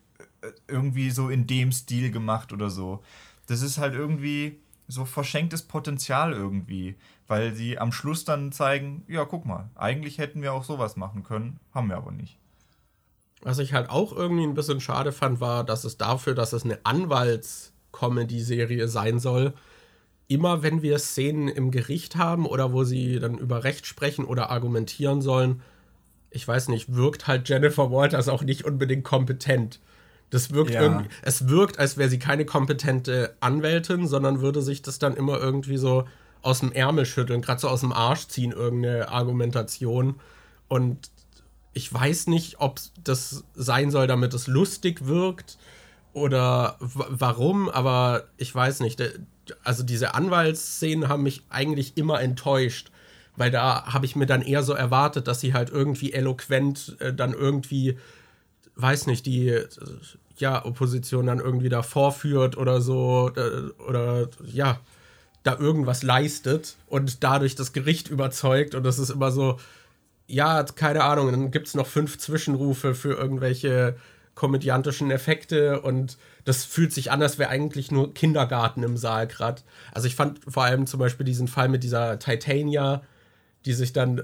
irgendwie 0.69 1.11
so 1.11 1.31
in 1.31 1.49
dem 1.49 1.73
Stil 1.73 2.13
gemacht 2.13 2.53
oder 2.53 2.71
so? 2.71 3.03
Das 3.49 3.61
ist 3.61 3.79
halt 3.79 3.95
irgendwie 3.95 4.61
so 4.87 5.05
verschenktes 5.05 5.63
Potenzial 5.63 6.33
irgendwie, 6.33 6.95
weil 7.27 7.55
sie 7.55 7.79
am 7.79 7.91
Schluss 7.91 8.25
dann 8.25 8.53
zeigen, 8.53 9.05
ja, 9.09 9.25
guck 9.25 9.47
mal, 9.47 9.69
eigentlich 9.75 10.19
hätten 10.19 10.43
wir 10.43 10.53
auch 10.53 10.63
sowas 10.63 10.97
machen 10.97 11.25
können, 11.25 11.59
haben 11.75 11.89
wir 11.89 11.97
aber 11.97 12.13
nicht. 12.13 12.39
Was 13.43 13.59
ich 13.59 13.73
halt 13.73 13.91
auch 13.91 14.13
irgendwie 14.13 14.45
ein 14.45 14.55
bisschen 14.55 14.81
schade 14.81 15.11
fand, 15.11 15.41
war, 15.41 15.65
dass 15.65 15.83
es 15.83 15.97
dafür, 15.97 16.37
dass 16.37 16.53
es 16.53 16.65
eine 16.65 16.79
Anwalts-Comedy-Serie 16.85 18.87
sein 18.87 19.19
soll, 19.19 19.55
immer 20.29 20.63
wenn 20.63 20.83
wir 20.83 21.01
Szenen 21.01 21.49
im 21.49 21.73
Gericht 21.73 22.15
haben 22.15 22.47
oder 22.47 22.73
wo 22.73 22.85
sie 22.85 23.19
dann 23.19 23.39
über 23.39 23.65
Recht 23.65 23.87
sprechen 23.87 24.25
oder 24.25 24.51
argumentieren 24.51 25.21
sollen, 25.21 25.63
ich 26.33 26.47
weiß 26.47 26.69
nicht, 26.69 26.95
wirkt 26.95 27.27
halt 27.27 27.49
Jennifer 27.49 27.91
Walters 27.91 28.29
auch 28.29 28.43
nicht 28.43 28.65
unbedingt 28.65 29.05
kompetent. 29.05 29.81
Das 30.31 30.53
wirkt 30.53 30.73
ja. 30.73 30.83
irgendwie, 30.83 31.09
es 31.21 31.49
wirkt, 31.49 31.79
als 31.79 31.99
wäre 31.99 32.09
sie 32.09 32.19
keine 32.19 32.47
kompetente 32.47 33.37
Anwältin, 33.41 34.07
sondern 34.07 34.41
würde 34.41 34.63
sich 34.63 34.81
das 34.81 34.99
dann 34.99 35.15
immer 35.15 35.39
irgendwie 35.39 35.77
so 35.77 36.07
aus 36.41 36.61
dem 36.61 36.73
Ärmel 36.73 37.07
schütteln, 37.07 37.43
gerade 37.43 37.61
so 37.61 37.69
aus 37.69 37.81
dem 37.81 37.93
Arsch 37.93 38.29
ziehen, 38.29 38.53
irgendeine 38.53 39.11
Argumentation. 39.11 40.19
Und 40.69 41.11
ich 41.75 41.93
weiß 41.93 42.29
nicht, 42.29 42.61
ob 42.61 42.81
das 43.05 43.45
sein 43.55 43.91
soll, 43.91 44.07
damit 44.07 44.33
es 44.35 44.47
lustig 44.47 45.07
wirkt 45.07 45.59
oder 46.15 46.77
warum, 46.81 47.69
aber 47.69 48.25
ich 48.37 48.55
weiß 48.55 48.81
nicht. 48.81 49.03
Also 49.65 49.83
diese 49.83 50.15
Anwaltsszenen 50.15 51.09
haben 51.09 51.23
mich 51.23 51.43
eigentlich 51.51 51.97
immer 51.97 52.21
enttäuscht 52.21 52.91
weil 53.37 53.51
da 53.51 53.87
habe 53.87 54.07
ich 54.07 54.17
mir 54.17 54.27
dann 54.27 54.43
eher 54.43 54.63
so 54.63 54.73
erwartet, 54.73 55.27
dass 55.27 55.41
sie 55.41 55.55
halt 55.55 55.71
irgendwie 55.71 56.13
eloquent 56.13 56.97
äh, 57.01 57.15
dann 57.15 57.33
irgendwie, 57.33 57.99
weiß 58.77 59.07
nicht, 59.07 59.27
die 59.27 59.59
ja, 60.37 60.65
Opposition 60.65 61.27
dann 61.27 61.39
irgendwie 61.39 61.69
da 61.69 61.83
vorführt 61.83 62.57
oder 62.57 62.81
so, 62.81 63.31
äh, 63.37 63.71
oder 63.89 64.29
ja, 64.45 64.81
da 65.43 65.59
irgendwas 65.59 66.03
leistet 66.03 66.77
und 66.89 67.25
dadurch 67.25 67.55
das 67.55 67.73
Gericht 67.73 68.09
überzeugt 68.09 68.75
und 68.75 68.85
das 68.85 68.99
ist 68.99 69.11
immer 69.11 69.33
so, 69.33 69.59
ja, 70.27 70.63
keine 70.63 71.03
Ahnung, 71.05 71.31
dann 71.31 71.51
gibt 71.51 71.69
es 71.69 71.75
noch 71.75 71.87
fünf 71.87 72.19
Zwischenrufe 72.19 72.95
für 72.95 73.13
irgendwelche 73.13 73.97
komödiantischen 74.35 75.11
Effekte 75.11 75.81
und 75.81 76.17
das 76.45 76.65
fühlt 76.65 76.93
sich 76.93 77.11
an, 77.11 77.23
als 77.23 77.39
wäre 77.39 77.51
eigentlich 77.51 77.91
nur 77.91 78.15
Kindergarten 78.15 78.83
im 78.83 78.97
Saal 78.97 79.27
gerade. 79.27 79.63
Also 79.93 80.07
ich 80.09 80.17
fand 80.17 80.41
vor 80.49 80.65
allem 80.65 80.87
zum 80.87 81.01
Beispiel 81.01 81.27
diesen 81.27 81.49
Fall 81.49 81.69
mit 81.69 81.83
dieser 81.83 82.19
Titania, 82.19 83.03
die 83.65 83.73
sich 83.75 83.93
dann, 83.93 84.21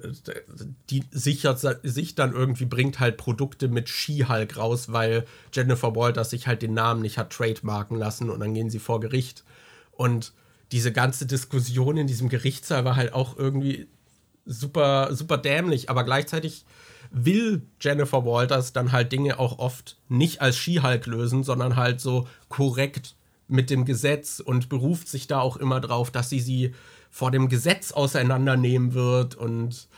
die 0.90 1.05
sichert 1.10 1.60
sich 1.82 2.15
dann 2.15 2.32
irgendwie, 2.32 2.65
bringt 2.65 2.98
halt 2.98 3.16
Produkte 3.16 3.69
mit 3.69 3.89
She-Hulk 3.89 4.56
raus, 4.56 4.93
weil 4.93 5.27
Jennifer 5.52 5.94
Walters 5.94 6.31
sich 6.31 6.47
halt 6.47 6.62
den 6.62 6.74
Namen 6.74 7.02
nicht 7.02 7.19
hat 7.19 7.31
trademarken 7.31 7.97
lassen 7.97 8.31
und 8.31 8.40
dann 8.40 8.55
gehen 8.55 8.70
sie 8.70 8.81
vor 8.81 9.01
Gericht. 9.01 9.44
Und 9.93 10.32
diese 10.73 10.93
ganze 10.93 11.27
Diskussion 11.27 11.97
in 11.97 12.06
diesem 12.06 12.28
Gerichtssaal 12.28 12.85
war 12.85 12.97
halt 12.97 13.12
auch 13.12 13.39
irgendwie 13.39 13.86
super, 14.44 15.15
super 15.15 15.39
dämlich, 15.39 15.89
aber 15.89 16.05
gleichzeitig 16.05 16.65
will 17.10 17.62
Jennifer 17.81 18.24
Walters 18.24 18.73
dann 18.73 18.93
halt 18.93 19.12
Dinge 19.12 19.39
auch 19.39 19.59
oft 19.59 19.97
nicht 20.09 20.43
als 20.43 20.56
She-Hulk 20.56 21.06
lösen, 21.06 21.44
sondern 21.44 21.77
halt 21.77 22.01
so 22.01 22.27
korrekt 22.48 23.15
mit 23.47 23.70
dem 23.70 23.85
Gesetz 23.85 24.40
und 24.40 24.69
beruft 24.69 25.09
sich 25.09 25.27
da 25.27 25.40
auch 25.40 25.56
immer 25.56 25.81
drauf, 25.81 26.10
dass 26.10 26.28
sie 26.28 26.40
sie 26.40 26.74
vor 27.19 27.32
dem 27.32 27.49
Gesetz 27.49 27.90
auseinandernehmen 27.90 28.95
wird 28.95 29.35
und 29.35 29.89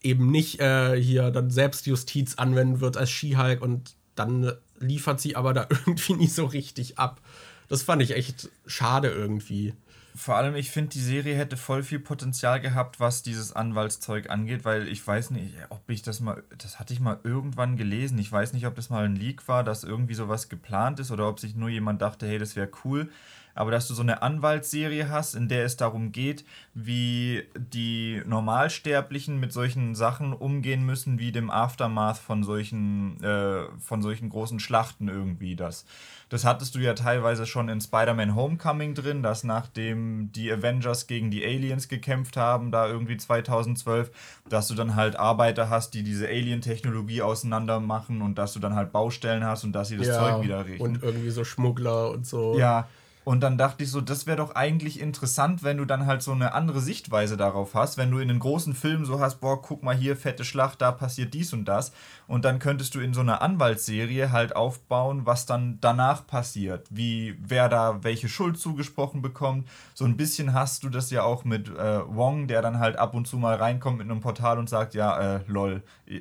eben 0.00 0.30
nicht 0.30 0.60
äh, 0.60 0.94
hier 0.94 1.32
dann 1.32 1.50
Selbstjustiz 1.50 2.36
anwenden 2.36 2.78
wird 2.78 2.96
als 2.96 3.10
Skihulk 3.10 3.62
und 3.62 3.96
dann 4.14 4.52
liefert 4.78 5.20
sie 5.20 5.34
aber 5.34 5.54
da 5.54 5.66
irgendwie 5.70 6.14
nie 6.14 6.28
so 6.28 6.44
richtig 6.44 6.96
ab. 6.96 7.20
Das 7.68 7.82
fand 7.82 8.00
ich 8.00 8.14
echt 8.14 8.48
schade 8.64 9.08
irgendwie. 9.08 9.74
Vor 10.14 10.36
allem, 10.36 10.54
ich 10.54 10.70
finde, 10.70 10.90
die 10.90 11.00
Serie 11.00 11.34
hätte 11.34 11.56
voll 11.56 11.82
viel 11.82 11.98
Potenzial 11.98 12.60
gehabt, 12.60 13.00
was 13.00 13.24
dieses 13.24 13.52
Anwaltszeug 13.52 14.30
angeht, 14.30 14.64
weil 14.64 14.86
ich 14.86 15.04
weiß 15.04 15.30
nicht, 15.32 15.54
ob 15.70 15.82
ich 15.90 16.02
das 16.02 16.20
mal, 16.20 16.44
das 16.58 16.78
hatte 16.78 16.94
ich 16.94 17.00
mal 17.00 17.18
irgendwann 17.24 17.76
gelesen. 17.76 18.20
Ich 18.20 18.30
weiß 18.30 18.52
nicht, 18.52 18.68
ob 18.68 18.76
das 18.76 18.88
mal 18.88 19.04
ein 19.04 19.16
Leak 19.16 19.48
war, 19.48 19.64
dass 19.64 19.82
irgendwie 19.82 20.14
sowas 20.14 20.48
geplant 20.48 21.00
ist 21.00 21.10
oder 21.10 21.28
ob 21.28 21.40
sich 21.40 21.56
nur 21.56 21.70
jemand 21.70 22.02
dachte, 22.02 22.28
hey, 22.28 22.38
das 22.38 22.54
wäre 22.54 22.70
cool 22.84 23.10
aber 23.58 23.72
dass 23.72 23.88
du 23.88 23.94
so 23.94 24.02
eine 24.02 24.22
Anwaltsserie 24.22 25.10
hast, 25.10 25.34
in 25.34 25.48
der 25.48 25.64
es 25.64 25.76
darum 25.76 26.12
geht, 26.12 26.44
wie 26.74 27.42
die 27.56 28.22
Normalsterblichen 28.24 29.40
mit 29.40 29.52
solchen 29.52 29.96
Sachen 29.96 30.32
umgehen 30.32 30.86
müssen, 30.86 31.18
wie 31.18 31.32
dem 31.32 31.50
Aftermath 31.50 32.18
von 32.18 32.44
solchen, 32.44 33.20
äh, 33.20 33.64
von 33.80 34.00
solchen 34.00 34.28
großen 34.28 34.60
Schlachten 34.60 35.08
irgendwie. 35.08 35.56
Das, 35.56 35.86
das 36.28 36.44
hattest 36.44 36.76
du 36.76 36.78
ja 36.78 36.94
teilweise 36.94 37.46
schon 37.46 37.68
in 37.68 37.80
Spider-Man 37.80 38.36
Homecoming 38.36 38.94
drin, 38.94 39.24
dass 39.24 39.42
nachdem 39.42 40.30
die 40.30 40.52
Avengers 40.52 41.08
gegen 41.08 41.32
die 41.32 41.44
Aliens 41.44 41.88
gekämpft 41.88 42.36
haben, 42.36 42.70
da 42.70 42.86
irgendwie 42.86 43.16
2012, 43.16 44.12
dass 44.48 44.68
du 44.68 44.76
dann 44.76 44.94
halt 44.94 45.16
Arbeiter 45.16 45.68
hast, 45.68 45.94
die 45.94 46.04
diese 46.04 46.28
Alien-Technologie 46.28 47.22
auseinander 47.22 47.80
machen 47.80 48.22
und 48.22 48.38
dass 48.38 48.52
du 48.52 48.60
dann 48.60 48.76
halt 48.76 48.92
Baustellen 48.92 49.42
hast 49.42 49.64
und 49.64 49.72
dass 49.72 49.88
sie 49.88 49.96
das 49.96 50.06
ja, 50.06 50.18
Zeug 50.20 50.44
wieder 50.44 50.64
richten. 50.64 50.80
Und 50.80 51.02
irgendwie 51.02 51.30
so 51.30 51.42
Schmuggler 51.42 52.12
und 52.12 52.24
so. 52.24 52.56
Ja, 52.56 52.86
und 53.28 53.40
dann 53.40 53.58
dachte 53.58 53.84
ich 53.84 53.90
so, 53.90 54.00
das 54.00 54.26
wäre 54.26 54.38
doch 54.38 54.54
eigentlich 54.54 54.98
interessant, 54.98 55.62
wenn 55.62 55.76
du 55.76 55.84
dann 55.84 56.06
halt 56.06 56.22
so 56.22 56.32
eine 56.32 56.54
andere 56.54 56.80
Sichtweise 56.80 57.36
darauf 57.36 57.74
hast. 57.74 57.98
Wenn 57.98 58.10
du 58.10 58.20
in 58.20 58.30
einem 58.30 58.38
großen 58.38 58.72
Film 58.72 59.04
so 59.04 59.20
hast, 59.20 59.42
boah, 59.42 59.60
guck 59.60 59.82
mal 59.82 59.94
hier, 59.94 60.16
fette 60.16 60.44
Schlacht, 60.44 60.80
da 60.80 60.92
passiert 60.92 61.34
dies 61.34 61.52
und 61.52 61.66
das. 61.66 61.92
Und 62.26 62.46
dann 62.46 62.58
könntest 62.58 62.94
du 62.94 63.00
in 63.00 63.12
so 63.12 63.20
einer 63.20 63.42
Anwaltsserie 63.42 64.32
halt 64.32 64.56
aufbauen, 64.56 65.26
was 65.26 65.44
dann 65.44 65.76
danach 65.82 66.26
passiert. 66.26 66.86
Wie, 66.88 67.36
wer 67.46 67.68
da 67.68 68.02
welche 68.02 68.30
Schuld 68.30 68.58
zugesprochen 68.58 69.20
bekommt. 69.20 69.68
So 69.92 70.06
ein 70.06 70.16
bisschen 70.16 70.54
hast 70.54 70.82
du 70.84 70.88
das 70.88 71.10
ja 71.10 71.22
auch 71.22 71.44
mit 71.44 71.68
äh, 71.68 72.00
Wong, 72.08 72.46
der 72.48 72.62
dann 72.62 72.78
halt 72.78 72.96
ab 72.96 73.12
und 73.12 73.28
zu 73.28 73.36
mal 73.36 73.56
reinkommt 73.56 73.98
mit 73.98 74.10
einem 74.10 74.22
Portal 74.22 74.58
und 74.58 74.70
sagt, 74.70 74.94
ja, 74.94 75.36
äh, 75.36 75.40
lol, 75.48 75.82
äh, 76.06 76.20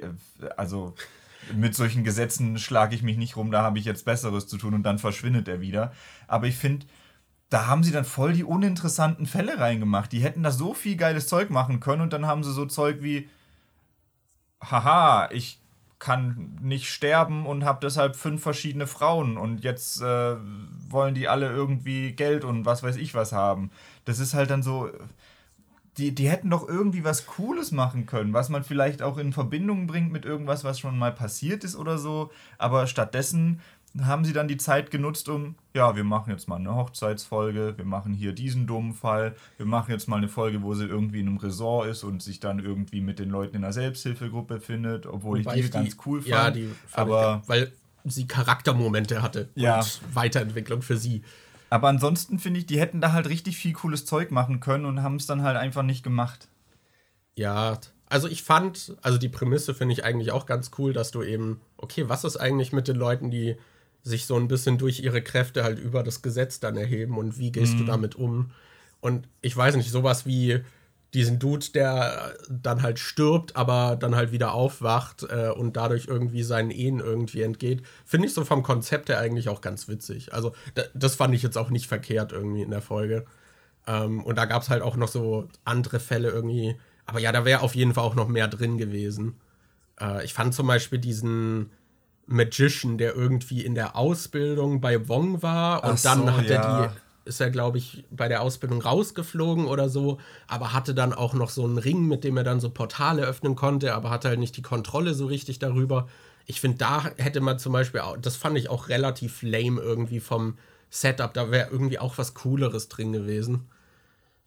also 0.57 0.93
mit 1.55 1.73
solchen 1.73 2.03
Gesetzen 2.03 2.57
schlage 2.57 2.95
ich 2.95 3.03
mich 3.03 3.15
nicht 3.15 3.37
rum, 3.37 3.51
da 3.51 3.63
habe 3.63 3.79
ich 3.79 3.85
jetzt 3.85 4.03
Besseres 4.03 4.47
zu 4.47 4.57
tun 4.57 4.73
und 4.73 4.83
dann 4.83 4.99
verschwindet 4.99 5.47
er 5.47 5.61
wieder. 5.61 5.93
Aber 6.27 6.47
ich 6.47 6.57
finde, 6.57 6.85
da 7.49 7.67
haben 7.67 7.83
sie 7.83 7.91
dann 7.91 8.05
voll 8.05 8.33
die 8.33 8.43
uninteressanten 8.43 9.25
Fälle 9.25 9.59
reingemacht. 9.59 10.11
Die 10.11 10.19
hätten 10.19 10.43
da 10.43 10.51
so 10.51 10.73
viel 10.73 10.97
geiles 10.97 11.27
Zeug 11.27 11.49
machen 11.49 11.79
können 11.79 12.01
und 12.01 12.13
dann 12.13 12.25
haben 12.25 12.43
sie 12.43 12.51
so 12.51 12.65
Zeug 12.65 12.97
wie, 13.01 13.29
haha, 14.61 15.29
ich 15.31 15.59
kann 15.99 16.57
nicht 16.61 16.89
sterben 16.89 17.45
und 17.45 17.65
habe 17.65 17.79
deshalb 17.81 18.15
fünf 18.15 18.43
verschiedene 18.43 18.85
Frauen 18.85 19.37
und 19.37 19.63
jetzt 19.63 20.01
äh, 20.01 20.35
wollen 20.89 21.15
die 21.15 21.27
alle 21.27 21.49
irgendwie 21.49 22.11
Geld 22.11 22.43
und 22.43 22.65
was 22.65 22.83
weiß 22.83 22.97
ich 22.97 23.15
was 23.15 23.31
haben. 23.31 23.71
Das 24.05 24.19
ist 24.19 24.33
halt 24.35 24.51
dann 24.51 24.61
so, 24.61 24.91
die, 25.97 26.13
die 26.13 26.29
hätten 26.29 26.51
doch 26.51 26.67
irgendwie 26.67 27.03
was 27.03 27.25
Cooles 27.25 27.71
machen 27.71 28.05
können, 28.05 28.33
was 28.33 28.49
man 28.49 28.63
vielleicht 28.63 29.01
auch 29.01 29.17
in 29.17 29.33
Verbindung 29.33 29.87
bringt 29.87 30.11
mit 30.11 30.25
irgendwas, 30.25 30.63
was 30.63 30.79
schon 30.79 30.97
mal 30.97 31.11
passiert 31.11 31.63
ist 31.63 31.75
oder 31.75 31.97
so. 31.97 32.31
Aber 32.59 32.85
stattdessen 32.85 33.61
haben 34.05 34.25
sie 34.25 34.33
dann 34.33 34.47
die 34.47 34.57
Zeit 34.57 34.91
genutzt, 34.91 35.29
um, 35.29 35.55
ja, 35.73 35.95
wir 35.95 36.03
machen 36.03 36.31
jetzt 36.31 36.47
mal 36.47 36.57
eine 36.57 36.75
Hochzeitsfolge, 36.75 37.77
wir 37.77 37.85
machen 37.85 38.13
hier 38.13 38.33
diesen 38.33 38.67
dummen 38.67 38.93
Fall, 38.93 39.35
wir 39.57 39.65
machen 39.65 39.91
jetzt 39.91 40.07
mal 40.07 40.17
eine 40.17 40.27
Folge, 40.27 40.61
wo 40.61 40.73
sie 40.73 40.85
irgendwie 40.85 41.21
in 41.21 41.27
einem 41.27 41.37
Resort 41.37 41.87
ist 41.87 42.03
und 42.03 42.21
sich 42.21 42.39
dann 42.39 42.59
irgendwie 42.59 43.01
mit 43.01 43.19
den 43.19 43.29
Leuten 43.29 43.55
in 43.55 43.63
einer 43.63 43.73
Selbsthilfegruppe 43.73 44.59
findet, 44.59 45.05
obwohl 45.05 45.39
Wobei 45.39 45.57
ich 45.57 45.65
die, 45.65 45.71
ganz 45.71 45.97
cool 46.05 46.21
fand. 46.21 46.29
Ja, 46.29 46.51
die 46.51 46.69
aber 46.93 47.41
ich, 47.43 47.49
weil 47.49 47.71
sie 48.05 48.27
Charaktermomente 48.27 49.21
hatte 49.21 49.49
ja. 49.55 49.79
und 49.79 50.01
Weiterentwicklung 50.13 50.81
für 50.81 50.97
sie. 50.97 51.23
Aber 51.69 51.89
ansonsten 51.89 52.39
finde 52.39 52.59
ich, 52.59 52.65
die 52.65 52.79
hätten 52.79 53.01
da 53.01 53.11
halt 53.11 53.27
richtig 53.27 53.57
viel 53.57 53.73
cooles 53.73 54.05
Zeug 54.05 54.31
machen 54.31 54.59
können 54.59 54.85
und 54.85 55.03
haben 55.03 55.15
es 55.15 55.25
dann 55.25 55.43
halt 55.43 55.57
einfach 55.57 55.83
nicht 55.83 56.03
gemacht. 56.03 56.47
Ja, 57.35 57.79
also 58.09 58.27
ich 58.27 58.43
fand, 58.43 58.95
also 59.01 59.17
die 59.17 59.29
Prämisse 59.29 59.73
finde 59.73 59.93
ich 59.93 60.03
eigentlich 60.03 60.31
auch 60.31 60.45
ganz 60.45 60.71
cool, 60.77 60.93
dass 60.93 61.11
du 61.11 61.23
eben, 61.23 61.59
okay, 61.75 62.07
was 62.07 62.23
ist 62.23 62.37
eigentlich 62.37 62.71
mit 62.71 62.87
den 62.87 62.95
Leuten, 62.95 63.31
die 63.31 63.57
sich 64.07 64.25
so 64.25 64.35
ein 64.35 64.47
bisschen 64.47 64.77
durch 64.77 64.99
ihre 64.99 65.21
Kräfte 65.21 65.63
halt 65.63 65.79
über 65.79 66.03
das 66.03 66.21
Gesetz 66.21 66.59
dann 66.59 66.77
erheben 66.77 67.17
und 67.17 67.37
wie 67.37 67.51
gehst 67.51 67.73
mhm. 67.75 67.79
du 67.79 67.85
damit 67.85 68.15
um? 68.15 68.51
Und 68.99 69.27
ich 69.41 69.55
weiß 69.55 69.75
nicht, 69.75 69.91
sowas 69.91 70.25
wie 70.25 70.63
diesen 71.13 71.39
Dude, 71.39 71.65
der 71.73 72.33
dann 72.49 72.81
halt 72.81 72.99
stirbt, 72.99 73.55
aber 73.55 73.95
dann 73.95 74.15
halt 74.15 74.31
wieder 74.31 74.53
aufwacht 74.53 75.23
äh, 75.23 75.49
und 75.49 75.77
dadurch 75.77 76.07
irgendwie 76.07 76.43
seinen 76.43 76.71
Ehen 76.71 76.99
irgendwie 76.99 77.41
entgeht, 77.43 77.81
finde 78.05 78.27
ich 78.27 78.33
so 78.33 78.43
vom 78.43 78.61
Konzept 78.61 79.09
her 79.09 79.19
eigentlich 79.19 79.49
auch 79.49 79.61
ganz 79.61 79.87
witzig. 79.87 80.33
Also 80.33 80.53
das 80.93 81.15
fand 81.15 81.33
ich 81.33 81.43
jetzt 81.43 81.57
auch 81.57 81.69
nicht 81.69 81.87
verkehrt 81.87 82.33
irgendwie 82.33 82.61
in 82.61 82.71
der 82.71 82.81
Folge. 82.81 83.25
Ähm, 83.87 84.23
und 84.23 84.37
da 84.37 84.45
gab 84.45 84.63
es 84.63 84.69
halt 84.69 84.81
auch 84.81 84.97
noch 84.97 85.07
so 85.07 85.47
andere 85.63 85.99
Fälle 85.99 86.29
irgendwie. 86.29 86.75
Aber 87.05 87.19
ja, 87.19 87.31
da 87.31 87.45
wäre 87.45 87.61
auf 87.61 87.75
jeden 87.75 87.93
Fall 87.93 88.03
auch 88.03 88.15
noch 88.15 88.27
mehr 88.27 88.49
drin 88.49 88.77
gewesen. 88.77 89.35
Äh, 89.99 90.25
ich 90.25 90.33
fand 90.33 90.53
zum 90.53 90.67
Beispiel 90.67 90.99
diesen 90.99 91.71
Magician, 92.27 92.97
der 92.97 93.15
irgendwie 93.15 93.65
in 93.65 93.73
der 93.73 93.95
Ausbildung 93.95 94.81
bei 94.81 95.07
Wong 95.07 95.41
war 95.41 95.83
und 95.83 95.97
so, 95.97 96.09
dann 96.09 96.35
hat 96.35 96.49
ja. 96.49 96.55
er 96.55 96.87
die 96.87 96.95
ist 97.27 97.41
er, 97.41 97.51
glaube 97.51 97.77
ich, 97.77 98.05
bei 98.09 98.27
der 98.27 98.41
Ausbildung 98.41 98.81
rausgeflogen 98.81 99.65
oder 99.65 99.89
so, 99.89 100.17
aber 100.47 100.73
hatte 100.73 100.95
dann 100.95 101.13
auch 101.13 101.33
noch 101.33 101.49
so 101.49 101.65
einen 101.65 101.77
Ring, 101.77 102.07
mit 102.07 102.23
dem 102.23 102.37
er 102.37 102.43
dann 102.43 102.59
so 102.59 102.69
Portale 102.69 103.23
öffnen 103.23 103.55
konnte, 103.55 103.93
aber 103.93 104.09
hatte 104.09 104.29
halt 104.29 104.39
nicht 104.39 104.57
die 104.57 104.61
Kontrolle 104.61 105.13
so 105.13 105.25
richtig 105.25 105.59
darüber. 105.59 106.07
Ich 106.45 106.61
finde, 106.61 106.77
da 106.77 107.03
hätte 107.17 107.41
man 107.41 107.59
zum 107.59 107.73
Beispiel, 107.73 107.99
auch, 107.99 108.17
das 108.17 108.37
fand 108.37 108.57
ich 108.57 108.69
auch 108.69 108.87
relativ 108.87 109.41
lame 109.41 109.81
irgendwie 109.81 110.21
vom 110.21 110.57
Setup, 110.89 111.33
da 111.33 111.51
wäre 111.51 111.69
irgendwie 111.69 111.99
auch 111.99 112.17
was 112.17 112.33
Cooleres 112.33 112.87
drin 112.87 113.11
gewesen. 113.11 113.67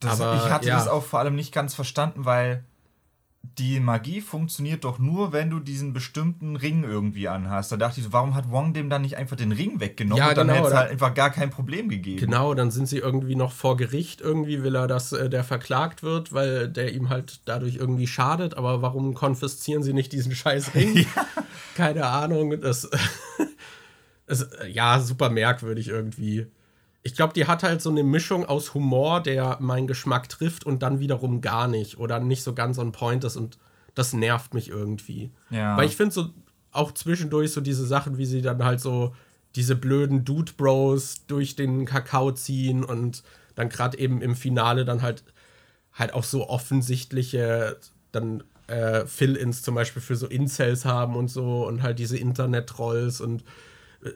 Das, 0.01 0.21
aber, 0.21 0.37
ich 0.37 0.51
hatte 0.51 0.69
ja. 0.69 0.79
das 0.79 0.89
auch 0.89 1.05
vor 1.05 1.21
allem 1.21 1.35
nicht 1.35 1.53
ganz 1.53 1.75
verstanden, 1.75 2.25
weil 2.25 2.65
die 3.43 3.81
Magie 3.81 4.21
funktioniert 4.21 4.85
doch 4.85 4.99
nur, 4.99 5.33
wenn 5.33 5.49
du 5.49 5.61
diesen 5.61 5.93
bestimmten 5.93 6.57
Ring 6.57 6.85
irgendwie 6.85 7.29
anhast. 7.29 7.73
Da 7.73 7.77
dachte 7.77 8.01
ich 8.01 8.07
so, 8.07 8.13
warum 8.13 8.35
hat 8.35 8.51
Wong 8.51 8.75
dem 8.75 8.91
dann 8.91 9.03
nicht 9.03 9.17
einfach 9.17 9.37
den 9.37 9.53
Ring 9.53 9.81
weggenommen? 9.81 10.19
Ja, 10.19 10.29
und 10.31 10.37
dann 10.37 10.49
genau, 10.49 10.59
hätte 10.59 10.69
es 10.69 10.75
halt 10.75 10.91
einfach 10.91 11.15
gar 11.15 11.31
kein 11.31 11.51
Problem 11.51 11.89
gegeben. 11.89 12.19
Genau, 12.21 12.53
dann 12.55 12.71
sind 12.71 12.87
sie 12.87 12.99
irgendwie 12.99 13.37
noch 13.37 13.53
vor 13.53 13.77
Gericht. 13.79 14.21
Irgendwie 14.21 14.63
will 14.63 14.75
er, 14.77 14.87
dass 14.87 15.13
äh, 15.13 15.31
der 15.31 15.43
verklagt 15.43 16.03
wird, 16.03 16.33
weil 16.35 16.69
der 16.69 16.93
ihm 16.93 17.09
halt 17.09 17.41
dadurch 17.47 17.77
irgendwie 17.77 18.07
schadet. 18.07 18.57
Aber 18.57 18.83
warum 18.83 19.15
konfiszieren 19.15 19.83
sie 19.83 19.95
nicht 19.95 20.13
diesen 20.13 20.35
scheiß 20.35 20.75
Ring? 20.75 20.97
ja. 21.17 21.27
Keine 21.75 22.07
Ahnung. 22.07 22.61
Das 22.61 22.91
ist, 24.27 24.49
ja, 24.71 25.01
super 25.01 25.31
merkwürdig 25.31 25.89
irgendwie 25.89 26.47
ich 27.03 27.15
glaube, 27.15 27.33
die 27.33 27.47
hat 27.47 27.63
halt 27.63 27.81
so 27.81 27.91
eine 27.91 28.03
Mischung 28.03 28.45
aus 28.45 28.75
Humor, 28.75 29.23
der 29.23 29.59
meinen 29.61 29.87
Geschmack 29.87 30.29
trifft 30.29 30.65
und 30.65 30.83
dann 30.83 31.01
wiederum 31.01 31.41
gar 31.41 31.67
nicht 31.67 31.99
oder 31.99 32.21
nicht 32.21 32.43
so 32.43 32.55
ganz 32.55 32.79
on 32.79 32.93
point 32.93 33.25
ist 33.25 33.37
und 33.37 33.59
das 33.95 34.13
nervt 34.13 34.55
mich 34.55 34.69
irgendwie. 34.69 35.31
Ja. 35.51 35.77
Weil 35.77 35.87
ich 35.87 35.97
finde 35.97 36.13
so 36.13 36.31
auch 36.73 36.93
zwischendurch 36.93 37.53
so 37.53 37.61
diese 37.61 37.87
Sachen, 37.87 38.19
wie 38.19 38.27
sie 38.27 38.43
dann 38.43 38.63
halt 38.63 38.81
so 38.81 39.15
diese 39.57 39.75
blöden 39.75 40.25
Dude 40.25 40.53
Bros 40.57 41.27
durch 41.27 41.57
den 41.57 41.85
Kakao 41.87 42.33
ziehen 42.33 42.85
und 42.85 43.23
dann 43.55 43.69
gerade 43.69 43.99
eben 43.99 44.23
im 44.23 44.37
Finale 44.37 44.85
dann 44.85 45.03
halt 45.03 45.25
halt 45.93 46.15
auch 46.15 46.25
so 46.25 46.49
offensichtliche 46.49 47.79
dann 48.13 48.45
äh, 48.69 49.07
Fill-ins 49.07 49.63
zum 49.63 49.75
Beispiel 49.75 50.01
für 50.01 50.15
so 50.15 50.27
Incels 50.27 50.85
haben 50.85 51.17
und 51.17 51.29
so 51.29 51.67
und 51.67 51.83
halt 51.83 51.99
diese 51.99 52.17
Internet-Trolls 52.17 53.21
und 53.21 53.43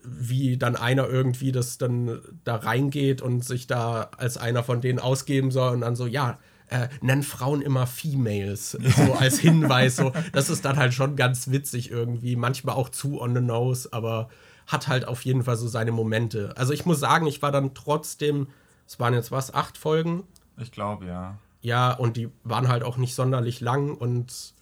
wie 0.03 0.57
dann 0.57 0.77
einer 0.77 1.09
irgendwie 1.09 1.53
das 1.53 1.79
dann 1.79 2.21
da 2.45 2.57
reingeht 2.57 3.21
und 3.21 3.45
sich 3.45 3.67
da 3.67 4.11
als 4.17 4.37
einer 4.37 4.63
von 4.63 4.81
denen 4.81 4.99
ausgeben 4.99 5.51
soll 5.51 5.75
und 5.75 5.83
dann 5.83 5.97
so, 5.97 6.07
ja, 6.07 6.39
äh, 6.69 6.89
nennen 7.03 7.23
Frauen 7.23 7.61
immer 7.61 7.87
Females, 7.87 8.73
so 8.97 9.15
als 9.15 9.39
Hinweis. 9.39 9.97
so, 9.97 10.13
das 10.33 10.51
ist 10.51 10.65
dann 10.65 10.77
halt 10.77 10.95
schon 10.95 11.17
ganz 11.17 11.51
witzig 11.51 11.91
irgendwie, 11.91 12.37
manchmal 12.37 12.75
auch 12.77 12.89
zu 12.89 13.21
on 13.21 13.35
the 13.35 13.43
nose, 13.43 13.89
aber 13.93 14.29
hat 14.67 14.89
halt 14.89 15.07
auf 15.07 15.25
jeden 15.25 15.45
Fall 15.45 15.57
so 15.57 15.69
seine 15.69 15.93
Momente. 15.93 16.55
Also 16.57 16.73
ich 16.73 16.87
muss 16.87 17.01
sagen, 17.01 17.27
ich 17.27 17.43
war 17.43 17.53
dann 17.53 17.75
trotzdem, 17.75 18.49
es 18.87 18.99
waren 18.99 19.13
jetzt 19.13 19.31
was, 19.31 19.53
acht 19.53 19.77
Folgen? 19.77 20.25
Ich 20.57 20.73
glaube, 20.73 21.07
ja. 21.07 21.39
Ja, 21.61 21.93
und 21.93 22.17
die 22.17 22.29
waren 22.43 22.69
halt 22.69 22.83
auch 22.83 22.97
nicht 22.97 23.15
sonderlich 23.15 23.61
lang 23.61 23.95
und 23.95 24.55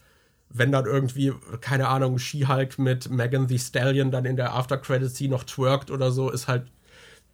wenn 0.52 0.72
dann 0.72 0.86
irgendwie, 0.86 1.32
keine 1.60 1.88
Ahnung, 1.88 2.18
She-Hulk 2.18 2.78
mit 2.78 3.10
Megan 3.10 3.48
the 3.48 3.58
Stallion 3.58 4.10
dann 4.10 4.24
in 4.24 4.36
der 4.36 4.54
After-Credit-Scene 4.54 5.30
noch 5.30 5.44
twerkt 5.44 5.90
oder 5.90 6.10
so, 6.12 6.30
ist 6.30 6.48
halt, 6.48 6.66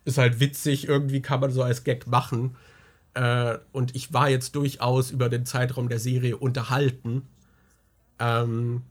ist 0.04 0.18
halt 0.18 0.40
witzig. 0.40 0.88
Irgendwie 0.88 1.20
kann 1.20 1.40
man 1.40 1.50
so 1.50 1.62
als 1.62 1.84
Gag 1.84 2.06
machen. 2.06 2.56
Äh, 3.14 3.58
und 3.72 3.96
ich 3.96 4.12
war 4.12 4.28
jetzt 4.28 4.54
durchaus 4.54 5.10
über 5.10 5.28
den 5.28 5.44
Zeitraum 5.44 5.88
der 5.88 5.98
Serie 5.98 6.36
unterhalten. 6.36 7.22
Ähm, 8.18 8.82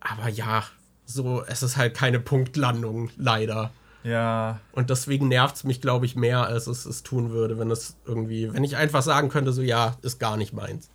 aber 0.00 0.28
ja, 0.28 0.64
so, 1.06 1.42
es 1.46 1.62
ist 1.62 1.76
halt 1.76 1.94
keine 1.94 2.20
Punktlandung, 2.20 3.10
leider. 3.16 3.72
Ja. 4.02 4.60
Und 4.72 4.90
deswegen 4.90 5.28
nervt 5.28 5.56
es 5.56 5.64
mich, 5.64 5.80
glaube 5.80 6.06
ich, 6.06 6.16
mehr, 6.16 6.46
als 6.46 6.66
es 6.66 6.86
es 6.86 7.02
tun 7.02 7.30
würde, 7.30 7.58
wenn 7.58 7.70
es 7.70 7.96
irgendwie, 8.06 8.52
wenn 8.52 8.64
ich 8.64 8.76
einfach 8.76 9.02
sagen 9.02 9.28
könnte, 9.28 9.52
so 9.52 9.62
ja, 9.62 9.96
ist 10.02 10.18
gar 10.18 10.36
nicht 10.36 10.52
meins. 10.52 10.90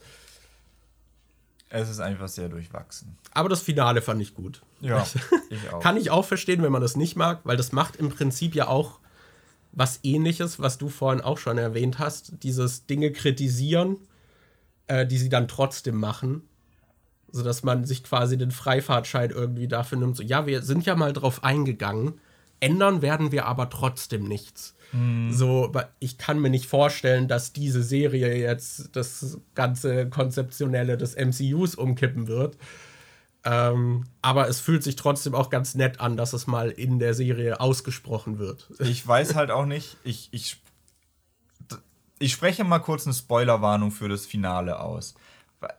Es 1.75 1.89
ist 1.89 1.99
einfach 1.99 2.29
sehr 2.29 2.47
durchwachsen. 2.47 3.17
Aber 3.33 3.49
das 3.49 3.61
Finale 3.61 4.01
fand 4.01 4.21
ich 4.21 4.33
gut. 4.33 4.61
Ja, 4.79 5.05
ich 5.49 5.69
auch. 5.73 5.81
Kann 5.81 5.97
ich 5.97 6.09
auch 6.09 6.23
verstehen, 6.23 6.63
wenn 6.63 6.71
man 6.71 6.81
das 6.81 6.95
nicht 6.95 7.17
mag, 7.17 7.41
weil 7.43 7.57
das 7.57 7.73
macht 7.73 7.97
im 7.97 8.09
Prinzip 8.09 8.55
ja 8.55 8.69
auch 8.69 8.99
was 9.73 9.99
ähnliches, 10.03 10.61
was 10.61 10.77
du 10.77 10.87
vorhin 10.87 11.21
auch 11.21 11.37
schon 11.37 11.57
erwähnt 11.57 11.99
hast. 11.99 12.43
Dieses 12.43 12.85
Dinge 12.85 13.11
kritisieren, 13.11 13.97
äh, 14.87 15.05
die 15.05 15.17
sie 15.17 15.27
dann 15.27 15.49
trotzdem 15.49 15.99
machen. 15.99 16.43
Sodass 17.29 17.63
man 17.63 17.83
sich 17.83 18.05
quasi 18.05 18.37
den 18.37 18.51
Freifahrtschein 18.51 19.31
irgendwie 19.31 19.67
dafür 19.67 19.97
nimmt. 19.97 20.15
So, 20.15 20.23
ja, 20.23 20.45
wir 20.45 20.61
sind 20.61 20.85
ja 20.85 20.95
mal 20.95 21.11
drauf 21.11 21.43
eingegangen. 21.43 22.21
Ändern 22.61 23.01
werden 23.01 23.33
wir 23.33 23.47
aber 23.47 23.69
trotzdem 23.69 24.23
nichts. 24.29 24.74
Mhm. 24.91 25.31
So, 25.31 25.71
ich 25.99 26.17
kann 26.17 26.39
mir 26.39 26.49
nicht 26.49 26.67
vorstellen, 26.67 27.27
dass 27.27 27.53
diese 27.53 27.83
Serie 27.83 28.35
jetzt 28.37 28.95
das 28.95 29.39
ganze 29.53 30.09
Konzeptionelle 30.09 30.97
des 30.97 31.15
MCUs 31.15 31.75
umkippen 31.75 32.27
wird. 32.27 32.57
Ähm, 33.43 34.05
aber 34.23 34.49
es 34.49 34.59
fühlt 34.59 34.83
sich 34.83 34.95
trotzdem 34.95 35.35
auch 35.35 35.51
ganz 35.51 35.75
nett 35.75 35.99
an, 35.99 36.17
dass 36.17 36.33
es 36.33 36.47
mal 36.47 36.71
in 36.71 36.97
der 36.97 37.13
Serie 37.13 37.59
ausgesprochen 37.59 38.39
wird. 38.39 38.69
Ich 38.79 39.07
weiß 39.07 39.35
halt 39.35 39.51
auch 39.51 39.65
nicht, 39.65 39.97
ich, 40.03 40.29
ich, 40.31 40.57
ich 42.17 42.31
spreche 42.31 42.63
mal 42.63 42.79
kurz 42.79 43.05
eine 43.05 43.13
Spoilerwarnung 43.13 43.91
für 43.91 44.09
das 44.09 44.25
Finale 44.25 44.79
aus. 44.79 45.13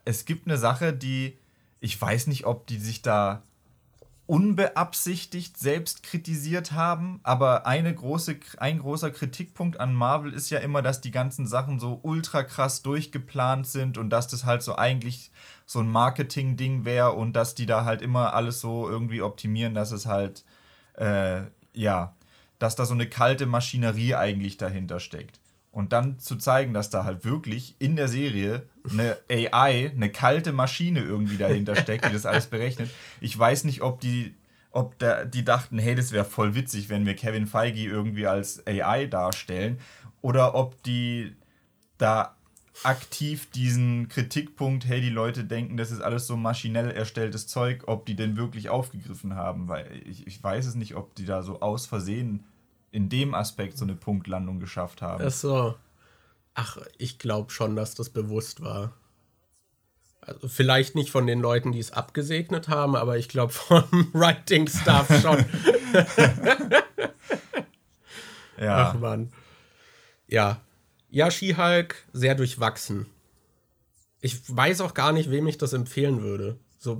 Es 0.05 0.23
gibt 0.23 0.47
eine 0.47 0.57
Sache, 0.57 0.93
die, 0.93 1.37
ich 1.81 1.99
weiß 1.99 2.27
nicht, 2.27 2.45
ob 2.45 2.67
die 2.67 2.77
sich 2.77 3.01
da 3.01 3.43
unbeabsichtigt 4.27 5.57
selbst 5.57 6.03
kritisiert 6.03 6.73
haben, 6.73 7.21
aber 7.23 7.65
eine 7.65 7.95
große, 7.95 8.37
ein 8.57 8.79
großer 8.79 9.09
Kritikpunkt 9.09 9.79
an 9.79 9.93
Marvel 9.93 10.33
ist 10.33 10.49
ja 10.49 10.59
immer, 10.59 10.81
dass 10.81 10.99
die 10.99 11.11
ganzen 11.11 11.47
Sachen 11.47 11.79
so 11.79 11.99
ultra 12.03 12.43
krass 12.43 12.81
durchgeplant 12.81 13.67
sind 13.67 13.97
und 13.97 14.09
dass 14.09 14.27
das 14.27 14.43
halt 14.43 14.63
so 14.63 14.75
eigentlich 14.75 15.31
so 15.65 15.79
ein 15.79 15.89
Marketing-Ding 15.89 16.83
wäre 16.83 17.13
und 17.13 17.33
dass 17.33 17.55
die 17.55 17.65
da 17.65 17.85
halt 17.85 18.01
immer 18.01 18.33
alles 18.33 18.59
so 18.59 18.89
irgendwie 18.89 19.21
optimieren, 19.21 19.73
dass 19.73 19.91
es 19.91 20.05
halt, 20.05 20.43
äh, 20.95 21.43
ja, 21.73 22.13
dass 22.59 22.75
da 22.75 22.85
so 22.85 22.93
eine 22.93 23.07
kalte 23.07 23.45
Maschinerie 23.45 24.15
eigentlich 24.15 24.57
dahinter 24.57 24.99
steckt. 24.99 25.39
Und 25.77 25.93
dann 25.93 26.17
zu 26.17 26.37
zeigen, 26.37 26.73
dass 26.73 26.89
da 26.89 27.03
halt 27.03 27.23
wirklich 27.23 27.75
in 27.77 27.95
der 27.95 28.07
Serie 28.07 28.63
eine 28.89 29.15
AI, 29.29 29.91
eine 29.95 30.09
kalte 30.09 30.51
Maschine 30.51 31.01
irgendwie 31.01 31.37
dahinter 31.37 31.75
steckt, 31.79 32.05
die 32.05 32.13
das 32.13 32.25
alles 32.25 32.47
berechnet. 32.47 32.89
Ich 33.21 33.37
weiß 33.37 33.63
nicht, 33.63 33.83
ob 33.83 34.01
die, 34.01 34.33
ob 34.71 34.97
da, 34.97 35.23
die 35.23 35.45
dachten, 35.45 35.77
hey, 35.77 35.93
das 35.93 36.11
wäre 36.11 36.25
voll 36.25 36.55
witzig, 36.55 36.89
wenn 36.89 37.05
wir 37.05 37.15
Kevin 37.15 37.45
Feige 37.45 37.83
irgendwie 37.83 38.25
als 38.25 38.65
AI 38.65 39.05
darstellen. 39.05 39.77
Oder 40.21 40.55
ob 40.55 40.81
die 40.81 41.35
da 41.99 42.35
aktiv 42.81 43.47
diesen 43.51 44.07
Kritikpunkt, 44.07 44.87
hey, 44.87 44.99
die 44.99 45.11
Leute 45.11 45.43
denken, 45.43 45.77
das 45.77 45.91
ist 45.91 46.01
alles 46.01 46.25
so 46.25 46.35
maschinell 46.35 46.89
erstelltes 46.89 47.45
Zeug, 47.45 47.83
ob 47.85 48.07
die 48.07 48.15
denn 48.15 48.35
wirklich 48.35 48.69
aufgegriffen 48.69 49.35
haben. 49.35 49.67
Weil 49.67 50.01
ich, 50.09 50.25
ich 50.25 50.43
weiß 50.43 50.65
es 50.65 50.73
nicht, 50.73 50.95
ob 50.95 51.13
die 51.13 51.25
da 51.25 51.43
so 51.43 51.59
aus 51.59 51.85
Versehen 51.85 52.45
in 52.97 53.09
dem 53.09 53.35
Aspekt 53.35 53.77
so 53.77 53.85
eine 53.85 53.93
Punktlandung 53.93 54.59
geschafft 54.59 55.03
haben. 55.03 55.23
Ach 55.23 55.31
so. 55.31 55.75
Ach, 56.55 56.79
ich 56.97 57.19
glaube 57.19 57.51
schon, 57.51 57.75
dass 57.75 57.93
das 57.93 58.09
bewusst 58.09 58.61
war. 58.61 58.91
Also 60.19 60.47
vielleicht 60.47 60.95
nicht 60.95 61.11
von 61.11 61.27
den 61.27 61.39
Leuten, 61.39 61.71
die 61.71 61.77
es 61.77 61.91
abgesegnet 61.91 62.69
haben, 62.69 62.95
aber 62.95 63.19
ich 63.19 63.29
glaube 63.29 63.53
vom 63.53 63.83
Writing-Staff 64.13 65.21
schon. 65.21 65.45
ja. 68.59 68.89
Ach 68.89 68.95
man. 68.95 69.31
Ja. 70.25 70.59
Ja, 71.11 71.29
She-Hulk, 71.29 72.03
sehr 72.13 72.33
durchwachsen. 72.33 73.05
Ich 74.21 74.39
weiß 74.47 74.81
auch 74.81 74.95
gar 74.95 75.11
nicht, 75.11 75.29
wem 75.29 75.45
ich 75.45 75.59
das 75.59 75.73
empfehlen 75.73 76.23
würde. 76.23 76.57
So, 76.79 76.97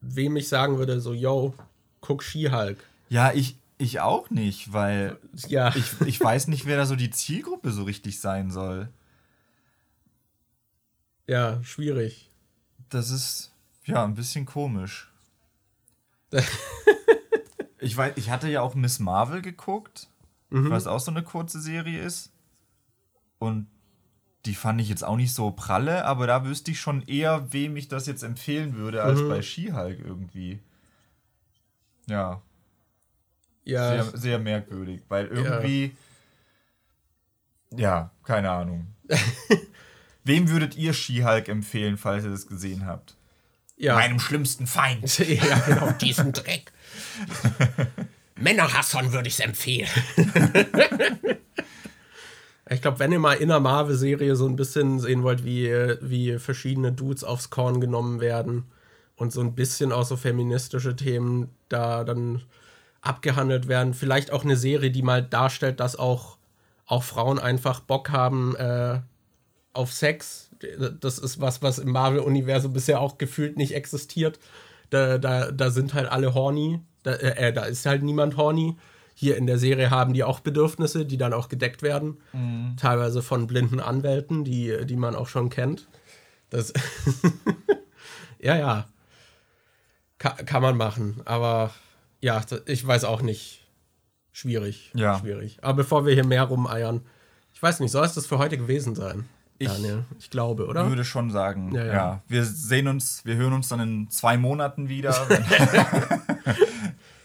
wem 0.00 0.36
ich 0.36 0.48
sagen 0.48 0.78
würde, 0.78 1.00
so, 1.00 1.14
yo, 1.14 1.54
guck 2.00 2.24
She-Hulk. 2.24 2.78
Ja, 3.08 3.32
ich, 3.32 3.56
Ich 3.78 4.00
auch 4.00 4.28
nicht, 4.30 4.72
weil 4.72 5.18
ja. 5.46 5.74
ich, 5.74 6.00
ich 6.04 6.20
weiß 6.20 6.48
nicht, 6.48 6.66
wer 6.66 6.76
da 6.76 6.84
so 6.84 6.96
die 6.96 7.10
Zielgruppe 7.10 7.70
so 7.70 7.84
richtig 7.84 8.20
sein 8.20 8.50
soll. 8.50 8.88
Ja, 11.28 11.62
schwierig. 11.62 12.30
Das 12.88 13.10
ist 13.10 13.54
ja 13.84 14.02
ein 14.02 14.14
bisschen 14.14 14.46
komisch. 14.46 15.12
ich 17.78 17.96
weiß, 17.96 18.14
ich 18.16 18.30
hatte 18.30 18.48
ja 18.48 18.62
auch 18.62 18.74
Miss 18.74 18.98
Marvel 18.98 19.42
geguckt, 19.42 20.08
mhm. 20.50 20.70
was 20.70 20.86
auch 20.86 21.00
so 21.00 21.12
eine 21.12 21.22
kurze 21.22 21.60
Serie 21.60 22.02
ist. 22.02 22.32
Und 23.38 23.68
die 24.44 24.54
fand 24.54 24.80
ich 24.80 24.88
jetzt 24.88 25.04
auch 25.04 25.16
nicht 25.16 25.34
so 25.34 25.50
pralle, 25.52 26.04
aber 26.04 26.26
da 26.26 26.44
wüsste 26.44 26.70
ich 26.70 26.80
schon 26.80 27.02
eher, 27.02 27.52
wem 27.52 27.76
ich 27.76 27.88
das 27.88 28.06
jetzt 28.06 28.22
empfehlen 28.22 28.74
würde, 28.74 29.02
als 29.02 29.20
mhm. 29.20 29.28
bei 29.28 29.42
She-Hulk 29.42 30.00
irgendwie. 30.00 30.60
Ja. 32.06 32.42
Ja. 33.68 34.02
Sehr, 34.02 34.18
sehr 34.18 34.38
merkwürdig, 34.38 35.02
weil 35.08 35.26
irgendwie. 35.26 35.94
Ja, 37.70 37.78
ja 37.78 38.10
keine 38.24 38.50
Ahnung. 38.50 38.86
wem 40.24 40.48
würdet 40.48 40.76
ihr 40.76 40.94
She-Hulk 40.94 41.48
empfehlen, 41.48 41.98
falls 41.98 42.24
ihr 42.24 42.30
das 42.30 42.46
gesehen 42.46 42.86
habt? 42.86 43.14
Ja. 43.76 43.94
Meinem 43.94 44.20
schlimmsten 44.20 44.66
Feind. 44.66 45.18
ja, 45.18 45.58
genau, 45.66 45.90
diesen 46.00 46.32
Dreck. 46.32 46.72
Männerhassern 48.36 49.12
würde 49.12 49.28
ich 49.28 49.34
es 49.34 49.40
empfehlen. 49.40 49.88
Ich 52.70 52.80
glaube, 52.80 52.98
wenn 52.98 53.12
ihr 53.12 53.18
mal 53.18 53.34
in 53.34 53.48
der 53.48 53.60
Marvel-Serie 53.60 54.34
so 54.34 54.46
ein 54.46 54.56
bisschen 54.56 54.98
sehen 54.98 55.22
wollt, 55.22 55.44
wie, 55.44 55.68
wie 56.00 56.38
verschiedene 56.38 56.92
Dudes 56.92 57.22
aufs 57.22 57.50
Korn 57.50 57.80
genommen 57.80 58.20
werden 58.20 58.64
und 59.16 59.32
so 59.32 59.42
ein 59.42 59.54
bisschen 59.54 59.92
auch 59.92 60.04
so 60.04 60.16
feministische 60.16 60.96
Themen 60.96 61.50
da 61.68 62.04
dann 62.04 62.42
abgehandelt 63.00 63.68
werden, 63.68 63.94
vielleicht 63.94 64.32
auch 64.32 64.44
eine 64.44 64.56
Serie, 64.56 64.90
die 64.90 65.02
mal 65.02 65.22
darstellt, 65.22 65.80
dass 65.80 65.96
auch, 65.96 66.38
auch 66.86 67.02
Frauen 67.02 67.38
einfach 67.38 67.80
Bock 67.80 68.10
haben 68.10 68.56
äh, 68.56 69.00
auf 69.72 69.92
Sex. 69.92 70.50
Das 71.00 71.18
ist 71.18 71.40
was, 71.40 71.62
was 71.62 71.78
im 71.78 71.90
Marvel-Universum 71.90 72.72
bisher 72.72 73.00
auch 73.00 73.18
gefühlt 73.18 73.56
nicht 73.56 73.74
existiert. 73.74 74.38
Da, 74.90 75.18
da, 75.18 75.52
da 75.52 75.70
sind 75.70 75.94
halt 75.94 76.10
alle 76.10 76.34
horny. 76.34 76.80
Da, 77.02 77.12
äh, 77.12 77.52
da 77.52 77.64
ist 77.64 77.86
halt 77.86 78.02
niemand 78.02 78.36
horny 78.36 78.76
hier 79.18 79.36
in 79.36 79.48
der 79.48 79.58
Serie 79.58 79.90
haben 79.90 80.12
die 80.12 80.22
auch 80.22 80.38
Bedürfnisse, 80.38 81.04
die 81.04 81.16
dann 81.16 81.32
auch 81.32 81.48
gedeckt 81.48 81.82
werden. 81.82 82.18
Mhm. 82.32 82.76
Teilweise 82.76 83.20
von 83.20 83.48
blinden 83.48 83.80
Anwälten, 83.80 84.44
die, 84.44 84.86
die 84.86 84.94
man 84.94 85.16
auch 85.16 85.26
schon 85.26 85.50
kennt. 85.50 85.88
Das 86.50 86.72
ja, 88.38 88.56
ja. 88.56 88.86
Ka 90.18 90.30
kann 90.30 90.62
man 90.62 90.76
machen. 90.76 91.20
Aber 91.24 91.72
ja, 92.20 92.40
ich 92.66 92.86
weiß 92.86 93.04
auch 93.04 93.22
nicht. 93.22 93.66
Schwierig. 94.32 94.92
Ja. 94.94 95.18
Schwierig. 95.18 95.58
Aber 95.62 95.78
bevor 95.78 96.06
wir 96.06 96.14
hier 96.14 96.26
mehr 96.26 96.44
rumeiern, 96.44 97.00
ich 97.52 97.62
weiß 97.62 97.80
nicht, 97.80 97.90
soll 97.90 98.04
es 98.04 98.14
das 98.14 98.26
für 98.26 98.38
heute 98.38 98.56
gewesen 98.56 98.94
sein? 98.94 99.28
Ich, 99.60 99.66
Daniel, 99.66 100.04
ich 100.20 100.30
glaube, 100.30 100.66
oder? 100.66 100.84
Ich 100.84 100.88
würde 100.88 101.04
schon 101.04 101.32
sagen, 101.32 101.74
ja, 101.74 101.84
ja. 101.84 101.92
ja, 101.92 102.22
Wir 102.28 102.44
sehen 102.44 102.86
uns, 102.86 103.24
wir 103.24 103.34
hören 103.34 103.52
uns 103.52 103.68
dann 103.68 103.80
in 103.80 104.10
zwei 104.10 104.36
Monaten 104.36 104.88
wieder. 104.88 105.26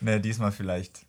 Ne, 0.03 0.19
diesmal 0.19 0.51
vielleicht. 0.51 1.05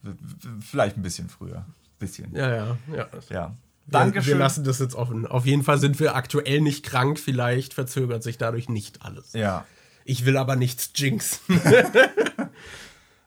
Vielleicht 0.60 0.96
ein 0.96 1.02
bisschen 1.02 1.28
früher. 1.28 1.66
Bisschen. 1.98 2.32
Ja, 2.32 2.54
ja, 2.54 2.78
ja. 2.94 3.08
ja. 3.28 3.56
Dankeschön. 3.88 4.26
Wir, 4.26 4.34
wir 4.34 4.38
lassen 4.38 4.62
das 4.62 4.78
jetzt 4.78 4.94
offen. 4.94 5.26
Auf 5.26 5.46
jeden 5.46 5.64
Fall 5.64 5.78
sind 5.78 5.98
wir 5.98 6.14
aktuell 6.14 6.60
nicht 6.60 6.86
krank. 6.86 7.18
Vielleicht 7.18 7.74
verzögert 7.74 8.22
sich 8.22 8.38
dadurch 8.38 8.68
nicht 8.68 9.02
alles. 9.02 9.32
Ja. 9.32 9.66
Ich 10.04 10.24
will 10.26 10.36
aber 10.36 10.54
nichts 10.54 10.92
jinxen. 10.94 11.40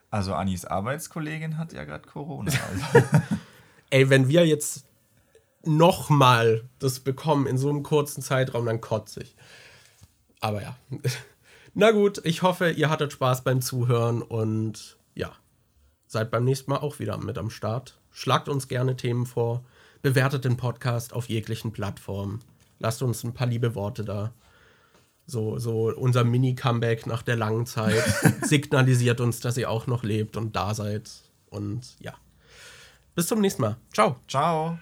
also 0.10 0.34
Anis 0.34 0.66
Arbeitskollegin 0.66 1.58
hat 1.58 1.74
ja 1.74 1.84
gerade 1.84 2.08
Corona. 2.08 2.52
Also. 2.94 3.08
Ey, 3.90 4.10
wenn 4.10 4.28
wir 4.28 4.46
jetzt 4.46 4.86
nochmal 5.64 6.64
das 6.80 7.00
bekommen 7.00 7.46
in 7.48 7.58
so 7.58 7.70
einem 7.70 7.84
kurzen 7.84 8.22
Zeitraum, 8.22 8.66
dann 8.66 8.82
kotze 8.82 9.22
ich. 9.22 9.36
Aber 10.40 10.62
ja. 10.62 10.76
Na 11.74 11.92
gut, 11.92 12.22
ich 12.24 12.42
hoffe, 12.42 12.72
ihr 12.72 12.90
hattet 12.90 13.14
Spaß 13.14 13.44
beim 13.44 13.62
Zuhören 13.62 14.22
und 14.22 14.98
ja. 15.14 15.32
Seid 16.08 16.32
beim 16.32 16.46
nächsten 16.46 16.72
Mal 16.72 16.78
auch 16.78 17.00
wieder 17.00 17.18
mit 17.18 17.38
am 17.38 17.50
Start. 17.50 18.00
Schlagt 18.12 18.50
uns 18.50 18.68
gerne 18.68 18.96
Themen 18.96 19.26
vor. 19.26 19.64
Bewertet 20.02 20.46
den 20.46 20.58
Podcast 20.58 21.14
auf 21.14 21.28
jeglichen 21.28 21.74
Plattformen. 21.74 22.40
Lasst 22.80 23.02
uns 23.02 23.24
ein 23.24 23.34
paar 23.34 23.48
liebe 23.48 23.76
Worte 23.76 24.06
da. 24.06 24.34
So, 25.30 25.60
so 25.60 25.94
unser 25.94 26.24
Mini-Comeback 26.24 27.06
nach 27.06 27.22
der 27.22 27.36
langen 27.36 27.66
Zeit 27.66 28.04
signalisiert 28.42 29.20
uns, 29.20 29.42
dass 29.42 29.58
ihr 29.58 29.70
auch 29.70 29.86
noch 29.86 30.04
lebt 30.04 30.38
und 30.38 30.56
da 30.56 30.74
seid. 30.74 31.12
Und 31.50 31.82
ja. 32.00 32.14
Bis 33.14 33.28
zum 33.28 33.42
nächsten 33.42 33.62
Mal. 33.62 33.78
Ciao. 33.94 34.16
Ciao. 34.28 34.80